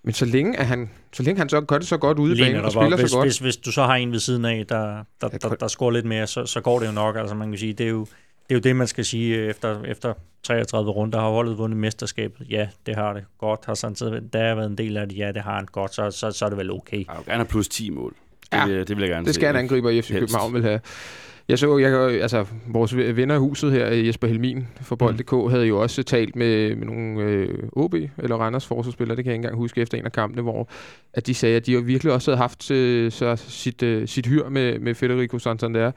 men 0.06 0.14
så 0.14 0.26
længe, 0.26 0.60
at 0.60 0.66
han, 0.66 0.90
så 1.14 1.24
længe 1.24 1.40
han 1.40 1.50
så 1.50 1.62
gør 1.62 1.78
det 1.78 1.88
så 1.88 1.98
godt 1.98 2.20
ude 2.20 2.38
i 2.38 2.42
banen 2.42 2.66
og 2.66 2.72
spiller 2.72 2.98
hvis, 2.98 3.12
så 3.12 3.18
godt... 3.18 3.28
Hvis, 3.28 3.38
hvis 3.38 3.58
du 3.58 3.72
så 3.72 3.84
har 3.84 3.96
en 3.96 4.12
ved 4.12 4.20
siden 4.20 4.46
af, 4.46 4.66
der, 4.70 5.04
der, 5.22 5.28
der, 5.28 5.38
der, 5.38 5.56
der 5.56 5.68
scorer 5.68 5.92
lidt 5.92 6.06
mere, 6.06 6.28
så, 6.28 6.46
så 6.46 6.62
går 6.62 6.80
det 6.80 6.88
jo 6.88 6.92
nok. 6.92 7.18
Altså 7.18 7.36
man 7.36 7.50
kan 7.50 7.58
sige, 7.58 7.74
det 7.74 7.86
er 7.86 7.90
jo 7.90 8.08
det, 8.50 8.52
er 8.52 8.56
jo 8.56 8.60
det 8.60 8.76
man 8.76 8.88
skal 8.88 9.06
sige 9.06 9.38
efter, 9.38 9.84
efter 9.84 10.14
33 10.44 10.92
runder. 10.92 11.20
Har 11.20 11.30
holdet 11.30 11.58
vundet 11.58 11.78
mesterskabet? 11.80 12.48
Ja, 12.50 12.68
det 12.86 12.96
har 12.96 13.14
det 13.14 13.24
godt. 13.38 13.60
Har 13.66 13.74
sådan, 13.74 14.30
der 14.34 14.48
har 14.48 14.56
været 14.56 14.70
en 14.70 14.78
del 14.78 14.98
af 14.98 15.10
det? 15.10 15.18
Ja, 15.18 15.32
det 15.32 15.42
har 15.42 15.56
han 15.56 15.66
godt. 15.72 15.96
Så, 15.96 16.12
så, 16.12 16.32
så 16.32 16.46
er 16.46 16.50
det 16.50 16.58
vel 16.58 16.72
okay. 16.72 16.98
Ja, 16.98 17.14
gerne 17.14 17.34
have 17.34 17.46
plus 17.46 17.68
10 17.68 17.90
mål. 17.90 18.16
Det, 18.52 18.58
ja, 18.58 18.66
vil, 18.66 18.88
det 18.88 18.90
vil 18.90 19.02
jeg 19.02 19.10
gerne 19.10 19.26
Det 19.26 19.36
skal 19.36 19.46
se. 19.46 19.50
en 19.50 19.56
angriber 19.56 19.90
i 19.90 20.02
FC 20.02 20.12
København 20.12 20.54
vil 20.54 20.64
have. 20.64 20.80
Jeg 21.50 21.60
så, 21.60 21.78
jeg, 21.78 22.22
altså, 22.22 22.46
vores 22.68 22.98
venner 22.98 23.36
i 23.36 23.38
huset 23.38 23.72
her, 23.72 23.88
Jesper 23.88 24.28
Helmin 24.28 24.68
fra 24.82 24.96
Bold.dk, 24.96 25.32
mm. 25.32 25.50
havde 25.50 25.66
jo 25.66 25.82
også 25.82 26.04
talt 26.04 26.36
med, 26.36 26.76
med 26.76 26.86
nogle 26.86 27.22
øh, 27.22 27.70
OB 27.74 27.94
eller 27.94 28.36
Randers 28.36 28.66
forsvarsspillere, 28.66 29.16
det 29.16 29.24
kan 29.24 29.30
jeg 29.30 29.36
ikke 29.36 29.46
engang 29.46 29.58
huske 29.58 29.82
efter 29.82 29.98
en 29.98 30.06
af 30.06 30.12
kampene, 30.12 30.42
hvor 30.42 30.70
at 31.14 31.28
de 31.28 31.34
sagde, 31.34 31.56
at 31.56 31.66
de 31.66 31.72
jo 31.72 31.80
virkelig 31.80 32.14
også 32.14 32.32
havde 32.32 32.38
haft 32.38 32.72
øh, 32.72 33.12
så 33.12 33.36
sit, 33.36 33.84
øh, 33.84 34.08
sit 34.08 34.28
hyr 34.28 34.50
med, 34.50 34.80
med 34.80 34.96
Federico 34.96 35.40
Santander. 35.40 35.92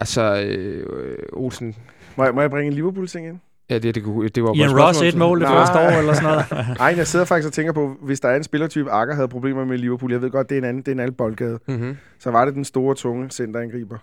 Altså, 0.00 0.42
øh, 0.42 0.86
Olsen... 1.32 1.76
Må 2.16 2.24
jeg, 2.24 2.34
må 2.34 2.40
jeg 2.40 2.50
bringe 2.50 2.66
en 2.66 2.72
Liverpool-ting 2.72 3.26
ind? 3.26 3.38
Ja, 3.70 3.78
det, 3.78 3.94
det, 3.94 4.34
det 4.34 4.42
var 4.42 4.54
Ian 4.54 4.80
Ross 4.80 5.02
et 5.02 5.16
mål 5.16 5.40
det 5.40 5.48
første 5.48 5.78
år, 5.78 5.98
eller 5.98 6.12
sådan 6.12 6.30
noget. 6.30 6.66
Nej, 6.78 6.94
jeg 6.96 7.06
sidder 7.06 7.24
faktisk 7.24 7.46
og 7.46 7.52
tænker 7.52 7.72
på, 7.72 7.96
hvis 8.02 8.20
der 8.20 8.28
er 8.28 8.36
en 8.36 8.44
spillertype, 8.44 8.90
Akker 8.90 9.14
havde 9.14 9.28
problemer 9.28 9.64
med 9.64 9.78
Liverpool, 9.78 10.12
jeg 10.12 10.22
ved 10.22 10.30
godt, 10.30 10.48
det 10.48 10.54
er 10.54 10.60
en 10.60 10.64
anden, 10.64 10.82
det 10.82 10.88
er 10.88 10.92
en 10.92 11.00
anden 11.00 11.14
boldgade, 11.14 11.58
mm-hmm. 11.68 11.96
så 12.18 12.30
var 12.30 12.44
det 12.44 12.54
den 12.54 12.64
store, 12.64 12.94
tunge 12.94 13.30
centerangriber. 13.30 13.98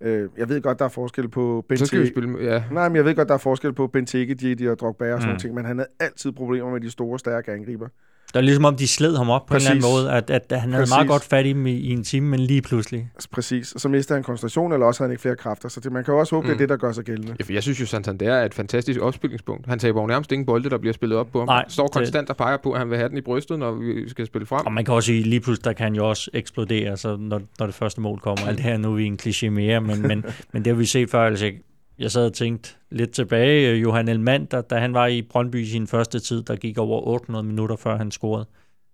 Øh, 0.00 0.28
jeg 0.36 0.48
ved 0.48 0.62
godt, 0.62 0.78
der 0.78 0.84
er 0.84 0.88
forskel 0.88 1.28
på 1.28 1.64
Benteke. 1.68 1.78
Så 1.78 1.86
skal 1.86 2.00
vi 2.00 2.06
spille, 2.06 2.38
ja. 2.40 2.64
Nej, 2.70 2.88
men 2.88 2.96
jeg 2.96 3.04
ved 3.04 3.14
godt, 3.14 3.28
der 3.28 3.34
er 3.34 3.38
forskel 3.38 3.72
på 3.72 3.86
Benteke, 3.86 4.34
Didi 4.34 4.68
og 4.68 4.78
Drogba 4.78 5.14
og 5.14 5.20
sådan 5.20 5.34
mm. 5.34 5.38
ting, 5.38 5.54
men 5.54 5.64
han 5.64 5.78
havde 5.78 5.88
altid 6.00 6.32
problemer 6.32 6.70
med 6.70 6.80
de 6.80 6.90
store, 6.90 7.18
stærke 7.18 7.52
angriber. 7.52 7.88
Det 8.32 8.36
er 8.36 8.40
ligesom 8.40 8.64
om, 8.64 8.76
de 8.76 8.88
sled 8.88 9.16
ham 9.16 9.30
op 9.30 9.46
på 9.46 9.54
Præcis. 9.54 9.68
en 9.68 9.76
eller 9.76 9.88
anden 9.88 10.02
måde, 10.04 10.12
at, 10.12 10.30
at, 10.30 10.52
at 10.52 10.60
han 10.60 10.72
havde 10.72 10.82
Præcis. 10.82 10.94
meget 10.94 11.08
godt 11.08 11.24
fat 11.24 11.46
i 11.46 11.48
dem 11.48 11.66
i, 11.66 11.70
i 11.70 11.90
en 11.90 12.04
time, 12.04 12.28
men 12.28 12.40
lige 12.40 12.62
pludselig. 12.62 13.10
Præcis, 13.32 13.72
og 13.72 13.80
så 13.80 13.88
mister 13.88 14.14
han 14.14 14.22
koncentration, 14.24 14.72
eller 14.72 14.86
også 14.86 15.00
havde 15.00 15.08
han 15.08 15.12
ikke 15.12 15.22
flere 15.22 15.36
kræfter, 15.36 15.68
så 15.68 15.80
det, 15.80 15.92
man 15.92 16.04
kan 16.04 16.14
jo 16.14 16.20
også 16.20 16.34
håbe, 16.34 16.44
mm. 16.44 16.48
det 16.48 16.52
er 16.52 16.54
mm. 16.54 16.58
det, 16.58 16.68
der 16.68 16.76
gør 16.76 16.92
sig 16.92 17.04
gældende. 17.04 17.36
Ja, 17.38 17.44
for 17.44 17.52
jeg 17.52 17.62
synes 17.62 17.80
jo, 17.80 17.86
Santander 17.86 18.34
er 18.34 18.44
et 18.44 18.54
fantastisk 18.54 19.00
opspillingspunkt. 19.00 19.66
Han 19.66 19.78
taber 19.78 20.00
jo 20.00 20.06
nærmest 20.06 20.32
ingen 20.32 20.46
bolde, 20.46 20.70
der 20.70 20.78
bliver 20.78 20.92
spillet 20.92 21.18
op 21.18 21.32
på 21.32 21.38
ham. 21.38 21.48
Nej, 21.48 21.64
står 21.68 21.88
konstant 21.88 22.28
det... 22.28 22.30
og 22.30 22.36
peger 22.36 22.56
på, 22.56 22.72
at 22.72 22.78
han 22.78 22.90
vil 22.90 22.98
have 22.98 23.08
den 23.08 23.18
i 23.18 23.20
brystet, 23.20 23.58
når 23.58 23.72
vi 23.72 24.08
skal 24.08 24.26
spille 24.26 24.46
frem. 24.46 24.66
Og 24.66 24.72
man 24.72 24.84
kan 24.84 24.94
også 24.94 25.06
sige, 25.06 25.22
lige 25.22 25.40
pludselig, 25.40 25.64
der 25.64 25.72
kan 25.72 25.84
han 25.84 25.94
jo 25.94 26.08
også 26.08 26.30
eksplodere, 26.34 26.96
så 26.96 27.16
når, 27.16 27.40
når 27.58 27.66
det 27.66 27.74
første 27.74 28.00
mål 28.00 28.18
kommer. 28.18 28.46
Alt 28.46 28.56
det 28.56 28.64
her 28.64 28.76
nu 28.76 28.92
er 28.92 28.96
vi 28.96 29.04
en 29.04 29.18
kliché 29.22 29.48
mere, 29.48 29.80
men, 29.80 30.02
men, 30.02 30.24
men 30.52 30.64
det 30.64 30.72
har 30.72 30.78
vi 30.78 30.84
set 30.84 31.10
før, 31.10 31.26
altså 31.26 31.52
jeg 32.00 32.10
sad 32.10 32.26
og 32.26 32.32
tænkte 32.32 32.70
lidt 32.90 33.10
tilbage, 33.10 33.76
Johan 33.76 34.08
Elmand, 34.08 34.46
da, 34.46 34.78
han 34.78 34.94
var 34.94 35.06
i 35.06 35.22
Brøndby 35.22 35.56
i 35.56 35.70
sin 35.70 35.86
første 35.86 36.18
tid, 36.18 36.42
der 36.42 36.56
gik 36.56 36.78
over 36.78 37.06
800 37.06 37.44
minutter, 37.44 37.76
før 37.76 37.96
han 37.96 38.10
scorede. 38.10 38.46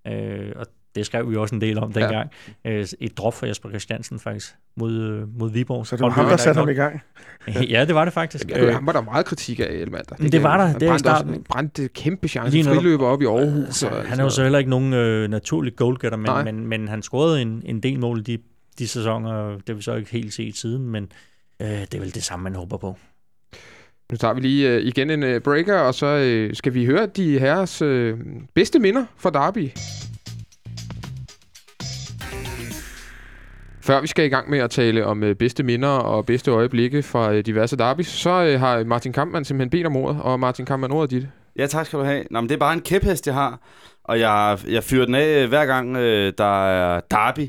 Øh, 0.06 0.52
og 0.56 0.66
det 0.94 1.06
skrev 1.06 1.30
vi 1.30 1.36
også 1.36 1.54
en 1.54 1.60
del 1.60 1.78
om 1.78 1.92
dengang. 1.92 2.30
Ja. 2.64 2.70
Øh, 2.70 2.86
et 3.00 3.18
drop 3.18 3.34
for 3.34 3.46
Jesper 3.46 3.68
Christiansen 3.68 4.18
faktisk 4.18 4.54
mod, 4.76 4.92
øh, 4.92 5.38
mod 5.38 5.50
Viborg. 5.50 5.86
Så 5.86 5.96
det 5.96 6.02
var 6.02 6.08
ham, 6.08 6.26
der 6.26 6.36
satte 6.36 6.58
ham 6.58 6.68
i 6.68 6.72
gang? 6.72 7.00
ja, 7.70 7.84
det 7.84 7.94
var 7.94 8.04
det 8.04 8.14
faktisk. 8.14 8.50
Ja, 8.50 8.72
han 8.72 8.86
var 8.86 8.92
der 8.92 9.00
meget 9.00 9.26
kritik 9.26 9.60
af, 9.60 9.64
Elmander. 9.64 10.16
Det, 10.16 10.32
det 10.32 10.42
var 10.42 10.66
der, 10.66 10.78
det 10.78 10.88
er 10.88 10.94
i 10.94 10.98
starten. 10.98 11.32
Han 11.32 11.42
brændte 11.42 11.88
kæmpe 11.88 12.28
chance, 12.28 12.64
friløber 12.64 13.06
op 13.06 13.22
i 13.22 13.24
Aarhus. 13.24 13.74
Så, 13.74 13.88
og, 13.88 14.04
han 14.04 14.20
er 14.20 14.24
jo 14.24 14.30
så 14.30 14.42
heller 14.42 14.58
ikke 14.58 14.70
nogen 14.70 14.92
øh, 14.92 15.30
naturlig 15.30 15.76
goalgetter, 15.76 16.18
men, 16.18 16.44
men, 16.44 16.66
men 16.66 16.88
han 16.88 17.02
scorede 17.02 17.42
en, 17.42 17.62
en 17.64 17.80
del 17.80 18.00
mål 18.00 18.18
i 18.18 18.22
de, 18.22 18.38
de 18.78 18.88
sæsoner. 18.88 19.50
Det 19.50 19.68
har 19.68 19.74
vi 19.74 19.82
så 19.82 19.94
ikke 19.94 20.10
helt 20.10 20.34
set 20.34 20.56
siden, 20.56 20.88
men 20.90 21.08
øh, 21.62 21.68
det 21.68 21.94
er 21.94 21.98
vel 21.98 22.14
det 22.14 22.24
samme, 22.24 22.42
man 22.42 22.54
håber 22.54 22.76
på. 22.76 22.96
Nu 24.10 24.16
tager 24.16 24.34
vi 24.34 24.40
lige 24.40 24.70
øh, 24.70 24.82
igen 24.82 25.10
en 25.10 25.22
øh, 25.22 25.40
breaker, 25.40 25.78
og 25.78 25.94
så 25.94 26.06
øh, 26.06 26.54
skal 26.54 26.74
vi 26.74 26.86
høre 26.86 27.06
de 27.06 27.38
herres 27.38 27.82
øh, 27.82 28.18
bedste 28.54 28.78
minder 28.78 29.04
fra 29.16 29.30
Derby. 29.30 29.70
Før 33.80 34.00
vi 34.00 34.06
skal 34.06 34.24
i 34.24 34.28
gang 34.28 34.50
med 34.50 34.58
at 34.58 34.70
tale 34.70 35.06
om 35.06 35.22
øh, 35.22 35.34
bedste 35.34 35.62
minder 35.62 35.88
og 35.88 36.26
bedste 36.26 36.50
øjeblikke 36.50 37.02
fra 37.02 37.32
øh, 37.32 37.46
diverse 37.46 37.76
derbys, 37.76 38.06
så 38.06 38.44
øh, 38.44 38.60
har 38.60 38.84
Martin 38.84 39.12
Kampmann 39.12 39.44
simpelthen 39.44 39.70
bedt 39.70 39.86
om 39.86 39.96
ordet, 39.96 40.20
og 40.22 40.40
Martin 40.40 40.66
Kampmann, 40.66 40.92
ordet 40.92 41.10
dit. 41.10 41.28
Ja, 41.58 41.66
tak 41.66 41.86
skal 41.86 41.98
du 41.98 42.04
have. 42.04 42.24
Nå, 42.30 42.40
men 42.40 42.48
det 42.48 42.54
er 42.54 42.58
bare 42.58 42.72
en 42.72 42.80
kæphest, 42.80 43.26
jeg 43.26 43.34
har, 43.34 43.60
og 44.04 44.20
jeg, 44.20 44.58
jeg 44.68 44.84
fyrer 44.84 45.04
den 45.04 45.14
af 45.14 45.42
øh, 45.42 45.48
hver 45.48 45.66
gang, 45.66 45.96
øh, 45.96 46.32
der 46.38 46.66
er 46.66 47.00
derby. 47.10 47.48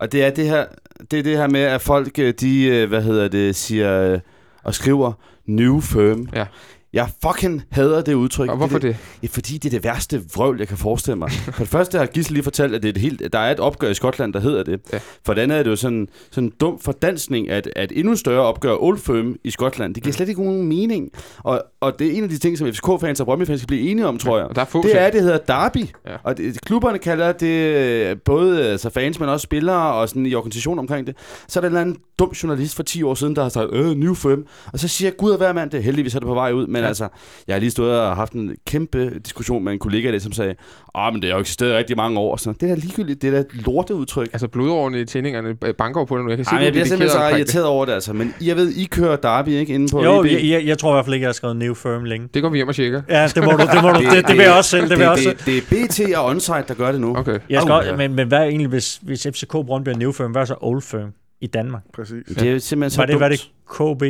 Og 0.00 0.12
det 0.12 0.24
er 0.24 0.30
det 0.30 0.48
her, 0.48 0.64
det 1.10 1.18
er 1.18 1.22
det 1.22 1.36
her 1.36 1.48
med, 1.48 1.60
at 1.60 1.80
folk, 1.80 2.18
øh, 2.18 2.34
de, 2.40 2.64
øh, 2.64 2.88
hvad 2.88 3.02
hedder 3.02 3.28
det, 3.28 3.56
siger 3.56 4.12
øh, 4.12 4.20
og 4.62 4.74
skriver 4.74 5.12
new 5.46 5.80
firm. 5.80 6.28
Ja. 6.34 6.46
Jeg 6.92 7.08
fucking 7.22 7.62
hader 7.70 8.02
det 8.02 8.14
udtryk. 8.14 8.50
Og 8.50 8.56
hvorfor 8.56 8.78
det? 8.78 8.88
det? 8.88 9.18
Ja, 9.22 9.28
fordi 9.30 9.58
det 9.58 9.64
er 9.64 9.70
det 9.70 9.84
værste 9.84 10.22
vrøvl, 10.34 10.58
jeg 10.58 10.68
kan 10.68 10.76
forestille 10.76 11.18
mig. 11.18 11.30
For 11.56 11.62
det 11.62 11.68
første 11.68 11.98
har 11.98 12.06
Gisle 12.06 12.34
lige 12.34 12.44
fortalt, 12.44 12.74
at 12.74 12.82
det 12.82 12.88
er 12.88 12.92
et 12.92 12.98
helt, 12.98 13.32
der 13.32 13.38
er 13.38 13.52
et 13.52 13.60
opgør 13.60 13.88
i 13.88 13.94
Skotland, 13.94 14.32
der 14.32 14.40
hedder 14.40 14.62
det. 14.62 14.80
Ja. 14.92 14.98
For 15.26 15.34
det 15.34 15.42
andet 15.42 15.58
er 15.58 15.62
det 15.62 15.70
jo 15.70 15.76
sådan, 15.76 16.08
sådan 16.30 16.48
en 16.48 16.52
dum 16.60 16.78
fordansning, 16.80 17.50
at, 17.50 17.70
at 17.76 17.92
endnu 17.94 18.16
større 18.16 18.42
opgør 18.42 18.76
Old 18.80 18.98
Firm 18.98 19.36
i 19.44 19.50
Skotland. 19.50 19.94
Det 19.94 20.02
giver 20.02 20.12
slet 20.12 20.28
ikke 20.28 20.44
nogen 20.44 20.68
mening. 20.68 21.10
Og, 21.38 21.62
og 21.80 21.98
det 21.98 22.06
er 22.06 22.12
en 22.12 22.22
af 22.22 22.28
de 22.28 22.38
ting, 22.38 22.58
som 22.58 22.72
FCK-fans 22.72 23.20
og 23.20 23.26
Brøndby-fans 23.26 23.60
skal 23.60 23.66
blive 23.66 23.90
enige 23.90 24.06
om, 24.06 24.18
tror 24.18 24.38
jeg. 24.38 24.46
Og 24.46 24.54
der 24.54 24.60
er 24.60 24.64
få 24.64 24.82
det 24.82 25.00
er, 25.00 25.06
at 25.06 25.12
det 25.12 25.22
hedder 25.22 25.38
derby. 25.38 25.86
Ja. 26.06 26.16
Og 26.24 26.36
det, 26.36 26.60
klubberne 26.66 26.98
kalder 26.98 27.32
det 27.32 27.76
øh, 27.76 28.16
både 28.24 28.66
altså 28.66 28.90
fans, 28.90 29.20
men 29.20 29.28
også 29.28 29.44
spillere 29.44 29.94
og 29.94 30.08
sådan 30.08 30.26
i 30.26 30.34
organisation 30.34 30.78
omkring 30.78 31.06
det. 31.06 31.16
Så 31.48 31.58
er 31.58 31.60
der 31.60 31.68
en 31.68 31.72
eller 31.72 31.80
anden 31.80 31.96
dum 32.18 32.30
journalist 32.30 32.76
for 32.76 32.82
10 32.82 33.02
år 33.02 33.14
siden, 33.14 33.36
der 33.36 33.42
har 33.42 33.48
sagt, 33.48 33.68
øh, 33.72 33.96
new 33.96 34.14
firm. 34.14 34.46
Og 34.72 34.78
så 34.78 34.88
siger 34.88 35.08
jeg, 35.08 35.16
gud 35.16 35.30
og 35.30 35.36
hver 35.36 35.52
mand, 35.52 35.70
det 35.70 35.82
heldigvis 35.82 36.14
er 36.14 36.18
det 36.18 36.26
på 36.26 36.34
vej 36.34 36.52
ud. 36.52 36.66
Men 36.80 36.84
Ja. 36.84 36.88
altså, 36.88 37.08
jeg 37.48 37.54
har 37.54 37.60
lige 37.60 37.70
stået 37.70 38.00
og 38.00 38.16
haft 38.16 38.32
en 38.32 38.56
kæmpe 38.66 39.10
diskussion 39.24 39.64
med 39.64 39.72
en 39.72 39.78
kollega 39.78 40.06
af 40.06 40.12
det, 40.12 40.22
som 40.22 40.32
sagde, 40.32 40.54
ah, 40.94 41.12
men 41.12 41.22
det 41.22 41.30
har 41.30 41.36
jo 41.36 41.40
eksisteret 41.40 41.74
rigtig 41.76 41.96
mange 41.96 42.18
år. 42.20 42.36
Så 42.36 42.52
det 42.60 42.70
er 42.70 42.74
da 42.74 42.80
ligegyldigt, 42.80 43.22
det 43.22 43.28
er 43.28 43.32
da 43.32 43.38
et 43.38 43.46
lorteudtryk. 43.66 44.28
Altså 44.32 44.48
blodårene 44.48 45.00
i 45.00 45.04
tændingerne 45.04 45.56
øh, 45.64 45.74
banker 45.74 46.04
på 46.04 46.16
det 46.16 46.24
nu. 46.24 46.30
Jeg 46.30 46.38
kan 46.38 46.44
se, 46.44 46.50
Ej, 46.52 46.58
er 46.58 46.62
jeg 46.64 46.72
bliver 46.72 46.86
simpelthen 46.86 47.20
så 47.20 47.26
det. 47.30 47.36
irriteret 47.36 47.66
over 47.66 47.84
det, 47.84 47.92
altså. 47.92 48.12
Men 48.12 48.34
jeg 48.40 48.56
ved, 48.56 48.68
I 48.72 48.84
kører 48.84 49.16
derby, 49.16 49.48
ikke? 49.48 49.74
Inde 49.74 49.88
på 49.92 50.04
Jo, 50.04 50.20
EB. 50.20 50.26
jeg, 50.26 50.40
jeg, 50.44 50.66
jeg 50.66 50.78
tror 50.78 50.92
i 50.92 50.94
hvert 50.94 51.04
fald 51.04 51.14
ikke, 51.14 51.24
jeg 51.24 51.28
har 51.28 51.32
skrevet 51.32 51.56
new 51.56 51.74
firm 51.74 52.04
længe. 52.04 52.28
Det 52.34 52.42
går 52.42 52.48
vi 52.48 52.56
hjem 52.58 52.68
og 52.68 52.74
tjekker. 52.74 53.02
Ja, 53.08 53.28
det 53.34 53.44
må 53.44 53.50
du, 53.50 53.56
det, 53.58 53.82
må 53.82 53.88
du, 53.90 54.00
det, 54.16 54.28
det, 54.28 54.36
vil 54.36 54.42
jeg 54.44 54.52
også 54.54 54.70
selv, 54.70 54.90
det 54.90 54.98
jeg 54.98 55.08
også 55.10 55.22
selv. 55.24 55.36
det, 55.36 55.46
det, 55.70 56.02
er 56.02 56.10
BT 56.10 56.16
og 56.16 56.24
Onsite, 56.26 56.64
der 56.68 56.74
gør 56.74 56.92
det 56.92 57.00
nu. 57.00 57.16
Okay. 57.16 57.38
Jeg 57.50 57.62
skal, 57.62 57.72
også, 57.74 57.90
ja. 57.90 57.96
men, 57.96 58.14
men 58.14 58.28
hvad 58.28 58.38
er 58.38 58.44
egentlig, 58.44 58.68
hvis, 58.68 59.00
hvis 59.02 59.26
FCK 59.34 59.50
Brøndby 59.52 59.88
er 59.88 59.96
new 59.96 60.12
firm, 60.12 60.30
hvad 60.30 60.42
er 60.42 60.46
så 60.46 60.54
old 60.60 60.82
firm 60.82 61.12
i 61.40 61.46
Danmark? 61.46 61.82
Præcis. 61.92 62.26
Det 62.26 62.42
er 62.42 62.52
jo 62.52 62.58
simpelthen 62.58 62.90
så 62.90 63.00
Var 63.00 63.06
det, 63.06 63.12
dumt. 63.12 63.20
var 63.20 63.28
det 63.28 63.50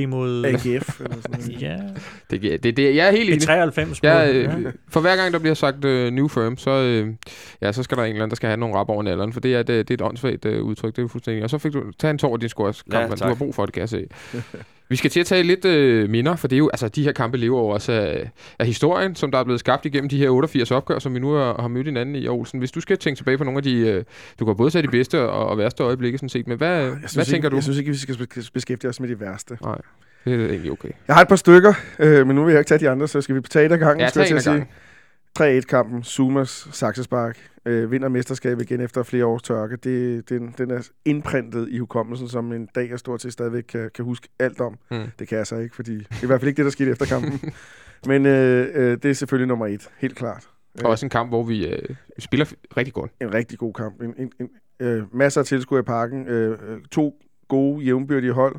KB 0.04 0.08
mod... 0.10 0.44
AGF 0.44 0.64
eller 1.00 1.16
sådan 1.22 1.40
noget. 1.40 1.62
Ja, 1.62 1.76
Det, 2.30 2.62
det, 2.62 2.76
det, 2.76 2.96
jeg 2.96 3.06
er 3.06 3.10
helt 3.10 3.28
i 3.28 3.32
enig. 3.32 3.42
93 3.42 4.02
Ja, 4.02 4.26
mod- 4.26 4.34
øh, 4.66 4.72
for 4.88 5.00
hver 5.00 5.16
gang 5.16 5.32
der 5.32 5.38
bliver 5.38 5.54
sagt 5.54 5.84
uh, 5.84 5.90
new 5.90 6.28
firm, 6.28 6.56
så, 6.56 6.70
øh, 6.70 7.08
ja, 7.62 7.72
så 7.72 7.82
skal 7.82 7.96
der 7.96 8.02
en 8.04 8.08
eller 8.08 8.22
anden, 8.22 8.30
der 8.30 8.36
skal 8.36 8.46
have 8.48 8.56
nogle 8.60 8.76
rap 8.76 8.88
over 8.88 9.08
alderen, 9.10 9.32
for 9.32 9.40
det 9.40 9.54
er, 9.54 9.62
det, 9.62 9.88
det 9.88 10.00
er 10.00 10.04
et 10.04 10.08
åndssvagt 10.08 10.44
øh, 10.44 10.62
udtryk, 10.62 10.96
det 10.96 11.04
er 11.04 11.08
fuldstændig. 11.08 11.44
Og 11.44 11.50
så 11.50 11.58
fik 11.58 11.72
du, 11.72 11.82
tag 11.98 12.10
en 12.10 12.18
tår 12.18 12.36
i 12.36 12.38
din 12.40 12.48
scores, 12.48 12.84
Ja, 12.92 13.00
ja, 13.00 13.06
du 13.08 13.16
tak. 13.16 13.28
har 13.28 13.34
brug 13.34 13.54
for 13.54 13.64
det, 13.66 13.72
kan 13.74 13.80
jeg 13.80 13.88
se. 13.88 14.06
Vi 14.90 14.96
skal 14.96 15.10
til 15.10 15.20
at 15.20 15.26
tale 15.26 15.46
lidt 15.46 15.64
øh, 15.64 16.10
minder, 16.10 16.36
for 16.36 16.48
det 16.48 16.56
er 16.56 16.58
jo, 16.58 16.68
altså 16.72 16.88
de 16.88 17.02
her 17.02 17.12
kampe 17.12 17.36
lever 17.36 17.60
jo 17.60 17.68
også 17.68 17.92
af, 17.92 18.30
af 18.58 18.66
historien, 18.66 19.14
som 19.14 19.30
der 19.30 19.38
er 19.38 19.44
blevet 19.44 19.60
skabt 19.60 19.86
igennem 19.86 20.08
de 20.08 20.18
her 20.18 20.30
88 20.30 20.70
opgør, 20.70 20.98
som 20.98 21.14
vi 21.14 21.18
nu 21.18 21.32
har, 21.32 21.56
har 21.60 21.68
mødt 21.68 21.86
hinanden 21.86 22.14
i, 22.14 22.28
Olsen. 22.28 22.58
Hvis 22.58 22.70
du 22.70 22.80
skal 22.80 22.98
tænke 22.98 23.18
tilbage 23.18 23.38
på 23.38 23.44
nogle 23.44 23.56
af 23.58 23.62
de, 23.62 23.76
øh, 23.78 24.04
du 24.40 24.44
kan 24.44 24.56
både 24.56 24.70
tage 24.70 24.82
de 24.82 24.88
bedste 24.88 25.20
og, 25.20 25.46
og 25.46 25.58
værste 25.58 25.82
øjeblikke, 25.82 26.18
sådan 26.18 26.28
set, 26.28 26.46
men 26.46 26.58
hvad, 26.58 26.82
Jeg 26.82 26.90
hvad 26.90 27.08
synes, 27.08 27.28
tænker 27.28 27.36
ikke, 27.36 27.48
du? 27.50 27.56
Jeg 27.56 27.62
synes 27.62 27.78
ikke, 27.78 27.90
vi 27.90 27.96
skal 27.96 28.14
bes- 28.14 28.50
beskæftige 28.54 28.88
os 28.88 29.00
med 29.00 29.08
de 29.08 29.20
værste. 29.20 29.58
Nej, 29.62 29.78
det 30.24 30.34
er 30.34 30.46
egentlig 30.48 30.72
okay. 30.72 30.88
Jeg 31.08 31.16
har 31.16 31.22
et 31.22 31.28
par 31.28 31.36
stykker, 31.36 31.72
øh, 31.98 32.26
men 32.26 32.36
nu 32.36 32.44
vil 32.44 32.52
jeg 32.52 32.60
ikke 32.60 32.68
tage 32.68 32.78
de 32.78 32.90
andre, 32.90 33.08
så 33.08 33.20
skal 33.20 33.34
vi 33.34 33.40
tage 33.40 33.66
et 33.66 33.72
af 33.72 33.78
gangen. 33.78 34.00
Ja, 34.00 34.08
skal 34.08 34.20
jeg 34.20 34.42
tag 34.42 34.52
en 34.52 34.58
af 34.58 34.62
at 34.62 34.66
sige. 34.66 35.58
3-1-kampen, 35.60 36.02
Sumas, 36.02 36.68
Saxespark, 36.72 37.38
øh, 37.64 37.90
vinder 37.90 38.08
mesterskabet 38.08 38.62
igen 38.62 38.80
efter 38.80 39.02
flere 39.02 39.26
års 39.26 39.42
tørke. 39.42 39.76
Det, 39.76 40.28
den, 40.28 40.54
den 40.58 40.70
er 40.70 40.88
indprintet 41.04 41.68
i 41.68 41.78
hukommelsen 41.78 42.28
som 42.28 42.52
en 42.52 42.68
dag, 42.74 42.90
jeg 42.90 42.98
stort 42.98 43.22
set 43.22 43.32
stadigvæk 43.32 43.62
kan, 43.62 43.90
kan 43.94 44.04
huske 44.04 44.28
alt 44.38 44.60
om. 44.60 44.78
Mm. 44.90 45.06
Det 45.18 45.28
kan 45.28 45.38
jeg 45.38 45.46
så 45.46 45.56
ikke, 45.56 45.76
fordi 45.76 45.98
det 45.98 46.06
er 46.10 46.24
i 46.24 46.26
hvert 46.26 46.40
fald 46.40 46.48
ikke 46.48 46.56
det, 46.56 46.64
der 46.64 46.70
skete 46.70 46.90
efter 46.90 47.06
kampen. 47.06 47.52
men 48.10 48.26
øh, 48.26 48.68
øh, 48.74 48.98
det 49.02 49.04
er 49.04 49.12
selvfølgelig 49.12 49.48
nummer 49.48 49.66
et, 49.66 49.90
helt 49.98 50.16
klart. 50.16 50.48
Og 50.84 50.90
også 50.90 51.06
en 51.06 51.10
kamp, 51.10 51.30
hvor 51.30 51.42
vi, 51.42 51.66
øh, 51.66 51.96
spiller 52.18 52.46
rigtig 52.76 52.94
godt. 52.94 53.12
En 53.20 53.34
rigtig 53.34 53.58
god 53.58 53.72
kamp. 53.72 54.02
En, 54.02 54.14
en, 54.18 54.32
en, 54.40 54.50
øh, 54.80 55.14
masser 55.14 55.40
af 55.40 55.46
tilskuere 55.46 55.80
i 55.80 55.82
parken. 55.82 56.28
Øh, 56.28 56.58
øh, 56.68 56.80
to 56.90 57.22
gode, 57.48 57.84
jævnbyrdige 57.84 58.32
hold. 58.32 58.56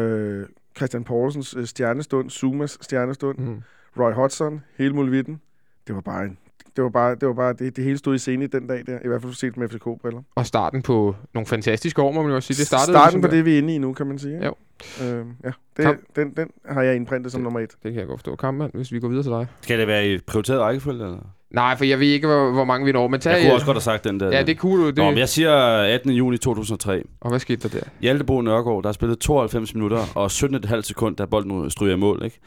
Øh, 0.00 0.46
Christian 0.76 1.04
Poulsens 1.04 1.56
øh, 1.56 1.66
stjernestund, 1.66 2.30
Sumas 2.30 2.78
stjernestund. 2.80 3.38
Mm. 3.38 3.62
Roy 3.98 4.12
Hodgson, 4.12 4.62
hele 4.78 4.94
muligheden. 4.94 5.40
Det 5.86 5.94
var 5.94 6.00
bare 6.00 6.24
en, 6.24 6.38
det 6.76 6.84
var 6.84 6.90
bare, 6.90 7.14
det 7.14 7.28
var 7.28 7.34
bare 7.34 7.52
det, 7.52 7.76
det 7.76 7.84
hele 7.84 7.98
stod 7.98 8.14
i 8.14 8.18
scene 8.18 8.46
den 8.46 8.66
dag 8.66 8.82
der, 8.86 8.98
i 9.04 9.08
hvert 9.08 9.22
fald 9.22 9.32
set 9.32 9.56
med 9.56 9.68
FCK-briller. 9.68 10.22
Og 10.34 10.46
starten 10.46 10.82
på 10.82 11.14
nogle 11.34 11.46
fantastiske 11.46 12.02
år, 12.02 12.12
må 12.12 12.22
man 12.22 12.30
jo 12.30 12.36
også 12.36 12.46
sige. 12.46 12.56
Det 12.56 12.66
startede 12.66 12.92
Starten 12.92 13.20
på 13.20 13.26
ligesom- 13.26 13.36
det, 13.36 13.44
vi 13.44 13.54
er 13.54 13.58
inde 13.58 13.74
i 13.74 13.78
nu, 13.78 13.92
kan 13.92 14.06
man 14.06 14.18
sige. 14.18 14.44
Jo. 14.46 14.54
Øh, 15.02 15.24
ja, 15.44 15.50
det, 15.76 15.84
Kamp. 15.84 16.00
den, 16.16 16.30
den 16.36 16.48
har 16.68 16.82
jeg 16.82 16.96
indprintet 16.96 17.32
som 17.32 17.38
Det- 17.40 17.44
nummer 17.44 17.60
et. 17.60 17.70
Det 17.82 17.92
kan 17.92 17.94
jeg 18.00 18.06
godt 18.06 18.20
forstå. 18.20 18.36
Kampmand, 18.36 18.70
hvis 18.74 18.92
vi 18.92 19.00
går 19.00 19.08
videre 19.08 19.22
til 19.24 19.32
dig. 19.32 19.46
Skal 19.60 19.78
det 19.78 19.86
være 19.88 20.08
i 20.08 20.18
prioriteret 20.26 20.60
rækkefølge? 20.60 21.04
Eller? 21.04 21.18
Nej, 21.50 21.76
for 21.76 21.84
jeg 21.84 22.00
ved 22.00 22.06
ikke, 22.06 22.26
hvor, 22.26 22.52
hvor 22.52 22.64
mange 22.64 22.86
vi 22.86 22.92
når. 22.92 23.08
Men 23.08 23.20
tag, 23.20 23.32
Jeg 23.32 23.42
kunne 23.42 23.54
også 23.54 23.66
godt 23.66 23.74
have 23.76 23.80
sagt 23.80 24.04
den 24.04 24.20
der. 24.20 24.30
Ja, 24.36 24.42
det 24.42 24.58
kunne 24.58 24.82
du. 24.82 24.86
Det. 24.86 24.96
Nå, 24.96 25.04
men 25.10 25.18
jeg 25.18 25.28
siger 25.28 25.52
18. 25.94 26.10
juni 26.10 26.38
2003. 26.38 27.02
Og 27.20 27.28
hvad 27.30 27.38
skete 27.38 27.68
der 27.68 27.78
der? 27.78 27.84
Hjaltebo 28.00 28.40
Nørgaard, 28.40 28.82
der 28.82 28.88
har 28.88 28.92
spillet 28.92 29.18
92 29.18 29.74
minutter 29.74 29.98
og 30.14 30.26
17,5 30.30 30.80
sekund, 30.82 31.16
da 31.16 31.24
bolden 31.24 31.70
stryger 31.70 31.94
i 31.94 31.98
mål. 31.98 32.22
Ikke? 32.24 32.38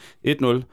1-0. 0.42 0.64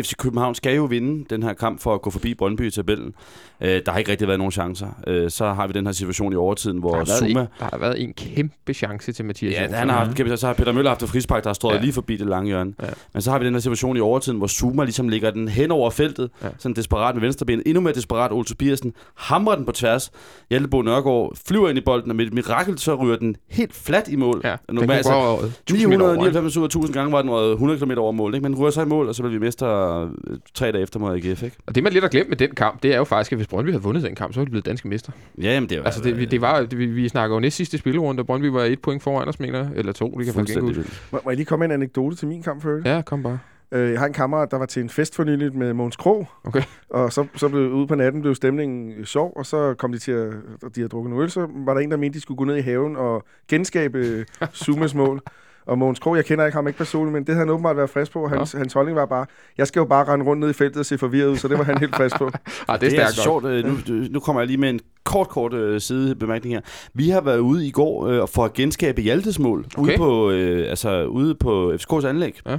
FC 0.00 0.12
København 0.18 0.54
skal 0.54 0.76
jo 0.76 0.84
vinde 0.84 1.24
den 1.30 1.42
her 1.42 1.52
kamp 1.52 1.80
for 1.80 1.94
at 1.94 2.02
gå 2.02 2.10
forbi 2.10 2.34
Brøndby 2.34 2.66
i 2.66 2.70
tabellen. 2.70 3.14
Øh, 3.60 3.68
der 3.86 3.92
har 3.92 3.98
ikke 3.98 4.10
rigtig 4.10 4.28
været 4.28 4.38
nogen 4.38 4.50
chancer. 4.52 4.86
Øh, 5.06 5.30
så 5.30 5.46
har 5.52 5.66
vi 5.66 5.72
den 5.72 5.86
her 5.86 5.92
situation 5.92 6.32
i 6.32 6.36
overtiden, 6.36 6.78
hvor 6.78 6.94
Der 6.96 7.04
Zuma... 7.04 7.28
en, 7.30 7.36
der 7.36 7.46
har 7.58 7.78
været 7.78 8.02
en 8.02 8.12
kæmpe 8.12 8.74
chance 8.74 9.12
til 9.12 9.24
Mathias 9.24 9.52
Ja, 9.52 9.76
han 9.76 9.88
har 9.88 10.04
haft, 10.04 10.16
kæmpe- 10.20 10.36
så 10.36 10.46
har 10.46 10.54
Peter 10.54 10.72
Møller 10.72 10.90
haft 10.90 11.02
et 11.02 11.08
frispark, 11.08 11.42
der 11.44 11.48
har 11.48 11.54
stået 11.54 11.74
Ja. 11.74 11.80
lige 11.80 11.92
forbi 11.92 12.16
det 12.16 12.26
lange 12.26 12.46
hjørne. 12.46 12.72
Ja. 12.82 12.86
Men 13.12 13.22
så 13.22 13.30
har 13.30 13.38
vi 13.38 13.44
den 13.46 13.54
her 13.54 13.60
situation 13.60 13.96
i 13.96 14.00
overtiden, 14.00 14.38
hvor 14.38 14.46
Zuma 14.46 14.84
ligesom 14.84 15.08
lægger 15.08 15.30
den 15.30 15.48
hen 15.48 15.70
over 15.70 15.90
feltet, 15.90 16.30
Ja. 16.42 16.48
sådan 16.58 16.76
desperat 16.76 17.14
med 17.14 17.20
venstrebenet. 17.22 17.62
Endnu 17.66 17.80
mere 17.80 17.94
desperat, 17.94 18.32
Ole 18.32 18.44
Tobiasen 18.44 18.92
hamrer 19.14 19.54
den 19.56 19.64
på 19.66 19.72
tværs. 19.72 20.10
Hjaltebo 20.50 20.82
Nørgaard 20.82 21.32
flyver 21.48 21.68
ind 21.68 21.78
i 21.78 21.82
bolden, 21.84 22.10
og 22.10 22.16
med 22.16 22.26
et 22.26 22.32
mirakel 22.34 22.78
så 22.78 22.94
ryger 22.94 23.16
den 23.16 23.36
helt 23.50 23.74
flat 23.74 24.08
i 24.08 24.16
mål. 24.16 24.40
Ja, 24.44 24.56
normalt- 24.72 24.92
altså, 24.92 25.12
gå 25.12 25.18
over 25.18 25.38
1000 25.42 25.88
meter 25.88 26.02
over, 26.04 26.12
ikke? 26.12 26.24
999 26.24 26.56
ud 26.56 26.62
af 26.62 26.66
1000 26.66 26.94
gange 26.94 27.12
var 27.12 27.22
den 27.22 27.30
røget 27.30 27.52
100 27.52 27.80
km 27.80 27.90
over 27.98 28.12
mål, 28.12 28.34
ikke? 28.34 28.48
men 28.48 28.58
ryger 28.58 28.70
så 28.70 28.82
i 28.82 28.84
mål, 28.84 29.08
og 29.08 29.14
så 29.14 29.22
bliver 29.22 29.32
vi 29.38 29.44
mester 29.46 29.66
øh, 29.80 30.38
tre 30.54 30.72
dage 30.72 30.82
efter 30.82 31.00
mod 31.00 31.16
AGF. 31.16 31.42
Ikke? 31.42 31.56
Og 31.66 31.74
det, 31.74 31.82
man 31.82 31.92
lidt 31.92 32.04
har 32.04 32.08
glemt 32.08 32.28
med 32.28 32.36
den 32.36 32.50
kamp, 32.50 32.82
det 32.82 32.92
er 32.94 32.96
jo 32.96 33.04
faktisk, 33.04 33.32
at 33.32 33.38
hvis 33.38 33.46
Brøndby 33.46 33.70
havde 33.70 33.82
vundet 33.82 34.02
den 34.02 34.14
kamp, 34.14 34.32
så 34.34 34.40
ville 34.40 34.46
de 34.46 34.50
blevet 34.50 34.66
danske 34.66 34.88
mester. 34.88 35.12
Ja, 35.42 35.52
jamen 35.52 35.68
det 35.70 35.78
var, 35.78 35.84
Altså, 35.84 36.02
det, 36.02 36.30
det 36.30 36.40
var, 36.40 36.60
det, 36.60 36.78
vi, 36.78 36.86
vi 36.86 37.08
snakker 37.08 37.36
jo 37.36 37.40
næst 37.40 37.56
sidste 37.56 37.78
spillerunde, 37.78 38.20
og 38.20 38.26
Brøndby 38.26 38.46
var 38.46 38.62
et 38.62 38.82
point 38.82 39.02
foran 39.02 39.28
os, 39.28 39.40
mener. 39.40 39.68
Eller 39.76 39.92
to, 39.92 40.14
det 40.18 40.24
kan 40.24 40.34
faktisk 40.34 40.56
ikke 40.56 40.66
vildt. 40.66 41.02
Må, 41.10 41.20
må 41.24 41.30
jeg 41.30 41.36
lige 41.36 41.46
komme 41.46 41.66
med 41.66 41.74
en 41.74 41.82
anekdote 41.82 42.16
til 42.16 42.28
min 42.28 42.42
kamp 42.42 42.62
før? 42.62 42.82
Ja, 42.84 43.02
kom 43.02 43.22
bare. 43.22 43.38
Øh, 43.72 43.90
jeg 43.90 43.98
har 43.98 44.06
en 44.06 44.12
kammerat, 44.12 44.50
der 44.50 44.56
var 44.56 44.66
til 44.66 44.82
en 44.82 44.88
fest 44.88 45.14
for 45.14 45.24
nyligt 45.24 45.54
med 45.54 45.72
Måns 45.72 45.96
Krog. 45.96 46.28
Okay. 46.44 46.62
Og 46.90 47.12
så, 47.12 47.26
så 47.34 47.48
blev 47.48 47.72
ude 47.72 47.86
på 47.86 47.94
natten 47.94 48.20
blev 48.20 48.34
stemningen 48.34 49.04
sjov, 49.04 49.32
og 49.36 49.46
så 49.46 49.74
kom 49.74 49.92
de 49.92 49.98
til 49.98 50.12
at 50.12 50.32
de 50.74 50.80
havde 50.80 50.88
drukket 50.88 51.10
noget 51.10 51.22
øl, 51.22 51.30
så 51.30 51.46
var 51.66 51.74
der 51.74 51.80
en, 51.80 51.90
der 51.90 51.96
mente, 51.96 52.16
de 52.16 52.20
skulle 52.20 52.38
gå 52.38 52.44
ned 52.44 52.56
i 52.56 52.60
haven 52.60 52.96
og 52.96 53.24
genskabe 53.48 53.98
øh, 53.98 54.26
Sumas 54.52 54.94
mål. 54.94 55.22
Og 55.70 55.78
Mogens 55.78 55.98
Krog, 55.98 56.16
jeg 56.16 56.24
kender 56.24 56.46
ikke 56.46 56.56
ham 56.56 56.66
ikke 56.66 56.78
personligt, 56.78 57.12
men 57.12 57.20
det 57.24 57.28
havde 57.34 57.38
han 57.38 57.50
åbenbart 57.50 57.76
været 57.76 57.90
frisk 57.90 58.12
på. 58.12 58.28
Hans, 58.28 58.52
hans 58.52 58.72
holdning 58.72 58.96
var 58.96 59.06
bare, 59.06 59.26
jeg 59.58 59.66
skal 59.66 59.80
jo 59.80 59.84
bare 59.86 60.04
rende 60.12 60.26
rundt 60.26 60.40
ned 60.40 60.50
i 60.50 60.52
feltet 60.52 60.76
og 60.80 60.86
se 60.86 60.98
forvirret 60.98 61.28
ud, 61.28 61.36
så 61.36 61.48
det 61.48 61.58
var 61.58 61.64
han 61.64 61.78
helt 61.78 61.96
frisk 61.96 62.18
på. 62.18 62.30
Ah, 62.68 62.80
det 62.80 62.86
er 62.86 62.90
Det 62.90 62.98
er 62.98 63.04
altså 63.06 63.28
godt. 63.30 63.42
sjovt. 63.42 63.44
øh, 63.44 63.64
Nu, 63.64 64.04
nu 64.10 64.20
kommer 64.20 64.40
jeg 64.42 64.46
lige 64.46 64.56
med 64.58 64.70
en 64.70 64.80
kort, 65.04 65.28
kort 65.28 65.52
øh, 65.54 65.80
sidebemærkning 65.80 66.54
her. 66.54 66.60
Vi 66.94 67.08
har 67.08 67.20
været 67.20 67.38
ude 67.38 67.66
i 67.66 67.70
går 67.70 68.06
øh, 68.06 68.28
for 68.34 68.44
at 68.44 68.52
genskabe 68.52 69.02
Hjaltes 69.02 69.38
mål. 69.38 69.66
Okay. 69.78 69.90
Ude, 69.90 69.96
på, 69.98 70.30
øh, 70.30 70.70
altså, 70.70 71.04
ude 71.04 71.34
på 71.34 71.72
FCK's 71.72 72.06
anlæg. 72.06 72.40
Ja. 72.46 72.58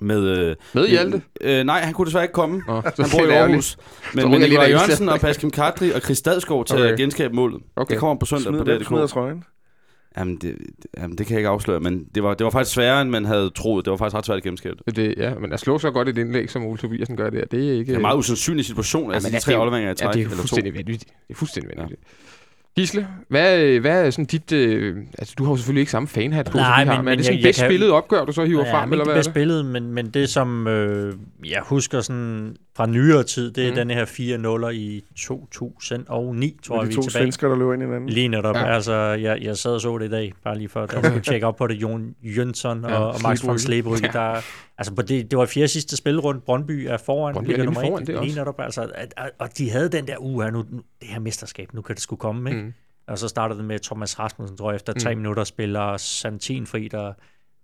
Med, 0.00 0.20
øh, 0.38 0.56
Med 0.74 0.88
Hjalte? 0.88 1.22
Øh, 1.40 1.64
nej, 1.64 1.80
han 1.80 1.94
kunne 1.94 2.06
desværre 2.06 2.24
ikke 2.24 2.32
komme. 2.34 2.62
Nå, 2.66 2.72
Han 2.74 2.82
bor 3.12 3.22
i 3.22 3.26
det. 3.26 3.32
Aarhus. 3.32 3.76
Men, 4.14 4.30
men 4.30 4.40
Nikolaj 4.40 4.68
Jørgensen 4.70 5.08
og 5.08 5.20
Pascal 5.20 5.50
Kadri 5.50 5.92
og 5.92 6.00
Chris 6.00 6.18
Stadskov 6.18 6.64
til 6.64 6.76
Okay. 6.76 6.92
at 6.92 6.98
genskabe 6.98 7.34
målet. 7.34 7.60
Okay. 7.76 7.92
Det 7.92 8.00
kommer 8.00 8.18
på 8.20 8.26
søndag 8.26 8.42
Smider, 8.48 8.58
på 8.58 8.70
hvem 8.70 8.82
smider 8.84 9.06
trøjen? 9.06 9.44
Jamen 10.18 10.36
det, 10.36 10.56
jamen, 10.98 11.18
det 11.18 11.26
kan 11.26 11.34
jeg 11.34 11.38
ikke 11.40 11.48
afsløre, 11.48 11.80
men 11.80 12.04
det 12.14 12.22
var, 12.22 12.34
det 12.34 12.44
var 12.44 12.50
faktisk 12.50 12.74
sværere, 12.74 13.02
end 13.02 13.10
man 13.10 13.24
havde 13.24 13.50
troet. 13.50 13.84
Det 13.84 13.90
var 13.90 13.96
faktisk 13.96 14.16
ret 14.16 14.26
svært 14.26 14.36
at 14.36 14.42
gennemskabe 14.42 14.76
det. 14.86 14.96
Det, 14.96 15.14
ja, 15.16 15.34
men 15.34 15.52
at 15.52 15.60
slå 15.60 15.78
så 15.78 15.90
godt 15.90 16.08
et 16.08 16.18
indlæg, 16.18 16.50
som 16.50 16.62
Ole 16.64 16.78
Tobiasen 16.78 17.16
gør 17.16 17.30
der, 17.30 17.44
det 17.44 17.68
er 17.68 17.72
ikke... 17.72 17.84
Det 17.84 17.92
er 17.92 17.96
en 17.96 18.02
meget 18.02 18.16
usandsynlig 18.18 18.64
situation, 18.64 19.12
altså 19.12 19.26
men 19.26 19.32
de 19.32 19.36
altså, 19.36 19.46
tre 19.46 19.52
er 19.54 19.58
afleveringer 19.58 19.90
i 19.90 19.94
Ja, 20.00 20.04
træk, 20.06 20.14
det 20.14 20.20
er 20.20 20.24
eller 20.24 20.36
to. 20.36 20.40
fuldstændig 20.40 20.74
vanvittigt. 20.74 21.04
Det 21.28 21.34
er 21.34 21.38
fuldstændig 21.38 21.70
vanvittigt. 21.76 22.02
Gisle, 22.76 23.06
hvad, 23.28 23.78
hvad 23.80 24.06
er 24.06 24.10
sådan 24.10 24.24
dit... 24.24 24.52
Øh, 24.52 24.96
altså, 25.18 25.34
du 25.38 25.44
har 25.44 25.52
jo 25.52 25.56
selvfølgelig 25.56 25.80
ikke 25.80 25.90
samme 25.92 26.08
fanhat 26.08 26.46
på, 26.50 26.56
Nej, 26.58 26.80
som 26.80 26.88
vi 26.88 26.94
har, 26.94 27.02
men- 27.02 27.04
men, 27.04 27.08
er 27.08 27.12
men 27.12 27.18
det 27.18 27.24
sådan 27.26 27.38
jeg- 27.38 27.44
bedst 27.46 27.58
jeg 27.60 27.64
kan- 27.68 27.70
spillet 27.72 27.90
opgør, 27.90 28.24
du 28.24 28.32
så 28.32 28.44
hiver 28.44 28.66
Ja, 28.66 28.74
frem, 28.74 28.88
men 28.88 28.92
eller 28.92 29.04
hvad 29.04 29.14
det 29.14 29.18
er 29.20 29.22
bedst 29.24 29.34
billede, 29.34 29.64
men, 29.64 29.92
men 29.92 30.10
det 30.10 30.28
som 30.28 30.66
øh, 30.66 31.14
jeg 31.44 31.60
husker 31.64 32.00
sådan 32.00 32.56
fra 32.80 32.86
nyere 32.86 33.22
tid, 33.22 33.50
det 33.50 33.64
er 33.66 33.70
Mm. 33.70 33.74
den 33.76 33.90
her 33.90 34.04
4 34.04 34.38
0 34.38 34.64
i 34.74 35.04
2009, 35.16 36.58
tror 36.62 36.80
jeg, 36.80 36.88
vi 36.88 36.94
to 36.94 36.98
er 37.00 37.02
tilbage. 37.02 37.22
svensker, 37.24 37.48
der 37.48 37.56
løber 37.56 37.72
ind 37.74 37.82
i 37.82 37.86
hinanden. 37.86 38.08
Lige 38.08 38.28
netop. 38.28 38.54
Ja. 38.56 38.60
Ja. 38.66 38.74
Altså, 38.74 38.92
jeg, 38.94 39.42
jeg 39.42 39.56
sad 39.56 39.72
og 39.74 39.80
så 39.80 39.98
det 39.98 40.06
i 40.06 40.10
dag, 40.10 40.32
bare 40.44 40.58
lige 40.58 40.68
for 40.68 40.82
at 40.82 40.92
jeg 40.92 41.04
skulle 41.10 41.20
tjekke 41.22 41.46
op 41.46 41.56
på 41.56 41.66
det. 41.66 41.74
Jon 41.74 42.14
Jønsson 42.22 42.84
Ja, 42.84 42.94
og, 42.98 43.08
og 43.08 43.14
Max 43.22 43.44
von 43.46 43.58
Slebrygge. 43.58 43.98
Slebrygge, 43.98 44.18
der... 44.18 44.42
Altså, 44.78 44.94
på 44.94 45.02
det, 45.02 45.30
det 45.30 45.38
var 45.38 45.46
fjerde 45.46 45.68
sidste 45.68 45.96
spil 45.96 46.20
rundt. 46.20 46.44
Brøndby 46.44 46.86
er 46.88 46.96
foran. 46.96 47.34
Brøndby 47.34 47.46
er 47.48 47.50
ligger 47.50 47.64
nummer 47.64 47.80
et. 47.82 47.86
foran, 47.88 48.06
det 48.06 48.14
er 48.16 48.20
Lige 48.20 48.30
også. 48.30 48.40
netop, 48.40 48.60
altså, 48.60 48.82
at, 48.94 49.14
at, 49.16 49.30
og 49.38 49.58
de 49.58 49.70
havde 49.70 49.88
den 49.88 50.06
der, 50.06 50.16
uge 50.20 50.44
her 50.44 50.50
nu, 50.50 50.64
nu, 50.70 50.80
det 51.00 51.08
her 51.08 51.20
mesterskab, 51.20 51.74
nu 51.74 51.82
kan 51.82 51.94
det 51.94 52.02
skulle 52.02 52.20
komme, 52.20 52.50
ikke? 52.50 52.62
Mm. 52.62 52.72
Og 53.08 53.18
så 53.18 53.28
startede 53.28 53.58
det 53.58 53.66
med 53.66 53.78
Thomas 53.78 54.18
Rasmussen, 54.18 54.56
tror 54.56 54.70
jeg, 54.70 54.76
efter 54.76 54.92
tre 54.92 55.14
mm. 55.14 55.18
minutter 55.20 55.44
spiller 55.44 55.96
Santin 55.96 56.66
fri, 56.66 56.88
der, 56.88 57.12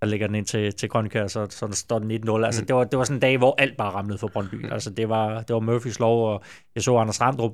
der 0.06 0.10
lægger 0.10 0.26
den 0.26 0.36
ind 0.36 0.46
til, 0.46 0.72
til 0.72 0.88
Grønkær, 0.88 1.26
så, 1.26 1.46
så 1.50 1.68
står 1.72 1.98
den 1.98 2.10
1-0. 2.10 2.44
Altså, 2.44 2.62
mm. 2.62 2.66
det, 2.66 2.76
var, 2.76 2.84
det 2.84 2.98
var 2.98 3.04
sådan 3.04 3.16
en 3.16 3.20
dag, 3.20 3.38
hvor 3.38 3.54
alt 3.58 3.76
bare 3.76 3.90
ramlede 3.90 4.18
for 4.18 4.28
Brøndby. 4.28 4.72
Altså, 4.72 4.90
det 4.90 5.08
var, 5.08 5.42
det 5.42 5.54
var 5.54 5.60
Murphys 5.60 5.98
lov, 5.98 6.34
og 6.34 6.42
jeg 6.74 6.82
så 6.82 6.96
Anders 6.96 7.20
Randrup 7.20 7.52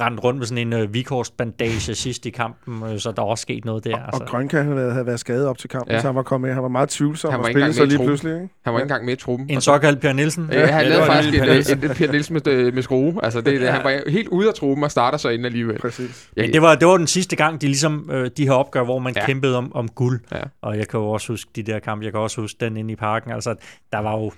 rendt 0.00 0.24
rundt 0.24 0.38
med 0.38 0.46
sådan 0.46 0.72
en 0.72 0.82
uh, 0.82 0.94
Vikhorst-bandage 0.94 1.94
sidst 1.94 2.26
i 2.26 2.30
kampen, 2.30 2.82
uh, 2.82 2.98
så 2.98 3.12
der 3.12 3.22
er 3.22 3.26
også 3.26 3.42
sket 3.42 3.64
noget 3.64 3.84
der. 3.84 3.94
Og, 3.96 4.04
altså. 4.06 4.22
og 4.22 4.28
Grønkær 4.28 4.62
havde 4.62 4.76
været, 4.76 4.92
havde 4.92 5.06
været 5.06 5.20
skadet 5.20 5.46
op 5.46 5.58
til 5.58 5.70
kampen, 5.70 5.92
Ja. 5.92 6.00
så 6.00 6.06
han 6.06 6.14
var 6.16 6.22
kommet 6.22 6.48
med. 6.48 6.54
Han 6.54 6.62
var 6.62 6.68
meget 6.68 6.88
tvivlsom 6.88 7.30
Han 7.30 7.38
og 7.40 7.42
var 7.42 7.48
ikke 7.48 7.54
spillede 7.60 7.70
engang 7.70 7.74
så 7.76 7.84
lige 7.84 7.96
truppen. 7.96 8.08
pludselig. 8.08 8.34
Ikke? 8.42 8.54
Han 8.64 8.72
var 8.74 8.78
ikke 8.80 8.84
engang 8.84 9.04
med 9.04 9.12
i 9.12 9.16
truppen. 9.16 9.50
En 9.50 9.56
Og 9.56 9.62
så- 9.62 9.64
såkaldt 9.72 10.00
Per 10.00 10.12
Nielsen. 10.12 10.48
Ja, 10.52 10.66
han 10.66 10.82
Ja, 10.84 10.88
lavede 10.88 11.06
faktisk 11.06 11.28
en 11.34 11.40
en, 11.40 11.48
lille 11.48 11.72
en, 11.72 11.84
en 11.84 11.90
Per 11.96 12.10
Nielsen 12.12 12.34
med, 12.44 12.72
med 12.72 12.82
skrue. 12.82 13.24
Altså, 13.24 13.40
det, 13.40 13.60
det, 13.60 13.68
han 13.68 13.84
var 13.84 14.10
helt 14.10 14.28
ude 14.28 14.48
af 14.48 14.54
truppen 14.54 14.84
og 14.84 14.90
starter 14.90 15.18
så 15.18 15.28
ind 15.28 15.46
alligevel. 15.46 15.78
Præcis. 15.80 16.28
Men 16.36 16.52
det 16.52 16.62
var, 16.62 16.74
det 16.74 16.88
var 16.88 16.96
den 16.96 17.06
sidste 17.06 17.36
gang, 17.36 17.60
de 17.60 17.66
ligesom, 17.66 18.10
øh, 18.12 18.30
de 18.36 18.44
her 18.44 18.52
opgør, 18.52 18.84
hvor 18.84 18.98
man 18.98 19.12
Ja. 19.16 19.20
ja. 19.20 19.26
kæmpede 19.26 19.56
om, 19.58 19.72
om 19.74 19.88
guld. 19.88 20.20
Ja. 20.32 20.40
Og 20.62 20.78
jeg 20.78 20.88
kan 20.88 21.00
jo 21.00 21.06
også 21.10 21.32
huske 21.32 21.50
de 21.56 21.62
der 21.62 21.78
kampe, 21.78 22.04
jeg 22.04 22.12
kan 22.12 22.20
også 22.20 22.40
huske 22.40 22.56
den 22.60 22.76
inde 22.76 22.92
i 22.92 22.96
parken. 22.96 23.32
Altså, 23.32 23.54
der 23.92 23.98
var 23.98 24.12
jo, 24.12 24.24
ja, 24.24 24.30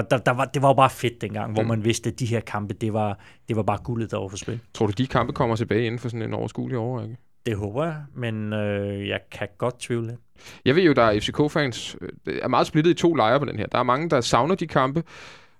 der, 0.00 0.16
der, 0.16 0.18
der 0.18 0.32
var, 0.32 0.44
det 0.44 0.62
var 0.62 0.68
jo 0.68 0.74
bare 0.74 0.90
fedt 0.90 1.20
dengang, 1.20 1.52
hvor 1.52 1.62
Mm. 1.62 1.68
man 1.68 1.84
vidste, 1.84 2.10
at 2.10 2.18
de 2.20 2.26
her 2.26 2.40
kampe, 2.40 2.74
det 2.74 2.92
var, 2.92 3.18
det 3.48 3.56
var 3.56 3.62
bare 3.62 3.78
guldet, 3.84 4.10
der 4.10 4.18
var 4.18 4.28
for 4.28 4.36
spil. 4.36 4.60
tror 4.74 4.86
du, 4.86 4.92
de 4.98 5.06
kampe 5.06 5.32
kommer 5.32 5.56
tilbage 5.56 5.86
inden 5.86 5.98
for 5.98 6.08
sådan 6.08 6.22
en 6.22 6.34
overskuelig 6.34 6.78
overrække? 6.78 7.16
Det 7.46 7.56
håber 7.56 7.84
jeg, 7.84 7.96
men 8.16 8.52
øh, 8.52 9.08
jeg 9.08 9.20
kan 9.32 9.48
godt 9.58 9.80
tvivle 9.80 10.06
lidt. 10.06 10.18
Jeg 10.64 10.74
ved 10.76 10.82
jo, 10.82 10.92
der 10.92 11.02
er 11.02 11.20
FCK-fans, 11.20 11.96
øh, 12.26 12.38
er 12.42 12.48
meget 12.48 12.66
splittet 12.66 12.90
i 12.90 12.94
to 12.94 13.14
lejre 13.14 13.38
på 13.38 13.44
den 13.44 13.58
her. 13.58 13.66
Der 13.66 13.78
er 13.78 13.82
mange, 13.82 14.10
der 14.10 14.20
savner 14.20 14.54
de 14.54 14.66
kampe, 14.66 15.02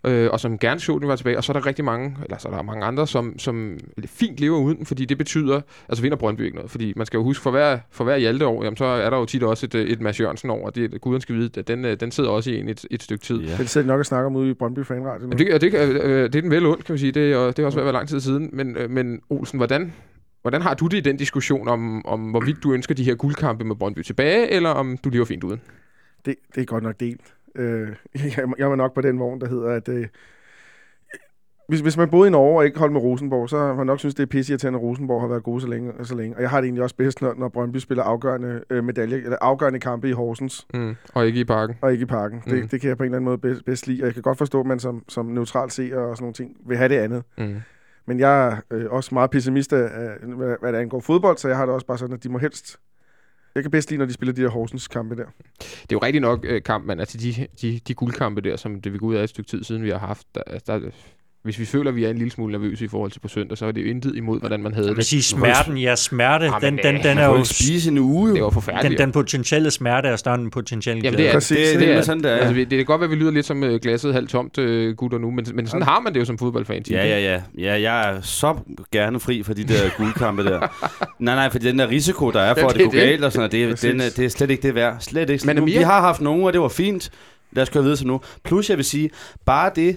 øh, 0.05 0.29
og 0.33 0.41
som 0.41 0.59
gerne 0.59 0.81
så, 0.81 0.97
at 0.97 1.03
de 1.03 1.09
var 1.09 1.17
tilbage. 1.17 1.37
Og 1.37 1.45
så 1.45 1.53
er 1.53 1.55
der 1.55 1.67
rigtig 1.67 1.85
mange, 1.85 2.17
eller 2.25 2.39
så 2.39 2.49
er 2.49 2.53
der 2.53 2.63
mange 2.63 2.85
andre, 2.85 3.07
som, 3.07 3.39
som 3.39 3.79
fint 4.07 4.41
lever 4.41 4.59
uden, 4.59 4.87
fordi 4.87 5.05
det 5.05 5.19
betyder, 5.19 5.61
altså 5.89 6.03
vinder 6.03 6.17
Brøndby 6.17 6.41
ikke 6.41 6.57
noget. 6.57 6.71
Fordi 6.71 6.93
man 6.97 7.07
skal 7.07 7.19
jo 7.19 7.25
huske, 7.25 7.43
for 7.43 7.51
hver, 7.51 7.79
for 7.91 8.05
hver 8.05 8.17
Hjalte 8.17 8.47
år, 8.47 8.65
jamen, 8.65 8.77
så 8.77 8.85
er 8.85 9.11
der 9.11 9.17
jo 9.17 9.25
tit 9.25 9.43
også 9.43 9.67
et, 9.67 9.75
øh, 9.75 9.87
et 9.87 10.01
Mads 10.01 10.21
Jørgensen 10.21 10.51
over. 10.51 10.71
Det, 10.71 11.01
guderne 11.01 11.23
skal 11.23 11.35
vide, 11.35 11.51
at 11.59 11.69
den, 11.69 11.85
øh, 11.85 12.01
den 12.01 12.11
sidder 12.11 12.31
også 12.31 12.51
i 12.51 12.61
en 12.61 12.69
et, 12.69 12.85
et 12.91 13.03
stykke 13.03 13.25
tid. 13.25 13.41
Ja. 13.41 13.57
Det 13.57 13.71
sidder 13.71 13.85
de 13.85 13.89
nok 13.89 14.01
at 14.01 14.07
snakke 14.07 14.27
om 14.27 14.37
ude 14.37 14.51
i 14.51 14.55
Brøndby 14.55 14.85
Fanradio. 14.85 15.21
Jamen, 15.21 15.39
det, 15.39 15.61
det, 15.61 15.75
øh, 15.75 16.23
det 16.33 16.35
er 16.35 16.41
den 16.41 16.51
vel 16.51 16.67
ondt, 16.67 16.85
kan 16.85 16.93
man 16.93 16.99
sige. 16.99 17.13
Det 17.13 17.33
er, 17.33 17.47
det 17.47 17.59
er 17.59 17.67
også 17.67 17.77
ved 17.77 17.83
at 17.83 17.87
være 17.87 17.93
lang 17.93 18.09
tid 18.09 18.21
siden. 18.21 18.51
Men, 18.53 18.77
øh, 18.77 18.91
men 18.91 19.21
Olsen, 19.31 19.59
hvordan, 19.59 19.93
hvordan 20.43 20.63
har 20.63 20.75
du 20.75 20.87
det 20.87 20.97
i 20.97 21.01
den 21.01 21.17
diskussion 21.17 21.69
om, 21.69 22.07
om, 22.07 22.31
hvorvidt 22.31 22.63
du 22.63 22.73
ønsker 22.73 22.95
de 22.95 23.05
her 23.05 23.15
guldkampe 23.15 23.65
med 23.65 23.77
Brøndby 23.77 24.03
tilbage, 24.03 24.51
eller 24.51 24.71
om 24.71 24.97
du 25.05 25.09
lever 25.09 25.25
fint 25.25 25.45
uden? 25.45 25.61
Det, 26.25 26.35
det 26.55 26.61
er 26.61 26.65
godt 26.65 26.85
nok 26.85 27.01
delt. 27.01 27.35
Øh, 27.59 27.89
jeg, 28.37 28.49
jeg 28.59 28.71
var 28.71 28.77
nok 28.77 28.95
på 28.95 29.01
den 29.01 29.19
vogn, 29.19 29.41
der 29.41 29.49
hedder, 29.49 29.71
at 29.71 29.89
øh, 29.89 30.07
hvis, 31.69 31.81
hvis 31.81 31.97
man 31.97 32.11
boede 32.11 32.29
i 32.29 32.31
Norge 32.31 32.59
og 32.59 32.65
ikke 32.65 32.79
holdt 32.79 32.93
med 32.93 33.01
Rosenborg, 33.01 33.49
så 33.51 33.59
har 33.59 33.75
man 33.75 33.87
nok 33.87 33.99
synes, 33.99 34.15
det 34.15 34.23
er 34.23 34.27
pisseirriterende, 34.27 34.79
at 34.79 34.83
Rosenborg 34.83 35.21
har 35.21 35.29
været 35.29 35.43
gode 35.43 35.61
så 35.61 35.67
længe. 35.69 35.93
Så 36.05 36.15
længe. 36.15 36.37
Og 36.37 36.43
jeg 36.43 36.51
har 36.51 36.61
det 36.61 36.67
egentlig 36.67 36.83
også 36.83 36.97
bedst, 36.97 37.23
når, 37.23 37.35
når 37.39 37.49
Brøndby 37.49 37.77
spiller 37.77 38.05
afgørende 38.05 38.63
øh, 38.71 38.85
medalje, 38.85 39.17
eller 39.17 39.37
afgørende 39.41 39.81
kampe 39.81 40.09
i 40.09 40.13
Horsens, 40.13 40.67
Mm. 40.75 40.97
Og 41.15 41.27
ikke 41.27 41.41
i 41.41 41.45
parken. 41.45 41.77
og 41.81 41.93
ikke 41.93 42.03
i 42.03 42.07
parken. 42.07 42.43
Mm. 42.47 42.53
Det, 42.53 42.71
det 42.71 42.81
kan 42.81 42.89
jeg 42.89 42.97
på 42.97 43.03
en 43.03 43.07
eller 43.07 43.17
anden 43.17 43.25
måde 43.25 43.39
bedst, 43.39 43.65
bedst 43.65 43.87
lide, 43.87 44.03
og 44.03 44.07
jeg 44.07 44.15
kan 44.15 44.23
godt 44.23 44.39
forstå, 44.39 44.61
at 44.61 44.67
man 44.67 44.79
som, 44.79 45.05
som 45.09 45.27
neutral 45.27 45.71
seer 45.71 45.99
og 45.99 46.17
sådan 46.17 46.23
nogle 46.25 46.35
ting 46.35 46.57
vil 46.67 46.77
have 46.77 46.89
det 46.89 46.97
andet. 46.99 47.23
Mm. 47.39 47.57
Men 48.07 48.21
jeg 48.21 48.49
er 48.49 48.57
øh, 48.71 48.87
også 48.91 49.15
meget 49.15 49.31
pessimist 49.31 49.73
af, 49.73 49.91
hvad, 50.37 50.57
hvad 50.61 50.73
det 50.73 50.79
angår 50.79 51.01
fodbold, 51.01 51.37
så 51.37 51.49
jeg 51.49 51.57
har 51.57 51.67
det 51.67 51.75
også 51.75 51.87
bare 51.87 51.99
sådan, 51.99 52.15
at 52.15 52.23
de 52.25 52.29
må 52.29 52.39
helst... 52.39 52.77
Jeg 53.59 53.65
kan 53.65 53.71
bedst 53.71 53.91
lide, 53.91 53.99
når 53.99 54.07
de 54.07 54.13
spiller 54.13 54.33
de 54.33 54.41
her 54.41 54.49
Horsens 54.49 54.89
kampe 54.89 55.17
der. 55.17 55.25
Det 55.59 55.71
er 55.83 55.87
jo 55.93 55.99
rigtig 55.99 56.21
nok 56.21 56.45
øh, 56.45 56.63
kamp, 56.63 56.87
men 56.87 57.01
Altså 57.01 57.19
de, 57.19 57.47
de, 57.63 57.81
de 57.89 57.95
guldkampe 57.95 58.41
der, 58.41 58.57
som 58.57 58.81
det 58.81 58.93
vi 58.93 58.99
går 58.99 59.07
ud 59.07 59.15
af 59.15 59.23
et 59.23 59.29
stykke 59.29 59.51
tid 59.51 59.65
siden, 59.65 59.83
vi 59.83 59.91
har 59.91 59.99
haft. 59.99 60.27
Der, 60.35 60.43
der, 60.67 60.91
hvis 61.43 61.59
vi 61.59 61.65
føler, 61.65 61.91
at 61.91 61.97
vi 61.97 62.05
er 62.05 62.11
en 62.11 62.19
lille 62.19 62.31
smule 62.31 62.53
nervøse 62.53 62.85
i 62.85 62.89
forhold 62.89 63.11
til 63.11 63.21
på 63.21 63.29
søndag, 63.29 63.59
så 63.59 63.67
er 63.67 63.73
det 63.73 63.81
jo 63.85 63.87
intet 63.91 64.17
imod, 64.17 64.41
hvordan 64.41 64.63
man 64.63 64.75
havde 64.75 64.95
det. 64.95 65.05
sige, 65.07 65.23
smerten, 65.23 65.79
ja, 65.79 65.97
smerte, 65.97 66.47
Ah, 66.47 66.53
men 66.53 66.63
den, 66.63 66.77
det- 66.77 66.85
den, 66.85 67.03
den 67.03 67.19
er 67.19 67.25
jo... 67.27 67.45
spise 67.45 67.91
en 67.91 67.99
uge. 67.99 68.35
Det 68.35 68.43
var 68.43 68.49
Den, 68.49 68.55
forfærdeligt. 68.55 68.99
den 68.99 69.13
potentielle 69.13 69.71
smerte 69.71 70.09
er 70.09 70.17
større 70.17 70.35
end 70.35 70.43
den 70.43 70.51
potentielle 70.51 71.01
Jamen, 71.03 71.15
glæde. 71.17 71.23
det 71.23 71.29
er, 71.31 71.35
Præcis, 71.37 71.57
det, 71.59 71.67
det 71.67 71.81
det, 71.81 71.89
det 71.89 71.97
er 71.97 72.03
sådan, 72.03 72.23
det 72.23 72.31
er. 72.33 72.37
Altså, 72.37 72.55
det, 72.55 72.71
det 72.71 72.79
kan 72.79 72.87
godt 72.87 73.01
være, 73.01 73.07
at 73.07 73.11
vi 73.11 73.17
lyder 73.17 73.31
lidt 73.31 73.47
som 73.47 73.65
øh, 73.65 73.81
glasset 73.81 74.15
halvt 74.15 74.31
tomt 74.31 74.59
øh, 74.59 74.97
gutter 74.97 75.19
nu, 75.19 75.31
men, 75.31 75.47
men 75.55 75.67
sådan 75.67 75.83
har 75.83 76.01
man 76.01 76.15
det 76.15 76.21
jo 76.21 76.25
som 76.25 76.39
fodboldfan. 76.39 76.83
Ja, 76.91 77.07
ja, 77.07 77.21
ja. 77.21 77.43
Ja, 77.59 77.81
jeg 77.81 78.11
er 78.15 78.21
så 78.21 78.55
gerne 78.93 79.21
fri 79.21 79.43
for 79.43 79.55
de 79.55 79.65
der 79.65 79.91
guldkampe 79.99 80.45
der. 80.45 80.61
nej, 81.19 81.35
nej, 81.35 81.51
for 81.51 81.59
den 81.59 81.79
der 81.79 81.89
risiko, 81.89 82.31
der 82.31 82.41
er 82.41 82.55
for, 82.55 82.61
Ja, 82.61 82.67
at 82.67 82.73
det 82.73 82.79
det 82.79 82.83
er 82.83 82.87
går 82.87 82.93
det. 82.93 83.01
galt 83.01 83.25
og 83.25 83.33
sådan 83.33 83.41
noget, 83.53 83.53
det, 83.73 83.85
er- 83.85 83.91
den, 83.93 83.99
det 84.01 84.19
er 84.25 84.29
slet 84.29 84.51
ikke 84.51 84.63
det 84.63 84.75
værd. 84.75 84.97
Slet 85.01 85.31
ikke. 85.31 85.47
Men 85.47 85.67
vi 85.67 85.73
har 85.73 86.01
haft 86.01 86.21
nogen, 86.21 86.45
og 86.45 86.53
det 86.53 86.61
var 86.61 86.69
fint. 86.69 87.11
Lad 87.53 87.63
os 87.63 87.69
køre 87.69 87.83
videre 87.83 87.97
til 87.97 88.07
nu. 88.07 88.21
Plus, 88.45 88.69
jeg 88.71 88.77
vil 88.77 88.85
sige, 88.85 89.11
bare 89.47 89.71
det, 89.77 89.97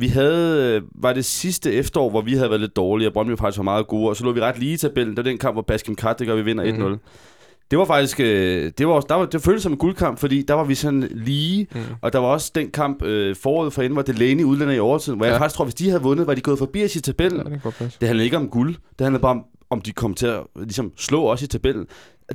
vi 0.00 0.08
havde, 0.08 0.74
øh, 0.76 0.82
var 0.94 1.12
det 1.12 1.24
sidste 1.24 1.72
efterår, 1.72 2.10
hvor 2.10 2.20
vi 2.20 2.34
havde 2.34 2.50
været 2.50 2.60
lidt 2.60 2.76
dårlige, 2.76 3.08
og 3.08 3.12
Brøndby 3.12 3.38
faktisk 3.38 3.58
var 3.58 3.64
meget 3.64 3.86
gode, 3.86 4.08
og 4.08 4.16
så 4.16 4.24
lå 4.24 4.32
vi 4.32 4.40
ret 4.40 4.58
lige 4.58 4.72
i 4.72 4.76
tabellen. 4.76 5.16
Det 5.16 5.24
var 5.24 5.30
den 5.30 5.38
kamp, 5.38 5.54
hvor 5.54 5.62
Baskim 5.62 5.96
gør, 5.96 6.34
vi 6.34 6.42
vinder 6.42 6.64
1-0. 6.64 6.88
Mhm. 6.88 6.98
Det 7.70 7.78
var 7.78 7.84
faktisk, 7.84 8.20
øh, 8.20 8.72
det 8.78 8.88
var, 8.88 9.00
der 9.00 9.14
var, 9.14 9.26
det 9.26 9.42
føltes 9.42 9.62
som 9.62 9.72
en 9.72 9.78
guldkamp, 9.78 10.18
fordi 10.18 10.42
der 10.42 10.54
var 10.54 10.64
vi 10.64 10.74
sådan 10.74 11.08
lige, 11.10 11.66
Mm. 11.74 11.80
og 12.02 12.12
der 12.12 12.18
var 12.18 12.26
også 12.28 12.52
den 12.54 12.70
kamp 12.70 13.02
øh, 13.02 13.36
foråret 13.36 13.72
for 13.72 13.82
inden, 13.82 13.92
hvor 13.92 14.02
Delaney 14.02 14.44
udlænder 14.44 14.74
i 14.74 14.78
overtiden, 14.78 15.16
hvor 15.18 15.26
ja. 15.26 15.32
Jeg 15.32 15.40
faktisk 15.40 15.56
tror, 15.56 15.64
hvis 15.64 15.74
de 15.74 15.88
havde 15.90 16.02
vundet, 16.02 16.26
var 16.26 16.34
de 16.34 16.40
gået 16.40 16.58
forbi 16.58 16.84
os 16.84 16.96
i 16.96 17.00
tabellen. 17.00 17.46
Ja, 17.64 17.70
det. 17.78 17.96
Det 18.00 18.08
handler 18.08 18.24
ikke 18.24 18.36
om 18.36 18.48
guld. 18.48 18.74
Det 18.98 19.04
handler 19.04 19.20
bare 19.20 19.30
om, 19.30 19.44
om 19.70 19.80
de 19.80 19.92
kom 19.92 20.14
til 20.14 20.26
at 20.26 20.40
ligesom, 20.56 20.92
slå 20.96 21.24
os 21.26 21.42
i 21.42 21.46
tabellen. 21.46 21.86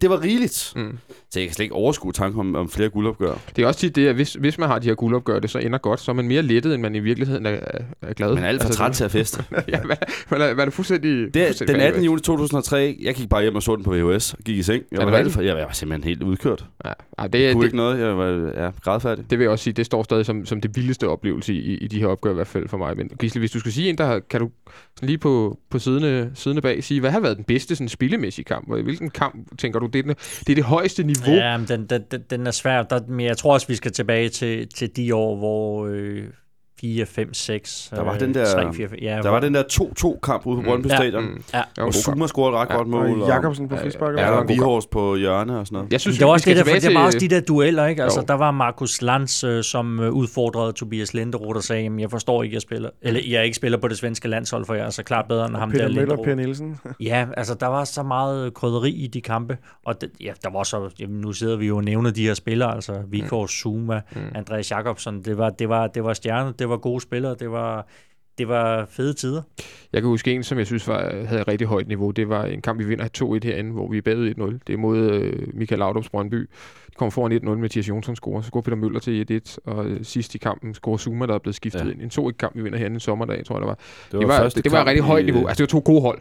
Det 0.02 0.10
var 0.10 0.22
rigeligt. 0.22 0.74
Mm. 0.76 0.98
Så 1.32 1.40
jeg 1.40 1.48
kan 1.48 1.56
slet 1.56 1.64
ikke 1.64 1.76
overskue 1.76 2.12
tanken 2.12 2.40
om, 2.40 2.56
om 2.56 2.70
flere 2.70 2.90
guldopgør. 2.90 3.34
Det 3.56 3.64
er 3.64 3.68
også 3.68 3.80
tit 3.80 3.96
det, 3.96 4.08
at 4.08 4.16
hvis, 4.16 4.34
hvis 4.34 4.58
man 4.58 4.70
har 4.70 4.80
de 4.80 4.88
her 4.88 4.96
guldopgør, 4.96 5.40
det 5.40 5.50
så 5.50 5.60
ender 5.60 5.78
godt, 5.78 6.00
så 6.00 6.12
er 6.12 6.16
man 6.16 6.28
mere 6.28 6.42
lettet, 6.42 6.74
end 6.74 6.82
man 6.82 6.96
i 6.96 7.00
virkeligheden 7.00 7.46
er, 7.46 7.50
er- 8.02 8.14
glad. 8.14 8.34
Men 8.36 8.44
er 8.44 8.48
alt 8.48 8.62
for 8.64 8.70
træt 8.70 8.92
til 8.92 9.04
at 9.04 9.12
feste. 9.12 9.44
ja, 9.68 9.84
man, 9.84 9.98
man, 10.32 10.42
er, 10.42 10.56
man 10.56 10.68
er 10.68 10.72
fuldstændig... 10.72 11.34
Det, 11.34 11.46
fuldstændig 11.46 11.68
den 11.76 11.82
færdig 11.82 11.88
18. 11.88 12.02
med. 12.02 12.06
juli 12.06 12.22
2003, 12.22 12.98
jeg 13.02 13.16
gik 13.16 13.30
bare 13.30 13.42
hjem 13.42 13.56
og 13.56 13.64
så 13.64 13.76
den 13.76 13.84
på 13.84 13.92
VHS 13.94 14.34
og 14.34 14.40
gik 14.46 14.58
i 14.58 14.64
seng. 14.64 14.84
Jeg 14.92 15.00
var, 15.00 15.06
det 15.06 15.18
alt 15.18 15.32
for, 15.34 15.42
jeg 15.42 15.56
var 15.56 15.72
simpelthen 15.72 16.04
helt 16.10 16.24
udkørt. 16.24 16.66
Ja, 16.86 16.90
ja, 17.20 17.28
det, 17.28 17.40
Jeg 17.42 17.50
er- 17.50 17.54
kunne 17.54 17.62
det, 17.62 17.68
ikke 17.68 17.78
noget. 17.78 18.00
Jeg 18.00 18.18
var 18.18 18.28
ja, 18.64 18.72
grædfærdig. 18.84 19.30
det 19.30 19.40
vil 19.40 19.44
jeg 19.44 19.52
også 19.52 19.64
sige, 19.64 19.74
det 19.74 19.86
står 19.86 20.04
stadig 20.04 20.26
som, 20.26 20.46
som 20.46 20.62
det 20.62 20.76
vildeste 20.76 21.08
oplevelse 21.08 21.54
i, 21.54 21.78
i 21.78 21.88
de 21.88 22.00
her 22.00 22.08
opgør, 22.08 22.32
i 22.32 22.34
hvert 22.34 22.48
fald 22.48 22.68
for 22.68 22.78
mig. 22.78 22.98
Men 22.98 23.10
Gisle, 23.20 23.40
hvis 23.40 23.52
du 23.52 23.60
skal 23.60 23.72
sige 23.72 23.90
en, 23.90 23.98
der 23.98 24.06
har, 24.06 24.20
kan 24.20 24.40
du 24.40 24.50
sådan 24.96 25.08
lige 25.08 25.18
på, 25.18 25.60
på 25.70 25.80
siddende, 25.80 26.32
siddende 26.36 26.62
bag 26.62 26.84
sige, 26.84 27.00
hvad 27.00 27.12
har 27.12 27.20
været 27.20 27.38
den 27.38 27.46
bedste 27.46 27.76
sådan, 27.76 27.90
spillemæssige 27.90 28.46
kamp? 28.46 28.74
Hvilken 28.84 29.10
kamp 29.10 29.58
tænker 29.58 29.80
du, 29.84 29.90
det 29.94 30.00
er, 30.00 30.04
den, 30.04 30.16
det 30.40 30.50
er 30.50 30.56
det 30.56 30.64
højeste 30.64 31.04
niveau? 31.04 31.36
Ja, 31.36 31.58
men 31.58 31.68
den, 31.68 31.86
den, 31.86 32.02
den, 32.12 32.22
den 32.30 32.48
er 32.48 32.52
svær. 32.52 32.84
Der, 32.84 33.00
men 33.08 33.26
jeg 33.26 33.38
tror 33.38 33.54
også, 33.54 33.68
vi 33.68 33.76
skal 33.76 33.92
tilbage 33.92 34.30
til, 34.30 34.68
til 34.68 34.96
de 34.96 35.16
år, 35.16 35.36
hvor 35.38 35.88
øh, 35.88 36.24
4, 36.84 37.06
5, 37.06 37.34
6... 37.34 37.90
Der 37.96 38.02
var 38.04 38.14
øh, 38.14 38.20
den 38.20 38.34
der- 38.34 38.46
3, 38.54 38.74
4, 38.74 38.88
5, 38.90 38.98
ja, 39.02 39.20
Der 39.24 39.30
var 39.30 39.40
den 39.40 39.54
der 39.54 39.64
2-2-kamp 39.74 40.46
ude 40.46 40.56
på 40.56 40.62
Mm. 40.62 40.68
Brøndby 40.68 40.88
Ja. 40.90 40.96
Stadion. 40.96 41.24
Mm. 41.24 41.44
Ja. 41.54 41.58
Var 41.58 41.66
en 41.78 41.84
Og. 41.84 41.94
Zuma 41.94 42.28
scorede 42.28 42.54
et 42.56 42.60
ret 42.62 42.68
Ja, 42.70 42.76
godt 42.76 42.88
mål. 42.88 43.22
Og 43.22 43.28
Jakobsen 43.28 43.70
på 43.70 43.76
frispark. 43.78 44.16
Ja, 44.18 44.22
Ja, 44.24 44.32
og 44.32 44.48
Vihorst 44.50 44.90
på 44.90 45.16
hjørne 45.16 45.60
og 45.60 45.68
sådan 45.68 45.76
noget. 45.76 45.92
Jeg 45.92 46.02
synes, 46.02 46.18
det 46.18 46.28
var 46.28 46.34
også 46.34 46.50
det, 46.50 46.58
der, 46.58 46.64
tilbage 46.64 46.80
det 46.82 46.94
var 46.96 47.06
også 47.06 47.18
de 47.20 47.28
der 47.28 47.42
dueller, 47.42 47.86
ikke? 47.86 48.04
Altså, 48.04 48.20
Jo. 48.20 48.26
der 48.28 48.34
var 48.34 48.52
Markus 48.52 49.02
Lanz, 49.02 49.44
øh, 49.44 49.64
som 49.64 50.00
øh, 50.00 50.12
udfordrede 50.12 50.72
Tobias 50.74 51.14
Linderoth 51.14 51.56
og 51.58 51.64
sagde, 51.64 51.84
"Jamen, 51.84 52.00
jeg 52.00 52.12
forstår 52.12 52.44
ikke, 52.44 52.54
jeg 52.54 52.62
spiller, 52.62 52.90
eller 53.02 53.22
jeg 53.30 53.44
ikke 53.46 53.56
spiller 53.56 53.78
på 53.78 53.88
det 53.88 53.98
svenske 53.98 54.28
landshold, 54.28 54.66
for 54.66 54.74
jeg 54.74 54.86
er 54.86 54.90
så 54.90 55.04
klart 55.04 55.26
bedre 55.30 55.46
end 55.46 55.56
ham 55.56 55.72
Peter 55.72 55.82
der 55.84 55.90
Møller, 55.90 56.02
Linderoth. 56.02 56.28
Per 56.28 56.36
Nielsen. 56.36 56.78
Ja, 57.00 57.26
altså 57.38 57.54
der 57.54 57.68
var 57.68 57.84
så 57.84 58.04
meget 58.04 58.54
krydderi 58.54 58.90
i 58.92 59.08
de 59.08 59.22
kampe, 59.22 59.58
og 59.86 60.02
det, 60.02 60.10
ja, 60.22 60.32
der 60.44 60.50
var 60.50 60.64
så, 60.64 60.90
jamen, 61.00 61.22
nu 61.22 61.32
sidder 61.34 61.56
vi 61.58 61.68
jo 61.68 61.78
og 61.78 61.84
nævner 61.84 62.12
de 62.12 62.26
her 62.28 62.34
spillere, 62.34 62.76
altså 62.76 62.94
Vigor, 63.08 63.48
Zuma, 63.48 64.02
Mm. 64.16 64.22
Andreas 64.36 64.72
Jakobsen, 64.72 65.22
det 65.26 65.38
var, 65.38 65.50
det 65.50 65.70
var, 65.70 65.88
det 65.88 66.04
var 66.04 66.14
stjerner, 66.14 66.52
det 66.52 66.70
var 66.70 66.73
gode 66.78 67.02
spillere, 67.02 67.36
det 67.40 67.52
var, 67.52 67.88
det 68.38 68.48
var 68.48 68.86
fede 68.86 69.14
tider. 69.14 69.42
Jeg 69.94 70.02
kan 70.02 70.08
huske 70.10 70.32
en, 70.34 70.44
som 70.44 70.58
jeg 70.58 70.66
synes 70.66 70.88
var, 70.88 71.26
havde 71.26 71.42
et 71.42 71.48
rigtig 71.48 71.68
højt 71.68 71.88
niveau. 71.88 72.12
Det 72.12 72.30
var 72.30 72.46
en 72.46 72.62
kamp, 72.62 72.80
vi 72.80 72.86
vinder 72.86 73.06
2-1 73.44 73.48
herinde, 73.48 73.72
hvor 73.72 73.88
vi 73.92 73.98
er 73.98 74.02
bagud 74.02 74.30
1-0. 74.54 74.60
Det 74.68 74.74
er 74.74 74.78
mod 74.78 74.98
øh, 74.98 75.48
Michael 75.54 75.80
Laudrups 75.80 76.10
Brøndby. 76.10 76.40
De 76.88 76.96
kommer 76.98 77.12
foran 77.12 77.32
1-0 77.32 77.46
med 77.46 77.56
Mathias 77.56 77.90
Jonsson 77.90 78.16
scorer. 78.16 78.42
Så 78.42 78.48
scorer 78.48 78.62
Peter 78.62 78.78
Møller 78.78 79.00
til 79.00 79.42
1-1, 79.48 79.58
og 79.66 79.86
øh, 79.86 80.00
sidst 80.06 80.36
i 80.36 80.38
kampen 80.38 80.74
scorer 80.74 80.98
Zuma, 80.98 81.26
der 81.26 81.34
er 81.34 81.40
blevet 81.40 81.56
skiftet 81.56 81.80
Ja. 81.80 81.86
ja. 81.86 81.92
ind. 81.92 82.02
En 82.02 82.28
2-1-kamp, 82.30 82.56
vi 82.56 82.62
vinder 82.62 82.78
herinde 82.80 82.94
en 82.94 83.00
sommerdag, 83.00 83.46
tror 83.46 83.56
jeg 83.56 83.62
det 83.62 83.68
var. 83.68 83.76
Det 84.12 84.20
Det 84.20 84.28
var, 84.28 84.44
det, 84.50 84.64
det 84.64 84.72
var 84.72 84.82
et 84.82 84.88
rigtig 84.88 85.04
højt 85.04 85.26
niveau. 85.26 85.42
øh, 85.42 85.50
Altså, 85.50 85.66
det 85.66 85.74
var 85.74 85.80
to 85.80 85.84
gode 85.92 86.02
hold. 86.02 86.20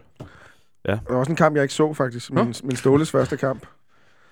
Der 0.86 0.98
var 1.10 1.16
også 1.16 1.32
en 1.32 1.36
kamp, 1.36 1.54
jeg 1.56 1.62
ikke 1.64 1.74
så 1.74 1.92
faktisk. 1.94 2.32
Min, 2.32 2.54
min 2.64 2.76
Ståles 2.76 3.10
første 3.10 3.36
kamp. 3.36 3.66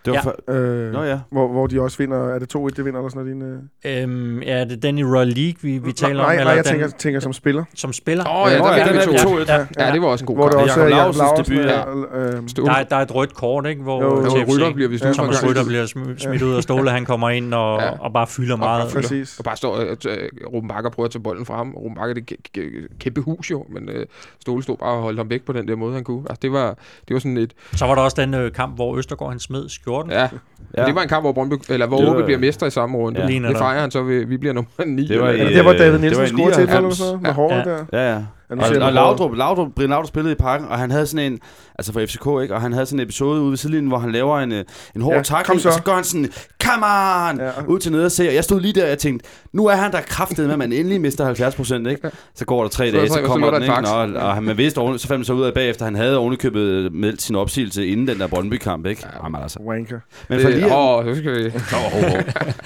Det 0.04 0.12
var 0.12 0.16
Ja. 0.48 0.52
for, 0.52 0.52
Øh, 0.86 0.92
Nå 0.92 1.02
ja. 1.02 1.18
hvor, 1.30 1.48
hvor 1.48 1.66
de 1.66 1.80
også 1.80 1.98
vinder, 1.98 2.28
er 2.34 2.38
det 2.38 2.56
2-1, 2.56 2.68
det 2.76 2.84
vinder 2.84 3.00
eller 3.00 3.08
sådan 3.10 3.36
noget? 3.36 3.62
Din, 3.84 3.92
øh... 3.92 4.02
Øhm, 4.02 4.42
ja, 4.42 4.64
det 4.64 4.72
er 4.72 4.76
den 4.80 4.98
i 4.98 5.04
Royal 5.04 5.26
League, 5.28 5.54
vi, 5.62 5.78
vi 5.78 5.92
taler 5.92 6.14
nej, 6.14 6.22
om, 6.24 6.28
nej, 6.30 6.34
eller 6.38 6.52
jeg 6.52 6.64
den, 6.64 6.70
tænker, 6.72 6.88
tænker 6.98 7.20
som 7.20 7.32
spiller. 7.32 7.64
som 7.74 7.92
spiller? 7.92 8.24
Åh, 8.44 8.52
ja, 8.52 8.58
Nå, 8.58 8.64
der 8.64 8.72
ja, 8.76 8.84
fik 8.84 8.92
den 9.02 9.10
vi 9.12 9.14
er 9.16 9.22
to. 9.22 9.30
vi 9.30 9.36
2-1, 9.42 9.52
ja. 9.52 9.66
Ja, 9.86 9.92
det 9.92 10.02
var 10.02 10.06
også 10.08 10.22
en 10.22 10.26
god 10.26 10.36
Hvor 10.36 10.44
der 10.48 10.52
kamp. 10.52 10.62
også 10.62 10.80
Jakob 10.80 10.92
er 10.92 10.96
Jacob 10.96 11.16
Lausens 11.16 11.38
Lausen. 11.38 11.54
debut, 11.54 11.70
Ja. 11.70 12.38
Øh, 12.38 12.42
Ståle- 12.48 12.66
Der, 12.66 12.74
er- 12.74 12.84
der 12.84 12.96
er 12.96 13.00
et 13.02 13.14
rødt 13.14 13.34
kort, 13.34 13.66
ikke? 13.66 13.82
Hvor 13.82 14.02
Jo, 14.02 14.08
Jo, 14.24 14.30
TFC 14.30 14.52
Rytter 14.54 14.72
bliver 14.74 14.88
vist 14.88 15.02
Ja, 15.04 15.08
ja, 15.08 15.14
Thomas. 15.14 15.44
Rytter 15.44 15.64
bliver 15.64 15.84
sm- 15.86 16.18
smidt 16.18 16.42
ud 16.42 16.54
af 16.54 16.62
Ståle, 16.62 16.90
han 16.90 17.04
kommer 17.04 17.30
ind 17.30 17.54
og, 17.54 17.80
Ja. 17.80 17.90
og 17.98 18.12
bare 18.12 18.26
fylder 18.26 18.52
Og 18.52 18.58
meget. 18.58 18.90
fylder. 18.90 19.02
Præcis. 19.02 19.38
Og 19.38 19.44
bare 19.44 19.56
står, 19.56 19.76
øh, 19.78 19.86
øh, 20.08 20.28
Ruben 20.52 20.68
Bakker 20.68 20.90
prøver 20.90 21.04
at 21.04 21.10
tage 21.12 21.22
bolden 21.22 21.46
fra 21.46 21.56
ham. 21.56 21.70
Ruben 21.76 21.94
Bakker, 21.94 22.14
det 22.14 22.30
er 22.30 22.34
et 22.38 22.58
kæ- 22.58 22.60
kæ- 22.88 22.98
kæmpe 22.98 23.20
hus 23.20 23.50
jo, 23.50 23.64
men 23.68 23.88
øh, 23.88 24.06
Ståle 24.40 24.62
stod 24.62 24.76
bare 24.76 24.90
og 24.90 25.02
holdt 25.02 25.18
ham 25.18 25.30
væk 25.30 25.42
på 25.46 25.52
den 25.52 25.68
der 25.68 25.76
måde, 25.76 25.94
han 25.94 26.04
kunne. 26.04 26.20
Altså, 26.30 26.38
det 26.42 26.52
var, 26.52 26.68
det 27.08 27.14
var 27.14 27.18
sådan 27.20 27.36
et... 27.36 27.52
Så 27.72 27.86
var 27.86 27.94
der 27.94 28.02
også 28.02 28.16
den 28.20 28.34
øh, 28.34 28.52
kamp, 28.52 28.74
hvor 28.74 28.96
Østergaard 28.98 29.30
han 29.32 29.38
smed 29.40 29.68
skjorten. 29.90 30.12
Ja, 30.12 30.28
ja. 30.76 30.84
det 30.86 30.94
var 30.94 31.02
en 31.02 31.08
kamp, 31.08 31.24
hvor, 31.24 31.32
Brøndby, 31.32 31.54
eller 31.68 31.86
hvor 31.86 31.98
Det 31.98 32.06
var- 32.06 32.18
OB 32.18 32.24
bliver 32.24 32.38
mestre 32.38 32.66
i 32.66 32.70
samme 32.70 32.98
runde. 32.98 33.20
Ja. 33.20 33.26
Det 33.48 33.56
fejrer 33.58 33.80
han 33.80 33.90
så, 33.90 34.02
ved, 34.02 34.24
vi 34.26 34.36
bliver 34.36 34.52
nummer 34.52 34.70
9. 34.86 35.06
Det 35.08 35.20
var 35.20 35.28
eller, 35.28 35.44
det 35.44 35.52
i- 35.52 35.56
der, 35.56 35.62
hvor 35.62 35.72
David 35.72 35.92
det 35.92 36.00
Nielsen 36.00 36.22
var 36.22 36.26
scorede 36.28 36.54
til 36.54 36.62
1 36.64 36.68
eller 36.68 36.80
99. 36.80 36.98
sådan 36.98 37.08
noget? 37.08 37.22
Med 37.22 37.30
Ja. 37.30 37.34
håret 37.34 37.66
Ja. 37.92 37.98
der? 37.98 38.08
Ja, 38.08 38.12
ja. 38.14 38.22
Ja, 38.50 38.54
nu 38.54 38.62
Og, 38.62 38.68
og 38.86 38.92
Laudrup, 38.92 39.34
Laudrup, 39.36 39.68
Brian 39.76 39.90
Laudrup 39.90 40.08
spillede 40.08 40.32
i 40.32 40.36
parken, 40.36 40.68
og 40.68 40.78
han 40.78 40.90
havde 40.90 41.06
sådan 41.06 41.32
en, 41.32 41.38
altså 41.78 41.92
for 41.92 42.00
FCK, 42.00 42.26
ikke? 42.42 42.54
Og 42.54 42.60
han 42.60 42.72
havde 42.72 42.86
sådan 42.86 43.00
en 43.00 43.04
episode 43.04 43.40
ude 43.40 43.50
ved 43.50 43.56
sidelinjen, 43.56 43.88
hvor 43.88 43.98
han 43.98 44.12
laver 44.12 44.38
en, 44.40 44.52
øh, 44.52 44.64
en 44.96 45.02
hård 45.02 45.12
Ja, 45.12 45.16
ja, 45.16 45.22
kom 45.22 45.36
tackling, 45.36 45.60
så. 45.60 45.68
og 45.68 45.74
så 45.74 45.82
går 45.82 45.92
han 45.94 46.04
sådan, 46.04 46.28
come 46.64 46.86
on, 46.86 47.38
Ja. 47.38 47.44
ja. 47.44 47.50
ud 47.66 47.78
til 47.78 47.92
nede 47.92 48.04
og 48.04 48.12
se. 48.12 48.28
Og 48.28 48.34
jeg 48.34 48.44
stod 48.44 48.60
lige 48.60 48.72
der, 48.72 48.82
og 48.82 48.88
jeg 48.88 48.98
tænkte, 48.98 49.28
nu 49.52 49.66
er 49.66 49.74
han 49.74 49.92
der 49.92 50.00
kraftet 50.00 50.44
med, 50.44 50.52
at 50.52 50.58
man 50.58 50.72
endelig 50.72 51.00
mister 51.00 51.24
70 51.24 51.54
procent, 51.54 51.86
ikke? 51.86 52.10
Så 52.34 52.44
går 52.44 52.62
der 52.62 52.68
tre 52.68 52.90
Så 52.90 52.96
dage, 52.96 53.08
så 53.08 53.14
så 53.14 53.22
kommer 53.22 53.50
der 53.50 53.58
den, 53.58 53.62
ikke? 53.62 53.82
Nå, 54.14 54.18
og 54.20 54.34
han, 54.34 54.42
man 54.42 54.56
vidste, 54.58 54.78
oven- 54.78 54.98
så 54.98 55.06
fandt 55.08 55.18
man 55.18 55.24
så 55.24 55.32
ud 55.32 55.42
af 55.42 55.54
bagefter, 55.54 55.84
han 55.84 55.94
havde 55.94 56.16
ovenikøbet 56.18 56.92
meldt 56.92 57.22
sin 57.22 57.36
opsigelse 57.36 57.86
inden 57.86 58.08
den 58.08 58.18
der 58.20 58.26
Brøndby-kamp, 58.26 58.86
ikke? 58.86 59.06
Jamen 59.24 59.42
altså. 59.42 59.58
Wanker. 59.68 59.98
Men 60.28 60.40
for 60.40 60.48
lige 60.48 60.76
Åh, 60.76 61.04
så 61.04 61.14
skal 61.20 61.34
vi... 61.44 61.46
Oh, 61.46 61.96
oh, 61.96 62.02
oh. 62.04 62.20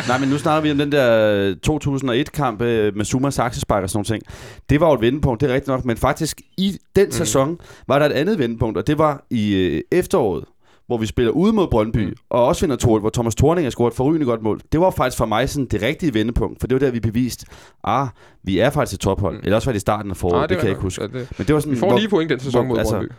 Nej, 0.09 0.19
men 0.19 0.29
nu 0.29 0.39
snakker 0.39 0.63
vi 0.63 0.71
om 0.71 0.79
den 0.79 0.93
der 0.93 1.55
2001-kamp 1.69 2.63
øh, 2.63 2.97
med 2.97 3.05
Zuma 3.05 3.31
Saxespark 3.31 3.83
og 3.83 3.91
sådan 3.91 3.97
nogle 3.99 4.05
ting. 4.21 4.23
Det 4.71 4.81
var 4.81 4.89
jo 4.89 4.95
et 4.95 5.01
vendepunkt, 5.01 5.41
det 5.41 5.51
er 5.51 5.55
rigtigt 5.55 5.74
nok, 5.77 5.85
men 5.85 5.97
faktisk 5.97 6.41
i 6.59 6.79
den 6.97 7.07
mm. 7.07 7.13
sæson 7.13 7.59
var 7.89 7.99
der 7.99 8.07
et 8.07 8.13
andet 8.13 8.39
vendepunkt, 8.39 8.79
og 8.79 8.87
det 8.87 8.99
var 8.99 9.25
i 9.31 9.55
øh, 9.57 9.81
efteråret, 9.93 10.45
hvor 10.87 10.97
vi 10.99 11.07
spiller 11.07 11.33
ude 11.33 11.53
mod 11.53 11.69
Brøndby, 11.69 12.05
mm. 12.05 12.15
og 12.31 12.47
også 12.47 12.61
vinder 12.67 12.77
2 12.77 12.99
hvor 12.99 13.11
Thomas 13.11 13.35
Thorning 13.35 13.65
har 13.67 13.71
scoret 13.71 13.91
et 13.91 13.97
forrygende 13.97 14.27
godt 14.27 14.43
mål. 14.43 14.61
Det 14.73 14.81
var 14.81 14.91
faktisk 14.91 15.19
for 15.19 15.27
mig 15.27 15.49
sådan 15.49 15.67
det 15.67 15.83
rigtige 15.83 16.15
vendepunkt, 16.15 16.61
for 16.61 16.67
det 16.67 16.75
var 16.75 16.79
der, 16.79 16.91
vi 16.91 17.01
beviste, 17.01 17.47
ah, 17.85 18.09
vi 18.43 18.59
er 18.59 18.71
faktisk 18.71 18.95
et 18.99 19.01
tophold. 19.01 19.35
Mm. 19.35 19.41
Eller 19.45 19.57
også 19.57 19.69
var 19.69 19.73
det 19.73 19.77
i 19.77 19.81
starten 19.81 20.11
af 20.11 20.17
foråret, 20.17 20.35
Nej, 20.37 20.43
det, 20.43 20.49
det 20.51 20.59
kan 20.59 20.67
jeg 20.67 20.73
ikke 20.73 20.83
huske. 20.83 21.03
ja, 21.03 21.07
det- 21.19 21.29
Men 21.39 21.47
det 21.47 21.55
var 21.55 21.61
sådan, 21.61 21.73
Vi 21.75 21.79
får 21.79 21.89
hvor- 21.89 21.99
lige 21.99 22.09
point 22.09 22.31
den 22.31 22.41
sæson 22.41 22.65
hvor- 22.65 22.69
mod 22.75 22.79
altså, 22.79 22.95
Brøndby. 22.97 23.13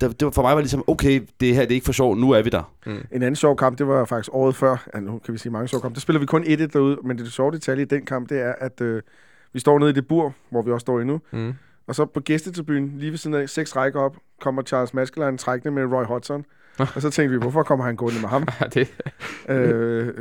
det, 0.00 0.20
det 0.20 0.24
var 0.26 0.30
for 0.32 0.42
mig 0.42 0.54
var 0.54 0.60
ligesom, 0.60 0.84
okay, 0.86 1.20
det 1.40 1.54
her 1.54 1.62
det 1.62 1.70
er 1.70 1.74
ikke 1.74 1.84
for 1.84 1.92
sjov, 1.92 2.16
nu 2.16 2.30
er 2.30 2.42
vi 2.42 2.50
der. 2.50 2.72
En 2.86 3.02
anden 3.12 3.36
sjov 3.36 3.56
kamp, 3.56 3.78
det 3.78 3.86
var 3.86 4.04
faktisk 4.04 4.30
året 4.32 4.56
før. 4.56 4.88
Ja, 4.94 5.00
nu 5.00 5.18
kan 5.24 5.34
vi 5.34 5.38
sige 5.38 5.52
mange 5.52 5.68
sjove 5.68 5.80
kampe. 5.80 5.94
Der 5.94 6.00
spiller 6.00 6.20
vi 6.20 6.26
kun 6.26 6.44
1-1 6.44 6.66
derude, 6.72 6.96
men 7.04 7.18
det 7.18 7.32
sjove 7.32 7.52
detalje 7.52 7.82
i 7.82 7.86
den 7.86 8.04
kamp, 8.06 8.28
det 8.28 8.40
er, 8.40 8.52
at 8.60 8.80
øh, 8.80 9.02
vi 9.52 9.60
står 9.60 9.78
nede 9.78 9.90
i 9.90 9.92
det 9.92 10.06
bur, 10.08 10.34
hvor 10.50 10.62
vi 10.62 10.70
også 10.70 10.84
står 10.84 11.00
endnu. 11.00 11.20
Mm. 11.30 11.54
Og 11.86 11.94
så 11.94 12.04
på 12.04 12.20
gæstetribunen, 12.20 12.92
lige 12.98 13.10
ved 13.10 13.18
siden 13.18 13.36
af 13.36 13.48
seks 13.48 13.76
rækker 13.76 14.00
op, 14.00 14.16
kommer 14.40 14.62
Charles 14.62 14.94
Maskelyne 14.94 15.38
trækkende 15.38 15.74
med 15.74 15.84
Roy 15.84 16.04
Hodgson. 16.04 16.44
og 16.94 17.02
så 17.02 17.10
tænkte 17.10 17.30
vi, 17.30 17.40
hvorfor 17.40 17.62
kommer 17.62 17.84
han 17.84 17.96
gående 17.96 18.20
med 18.20 18.28
ham? 18.28 18.46
Det, 18.74 18.94
øh, 19.48 20.14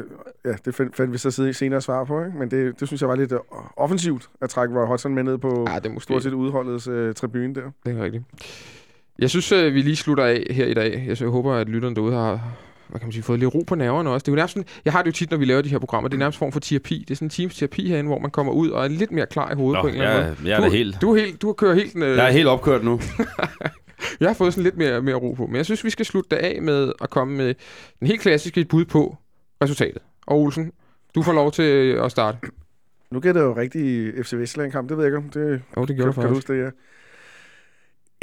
ja, 0.46 0.54
det 0.66 0.76
fandt, 0.76 0.96
fandt 0.96 1.14
vi 1.14 1.18
så 1.18 1.52
senere 1.54 1.82
svar 1.82 2.04
på, 2.04 2.26
ikke? 2.26 2.38
men 2.38 2.52
det, 2.52 2.80
det 2.80 2.88
synes 2.88 3.02
jeg 3.02 3.10
var 3.10 3.16
lidt 3.16 3.32
øh, 3.32 3.40
offensivt 3.78 4.30
at 4.42 4.50
trække 4.50 4.80
Roy 4.80 4.88
Hodgson 4.88 5.14
med 5.14 5.24
ned 5.24 5.38
på 5.38 5.66
ja, 5.70 5.80
det 5.80 5.92
måske 5.92 6.04
stort 6.04 6.24
set 6.24 6.34
udholdets 6.34 6.88
øh, 6.88 7.14
tribune 7.14 7.56
der. 7.56 7.72
det 7.86 7.98
er 7.98 8.04
rigtigt. 8.04 8.24
Jeg 9.20 9.30
synes, 9.30 9.52
øh, 9.52 9.74
vi 9.74 9.82
lige 9.82 9.96
slutter 9.96 10.24
af 10.24 10.48
her 10.50 10.66
i 10.66 10.74
dag. 10.74 11.06
Jeg 11.08 11.28
håber, 11.28 11.54
at 11.54 11.70
lytterne 11.70 11.96
derude 11.96 12.14
har 12.14 12.58
hvad 12.90 13.00
kan 13.00 13.08
man 13.08 13.12
sige, 13.14 13.24
fået 13.24 13.40
lidt 13.40 13.56
ro 13.56 13.64
på 13.68 13.76
nerverne 13.76 14.10
også. 14.10 14.24
Det 14.24 14.28
er 14.28 14.32
jo 14.32 14.36
nærmest 14.36 14.54
sådan, 14.54 14.68
jeg 14.86 14.94
har 14.94 15.02
det 15.02 15.08
jo 15.08 15.12
tit, 15.12 15.32
når 15.32 15.38
vi 15.38 15.46
laver 15.46 15.62
de 15.62 15.70
her 15.70 15.80
programmer, 15.80 16.08
det 16.08 16.16
er 16.16 16.20
nærmest 16.20 16.38
en 16.38 16.40
form 16.40 16.52
for 16.52 16.60
terapi. 16.60 17.00
Det 17.00 17.12
er 17.12 17.16
sådan 17.16 17.26
en 17.26 17.30
teams 17.30 17.56
terapi 17.58 17.88
herinde, 17.88 18.08
hvor 18.08 18.20
man 18.20 18.32
kommer 18.32 18.54
ud 18.54 18.70
og 18.70 18.84
er 18.84 18.88
lidt 18.88 19.12
mere 19.12 19.26
klar 19.26 19.52
i 19.52 19.56
hovedet 19.56 19.78
Nå, 19.78 19.82
på 19.82 19.88
en 19.88 19.94
eller 19.94 20.10
anden 20.10 20.26
jeg, 20.28 20.36
måde. 20.40 20.50
jeg 20.50 20.58
er 20.64 20.66
du, 20.66 20.72
helt, 20.72 21.02
Du, 21.02 21.16
er 21.16 21.20
helt, 21.20 21.42
du 21.42 21.54
kører 21.54 21.74
helt... 21.76 21.96
Øh, 21.96 22.18
jeg 22.18 22.28
er 22.28 22.32
helt 22.32 22.48
opkørt 22.48 22.84
nu. 22.84 23.00
Jeg 24.20 24.30
har 24.30 24.34
fået 24.34 24.54
sådan 24.54 24.64
lidt 24.64 24.78
mere, 24.78 25.02
mere 25.02 25.16
ro 25.16 25.34
på. 25.34 25.48
Men 25.48 25.56
jeg 25.56 25.66
synes, 25.66 25.84
vi 25.84 25.90
skal 25.90 26.06
slutte 26.06 26.30
det 26.36 26.36
af 26.36 26.62
med 26.62 26.92
at 27.02 27.10
komme 27.10 27.38
med 27.38 27.56
den 28.00 28.08
helt 28.08 28.22
klassiske 28.22 28.66
bud 28.66 28.86
på 28.86 29.18
resultatet. 29.64 30.02
Og 30.28 30.38
Olsen, 30.40 30.72
du 31.16 31.22
får 31.24 31.34
lov 31.34 31.52
til 31.52 31.64
at 32.04 32.12
starte. 32.12 32.38
Nu 33.12 33.20
gætter 33.20 33.42
jeg 33.42 33.48
jo 33.48 33.56
rigtig 33.58 34.14
FC 34.26 34.34
Vestland 34.34 34.72
kamp, 34.72 34.90
det 34.90 34.98
ved 34.98 35.04
jeg 35.06 35.10
ikke 35.10 35.18
om. 35.18 35.30
Det, 35.30 35.62
Jo, 35.78 35.82
det 35.82 35.88
kan, 35.88 35.96
gjorde 35.96 35.98
kan 35.98 36.06
du 36.06 36.12
faktisk. 36.14 36.48
huske 36.50 36.54
det, 36.54 36.74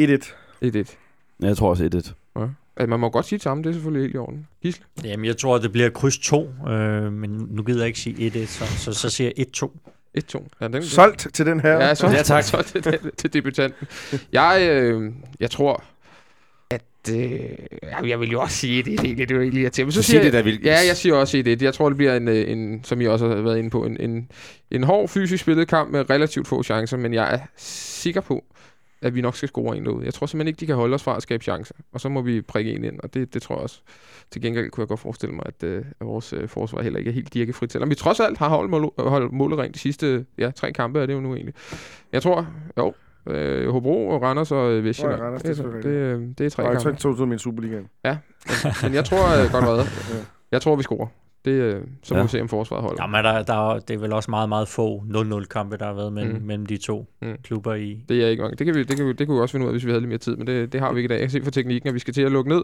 ja. 0.00 0.16
1-1. 0.16 0.84
1-1. 0.90 0.96
Jeg 1.40 1.56
tror 1.56 1.68
også 1.70 2.12
1-1. 2.36 2.40
Altså, 2.76 2.90
man 2.90 3.00
må 3.00 3.08
godt 3.10 3.26
sige 3.26 3.36
det 3.36 3.42
samme, 3.42 3.62
det 3.62 3.68
er 3.68 3.72
selvfølgelig 3.72 4.02
helt 4.02 4.14
i 4.14 4.18
orden. 4.18 4.46
Gisle? 4.62 4.84
Jamen, 5.04 5.24
jeg 5.24 5.36
tror, 5.36 5.58
det 5.58 5.72
bliver 5.72 5.90
kryds 5.90 6.18
2, 6.18 6.50
øh, 6.68 7.12
men 7.12 7.30
nu 7.50 7.62
gider 7.62 7.80
jeg 7.80 7.86
ikke 7.86 7.98
sige 7.98 8.30
1-1, 8.44 8.46
så, 8.46 8.64
så, 8.78 8.92
så 8.92 9.10
siger 9.10 9.30
jeg 9.36 9.46
1-2. 9.62 9.70
1-2. 10.18 10.46
Ja, 10.60 10.68
den, 10.68 10.82
Solgt 10.82 11.26
til 11.32 11.46
den 11.46 11.60
her. 11.60 11.72
Ja, 11.72 11.94
så, 11.94 12.06
Ja, 12.06 12.22
tak. 12.22 12.44
så 12.44 12.62
til, 12.62 12.82
til, 12.82 12.98
til 13.16 13.32
debutanten. 13.32 13.86
Jeg, 14.32 14.68
øh, 14.70 15.12
jeg 15.40 15.50
tror, 15.50 15.84
at... 16.70 16.82
Øh, 17.10 17.40
ja, 17.82 18.06
jeg 18.06 18.20
vil 18.20 18.30
jo 18.30 18.40
også 18.40 18.56
sige, 18.56 18.82
det 18.82 18.94
er 18.94 19.02
egentlig, 19.04 19.28
det 19.28 19.34
er 19.34 19.36
jo 19.36 19.42
egentlig 19.42 19.62
irriterende. 19.62 19.86
Men 19.86 19.92
så 19.92 20.02
Så 20.02 20.06
siger 20.06 20.20
sig 20.22 20.32
det 20.32 20.36
jeg, 20.36 20.44
der 20.44 20.50
vil. 20.50 20.60
Ja, 20.64 20.78
jeg 20.86 20.96
siger 20.96 21.14
også 21.14 21.42
1-1. 21.60 21.64
Jeg 21.64 21.74
tror, 21.74 21.88
det 21.88 21.96
bliver 21.96 22.16
en, 22.16 22.28
øh, 22.28 22.50
en, 22.50 22.84
som 22.84 23.00
I 23.00 23.06
også 23.06 23.28
har 23.28 23.34
været 23.34 23.58
inde 23.58 23.70
på, 23.70 23.84
en, 23.84 23.96
en, 24.00 24.28
en 24.70 24.82
hård 24.84 25.08
fysisk 25.08 25.42
spillet 25.42 25.68
kamp 25.68 25.90
med 25.90 26.10
relativt 26.10 26.48
få 26.48 26.62
chancer, 26.62 26.96
men 26.96 27.14
jeg 27.14 27.34
er 27.34 27.38
sikker 27.56 28.20
på, 28.20 28.44
at 29.02 29.14
vi 29.14 29.20
nok 29.20 29.36
skal 29.36 29.48
score 29.48 29.76
en 29.76 29.84
derude. 29.84 30.04
Jeg 30.04 30.14
tror 30.14 30.26
simpelthen 30.26 30.48
ikke, 30.48 30.60
de 30.60 30.66
kan 30.66 30.74
holde 30.74 30.94
os 30.94 31.02
fra 31.02 31.16
at 31.16 31.22
skabe 31.22 31.44
chancer. 31.44 31.74
Og 31.92 32.00
så 32.00 32.08
må 32.08 32.22
vi 32.22 32.40
prikke 32.42 32.72
en 32.72 32.84
ind, 32.84 33.00
og 33.00 33.14
det, 33.14 33.34
det 33.34 33.42
tror 33.42 33.54
jeg 33.54 33.62
også. 33.62 33.80
Til 34.30 34.42
gengæld 34.42 34.70
kunne 34.70 34.82
jeg 34.82 34.88
godt 34.88 35.00
forestille 35.00 35.34
mig, 35.34 35.44
at, 35.46 35.62
øh, 35.62 35.84
at 36.00 36.06
vores 36.06 36.32
øh, 36.32 36.48
forsvar 36.48 36.82
heller 36.82 36.98
ikke 36.98 37.08
er 37.08 37.14
helt 37.14 37.34
dirkefrit. 37.34 37.72
Selvom 37.72 37.90
vi 37.90 37.94
trods 37.94 38.20
alt 38.20 38.38
har 38.38 38.48
holdt, 38.48 38.70
mål, 38.70 38.92
holdt 38.98 39.32
målet 39.32 39.58
rent 39.58 39.74
de 39.74 39.78
sidste 39.80 40.26
ja, 40.38 40.50
tre 40.50 40.72
kampe, 40.72 41.00
er 41.00 41.06
det 41.06 41.14
jo 41.14 41.20
nu 41.20 41.34
egentlig. 41.34 41.54
Jeg 42.12 42.22
tror, 42.22 42.46
jo, 42.78 42.94
øh, 43.28 43.68
Hobro 43.68 44.08
og 44.08 44.22
Randers 44.22 44.52
og 44.52 44.72
øh, 44.72 44.84
Vestjylland. 44.84 45.18
Ja, 45.20 45.26
Randers, 45.26 45.42
det 45.42 45.58
er 45.58 45.70
det, 45.70 45.84
det, 45.84 45.90
øh, 45.90 46.20
det 46.38 46.46
er 46.46 46.50
tre 46.50 46.62
Og 46.62 46.72
jeg 46.74 46.82
kampe. 46.82 47.00
tog 47.00 47.28
min 47.28 47.38
Superligaen. 47.38 47.88
Men 48.82 48.94
jeg 48.94 49.04
tror 49.04 49.44
øh, 49.44 49.52
godt. 49.52 49.86
Ja. 50.14 50.20
Jeg 50.52 50.62
tror, 50.62 50.76
vi 50.76 50.82
scorer. 50.82 51.06
Det, 51.46 51.52
øh, 51.52 51.80
så 52.02 52.14
må 52.14 52.18
Ja. 52.18 52.22
vi 52.24 52.28
se, 52.28 52.40
om 52.40 52.48
forsvaret 52.48 52.82
holder. 52.82 53.02
Jamen, 53.02 53.24
der, 53.24 53.42
der, 53.42 53.70
er- 53.74 53.78
det 53.78 53.94
er 53.94 53.98
vel 53.98 54.12
også 54.12 54.30
meget, 54.30 54.48
meget 54.48 54.68
få 54.68 55.02
0-0-kampe, 55.10 55.76
der 55.76 55.84
har 55.86 55.94
været 55.94 56.12
mellem, 56.12 56.34
Mm. 56.36 56.42
mellem 56.46 56.66
de 56.66 56.76
to 56.76 57.06
Mm. 57.22 57.28
klubber 57.44 57.74
i. 57.74 58.04
Det 58.08 58.24
er 58.24 58.28
ikke 58.28 58.42
mange. 58.42 58.56
Det 58.56 58.66
kan, 58.66 58.74
vi, 58.74 58.82
det, 58.82 58.96
kan 58.96 59.06
vi, 59.06 59.12
det 59.12 59.26
kunne 59.26 59.36
vi 59.36 59.40
også 59.42 59.52
finde 59.52 59.64
ud 59.66 59.68
af, 59.68 59.74
hvis 59.74 59.84
vi 59.84 59.90
havde 59.90 60.00
lidt 60.00 60.08
mere 60.08 60.18
tid, 60.18 60.36
men 60.36 60.46
det, 60.46 60.72
det 60.72 60.80
har 60.80 60.92
vi 60.92 60.98
ikke 60.98 61.06
i 61.06 61.08
dag. 61.08 61.14
Jeg 61.14 61.22
kan 61.22 61.30
se 61.30 61.42
for 61.44 61.50
teknikken, 61.50 61.88
at 61.88 61.94
vi 61.94 61.98
skal 61.98 62.14
til 62.14 62.22
at 62.22 62.32
lukke 62.32 62.50
ned. 62.50 62.62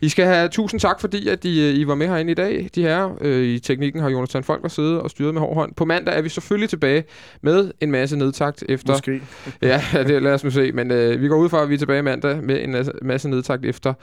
I 0.00 0.08
skal 0.08 0.24
have 0.26 0.48
tusind 0.48 0.80
tak, 0.80 1.00
fordi 1.00 1.28
at 1.28 1.44
I, 1.44 1.70
I 1.80 1.86
var 1.86 1.94
med 1.94 2.06
herinde 2.06 2.30
i 2.30 2.34
dag. 2.34 2.68
De 2.74 2.82
her 2.82 3.16
øh, 3.20 3.42
i 3.44 3.58
teknikken 3.58 4.02
har 4.02 4.10
Jonathan 4.10 4.44
Folk 4.44 4.64
og 4.64 4.70
siddet 4.70 5.00
og 5.00 5.10
styret 5.10 5.34
med 5.34 5.40
hård 5.40 5.54
hånd. 5.54 5.74
På 5.74 5.84
mandag 5.84 6.18
er 6.18 6.22
vi 6.22 6.28
selvfølgelig 6.28 6.68
tilbage 6.70 7.04
med 7.42 7.70
en 7.80 7.90
masse 7.90 8.16
nedtakt 8.16 8.64
efter... 8.68 8.92
Måske. 8.92 9.20
Ja, 9.62 9.80
det 9.92 10.22
lad 10.22 10.32
os 10.34 10.44
nu 10.44 10.50
se. 10.50 10.72
Men 10.72 10.90
øh, 10.90 11.20
vi 11.22 11.28
går 11.28 11.36
ud 11.36 11.48
fra, 11.48 11.62
at 11.62 11.68
vi 11.68 11.74
er 11.74 11.78
tilbage 11.78 12.02
mandag 12.02 12.42
med 12.42 12.62
en 12.64 12.72
masse- 12.72 12.92
masse 13.02 13.28
nedtakt 13.28 13.64
efter 13.64 13.94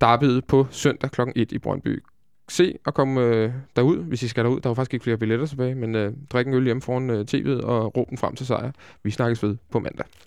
derbyet 0.00 0.44
på 0.44 0.66
søndag 0.70 1.10
kl. 1.10 1.20
1 1.36 1.52
i 1.52 1.58
Brøndby. 1.58 2.02
Se 2.48 2.78
og 2.86 2.94
komme 2.94 3.20
øh, 3.20 3.52
derud, 3.76 3.96
hvis 3.96 4.22
I 4.22 4.28
skal 4.28 4.44
derud. 4.44 4.60
Der 4.60 4.66
er 4.66 4.70
jo 4.70 4.74
faktisk 4.74 4.94
ikke 4.94 5.04
flere 5.04 5.16
billetter 5.16 5.46
tilbage, 5.46 5.74
men 5.74 5.94
øh, 5.94 6.12
drik 6.30 6.46
en 6.46 6.54
øl 6.54 6.64
hjemme 6.64 6.82
foran 6.82 7.10
øh, 7.10 7.24
tv'et 7.30 7.64
og 7.64 7.96
råb 7.96 8.10
den 8.10 8.18
frem 8.18 8.34
til 8.34 8.46
sejr. 8.46 8.72
Vi 9.02 9.10
snakkes 9.10 9.42
ved 9.42 9.56
på 9.70 9.78
mandag. 9.78 10.06